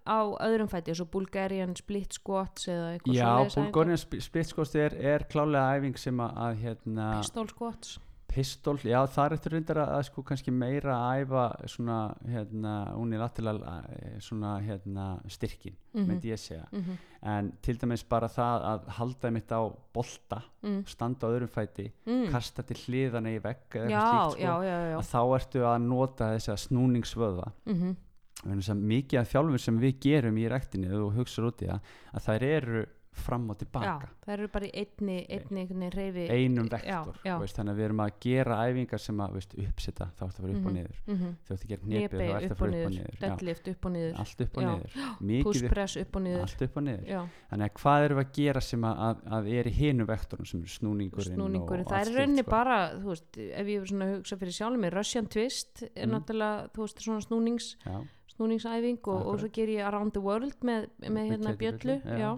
á 0.09 0.19
öðrum 0.43 0.69
fæti 0.73 0.91
eins 0.91 1.03
og 1.05 1.11
Bulgarian 1.13 1.75
split 1.79 2.17
squats 2.17 2.67
eða 2.73 2.95
eitthvað 2.97 3.15
já, 3.15 3.23
svoleiðis 3.23 3.55
æfingar. 3.55 3.67
Bulgarian 3.71 4.23
splitskost 4.27 4.79
er, 4.81 4.97
er 5.15 5.27
klálega 5.31 5.79
æfing 5.79 6.01
sem 6.01 6.23
að 6.27 6.63
hérna, 6.65 7.11
pistol 7.21 7.51
squats 7.53 7.99
pistol, 8.31 8.77
já 8.87 8.99
það 9.11 9.25
er 9.25 9.35
eftir 9.37 9.55
reyndar 9.57 9.81
að, 9.83 10.03
sko 10.07 10.23
kannski 10.27 10.53
meira 10.55 10.95
að 10.97 11.23
æfa 11.25 11.45
svona 11.73 11.99
hérna 12.31 12.75
unilateral 12.97 13.61
eh, 13.67 14.19
svona 14.23 14.57
hérna 14.65 15.07
styrkin 15.29 15.77
Mhm. 15.93 16.07
myndi 16.07 16.31
ég 16.31 16.39
segja. 16.39 16.67
Mm 16.73 16.99
en 17.23 17.53
til 17.61 17.77
dæmis 17.77 18.03
bara 18.09 18.29
það 18.29 18.63
að 18.65 18.85
halda 18.97 19.31
mitt 19.31 19.51
á 19.53 19.61
bolta, 19.93 20.43
mm, 20.63 20.87
standa 20.87 21.27
á 21.29 21.33
öðrum 21.37 21.51
fæti 21.53 21.93
mm. 22.07 22.31
kasta 22.31 22.63
til 22.63 22.77
hliðana 22.77 23.29
í 23.37 23.43
vegg 23.43 23.69
eða 23.77 23.91
eitthvað 23.91 24.31
slíkt 24.33 25.03
sko, 25.03 25.19
þá 25.19 25.23
ertu 25.37 25.61
að 25.69 25.83
nota 25.83 26.31
snúningsvöða 26.39 27.53
Mm 27.67 27.97
Vegna 28.41 28.63
þess 28.63 28.73
að 28.73 28.85
mikið 28.89 29.21
af 29.21 29.33
þjálfur 29.35 29.61
sem 29.61 29.79
við 29.83 29.99
gerum 30.01 30.39
í 30.41 30.49
ræktinni 30.49 30.93
og 30.97 31.13
hugsa 31.19 31.43
út 31.45 31.61
í 31.61 31.69
það 31.69 31.81
að 32.15 32.25
þær 32.25 32.43
eru 32.49 32.87
fram 33.13 33.51
og 33.51 33.57
já, 33.57 33.65
tilbaka. 33.65 34.09
það 34.25 34.33
eru 34.33 34.49
bara 34.49 34.67
í 34.67 34.71
einni, 34.73 35.17
einni, 35.29 35.63
einni 35.67 35.89
reyfi 35.91 36.25
einum 36.31 36.69
Já, 36.71 36.77
vektor 36.77 37.17
já. 37.25 37.33
þú 37.35 37.41
veist, 37.43 37.57
þannig 37.59 37.73
að 37.75 37.79
við 37.81 37.85
erum 37.89 38.03
að 38.05 38.13
gera 38.21 38.57
æfingar 38.71 39.01
sem 39.01 39.17
að 39.21 39.33
veist, 39.35 39.55
uppsetta, 39.59 40.07
þá 40.17 40.23
ertu 40.27 40.39
að 40.39 40.45
fara 40.45 40.53
upp 40.55 40.67
og 40.67 40.71
Mhm. 40.71 40.77
niður. 40.79 40.97
mm 41.07 41.37
þú 41.47 41.51
ert 41.51 41.65
að 41.65 41.69
gera 41.69 41.83
Nýbeig 41.91 42.31
þá 42.31 42.37
ertu 42.41 42.51
að 42.55 42.57
fara 42.61 42.71
upp 42.71 42.87
og 42.87 42.93
niður, 42.95 43.11
já, 43.11 43.21
deadlift 43.21 43.69
upp 43.69 43.85
og 43.85 43.93
niður. 43.93 44.15
Allt 44.21 44.41
upp 44.41 44.57
og 44.57 44.63
Já. 44.63 44.71
niður. 44.71 45.43
Pushpress 45.45 45.97
upp 45.97 46.17
og 46.17 46.23
niður. 46.23 46.41
allt 46.41 46.63
upp 46.63 46.77
og 46.77 46.83
niður. 46.85 47.07
Já, 47.11 47.21
þannig 47.51 47.67
að 47.71 47.75
hvað 47.83 48.07
við 48.15 48.21
að 48.25 48.33
gera 48.33 48.61
sem 48.61 48.81
að, 48.81 48.97
að, 49.11 49.17
að 49.41 49.49
er 49.59 49.65
í 49.65 49.75
hinum 49.81 50.07
vektorum 50.07 50.47
sem 50.47 50.61
er 50.63 50.67
snúningurinn 50.79 51.37
snúningurinn, 51.37 51.85
það 51.87 52.07
er 52.07 52.15
rauninni 52.21 52.43
sko. 52.47 52.51
bara 52.51 52.79
veist, 53.01 53.37
ef 53.39 53.67
ég 53.67 53.81
hugsa 54.21 54.37
fyrir 54.37 54.53
sjálfum 54.55 54.81
mig 54.81 54.93
Russian 54.93 55.27
Twist 55.27 55.83
er 55.97 56.07
Mm. 56.07 56.13
náttúrulega 56.15 56.71
svona 57.03 57.21
snúnings, 57.27 57.77
já, 57.85 58.07
snúningsæfing 58.31 59.01
og, 59.11 59.27
og 59.27 59.39
svo 59.43 59.51
ger 59.53 59.71
ég 59.75 59.85
Around 59.87 60.15
the 60.17 60.23
World 60.23 60.65
með, 60.67 60.89
með 61.07 61.31
hérna 61.35 61.55
bjöllu 61.59 61.97
já, 62.05 62.31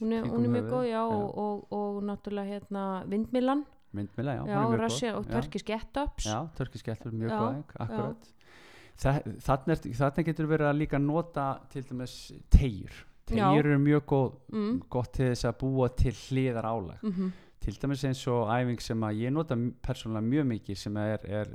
hún 0.00 0.12
er, 0.12 0.28
hún 0.28 0.44
er 0.44 0.54
mjög 0.58 0.70
góð, 0.72 0.92
Og, 0.98 1.26
og, 1.38 1.72
og 1.72 2.00
náttúrulega 2.04 2.58
hérna 2.58 2.86
Vindmilan, 3.08 3.64
myndmila, 3.92 4.34
já, 4.34 4.46
já, 4.46 4.68
mjög 4.68 4.80
Russia 4.80 5.16
og. 5.16 5.26
Turkish 5.26 5.64
Get-Ups. 5.64 6.26
Já, 6.26 6.48
törkisk 6.56 6.86
gættur, 6.86 7.12
mjög 7.12 7.30
góð 7.30 7.62
akkurat. 7.78 8.30
Þa, 8.98 9.12
er, 9.14 9.36
þarna 9.94 10.24
getur 10.26 10.48
verið 10.50 10.68
að 10.68 10.80
líka 10.80 10.98
nota 10.98 11.48
til 11.72 11.84
dæmis 11.86 12.16
tegjur. 12.50 13.04
Tegjur 13.28 13.66
eru 13.66 13.78
mjög 13.82 14.06
góð, 14.08 14.30
mm, 14.52 14.78
gott 14.90 15.12
til 15.16 15.28
þess 15.30 15.48
að 15.48 15.58
búa 15.60 15.90
til 15.96 16.14
hliðar 16.14 16.72
álag. 16.72 17.02
mm 17.02 17.36
Til 17.58 17.74
dæmis 17.82 18.04
eins 18.06 18.20
og 18.30 18.48
æfing 18.54 18.80
sem 18.80 19.00
að 19.02 19.16
ég 19.18 19.32
nota 19.34 19.56
persónulega 19.82 20.24
mjög 20.24 20.44
mikið 20.46 20.76
sem 20.78 20.96
er, 20.96 21.24
er 21.26 21.48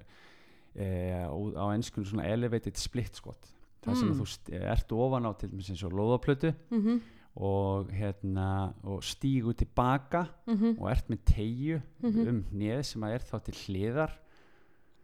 e, 0.75 0.87
á, 1.31 1.65
ennskunum 1.71 2.05
svona 2.05 2.25
elevated 2.27 2.75
split 2.77 3.15
skot. 3.15 3.47
Það 3.83 3.97
sem 3.99 4.09
Mm. 4.09 4.19
þú 4.19 4.25
st- 4.31 4.53
ert 4.73 4.91
ofan 4.95 5.25
á 5.27 5.31
til 5.37 5.49
dæmis 5.49 5.69
eins 5.73 5.83
og 5.83 5.91
lóðaplötu 5.93 6.53
mm 6.71 7.01
og, 7.35 7.87
hérna, 7.89 8.73
og 8.85 9.01
stígu 9.01 9.55
tilbaka 9.57 10.27
mm 10.45 10.75
og 10.79 10.89
ert 10.91 11.07
með 11.09 11.23
tegju 11.25 11.81
Mhm. 12.03 12.27
um 12.29 12.43
hnið 12.53 12.83
sem 12.85 13.01
að 13.01 13.13
er 13.15 13.19
þá 13.25 13.43
til 13.43 13.53
hliðar. 13.63 14.11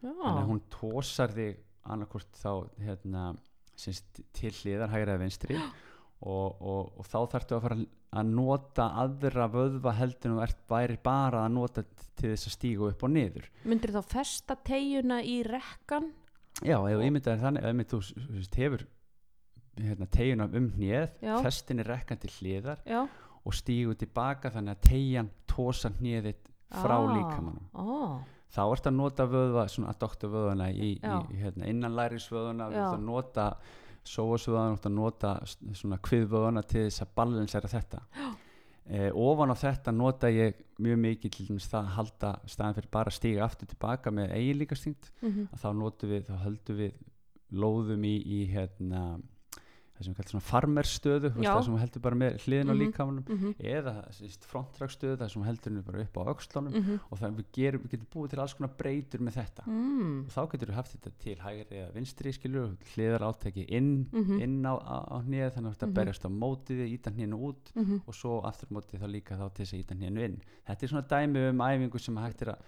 Þannig 0.00 0.24
að 0.24 0.38
já, 0.38 0.46
hún 0.48 0.60
tósar 0.70 1.28
þig 1.34 1.56
annarkvort 1.84 2.32
þá 2.32 2.68
hérna, 2.80 3.36
syns, 3.76 4.02
til 4.32 4.50
hliðar 4.52 4.88
hægra 4.90 5.16
eða 5.16 5.24
vinstri. 5.24 5.56
Og, 6.22 6.56
og, 6.60 6.92
og 7.00 7.04
þá 7.08 7.18
þarftu 7.32 7.54
að 7.56 7.62
fara 7.62 7.76
að 8.20 8.26
nota 8.28 8.84
aðra 8.92 9.46
vöðva 9.48 9.94
heldur 9.96 10.34
þú 10.34 10.42
ert 10.44 10.58
væri 10.68 10.98
bara 11.02 11.46
að 11.46 11.52
nota 11.54 11.82
til 12.14 12.34
þess 12.34 12.46
að 12.46 12.56
stígu 12.58 12.88
upp 12.90 13.02
og 13.04 13.10
niður. 13.10 13.46
Myndir 13.64 13.90
þá 13.94 14.02
festa 14.04 14.54
tegjuna 14.62 15.22
í 15.24 15.38
rekkan 15.48 16.10
já, 16.62 16.76
ef 16.76 16.96
þú 17.00 17.06
ímyndaðir 17.08 17.44
þannig 17.44 17.68
ef 17.70 17.92
þú 17.94 18.00
hefur 18.60 18.86
hérna, 19.80 20.06
tegjuna 20.12 20.46
um 20.58 20.66
hnið 20.76 21.08
Já. 21.24 21.34
festin 21.44 21.80
er 21.80 21.88
rekkan 21.94 22.18
til 22.20 22.30
hliðar 22.38 22.82
já, 22.84 23.04
og 23.46 23.54
stígu 23.56 23.94
tilbaka 23.96 24.50
þannig 24.52 24.76
að 24.76 24.88
tegjan 24.90 25.30
tósar 25.48 25.94
hniðið 26.00 26.40
frá 26.70 26.96
Ah, 26.98 27.06
líkamannum 27.16 27.70
ó, 27.74 28.20
þá 28.50 28.60
ert 28.74 28.86
að 28.90 28.96
nota 28.98 29.26
vöðva, 29.30 29.64
svona 29.70 29.94
addokta 29.94 30.28
vöðvana 30.30 30.68
í, 30.74 30.90
í, 30.96 31.00
Já. 31.00 31.16
hérna, 31.44 31.66
innanlærisvöðvana 31.70 32.68
þú 32.68 32.76
Já. 32.76 32.82
ert 32.84 32.98
að 32.98 33.06
nota 33.06 33.46
sóasvöðvana, 34.10 34.74
þú 34.74 34.78
ert 34.78 34.86
að 34.90 34.94
nota 34.98 35.32
svona 35.80 35.98
kviðvöðvana 36.06 36.62
til 36.68 36.84
þess 36.88 37.02
að 37.04 37.14
balansera 37.20 37.68
þetta 37.72 38.02
eh, 38.88 39.10
ofan 39.12 39.52
á 39.52 39.56
þetta 39.58 39.94
nota 39.94 40.30
ég 40.32 40.60
mjög 40.80 41.02
mikið 41.04 41.36
til 41.36 41.58
það 41.58 41.80
að 41.80 41.92
halda 41.96 42.32
staðan 42.46 42.78
fyrir 42.78 42.92
bara 42.96 43.12
að 43.12 43.18
stíga 43.18 43.44
aftur 43.44 43.70
tilbaka 43.70 44.12
með 44.14 44.34
eiginlíkastingt 44.38 45.10
mhm, 45.20 45.50
að 45.52 45.64
þá 45.64 45.68
notum 45.82 46.14
við, 46.14 46.24
þá 46.28 46.36
höldum 46.46 46.80
við 46.80 46.98
lóðum 47.50 48.06
í, 48.06 48.16
í 48.24 48.40
hérna 48.52 49.04
við 50.08 50.16
kallum 50.16 50.30
svona 50.40 50.48
farmerstöðu 50.50 51.30
sem 51.64 51.76
heldur 51.76 52.00
bara 52.02 52.16
með 52.16 52.38
hliðin 52.44 52.70
á 52.70 52.74
Mhm. 52.74 52.80
líkamanum 52.80 53.24
mhm, 53.28 53.54
eða 53.60 53.94
frontdragstöðu 54.48 55.16
það 55.20 55.28
sem 55.32 55.42
heldur 55.42 55.70
henni 55.70 55.82
bara 55.84 56.00
upp 56.04 56.16
á 56.16 56.22
öxlunum 56.32 56.72
mhm, 56.74 57.00
og 57.10 57.18
það 57.20 57.34
við, 57.36 57.44
gerum, 57.52 57.82
við 57.84 57.90
getum 57.90 58.06
búið 58.14 58.30
til 58.30 58.40
alls 58.40 58.54
konar 58.54 58.72
breytur 58.78 59.20
með 59.20 59.34
þetta. 59.40 59.62
Mm, 59.66 60.24
og 60.24 60.30
þá 60.30 60.40
getur 60.52 60.68
við 60.70 60.74
haft 60.80 60.92
þetta 60.96 61.10
til 61.18 61.36
hægri 61.36 61.76
eða 61.80 61.92
vinstri 61.94 62.32
skilur, 62.32 62.76
hliðar 62.94 63.20
átæki 63.28 63.66
inn, 63.68 64.06
Mhm. 64.12 64.40
inn 64.40 64.62
á, 64.64 64.74
á, 64.80 64.96
á 65.10 65.16
hnið 65.22 65.52
þannig 65.54 65.70
að 65.70 65.76
þetta 65.76 65.86
Mhm. 65.86 65.94
berjast 65.94 66.24
á 66.24 66.30
mótið 66.30 66.80
íta 66.96 67.10
hnínu 67.10 67.36
út 67.38 67.72
mhm, 67.76 68.00
og 68.06 68.14
svo 68.14 68.40
aftur 68.44 68.68
mótið 68.70 69.00
þá 69.00 69.06
líka 69.10 69.36
þá 69.36 69.52
til 69.54 69.64
þess 69.66 69.74
að 69.74 69.80
íta 69.84 69.94
hnínu 69.98 70.24
inn. 70.24 70.40
Þetta 70.66 70.82
er 70.82 70.88
svona 70.88 71.08
dæmi 71.08 71.48
um 71.50 71.58
æfingu 71.58 71.98
sem 72.00 72.16
hægt 72.16 72.42
er 72.42 72.54
að 72.54 72.58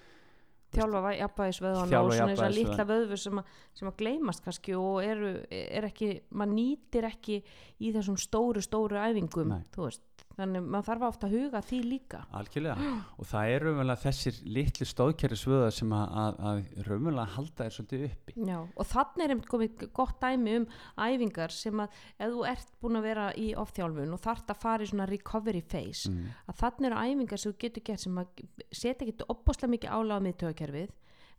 þjálfa 0.72 1.12
jafnvægisvöðuna 1.18 1.88
Þjálfa 1.90 2.06
og 2.06 2.16
svona 2.16 2.34
þessar 2.34 2.54
litla 2.56 2.86
vöðvu 2.88 3.18
sem, 3.20 3.42
sem 3.78 3.90
að 3.90 3.98
gleymast 4.02 4.44
kannski 4.44 4.76
og 4.78 5.00
eru, 5.04 5.32
er 5.50 5.88
ekki, 5.88 6.10
maður 6.30 6.56
nýtir 6.58 7.08
ekki 7.08 7.38
í 7.82 7.92
þessum 7.94 8.18
stóru, 8.20 8.64
stóru 8.64 9.00
æfingum, 9.02 9.52
Nei. 9.52 9.66
þú 9.74 9.86
veist 9.88 10.26
þannig 10.36 10.64
maður 10.66 10.86
þarf 10.88 11.06
ofta 11.08 11.28
að 11.28 11.36
huga 11.36 11.62
því 11.66 11.80
líka. 11.86 12.22
Algjörlega. 12.38 12.90
Og 13.20 13.28
það 13.28 13.52
er 13.52 13.66
raunverulega 13.66 14.02
þessir 14.02 14.38
litlu 14.56 14.88
stóðkerri 14.88 15.38
sem 15.38 15.94
að, 15.96 16.16
að, 16.22 16.40
að 16.50 16.62
raunverulega 16.88 17.36
halda 17.36 17.66
þér 17.66 17.76
svolítið 17.76 18.06
uppi. 18.08 18.36
Já, 18.48 18.56
og 18.62 18.90
þannig 18.92 19.34
er 19.36 19.44
komið 19.52 19.86
gott 19.98 20.18
dæmi 20.22 20.56
um 20.60 20.66
æfingar 20.96 21.56
sem 21.56 21.84
að 21.84 22.00
ef 22.16 22.32
þú 22.32 22.46
ert 22.52 22.74
búin 22.82 23.00
að 23.00 23.06
vera 23.10 23.28
í 23.38 23.46
ofþjálfun 23.62 24.16
og 24.16 24.24
þarft 24.24 24.52
að 24.54 24.62
fara 24.62 24.86
í 24.86 24.90
svona 24.92 25.08
recovery 25.10 25.62
phase 25.62 26.10
mm. 26.10 26.32
að 26.48 26.58
þannig 26.62 26.90
eru 26.90 27.04
æfingar 27.06 27.42
sem 27.42 27.52
þú 27.52 27.62
getur 27.66 27.86
gert 27.88 28.04
sem 28.04 28.20
að 28.22 28.44
setja 28.70 29.06
ekki 29.06 29.30
opbáslega 29.32 29.74
mikið 29.76 29.96
álag 29.96 30.22
á 30.22 30.24
miðtöðakerfið 30.26 30.92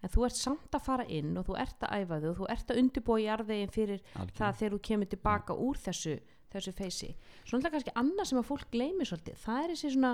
en 0.03 0.11
þú 0.11 0.25
ert 0.27 0.37
samt 0.37 0.75
að 0.75 0.85
fara 0.85 1.05
inn 1.07 1.35
og 1.39 1.47
þú 1.47 1.57
ert 1.63 1.85
að 1.87 2.03
æfa 2.03 2.19
þig 2.19 2.29
og 2.29 2.39
þú 2.39 2.47
ert 2.53 2.71
að 2.71 2.79
undirbúa 2.81 3.19
jarðveginn 3.23 3.73
fyrir 3.73 4.01
það 4.03 4.23
algjörlega 4.23 4.57
þegar 4.59 4.75
þú 4.75 4.79
kemur 4.89 5.11
tilbaka 5.13 5.57
úr 5.67 5.79
þessu 5.79 6.15
þessu 6.57 6.73
feysi. 6.77 7.11
Svona 7.45 7.69
kannski 7.73 7.93
annað 7.99 8.29
sem 8.31 8.39
að 8.41 8.47
fólk 8.51 8.67
gleymi 8.73 9.05
svolítið, 9.09 9.37
það 9.45 9.63
er 9.63 9.73
þessi 9.75 9.93
svona 9.95 10.13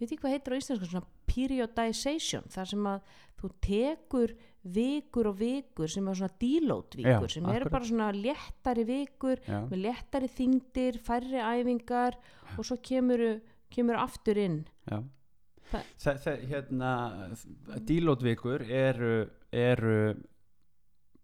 veit 0.00 0.12
ekki 0.14 0.20
hvað 0.22 0.32
heitir 0.36 0.54
á 0.56 0.60
íslensku, 0.60 0.86
svona 0.90 1.06
periodization, 1.30 2.46
þar 2.50 2.68
sem 2.70 2.86
að 2.88 3.10
þú 3.40 3.50
tekur 3.66 4.32
vikur 4.76 5.28
og 5.30 5.36
vikur 5.40 5.88
sem 5.92 6.08
er 6.08 6.18
svona 6.18 6.34
deload 6.40 6.96
vikur, 6.98 7.28
Já, 7.28 7.34
sem 7.34 7.46
eru 7.52 7.70
bara 7.72 7.88
svona 7.88 8.08
léttari 8.12 8.84
vikur 8.88 9.40
Já. 9.46 9.60
með 9.70 9.78
léttari 9.86 10.28
þingdir, 10.28 10.98
færri 11.04 11.40
æfingar 11.40 12.18
og 12.58 12.64
svo 12.68 12.76
kemur 12.84 13.40
kemur 13.72 13.96
aftur 14.00 14.36
inn 14.40 14.58
Já. 14.90 15.00
Það- 15.70 15.86
Það, 16.02 16.16
það, 16.24 16.40
hérna, 16.50 16.90
dílótvikur 17.86 18.64
eru, 18.66 19.12
eru 19.52 19.94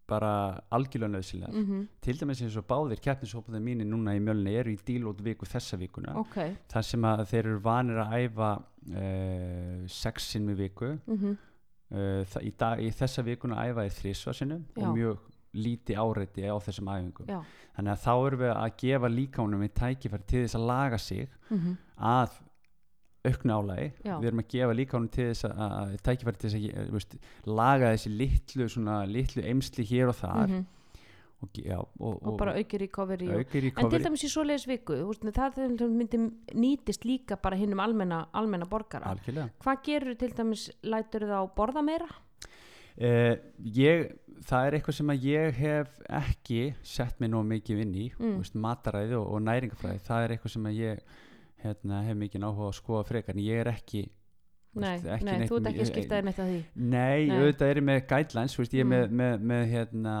bara 0.07 0.31
algjörlega 0.71 1.11
nöðsilegar. 1.13 1.53
mm 1.53 1.87
Til 2.01 2.17
dæmis 2.19 2.41
eins 2.41 2.55
og 2.57 2.65
báðir 2.67 3.01
keppnishópaðið 3.03 3.63
mínir 3.65 3.87
núna 3.89 4.15
í 4.15 4.21
mjölni 4.23 4.55
eru 4.55 4.71
í 4.71 4.79
dílótviku 4.87 5.45
þessa 5.45 5.77
vikuna. 5.77 6.15
ok. 6.17 6.37
Þar 6.71 6.87
sem 6.89 7.07
að 7.09 7.25
þeir 7.31 7.43
eru 7.45 7.59
vanir 7.63 8.01
að 8.03 8.15
æfa 8.21 8.51
uh, 8.57 9.87
sex 9.87 10.31
sinnum 10.31 10.55
í 10.55 10.61
viku. 10.63 10.93
Mm 11.05 11.37
uh, 11.91 12.23
það, 12.27 12.41
í, 12.43 12.53
dag, 12.59 12.83
í 12.83 12.91
þessa 12.91 13.23
vikuna 13.23 13.63
æfa 13.67 13.87
ég 13.87 13.97
þrísvar 14.01 14.35
sinnum 14.35 14.65
og 14.75 14.95
mjög 14.95 15.17
líti 15.57 15.95
áreiti 15.95 16.43
á 16.43 16.55
þessum 16.59 16.89
æfingum. 16.91 17.29
Já. 17.31 17.39
Þannig 17.77 17.93
að 17.93 18.03
þá 18.03 18.13
erum 18.27 18.41
við 18.41 18.51
að 18.53 18.73
gefa 18.81 19.09
líkánum 19.13 19.63
í 19.63 19.69
tækifæri 19.73 20.27
til 20.27 20.41
þess 20.43 20.57
að 20.59 20.67
laga 20.71 20.97
sig 20.97 21.27
mm 21.49 21.77
að 21.97 22.35
auknu 23.27 23.53
álagi 23.57 23.91
Já. 24.05 24.15
við 24.21 24.27
erum 24.31 24.41
að 24.43 24.49
gefa 24.55 24.77
líkánum 24.79 25.09
til 25.11 25.27
þess 25.31 25.45
að, 25.49 25.61
að 25.67 25.93
tækifæri 26.07 26.37
til 26.41 26.49
þess 26.49 26.57
að 26.57 26.65
eh, 26.71 26.89
veist, 26.97 27.15
laga 27.45 27.93
þessi 27.95 28.11
litlu, 28.17 28.67
svona, 28.73 28.97
litlu 29.07 29.43
eimsli 29.43 29.85
hér 29.91 30.11
og 30.13 30.17
þar 30.21 30.55
og, 31.37 31.49
ge- 31.53 31.67
já, 31.69 31.77
og, 31.77 32.15
Mhm. 32.17 32.27
og 32.31 32.37
bara 32.39 32.53
aukir 32.57 32.81
og 32.81 32.87
í 33.21 33.71
En 33.77 33.89
til 33.91 33.99
dæmis 34.07 34.23
í 34.25 34.29
svoleiðis 34.33 34.67
viku, 34.67 34.95
veist, 35.05 35.21
það 35.37 35.59
myndi 35.93 36.21
nýtist 36.57 37.05
líka 37.05 37.37
bara 37.41 37.55
hinnum 37.55 37.79
almenna, 37.79 38.23
almenna 38.33 38.65
borgara. 38.65 39.05
algjörlega 39.13 39.49
Hvað 39.61 39.83
gerur 39.85 40.15
til 40.17 40.31
dæmis, 40.33 40.69
lætur 40.83 41.27
það 41.29 41.37
á 41.37 41.55
borða 41.55 41.83
meira? 41.85 42.07
Uh, 42.97 43.35
ég, 43.61 44.07
það 44.49 44.65
er 44.67 44.75
eitthvað 44.79 44.95
sem 44.97 45.11
að 45.13 45.25
ég 45.29 45.53
hef 45.53 45.99
ekki 46.09 46.61
sett 46.81 47.19
mig 47.21 47.29
nóg 47.29 47.43
mikið 47.45 47.81
inn 47.83 47.93
í 47.93 48.05
Mm. 48.17 48.25
mm. 48.25 48.37
veist, 48.41 48.55
mataræði 48.57 49.13
og, 49.19 49.27
og 49.35 49.41
næringafræði 49.45 50.01
það 50.07 50.23
er 50.23 50.33
eitthvað 50.33 50.53
sem 50.55 50.63
að 50.65 50.79
ég 50.81 50.99
hérna, 51.63 52.03
hef 52.05 52.17
mikið 52.17 52.45
áhuga 52.47 52.69
að 52.71 52.77
skoða 52.81 53.05
frekar 53.09 53.35
en 53.35 53.41
ég 53.43 53.61
er 53.63 53.71
ekki 53.73 54.05
Nei, 54.77 54.99
veist, 55.01 55.23
nei 55.25 55.47
þú 55.49 55.55
ert 55.57 55.67
ekki 55.71 55.81
að 55.81 55.87
skipta 55.89 56.17
þér 56.19 56.25
neitt 56.27 56.39
að 56.43 56.49
því. 56.51 56.57
nei, 56.75 57.27
Nei. 57.27 57.37
auðvitað 57.39 57.71
er 57.71 57.77
ég 57.81 57.85
með 57.87 58.01
guidelines 58.11 58.57
veist, 58.59 58.73
ég 58.77 58.83
er 58.83 58.85
Mm. 58.85 58.93
með, 58.93 59.15
með, 59.21 59.45
með 59.51 59.63
hérna 59.71 60.15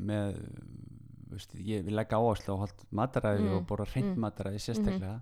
með 0.00 0.38
veist, 1.32 1.54
ég 1.60 1.84
vil 1.84 1.96
leggja 1.96 2.18
áherslu 2.20 2.54
á 2.56 2.60
holdt 2.62 2.84
mataræði 2.92 3.42
Mm, 3.44 3.54
og 3.58 3.66
borða 3.68 3.86
hreint 3.92 4.14
mm. 4.16 4.20
mataræði 4.24 4.62
sérstaklega 4.64 5.20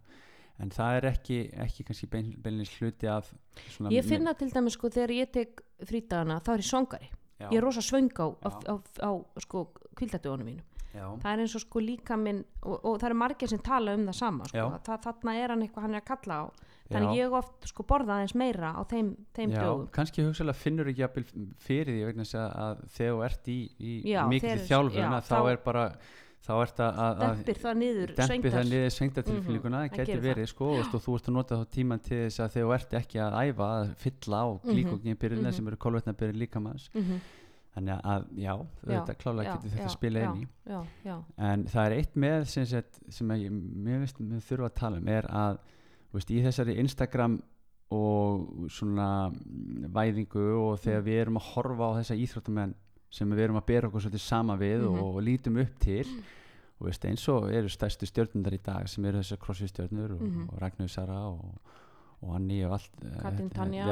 en 0.60 0.70
það 0.70 0.96
er 1.00 1.04
ekki, 1.10 1.38
ekki 1.66 1.84
kannski 1.88 2.06
bein, 2.12 2.30
beinlins 2.44 2.72
hluti 2.78 3.08
af 3.08 3.32
svona 3.72 3.90
Ég 3.94 4.04
finna 4.04 4.34
til 4.36 4.50
dæmis 4.52 4.76
sko 4.76 4.90
þegar 4.92 5.14
ég 5.16 5.30
tek 5.32 5.62
frítagana, 5.88 6.38
þá 6.44 6.50
er 6.52 6.58
ég 6.60 6.68
svangari. 6.68 7.08
já, 7.40 7.46
Ég 7.50 7.56
er 7.58 7.64
rosa 7.64 7.80
svöng 7.80 8.10
á, 8.20 8.26
á, 8.44 8.50
á, 8.68 8.74
á 9.00 9.10
sko 9.40 9.72
kvildatugunum 9.96 10.44
mínum. 10.46 10.64
Já, 10.94 11.04
Það 11.22 11.32
er 11.32 11.42
eins 11.44 11.54
og 11.56 11.62
sko 11.64 11.80
líka 11.84 12.16
minn, 12.18 12.44
og, 12.62 12.76
og 12.84 12.98
það 13.00 13.06
eru 13.10 13.18
margir 13.22 13.48
sem 13.52 13.58
tala 13.62 13.94
um 13.94 14.06
það 14.10 14.18
sama, 14.20 14.44
sko. 14.50 14.66
Það, 14.86 15.00
þarna 15.06 15.34
er 15.44 15.48
hann 15.54 15.62
eitthvað 15.66 15.82
hann 15.86 15.94
er 15.94 16.02
að 16.02 16.08
kalla 16.12 16.38
á. 16.42 16.44
Þannig 16.90 17.12
já. 17.14 17.22
ég 17.22 17.34
oft 17.38 17.68
sko 17.70 17.84
borða 17.86 18.16
aðeins 18.18 18.34
meira 18.34 18.72
á 18.74 18.82
þeim, 18.90 19.12
þeim 19.36 19.52
dögum. 19.54 19.84
kannski 19.94 20.24
hugsalega 20.26 20.58
finnur 20.58 20.88
ekki 20.90 21.04
jafnvel 21.04 21.26
fyrir 21.62 21.92
því 21.94 22.08
vegna 22.08 22.24
að, 22.26 22.56
að 22.64 22.80
þegar 22.96 23.12
þú 23.14 23.22
ert 23.28 23.46
í, 23.54 23.58
í 23.78 23.92
þegar- 24.02 24.64
þjálfun 24.66 24.98
já, 24.98 25.06
að 25.14 25.22
þá 25.28 25.36
þá- 25.38 25.50
er 25.52 25.60
bara 25.68 25.84
þá 26.40 26.50
ert 26.64 26.78
að, 26.80 26.98
að, 27.04 27.20
að 27.22 27.30
dempir 27.36 27.58
það 27.62 27.74
niður 27.78 28.12
dempi 28.16 28.50
það 28.50 28.68
niður 28.72 28.90
svengdatilfinninguna 28.96 29.80
Mhm, 29.84 29.90
það 29.90 29.96
það 30.00 30.06
getur 30.10 30.22
verið 30.24 30.46
sko 30.50 30.68
og 30.80 30.94
þú 31.04 31.14
ert 31.20 31.28
að 31.30 31.34
nota 31.36 31.58
þá 31.60 31.64
tíman 31.76 32.00
til 32.02 32.16
þess 32.24 32.40
að 32.40 32.54
þegar 32.56 32.66
þú 32.66 32.74
ert 32.80 32.94
ekki 33.00 33.20
að 33.20 33.36
æfa 33.44 33.68
að 33.76 33.90
fylla 34.02 34.40
á 34.40 34.46
Mhm, 34.50 34.70
glíkókinbyrjina 34.72 35.46
mhm. 35.50 35.54
sem 35.60 35.68
eru 35.70 35.76
kolvetnabyrjir 35.76 36.40
líkamanns 36.42 36.88
Mhm, 36.96 37.20
þannig 37.74 38.00
að 38.04 38.24
já, 38.42 38.54
þetta 38.84 39.14
klálega 39.20 39.52
getur 39.56 39.70
þetta 39.76 39.88
spila 39.94 40.20
inn 40.26 40.42
í 40.42 40.46
en 41.38 41.64
það 41.70 41.86
er 41.86 41.92
eitt 42.00 42.16
með 42.16 42.44
sem, 42.50 42.66
sett, 42.66 42.98
sem 43.08 43.28
að 43.30 43.44
ég, 43.44 43.50
mér 43.52 44.00
finnst 44.04 44.18
við 44.20 44.42
þurfa 44.48 44.70
að 44.70 44.74
tala 44.80 44.96
um 44.98 45.08
er 45.08 45.28
að 45.30 45.58
veist, 46.12 46.30
í 46.34 46.40
þessari 46.42 46.78
Instagram 46.82 47.38
og 47.90 48.68
svona 48.70 49.08
mm, 49.30 49.88
væðingu 49.94 50.44
og 50.60 50.78
þegar 50.82 51.00
Mm. 51.00 51.06
við 51.08 51.20
erum 51.24 51.36
að 51.40 51.48
horfa 51.54 51.88
á 51.90 51.98
þessa 52.00 52.18
íþróttamenn 52.22 52.74
sem 53.10 53.30
við 53.34 53.40
erum 53.44 53.56
að 53.58 53.66
bera 53.66 53.88
okkur 53.88 54.00
svolítið 54.04 54.20
sama 54.22 54.56
við 54.56 54.84
Mhm. 54.86 55.00
og 55.02 55.22
lítum 55.22 55.58
upp 55.60 55.78
til 55.82 56.04
og 56.80 56.86
veist, 56.86 57.04
eins 57.04 57.28
og 57.28 57.50
eru 57.52 57.68
stærstu 57.68 58.06
stjörnundar 58.06 58.54
í 58.54 58.62
dag 58.62 58.88
sem 58.88 59.04
eru 59.04 59.18
þessar 59.18 59.38
crossfit 59.38 59.70
stjörnur 59.74 60.12
og, 60.14 60.22
Mhm. 60.22 60.48
og 60.52 60.60
Ragnar 60.62 60.88
Sara 60.88 61.18
og, 61.28 61.58
og 62.22 62.34
Anni 62.36 62.58
og 62.64 62.72
allt 62.76 62.90
eh, 63.04 63.14
Katrín 63.22 63.48
þetta- 63.48 63.54
Tanja 63.54 63.86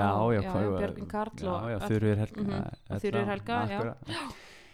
Björgvin 0.82 1.08
Karl 1.08 1.48
og 1.48 1.82
Þurriður 1.88 2.18
Helga 2.24 2.42
Mhm, 2.42 2.50
eh, 2.50 2.98
Erla, 2.98 3.24
Helga, 3.30 3.96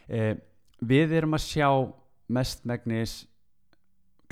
eh, 0.08 0.34
við 0.82 1.12
erum 1.20 1.34
að 1.38 1.44
sjá 1.44 1.68
mestmegnis 2.28 3.26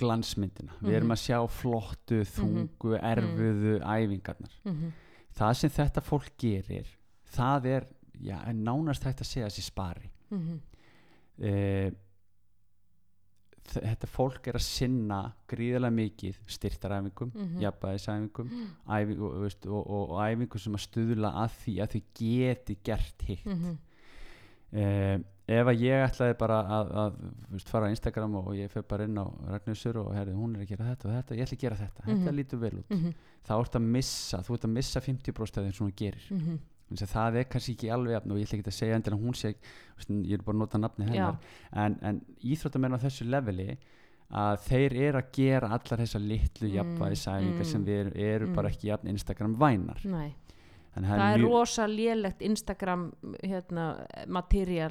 glansmyndina. 0.00 0.72
Við 0.82 0.94
erum 0.96 1.08
Mhm. 1.10 1.16
að 1.16 1.22
sjá 1.22 1.38
flottu, 1.50 2.22
þungu, 2.24 2.98
erfuðu 3.00 3.74
æfingarnar. 3.84 4.54
Mhm, 4.64 4.92
það 5.36 5.54
sem 5.56 5.70
þetta 5.70 6.02
fólk 6.02 6.30
gerir 6.38 6.86
það 7.32 7.66
er, 7.66 7.86
já, 8.20 8.38
nánast 8.52 9.04
hægt 9.04 9.20
að 9.20 9.26
segja 9.26 9.46
þessi 9.46 9.62
spari 9.62 10.10
mhm, 10.30 10.60
eh, 11.42 11.90
þetta 13.64 14.06
fólk 14.10 14.46
er 14.48 14.54
að 14.58 14.64
sinna 14.66 15.32
gríðarlega 15.48 15.94
mikið 15.94 16.38
styrtaræfingum, 16.46 17.32
Mhm. 17.34 17.60
jafnbæðisæfingum 17.62 18.50
æfingu, 18.88 19.24
og, 19.30 19.40
veist, 19.42 19.66
og, 19.66 19.86
og, 19.90 20.10
og 20.10 20.18
æfingu 20.26 20.58
sem 20.58 20.72
að 20.74 20.86
stuðla 20.88 21.30
að 21.44 21.50
því 21.62 21.74
að 21.82 21.92
þau 21.92 22.02
geti 22.14 22.78
gert 22.84 23.22
hitt. 23.28 23.46
Mhm, 23.46 23.78
eh, 24.72 25.18
ef 25.52 25.66
að 25.68 25.80
ég 25.82 26.04
ætlaði 26.06 26.36
bara 26.38 26.58
að, 26.64 26.92
að 27.02 27.16
veist, 27.50 27.68
fara 27.68 27.86
á 27.86 27.92
Instagram 27.92 28.34
og 28.40 28.52
ég 28.56 28.70
fyrir 28.72 28.86
bara 28.88 29.04
inn 29.04 29.18
á 29.18 29.26
Ragnarssur 29.52 29.96
og 30.00 30.14
herri, 30.14 30.32
hún 30.32 30.56
er 30.56 30.62
að 30.64 30.68
gera 30.72 30.84
þetta 30.94 31.04
og 31.08 31.14
þetta, 31.16 31.36
ég 31.36 31.46
ætla 31.46 31.56
að 31.58 31.64
gera 31.66 31.76
þetta, 31.76 32.02
þetta 32.06 32.30
Mhm. 32.30 32.36
lítur 32.38 32.58
vel 32.62 32.72
út. 32.80 32.88
Mhm, 32.90 33.14
þá 33.46 33.52
ert 33.60 33.72
að 33.72 33.82
missa, 33.82 34.38
þú 34.38 34.54
ert 34.54 34.64
að 34.64 34.70
missa 34.72 35.00
50% 35.00 35.58
af 35.58 35.64
þeim 35.64 35.74
sem 35.74 35.86
hún 35.86 35.96
gerir. 35.96 36.26
Mhm, 36.30 36.58
það 37.00 37.40
er 37.40 37.48
kannski 37.52 37.76
ekki 37.76 37.90
alveg 37.94 38.16
jafn 38.16 38.34
og 38.34 38.38
ég 38.40 38.48
ætla 38.48 38.58
ekki 38.58 38.72
að 38.72 38.78
segja 38.78 38.98
endilega 38.98 39.20
að 39.20 39.26
hún 39.26 39.38
sé 39.38 39.54
ég 40.26 40.38
er 40.38 40.44
bara 40.44 40.56
að 40.56 40.62
nota 40.64 40.80
nafni 40.82 41.08
hennar. 41.08 41.40
En, 41.72 41.98
en 42.02 42.20
íþróttamenn 42.42 42.96
á 42.98 43.04
þessu 43.04 43.28
leveli 43.28 43.68
að 44.32 44.62
þeir 44.66 44.94
eru 45.08 45.20
að 45.20 45.32
gera 45.36 45.72
allar 45.76 46.00
þessar 46.02 46.22
litlu 46.24 46.68
Mm, 46.68 46.76
jafnvæðisæfingar 46.78 47.66
mm, 47.66 47.70
sem 47.72 47.82
við 47.84 47.98
eru, 48.00 48.12
eru 48.16 48.46
bara 48.54 48.68
mm. 48.68 48.72
ekki 48.72 48.88
jafn 48.88 49.12
Instagram 49.12 49.56
vænar. 49.60 50.00
Nei 50.08 50.30
það 50.92 51.20
er 51.24 51.38
mjög- 51.40 51.50
rosa 51.52 51.86
lélegt 51.88 52.42
Instagram 52.44 53.04
hérna, 53.42 53.84
material 54.28 54.90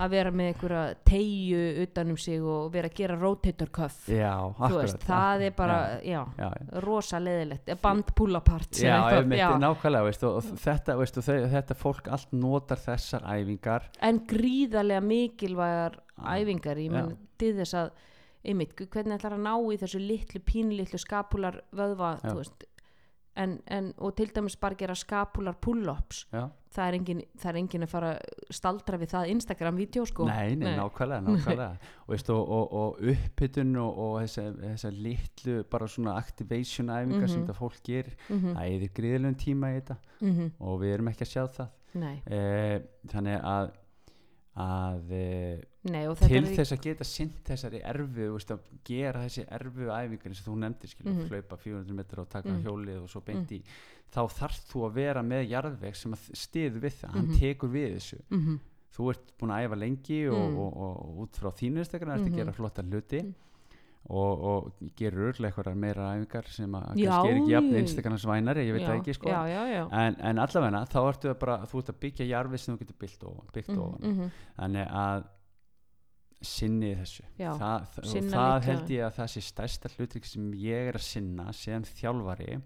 að 0.00 0.10
vera 0.10 0.30
með 0.34 0.48
einhverja 0.52 0.80
tegju 1.06 1.60
utanum 1.84 2.16
sig 2.18 2.40
og 2.42 2.72
vera 2.72 2.88
að 2.90 2.94
gera 2.98 3.16
rotator 3.20 3.70
cuff. 3.70 4.08
Já, 4.08 4.32
akkurat 4.58 4.82
veist, 4.82 5.06
það 5.06 5.44
er 5.46 5.54
bara, 5.56 5.78
já, 6.02 6.24
já, 6.38 6.50
rosa 6.82 7.20
leðilegt 7.22 7.70
band 7.82 8.10
pull 8.18 8.34
apart 8.36 8.74
nákvæmlega 9.62 10.04
veist, 10.08 10.24
og, 10.26 10.36
og 10.40 10.42
þetta, 10.66 10.96
veist, 10.98 11.16
og 11.22 11.28
þau, 11.28 11.38
þetta 11.54 11.78
fólk 11.78 12.08
allt 12.10 12.32
notar 12.32 12.76
þessar 12.82 13.22
æfingar. 13.22 13.86
En 14.02 14.20
gríðarlega 14.26 15.00
mikilvægar 15.06 16.00
æfingar, 16.26 16.76
ég 16.82 16.90
menn 16.90 17.16
til 17.38 17.54
þess 17.60 17.74
að 17.74 17.90
einmitt, 18.46 18.74
hvernig 18.78 19.16
ætlar 19.18 19.34
að 19.34 19.42
ná 19.42 19.54
í 19.74 19.76
þessu 19.80 19.98
litlu 20.02 20.40
pínlitlu 20.46 20.98
skapular 21.02 21.60
vöðva 21.74 22.16
veist 22.36 22.64
en, 23.36 23.58
en, 23.66 23.92
og 23.98 24.14
til 24.16 24.30
dæmis 24.34 24.56
bara 24.56 24.74
gera 24.74 24.94
skapular 24.94 25.54
pull-ups 25.60 26.26
það 26.76 26.94
er, 26.94 27.20
það 27.40 27.50
er 27.50 27.58
engin 27.60 27.82
að 27.86 27.88
fara 27.92 28.10
að 28.16 28.50
staldra 28.52 28.98
við 29.00 29.08
það 29.14 29.30
Instagram-vídeó 29.34 30.04
sko 30.06 30.26
Nei, 30.28 30.54
nei, 30.56 30.66
Nei. 30.70 30.76
nákvæmlega, 30.80 31.20
nákvæmlega. 31.26 31.70
og, 32.06 32.10
veist, 32.12 32.30
og, 32.30 32.48
og, 32.48 32.72
og 32.72 33.00
upphittun 33.12 33.76
og, 33.76 33.98
og 33.98 34.18
þessar 34.24 34.52
þessa 34.64 34.90
litlu 34.92 35.56
bara 35.70 35.86
svona 35.88 36.16
activation 36.20 36.88
æfingar 36.92 37.28
sem 37.28 37.40
Mhm. 37.40 37.46
þetta 37.46 37.58
fólk 37.60 37.80
gerir 37.84 38.14
mm 38.28 38.44
það 38.56 38.62
eðir 38.66 38.92
gríðilegum 39.00 39.38
tíma 39.44 39.70
í 39.72 39.80
þetta 39.80 39.96
-hmm. 40.20 40.50
og 40.60 40.80
við 40.80 40.94
erum 40.94 41.08
ekki 41.08 41.24
að 41.24 41.32
sjá 41.34 41.46
það 41.48 41.68
nei, 41.94 42.22
e, 42.26 42.80
þannig 43.08 43.40
að 43.42 43.70
að 44.56 45.10
e, 45.12 45.60
nei 45.92 46.06
til 46.16 46.46
þess 46.56 46.72
að 46.72 46.80
geta 46.86 47.04
sint 47.04 47.42
þessari 47.44 47.82
erfu 47.84 48.06
veist, 48.32 48.52
gera 48.88 49.20
þessi 49.26 49.44
erfu 49.52 49.90
æfingar 49.92 50.30
eins 50.32 50.40
og 50.40 50.46
þú 50.48 50.56
nefndir 50.62 50.88
skilur, 50.92 51.12
Mhm. 51.12 51.28
hlaupa 51.28 51.56
400 51.60 51.94
metra 51.94 52.22
og 52.22 52.28
taka 52.28 52.48
Mhm. 52.48 52.62
hjólið 52.64 53.02
og 53.02 53.08
svo 53.10 53.20
beint 53.24 53.50
í 53.52 53.62
þá 54.12 54.22
þarf 54.32 54.60
þú 54.72 54.86
að 54.88 54.92
vera 54.94 55.22
með 55.22 55.48
jarðveg 55.50 55.94
sem 55.96 56.12
að 56.12 56.30
stiður 56.32 56.80
við 56.80 56.92
það, 57.02 57.10
hann 57.10 57.26
Mhm. 57.26 57.38
tekur 57.40 57.68
við 57.70 57.94
þessu 57.96 58.20
mm 58.30 58.40
-hmm. 58.46 58.58
þú 58.96 59.10
ert 59.10 59.32
búin 59.38 59.50
að 59.52 59.68
æfa 59.68 59.76
lengi 59.76 60.28
og, 60.30 60.50
Mm. 60.50 60.56
og, 60.58 60.76
og, 60.76 60.96
og 61.06 61.28
út 61.28 61.32
frá 61.36 61.50
þínu 61.52 61.84
stekana 61.84 62.14
ert 62.14 62.22
Mhm. 62.22 62.32
að 62.32 62.36
gera 62.36 62.52
flotta 62.52 62.82
hluti 62.82 63.20
Mm. 63.22 63.34
Og, 64.08 64.42
og 64.46 64.90
gerur 64.96 65.32
örlega 65.32 65.48
eitthvað 65.50 65.78
meira 65.82 66.10
æfingar 66.14 66.46
sem 66.54 66.74
að 66.78 66.84
Já, 67.00 67.08
kannski 67.10 67.30
er 67.32 67.38
ekki 67.40 67.52
jafn 67.56 67.78
einstakarnas 67.80 68.26
vænar 68.30 68.60
ég 68.62 68.72
veit 68.76 68.84
já, 68.86 68.92
ekki 69.00 69.14
sko. 69.16 69.30
Já, 69.32 69.86
en, 70.02 70.16
en 70.30 70.38
allavegna 70.44 70.84
þá 70.86 70.98
ertu 71.08 71.32
bara 71.40 71.56
þú 71.66 71.80
ert 71.82 71.90
að 71.94 71.98
byggja 72.04 72.26
jarfið 72.30 72.62
sem 72.62 72.76
þú 72.76 72.82
getur 72.84 72.98
byggt 73.02 73.24
ofan, 73.30 73.48
byggt 73.56 73.72
Mhm, 73.72 73.80
ofan. 73.82 74.12
mhm. 74.12 74.30
þannig 74.60 74.92
að 75.02 75.24
sinni 76.46 76.90
þessu. 76.98 77.24
Þa, 77.38 77.52
það, 77.58 77.86
og 78.04 78.26
það 78.30 78.66
held 78.68 78.90
ég 78.92 79.04
að 79.06 79.14
það 79.16 79.30
sé 79.32 79.42
stærsta 79.46 79.90
hlutrik 79.96 80.26
sem 80.28 80.50
ég 80.60 80.90
er 80.92 80.98
að 80.98 81.06
sinna 81.06 81.46
sem 81.56 81.82
þjálfari 81.96 82.60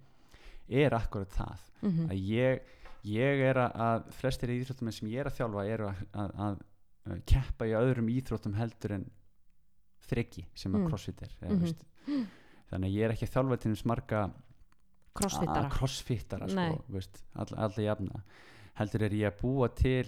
er 0.80 0.96
akkurat 0.98 1.30
það. 1.38 1.62
Mhm. 1.80 2.08
að 2.10 2.26
ég, 2.28 2.60
ég 3.08 3.44
er 3.48 3.56
að, 3.56 3.78
að 3.80 4.10
flestir 4.18 4.52
íþróttum 4.52 4.92
sem 4.92 5.08
ég 5.08 5.22
er 5.22 5.30
að 5.30 5.38
þjálfa 5.38 5.64
eru 5.72 5.86
að, 5.88 6.02
að, 6.44 6.58
að 7.08 7.22
keppa 7.32 7.64
í 7.70 7.72
öðrum 7.78 8.10
íþróttum 8.12 8.58
heldur 8.58 8.92
en 8.98 9.06
þryggi 10.10 10.44
sem 10.54 10.72
að 10.74 10.80
Mm. 10.84 10.88
crossfit 10.90 11.22
er 11.22 11.34
eða, 11.42 11.58
veist. 11.64 11.84
þannig 12.70 12.88
að 12.90 12.94
ég 12.96 13.04
er 13.08 13.14
ekki 13.14 13.26
að 13.28 13.34
þjálfa 13.36 13.60
til 13.60 13.72
þess 13.74 13.86
marga 13.90 14.22
crossfittara. 15.14 15.70
crossfittara 15.74 16.48
sko, 16.48 16.82
all, 17.34 17.54
alla 17.56 17.84
jafna. 17.84 18.22
Heldur 18.80 19.02
er 19.06 19.10
ég 19.18 19.30
að 19.32 19.40
búa 19.42 19.68
til 19.74 20.06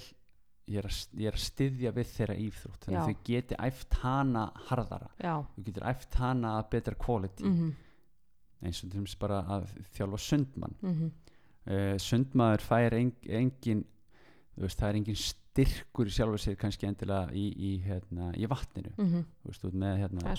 ég 0.70 0.78
er 0.78 0.86
að, 0.86 0.98
ég 1.18 1.26
er 1.26 1.36
að 1.36 1.42
styðja 1.42 1.92
við 1.96 2.10
þeirra 2.16 2.36
íþrótt 2.38 2.84
þannig 2.86 3.00
að 3.00 3.08
þau 3.10 3.24
geti 3.26 3.56
æft 3.66 3.96
hana 4.04 4.44
harðara. 4.68 5.08
Já, 5.18 5.34
þú 5.56 5.64
getur 5.66 5.88
æft 5.90 6.14
hana 6.20 6.52
að 6.62 6.68
betra 6.70 6.94
quality. 6.94 7.44
Mhm, 7.44 7.72
eins 8.62 8.84
og 8.84 8.90
dæmis 8.94 9.16
bara 9.18 9.40
að 9.42 9.66
þjálfa 9.96 10.20
sundmann. 10.22 10.76
Mhm, 10.82 11.10
uh, 11.66 11.96
sundmaður 11.98 12.62
fær 12.62 12.92
en, 12.94 13.12
engin 13.26 13.84
þú 14.56 14.62
veist, 14.68 14.78
það 14.78 14.88
er 14.88 15.00
engin 15.00 15.16
styrkur 15.52 16.08
sjálfur 16.08 16.40
sér 16.40 16.56
kannski 16.56 16.86
endilega 16.88 17.28
í, 17.36 17.44
í, 17.52 17.70
hérna, 17.84 18.30
í 18.40 18.46
vatninu 18.48 18.92
mhm. 18.96 19.24
þú 19.44 19.50
veist, 19.50 19.66
með 19.82 19.98
hérna 20.00 20.36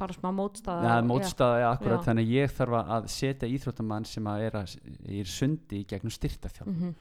bara 0.00 0.16
smá 0.16 0.30
mótstaða 0.34 0.96
og- 0.98 1.06
mótstaða, 1.10 1.60
já, 1.62 1.66
akkurat, 1.70 2.00
Já. 2.02 2.06
þannig 2.08 2.26
að 2.26 2.32
ég 2.34 2.54
þarf 2.56 2.78
að- 2.82 3.06
setja 3.14 3.50
íþróttamann 3.56 4.06
sem 4.10 4.24
að 4.32 4.46
er, 4.48 4.56
að, 4.62 4.74
er 5.20 5.30
sundi 5.30 5.84
gegnum 5.86 6.10
styrtaþjálfun 6.16 6.80
Mhm, 6.80 6.94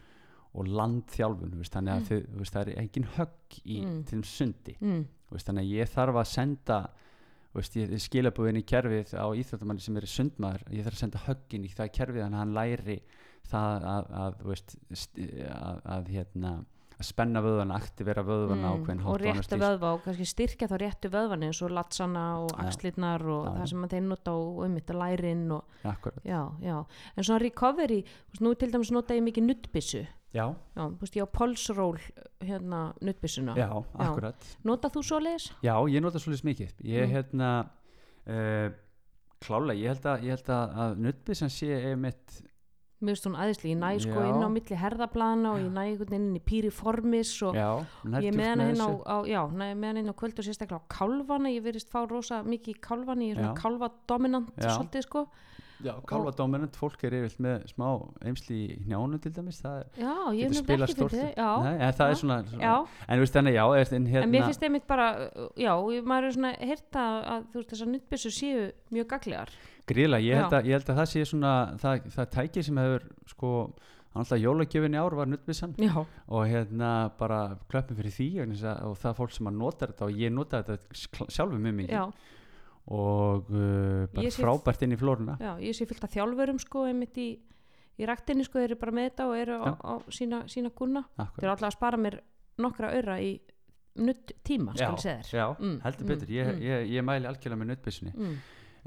og 0.56 0.68
landþjálfun, 0.72 1.56
veist, 1.60 1.74
þannig 1.74 1.92
að 1.96 2.00
Mm. 2.00 2.06
þau, 2.08 2.20
þú 2.36 2.38
veist, 2.40 2.54
það 2.54 2.68
er 2.68 2.80
engin 2.80 3.08
högg 3.18 3.58
í 3.66 3.80
Mm. 3.82 4.04
til 4.06 4.16
dæmis 4.18 4.36
sundi, 4.38 4.76
mm, 4.80 5.08
þannig 5.36 5.64
að 5.66 5.74
ég 5.74 5.90
þarf 5.90 6.16
að 6.22 6.28
senda 6.32 6.78
þú 7.52 7.60
veist, 7.60 7.76
ég 7.76 7.90
skilabúðin 8.04 8.58
í 8.62 8.64
kerfið 8.64 9.14
á 9.16 9.26
íþróttamanni 9.36 9.82
sem 9.82 9.98
er 9.98 10.02
sundmaður, 10.06 10.64
ég 10.72 10.84
þarf 10.86 10.96
að 10.96 11.04
senda 11.04 11.20
höggin 11.26 11.66
í 11.66 11.72
það 11.74 11.92
kerfið 11.98 12.22
þannig 12.24 12.36
að 12.36 12.44
hann 12.44 12.54
læri 12.54 13.02
það 13.46 13.84
að, 13.84 14.06
að, 14.12 15.82
að 15.86 16.08
hérna 16.14 16.66
að 16.96 17.08
spenna 17.10 17.42
vöðvana, 17.44 17.76
aktivera 17.76 18.24
vöðvana 18.24 18.74
mm, 18.78 19.06
og 19.12 19.18
réttu 19.20 19.58
vöðva 19.60 19.94
og 19.98 20.04
kannski 20.06 20.28
styrkja 20.30 20.70
þá 20.72 20.76
réttu 20.80 21.12
vöðvan 21.12 21.44
eins 21.48 21.60
og 21.66 21.74
latsana 21.76 22.26
og 22.46 22.54
axlirnar 22.64 23.26
og 23.28 23.50
það 23.58 23.66
sem 23.72 23.88
að 23.88 23.96
þeir 23.96 24.06
nota 24.10 24.36
og 24.40 24.62
einmitt 24.68 24.94
að 24.94 25.02
lærin 25.02 25.44
og 25.58 25.90
já, 26.24 26.42
já, 26.64 26.78
en 27.16 27.28
svona 27.28 27.42
recovery 27.44 28.00
nú 28.40 28.54
til 28.56 28.72
dæmis 28.72 28.94
nota 28.96 29.18
ég 29.18 29.26
mikið 29.28 29.48
nuttbissu 29.50 30.06
já, 30.36 30.46
já, 30.56 30.86
veist, 31.02 31.16
ég 31.20 31.28
á 31.28 31.30
pulsról 31.36 32.00
hérna 32.44 32.82
nuttbissuna 33.02 33.56
já, 33.60 33.68
akkurat. 34.00 34.50
Nota 34.64 34.90
þú 34.92 35.04
svoleiðis? 35.08 35.52
Já, 35.64 35.76
ég 35.92 36.04
nota 36.04 36.20
svolítið 36.20 36.50
mikið. 36.52 36.74
Ég 36.84 37.06
Mm. 37.08 37.14
hérna 37.16 37.52
uh, 38.28 38.68
klálega, 39.44 39.80
ég 39.80 39.96
held 39.96 40.50
að, 40.50 40.76
að 40.84 40.98
nuttbissan 41.06 41.52
sé 41.54 41.70
einmitt 41.92 42.42
Mér 43.06 43.16
finnst 43.16 43.28
hún 43.30 43.38
aðeinslega, 43.38 43.72
ég 43.72 43.80
næ 43.82 43.90
sko 44.04 44.24
Já. 44.24 44.28
inn 44.32 44.46
á 44.46 44.50
milli 44.50 44.78
herðablana 44.82 45.52
og 45.54 45.60
ég 45.62 45.72
næ 45.72 45.82
einhvern 45.86 46.12
veginn 46.12 46.28
inn 46.32 46.40
í 46.40 46.44
pýriformis 46.50 47.34
og 47.46 47.58
já, 47.60 47.70
ég 48.18 48.30
er 48.32 48.38
með 48.40 48.50
hana 48.52 48.70
inn 48.74 48.82
á, 48.82 48.90
á 49.06 49.18
já, 49.30 49.42
næ, 49.52 49.66
með 49.78 49.92
hana 49.92 50.04
inn 50.04 50.14
á 50.14 50.16
kvöld 50.18 50.40
og 50.42 50.48
sérstaklega 50.48 50.82
á 50.82 50.90
kálvana, 50.90 51.52
ég 51.54 51.66
verist 51.66 51.92
fá 51.94 52.02
rosa 52.10 52.42
mikið 52.44 52.74
í 52.74 52.80
kálvana, 52.82 53.28
ég 53.30 53.36
er 53.36 53.44
svona 53.44 53.54
Já. 53.54 53.62
kálvadominant 53.62 54.50
Já. 54.58 54.72
svolítið 54.74 55.06
sko 55.06 55.28
Já, 55.84 55.92
kálfa 56.08 56.32
dominant, 56.38 56.76
fólk 56.80 57.02
er 57.04 57.12
yfirleitt 57.18 57.42
með 57.44 57.66
smá 57.74 57.88
eimsli 58.24 58.58
í 58.64 58.78
hnjánu 58.86 59.18
til 59.20 59.32
dæmis 59.36 59.58
það 59.60 59.80
er, 59.82 59.88
já, 60.00 60.14
ég 60.38 60.46
hef 60.46 60.54
nefnilega 60.56 60.86
ekki 60.88 60.96
fyrir 60.96 61.16
þið 61.36 61.64
Nei, 61.66 61.74
en 61.76 61.94
það 61.98 62.06
já, 62.08 62.12
er 62.16 62.20
svona, 62.22 62.38
svona 62.52 62.76
en 63.10 63.24
veist 63.26 63.36
þannig, 63.36 63.58
já, 63.58 63.66
er, 63.82 63.92
en 63.98 64.06
hérna 64.14 64.24
en 64.24 64.32
mér 64.36 64.46
finnst 64.48 64.64
einmitt 64.70 64.88
bara 64.88 65.08
já, 65.60 65.74
maður 66.08 66.30
er 66.30 66.38
svona 66.38 66.54
heyrta 66.62 67.08
að 67.36 67.50
þú 67.52 67.60
veist 67.60 67.74
þessar 67.76 67.92
nuttbissur 67.92 68.36
séu 68.38 68.62
mjög 68.96 69.10
gaglegar 69.16 69.52
gríðlega, 69.86 70.24
ég, 70.26 70.40
held 70.40 70.56
að- 70.62 70.66
ég 70.72 70.80
held 70.80 70.94
að 70.96 71.02
það 71.02 71.12
sé 71.12 71.26
svona 71.34 71.52
það, 71.84 72.08
það 72.16 72.32
tæki 72.40 72.64
sem 72.70 72.78
hefur 72.82 73.04
sko 73.36 73.52
alltaf 74.16 74.40
jólagjöfin 74.40 74.96
í 74.96 75.00
ár 75.04 75.12
var 75.20 75.28
nuttbissan 75.28 75.74
og 76.32 76.46
hérna 76.48 76.94
bara 77.20 77.58
klöppum 77.68 77.98
fyrir 78.00 78.16
því 78.16 78.28
og 78.48 78.96
það 78.96 79.10
er 79.12 79.18
fólk 79.20 79.34
sem 79.36 79.48
að 79.52 79.58
nota 79.60 79.88
þetta 79.92 80.06
og 80.08 80.16
ég 80.24 80.32
nota 80.32 80.64
þetta 80.64 81.28
sjálfur 81.36 81.60
mjög 81.60 81.76
mikið 81.82 81.98
og 82.88 83.50
uh, 83.50 84.06
bara 84.14 84.32
frábært 84.36 84.84
inn 84.86 84.94
í 84.94 85.00
flóruna. 85.00 85.38
Já, 85.42 85.56
ég 85.64 85.74
sé 85.78 85.88
fyllt 85.90 86.04
af 86.06 86.14
þjálfurum 86.14 86.60
sko 86.62 86.84
einmitt 86.86 87.18
í, 87.18 87.32
í 87.98 88.06
ræktinni 88.06 88.46
sko, 88.46 88.60
þeir 88.62 88.72
eru 88.74 88.80
bara 88.84 88.96
með 89.00 89.10
þetta 89.10 89.28
og 89.32 89.36
eru 89.40 89.58
á, 89.58 89.70
á 89.74 89.94
sína, 90.14 90.44
sína 90.52 90.70
gunna 90.76 91.06
þeir 91.18 91.48
eru 91.48 91.54
alltaf 91.56 91.70
að 91.72 91.78
spara 91.80 91.98
mér 92.02 92.20
nokkra 92.62 92.92
öra 92.96 93.18
í 93.24 93.34
nutt 94.06 94.36
tíma, 94.44 94.74
skal 94.76 94.92
ég 94.94 95.02
segja 95.02 95.22
þér. 95.24 95.38
já, 95.40 95.46
Mm, 95.60 95.76
heldur 95.86 96.04
mm, 96.06 96.10
betur. 96.12 96.32
Ég, 96.36 96.48
mm. 96.52 96.62
ég, 96.62 96.90
ég 96.98 97.06
mæli 97.08 97.30
algjörlega 97.30 97.60
með 97.62 97.70
nuttbissunni 97.72 98.12
mm, 98.14 98.34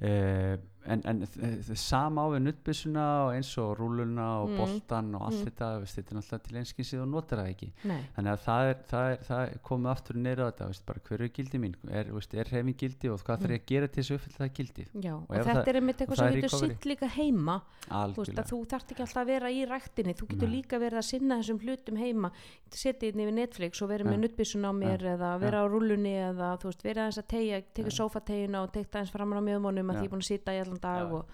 uh, 0.05 0.55
en, 0.89 1.03
en 1.05 1.21
þ- 1.27 1.63
þ- 1.69 1.77
sama 1.77 2.23
á 2.25 2.27
við 2.33 2.43
nuttbissuna 2.47 3.05
og 3.27 3.33
eins 3.37 3.53
og 3.59 3.77
rúluna 3.79 4.27
og 4.43 4.49
Mm. 4.51 4.57
boltan 4.59 5.15
og 5.15 5.23
allt 5.29 5.39
Mm. 5.39 5.45
þetta 5.49 5.67
veist, 5.81 5.97
þetta 5.99 6.11
er 6.13 6.19
náttúrulega 6.19 6.43
til 6.49 6.57
einskinsið 6.59 7.03
og 7.03 7.09
notar 7.09 7.39
það 7.39 7.51
ekki. 7.55 7.69
Nei, 7.85 8.01
þannig 8.17 8.33
að 8.33 8.41
það 8.49 8.71
er, 8.71 8.77
það 8.89 9.13
er, 9.13 9.19
það 9.29 9.41
er 9.49 9.59
komið 9.69 9.91
aftur 9.93 10.15
neyra 10.17 10.43
á 10.43 10.49
þetta, 10.53 10.67
veist, 10.69 10.87
bara 10.87 11.01
hver 11.09 11.21
er 11.21 11.29
gildi 11.29 11.59
mín? 11.59 11.75
Er, 11.91 12.07
er 12.09 12.45
hreyfing 12.49 12.77
gildi 12.79 13.09
og 13.13 13.19
hvað 13.25 13.39
þarf 13.43 13.51
ég 13.55 13.61
að 13.63 13.67
gera 13.67 13.87
til 13.89 14.03
þess 14.03 14.11
að 14.11 14.19
uppfylla 14.19 14.39
það 14.49 14.53
gildi 14.59 14.85
já, 15.03 15.15
og, 15.15 15.31
ef 15.37 15.45
þetta 15.47 15.55
það- 15.59 15.69
er 15.69 15.75
einmitt 15.81 16.01
og 16.01 16.07
eitthvað 16.09 16.17
það 16.17 16.17
sem 16.17 16.27
er 16.27 16.41
getur 16.43 16.59
sitt 16.69 16.85
líka 16.89 17.09
heima. 17.19 17.63
Veist 17.89 18.35
þú 18.49 18.67
þarft 18.69 18.89
ekki 18.93 19.03
alltaf 19.05 19.23
að 19.23 19.27
vera 19.27 19.49
í 19.49 19.61
ræktinni 19.69 20.15
þú 20.15 20.27
getur 20.29 20.49
Nei. 20.49 20.57
líka 20.63 20.77
verið 20.79 20.99
að 20.99 21.05
sinna 21.05 21.39
þessum 21.39 21.59
hlutum 21.61 21.97
heima. 21.99 22.31
Setja 22.71 23.09
inn 23.09 23.21
yfir 23.21 23.33
Netflix 23.35 23.83
og 23.83 23.89
vera 23.89 24.05
með 24.05 24.19
nuttbissun 24.25 24.65
á 24.65 24.73
mér 24.73 25.01
eða 25.17 25.39
vera 25.41 25.63
á 25.63 25.67
rúllunni 25.69 26.15
eða 26.33 26.59
þú 26.61 26.65
veist, 26.69 26.83
vera 26.83 27.07
aðeins 27.09 27.19
að 27.19 27.29
tegja 27.29 27.63
teka 27.75 27.89
Ja. 27.89 27.97
sófategina 27.99 28.63
og 28.63 28.73
tekta 28.73 28.99
aðeins 29.01 29.11
framan 29.11 29.39
á 29.39 29.43
að 29.43 29.95
Ja. 29.95 30.01
því 30.01 30.05
er 30.05 30.11
búin 30.11 30.21
að 30.21 30.29
sita 30.29 30.53
í 30.53 30.61
allan 30.61 30.78
dag 30.81 31.05
Ja. 31.09 31.15
og 31.15 31.27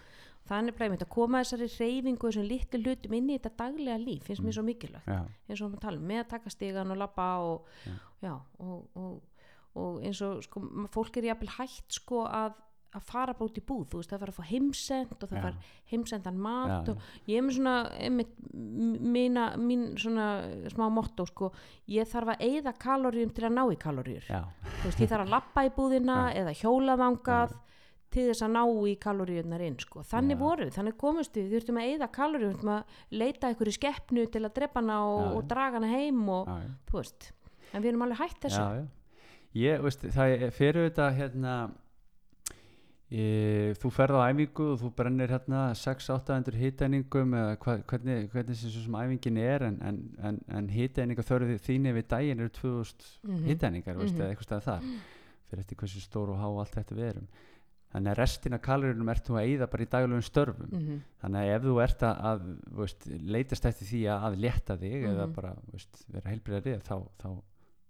það 0.49 0.69
er 0.69 0.73
bara 0.73 0.85
einmitt 0.89 1.03
að 1.07 1.15
koma 1.15 1.41
þessari 1.43 1.69
reyfingu 1.81 2.25
og 2.27 2.33
þessum 2.33 2.49
litlu 2.49 2.81
hlutum 2.85 3.15
inn 3.15 3.31
í 3.31 3.39
þetta 3.39 3.57
daglega 3.57 3.99
líf 4.05 4.23
finnst 4.29 4.43
mér 4.43 4.53
Mm. 4.53 4.57
svo 4.59 4.65
mikilvægt 4.65 5.09
eins 5.49 5.61
og 5.63 5.73
við 5.73 5.81
tala 5.81 5.97
um, 5.97 6.07
með 6.09 6.21
að 6.25 6.29
taka 6.29 6.51
stigan 6.51 6.91
og 6.91 6.97
labba 6.99 7.29
og, 7.39 7.63
Ja. 8.23 8.41
og, 8.61 8.89
og, 8.97 9.23
og 9.75 10.03
eins 10.03 10.21
og 10.23 10.43
sko, 10.45 10.61
fólk 10.93 11.17
er 11.17 11.23
jafnvel 11.35 11.49
hægt 11.59 11.93
sko 11.93 12.25
að 12.27 12.53
að 12.95 13.03
fara 13.03 13.33
bara 13.35 13.49
út 13.51 13.57
í 13.59 13.61
búð, 13.67 13.89
þú 13.91 13.97
veist, 13.99 14.11
það 14.13 14.21
fara 14.21 14.31
að 14.31 14.37
fá 14.37 14.45
heimsend 14.47 15.23
og 15.25 15.29
það 15.29 15.35
Já. 15.35 15.43
fara 15.43 15.57
heimsendan 15.91 16.37
mat 16.39 16.87
Já, 16.87 16.93
og 16.93 16.99
ég 17.27 17.39
er 17.39 17.43
með 17.43 17.55
svona 17.57 17.91
einmitt, 17.99 18.35
mína, 18.55 19.57
mín 19.59 19.83
svona 19.99 20.27
smá 20.71 20.87
motto 20.93 21.27
sko, 21.27 21.51
ég 21.91 22.07
þarf 22.07 22.37
að 22.37 22.45
eyða 22.47 22.73
kaloríum 22.79 23.33
til 23.35 23.49
að 23.49 23.57
ná 23.57 23.65
í 23.75 23.77
kaloríur 23.83 24.23
já, 24.29 24.45
þú 24.79 24.85
veist, 24.87 25.01
ég 25.03 25.11
þarf 25.11 25.27
að 25.27 25.33
lappa 25.35 25.65
í 25.67 25.73
búðina 25.75 26.19
eða 26.39 26.55
hjóla 26.55 26.95
þangað 27.01 27.57
til 28.15 28.27
þess 28.31 28.45
að 28.47 28.53
ná 28.55 28.63
í 28.89 28.95
kaloríunar 29.03 29.65
inn 29.67 29.79
sko. 29.83 30.03
þannig 30.07 30.37
Já. 30.39 30.43
voru, 30.45 30.69
þannig 30.79 30.97
komust 31.01 31.35
við 31.39 31.53
þurftum 31.55 31.81
að 31.83 31.89
eyða 31.93 32.09
kaloríum, 32.15 32.49
við 32.49 32.55
þurftum 32.55 32.75
að 32.79 32.85
leita 33.23 33.51
í 33.55 33.77
skeppnu 33.79 34.27
til 34.31 34.45
að 34.47 34.55
drepa 34.61 34.81
hana 34.81 34.99
og, 35.05 35.23
Já, 35.25 35.31
og 35.39 35.49
draga 35.51 35.81
hana 35.81 35.93
heim 35.95 36.29
og 36.29 36.49
þú 36.91 37.01
veist, 37.01 37.33
en 37.73 37.83
við 37.83 37.89
erum 37.93 38.03
alveg 38.07 38.19
hægt 38.25 38.41
þessu 38.47 38.61
já. 38.63 38.85
Ég, 39.55 39.83
veist, 39.87 40.03
það 40.11 40.33
er 40.49 40.51
fyrir 40.51 40.89
þetta 40.91 41.11
hérna 41.15 41.55
e, 43.15 43.75
þú 43.79 43.91
ferð 43.95 44.17
á 44.19 44.27
æfingu 44.33 44.67
og 44.73 44.81
þú 44.81 44.91
brennir 44.99 45.31
hérna 45.31 45.61
6-800 45.79 46.57
hitæningum 46.59 47.35
eða 47.39 47.57
hva, 47.63 47.77
hvernig, 47.91 48.29
hvernig 48.33 48.59
sem 48.59 48.97
æfingin 48.99 49.39
er 49.39 49.67
en, 49.69 49.77
en, 49.87 49.99
en, 50.27 50.41
en 50.59 50.69
hitæninga 50.73 51.23
þörfið 51.27 51.61
þín 51.67 51.91
yfir 51.93 52.09
daginn 52.11 52.41
eru 52.43 52.51
2000 52.57 53.11
Mhm. 53.25 53.45
hitæningar 53.51 53.97
veist, 54.01 54.15
Mhm. 54.17 54.23
eða 54.25 54.35
eitthvað 54.35 54.49
stað 54.49 54.65
þar 54.69 54.89
fyrir 55.51 55.61
eftir 55.63 55.77
hversu 55.77 56.01
stór 56.03 56.31
og 56.35 56.39
há 56.41 56.49
allt 56.51 56.75
þetta 56.75 56.95
við 56.99 57.09
erum 57.13 57.29
þannig 57.95 58.11
að 58.13 58.19
restina 58.19 58.59
kalorinum 58.59 59.09
ert 59.13 59.29
þú 59.29 59.37
að 59.39 59.49
eyða 59.49 59.69
bara 59.71 59.85
í 59.87 59.91
daglegum 59.95 60.25
störfum. 60.27 60.71
Mhm. 60.75 61.01
þannig 61.23 61.41
að 61.45 61.55
ef 61.55 61.63
þú 61.69 61.75
ert 61.85 62.03
að, 62.09 62.23
að 62.31 62.47
veist, 62.81 63.07
leitast 63.37 63.67
eftir 63.71 63.87
því 63.93 64.01
að, 64.11 64.25
að 64.29 64.39
létta 64.45 64.77
þig 64.81 64.97
eða 65.13 65.27
Mhm. 65.29 65.35
bara 65.35 65.53
veist, 65.73 66.05
vera 66.11 66.31
heilbriðari 66.35 66.75
þá, 66.83 66.97
þá, 67.23 67.29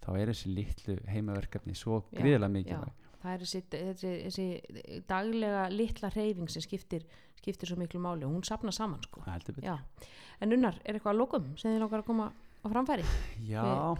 þá 0.04 0.10
er 0.20 0.26
þessi 0.34 0.54
litlu 0.54 0.98
heimaverkefni 1.08 1.74
svo 1.74 2.02
gríðilega 2.12 2.50
já, 2.50 2.56
mikilvæg. 2.58 2.92
Það 3.24 3.32
er 3.32 3.40
þessi, 3.40 3.60
þessi, 3.72 4.10
þessi 4.28 5.02
daglega 5.08 5.68
litla 5.72 6.10
reyfing 6.12 6.50
sem 6.52 6.60
skiptir, 6.60 7.06
skiptir 7.40 7.70
svo 7.70 7.76
miklu 7.80 7.98
máli 8.04 8.26
og 8.26 8.34
hún 8.34 8.44
sapna 8.44 8.70
saman 8.70 9.00
sko. 9.02 9.22
En 9.24 10.52
unnar, 10.52 10.76
er 10.84 10.98
eitthvað 10.98 11.14
að 11.14 11.20
lokum 11.22 11.46
sem 11.56 11.72
þið 11.72 11.80
langar 11.80 12.02
að 12.02 12.08
koma 12.10 12.26
á 12.34 12.66
framfæri? 12.68 13.04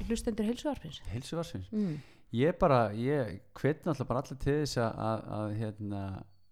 Hlustendur 0.09 0.45
heilsuarfins 0.45 1.01
heilsuvarsins 1.13 1.71
mm. 1.73 1.97
Ég 2.35 2.57
bara, 2.61 2.79
ég 2.99 3.41
hvet 3.61 3.85
náttúrulega 3.85 4.09
bara 4.11 4.23
allir 4.25 4.39
til 4.43 4.55
þess 4.63 4.79
að, 4.83 5.01
að, 5.09 5.25
að 5.39 5.55
hérna, 5.61 6.03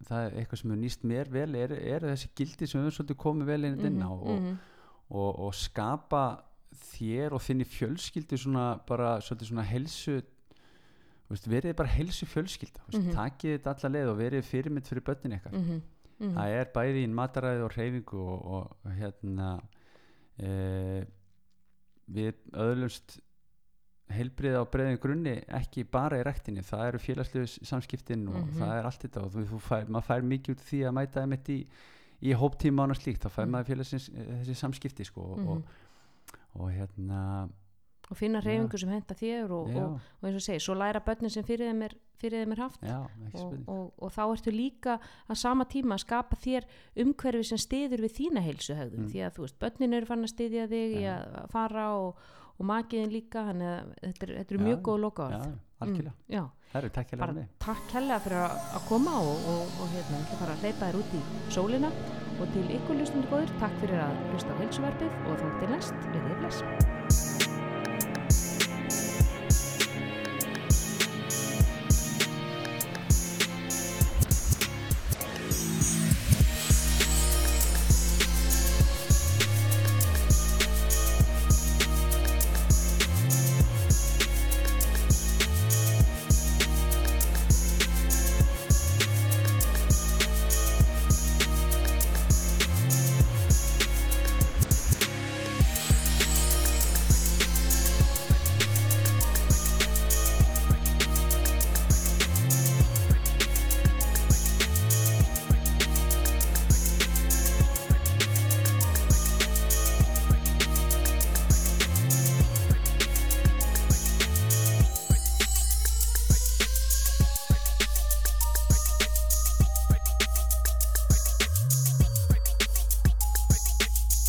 það 0.07 0.25
er 0.27 0.37
eitthvað 0.41 0.61
sem 0.61 0.71
er 0.75 0.81
nýst 0.83 1.03
mér 1.09 1.29
vel 1.33 1.55
er, 1.59 1.73
er 1.95 2.05
þessi 2.11 2.29
gildi 2.39 2.67
sem 2.69 2.83
við 2.85 2.95
svolítið 2.97 3.19
komið 3.23 3.49
vel 3.53 3.63
inn, 3.69 3.79
inn 3.89 4.01
á 4.03 4.11
og, 4.11 4.33
Mhm. 4.37 4.57
og, 5.09 5.39
og 5.47 5.53
skapa 5.55 6.23
þér 6.73 7.35
og 7.37 7.41
þinni 7.45 7.65
fjölskyldu 7.69 8.37
svona 8.39 8.67
bara 8.87 9.17
svolítið 9.21 9.49
svona 9.51 9.65
helsu 9.69 10.21
veist, 11.29 11.47
verið 11.49 11.75
bara 11.79 11.89
helsu 11.89 12.25
fjölskylda 12.25 12.81
mm 12.93 12.99
Mhm. 12.99 13.11
takið 13.15 13.57
þetta 13.57 13.73
alla 13.75 13.93
leið 13.97 14.09
og 14.13 14.17
verið 14.19 14.43
fyrirmynd 14.49 14.87
fyrir 14.87 15.03
börnin 15.07 15.37
ykkar 15.39 15.53
Mhm. 15.53 15.81
Mhm. 16.19 16.35
það 16.37 16.47
er 16.59 16.65
bæði 16.73 17.03
í 17.03 17.09
mataræði 17.13 17.63
og 17.65 17.71
hreyfingu 17.73 18.19
og, 18.19 18.45
og 18.85 18.91
hérna 18.99 19.61
e, 20.39 21.05
við 22.11 22.33
öðlumst 22.53 23.19
heilbriða 24.11 24.61
á 24.61 24.65
breiðin 24.69 24.99
grunni 25.01 25.35
ekki 25.47 25.83
bara 25.89 26.19
í 26.19 26.23
rektinni, 26.27 26.61
það 26.61 26.87
eru 26.87 26.99
félagslegu 26.99 27.47
samskiptin 27.65 28.27
og 28.27 28.35
Mhm. 28.47 28.59
það 28.59 28.73
er 28.79 28.85
allt 28.85 29.01
þetta 29.07 29.23
og 29.23 29.31
þú, 29.31 29.59
fær, 29.59 29.85
maður 29.87 30.07
fær 30.09 30.21
mikið 30.21 30.55
út 30.55 30.63
því 30.67 30.79
að 30.87 30.93
mæta 30.93 31.21
einmitt 31.21 31.49
í, 31.49 31.67
í 32.21 32.33
hóptíma 32.35 32.83
og 32.89 32.95
slíkt, 32.95 33.23
þá 33.23 33.29
fær 33.29 33.45
Mhm. 33.47 33.51
maður 33.51 33.69
félagsins 33.75 34.09
þessi 34.11 34.55
samskipti 34.55 35.05
sko 35.05 35.21
og, 35.21 35.37
Mhm. 35.39 35.47
og, 35.49 35.63
og 36.55 36.71
hérna 36.71 37.49
og 38.11 38.17
finna 38.17 38.41
reyfingu 38.41 38.77
sem 38.77 38.89
henda 38.89 39.15
þér 39.15 39.49
og, 39.49 39.75
og, 39.75 39.93
og 40.21 40.23
eins 40.29 40.35
og 40.35 40.41
segi, 40.41 40.59
svo 40.59 40.75
læra 40.75 40.99
börnin 41.01 41.29
sem 41.31 41.43
fyrir 41.43 41.71
þeim 41.71 41.83
er, 41.83 41.93
fyrir 42.19 42.43
þeim 42.45 42.51
er 42.51 42.57
haft 42.61 42.81
já, 42.81 43.07
og, 43.67 43.93
og, 43.97 44.11
þá 44.11 44.21
ertu 44.35 44.51
líka 44.51 44.99
að 45.29 45.37
sama 45.37 45.63
tíma 45.65 45.95
að 45.95 45.99
skapa 46.05 46.35
þér 46.35 46.63
umhverfi 46.97 47.43
sem 47.45 47.57
stiður 47.57 48.03
við 48.03 48.13
þína 48.19 48.43
heilsuhegðun 48.43 49.05
Mm. 49.07 49.09
því 49.09 49.19
að 49.25 49.33
þú 49.33 49.41
veist, 49.47 49.59
börnin 49.59 49.93
eru 49.93 50.05
fann 50.05 50.21
að 50.23 50.33
styðja 50.35 50.67
þig 50.67 50.95
í 50.99 51.03
að 51.07 51.49
fara 51.49 51.87
og, 51.97 52.15
og 52.59 52.67
makiðin 52.69 53.13
líka 53.13 53.45
þannig 53.49 53.71
að 53.71 53.93
þetta 54.01 54.27
er, 54.27 54.33
þetta 54.39 54.55
er 54.55 54.65
mjög 54.67 54.83
góð 54.87 54.99
loka 55.03 55.29
já, 55.33 55.39
algjörlega, 55.85 56.43
það 56.73 56.79
eru 56.81 56.91
takk 56.97 57.15
með 57.23 57.41
takk 57.65 57.95
hella 57.97 58.19
fyrir 58.25 58.41
að, 58.43 58.77
koma 58.89 59.17
og, 59.21 59.49
og, 59.53 59.75
og 59.83 59.95
hérna, 59.95 60.21
ætla 60.23 60.39
bara 60.43 60.57
að 60.57 60.65
hleypa 60.67 60.89
þér 60.89 61.01
út 61.01 61.17
í 61.17 61.23
sólina. 61.57 61.93
Og 62.41 62.49
til 62.49 62.63
ykkur 62.75 62.97
hlustundu 62.97 63.29
góður, 63.29 63.53
takk 63.61 63.75
fyrir 63.83 64.01
að 64.01 64.23
hlusta 64.31 64.57
á 64.57 64.59
heilsuvarpið 64.63 65.19
og 65.21 65.37
þá 65.43 65.45
til 65.61 65.69
næst, 65.75 66.09
við 66.09 66.25
þið 66.25 66.41
bless 66.41 67.22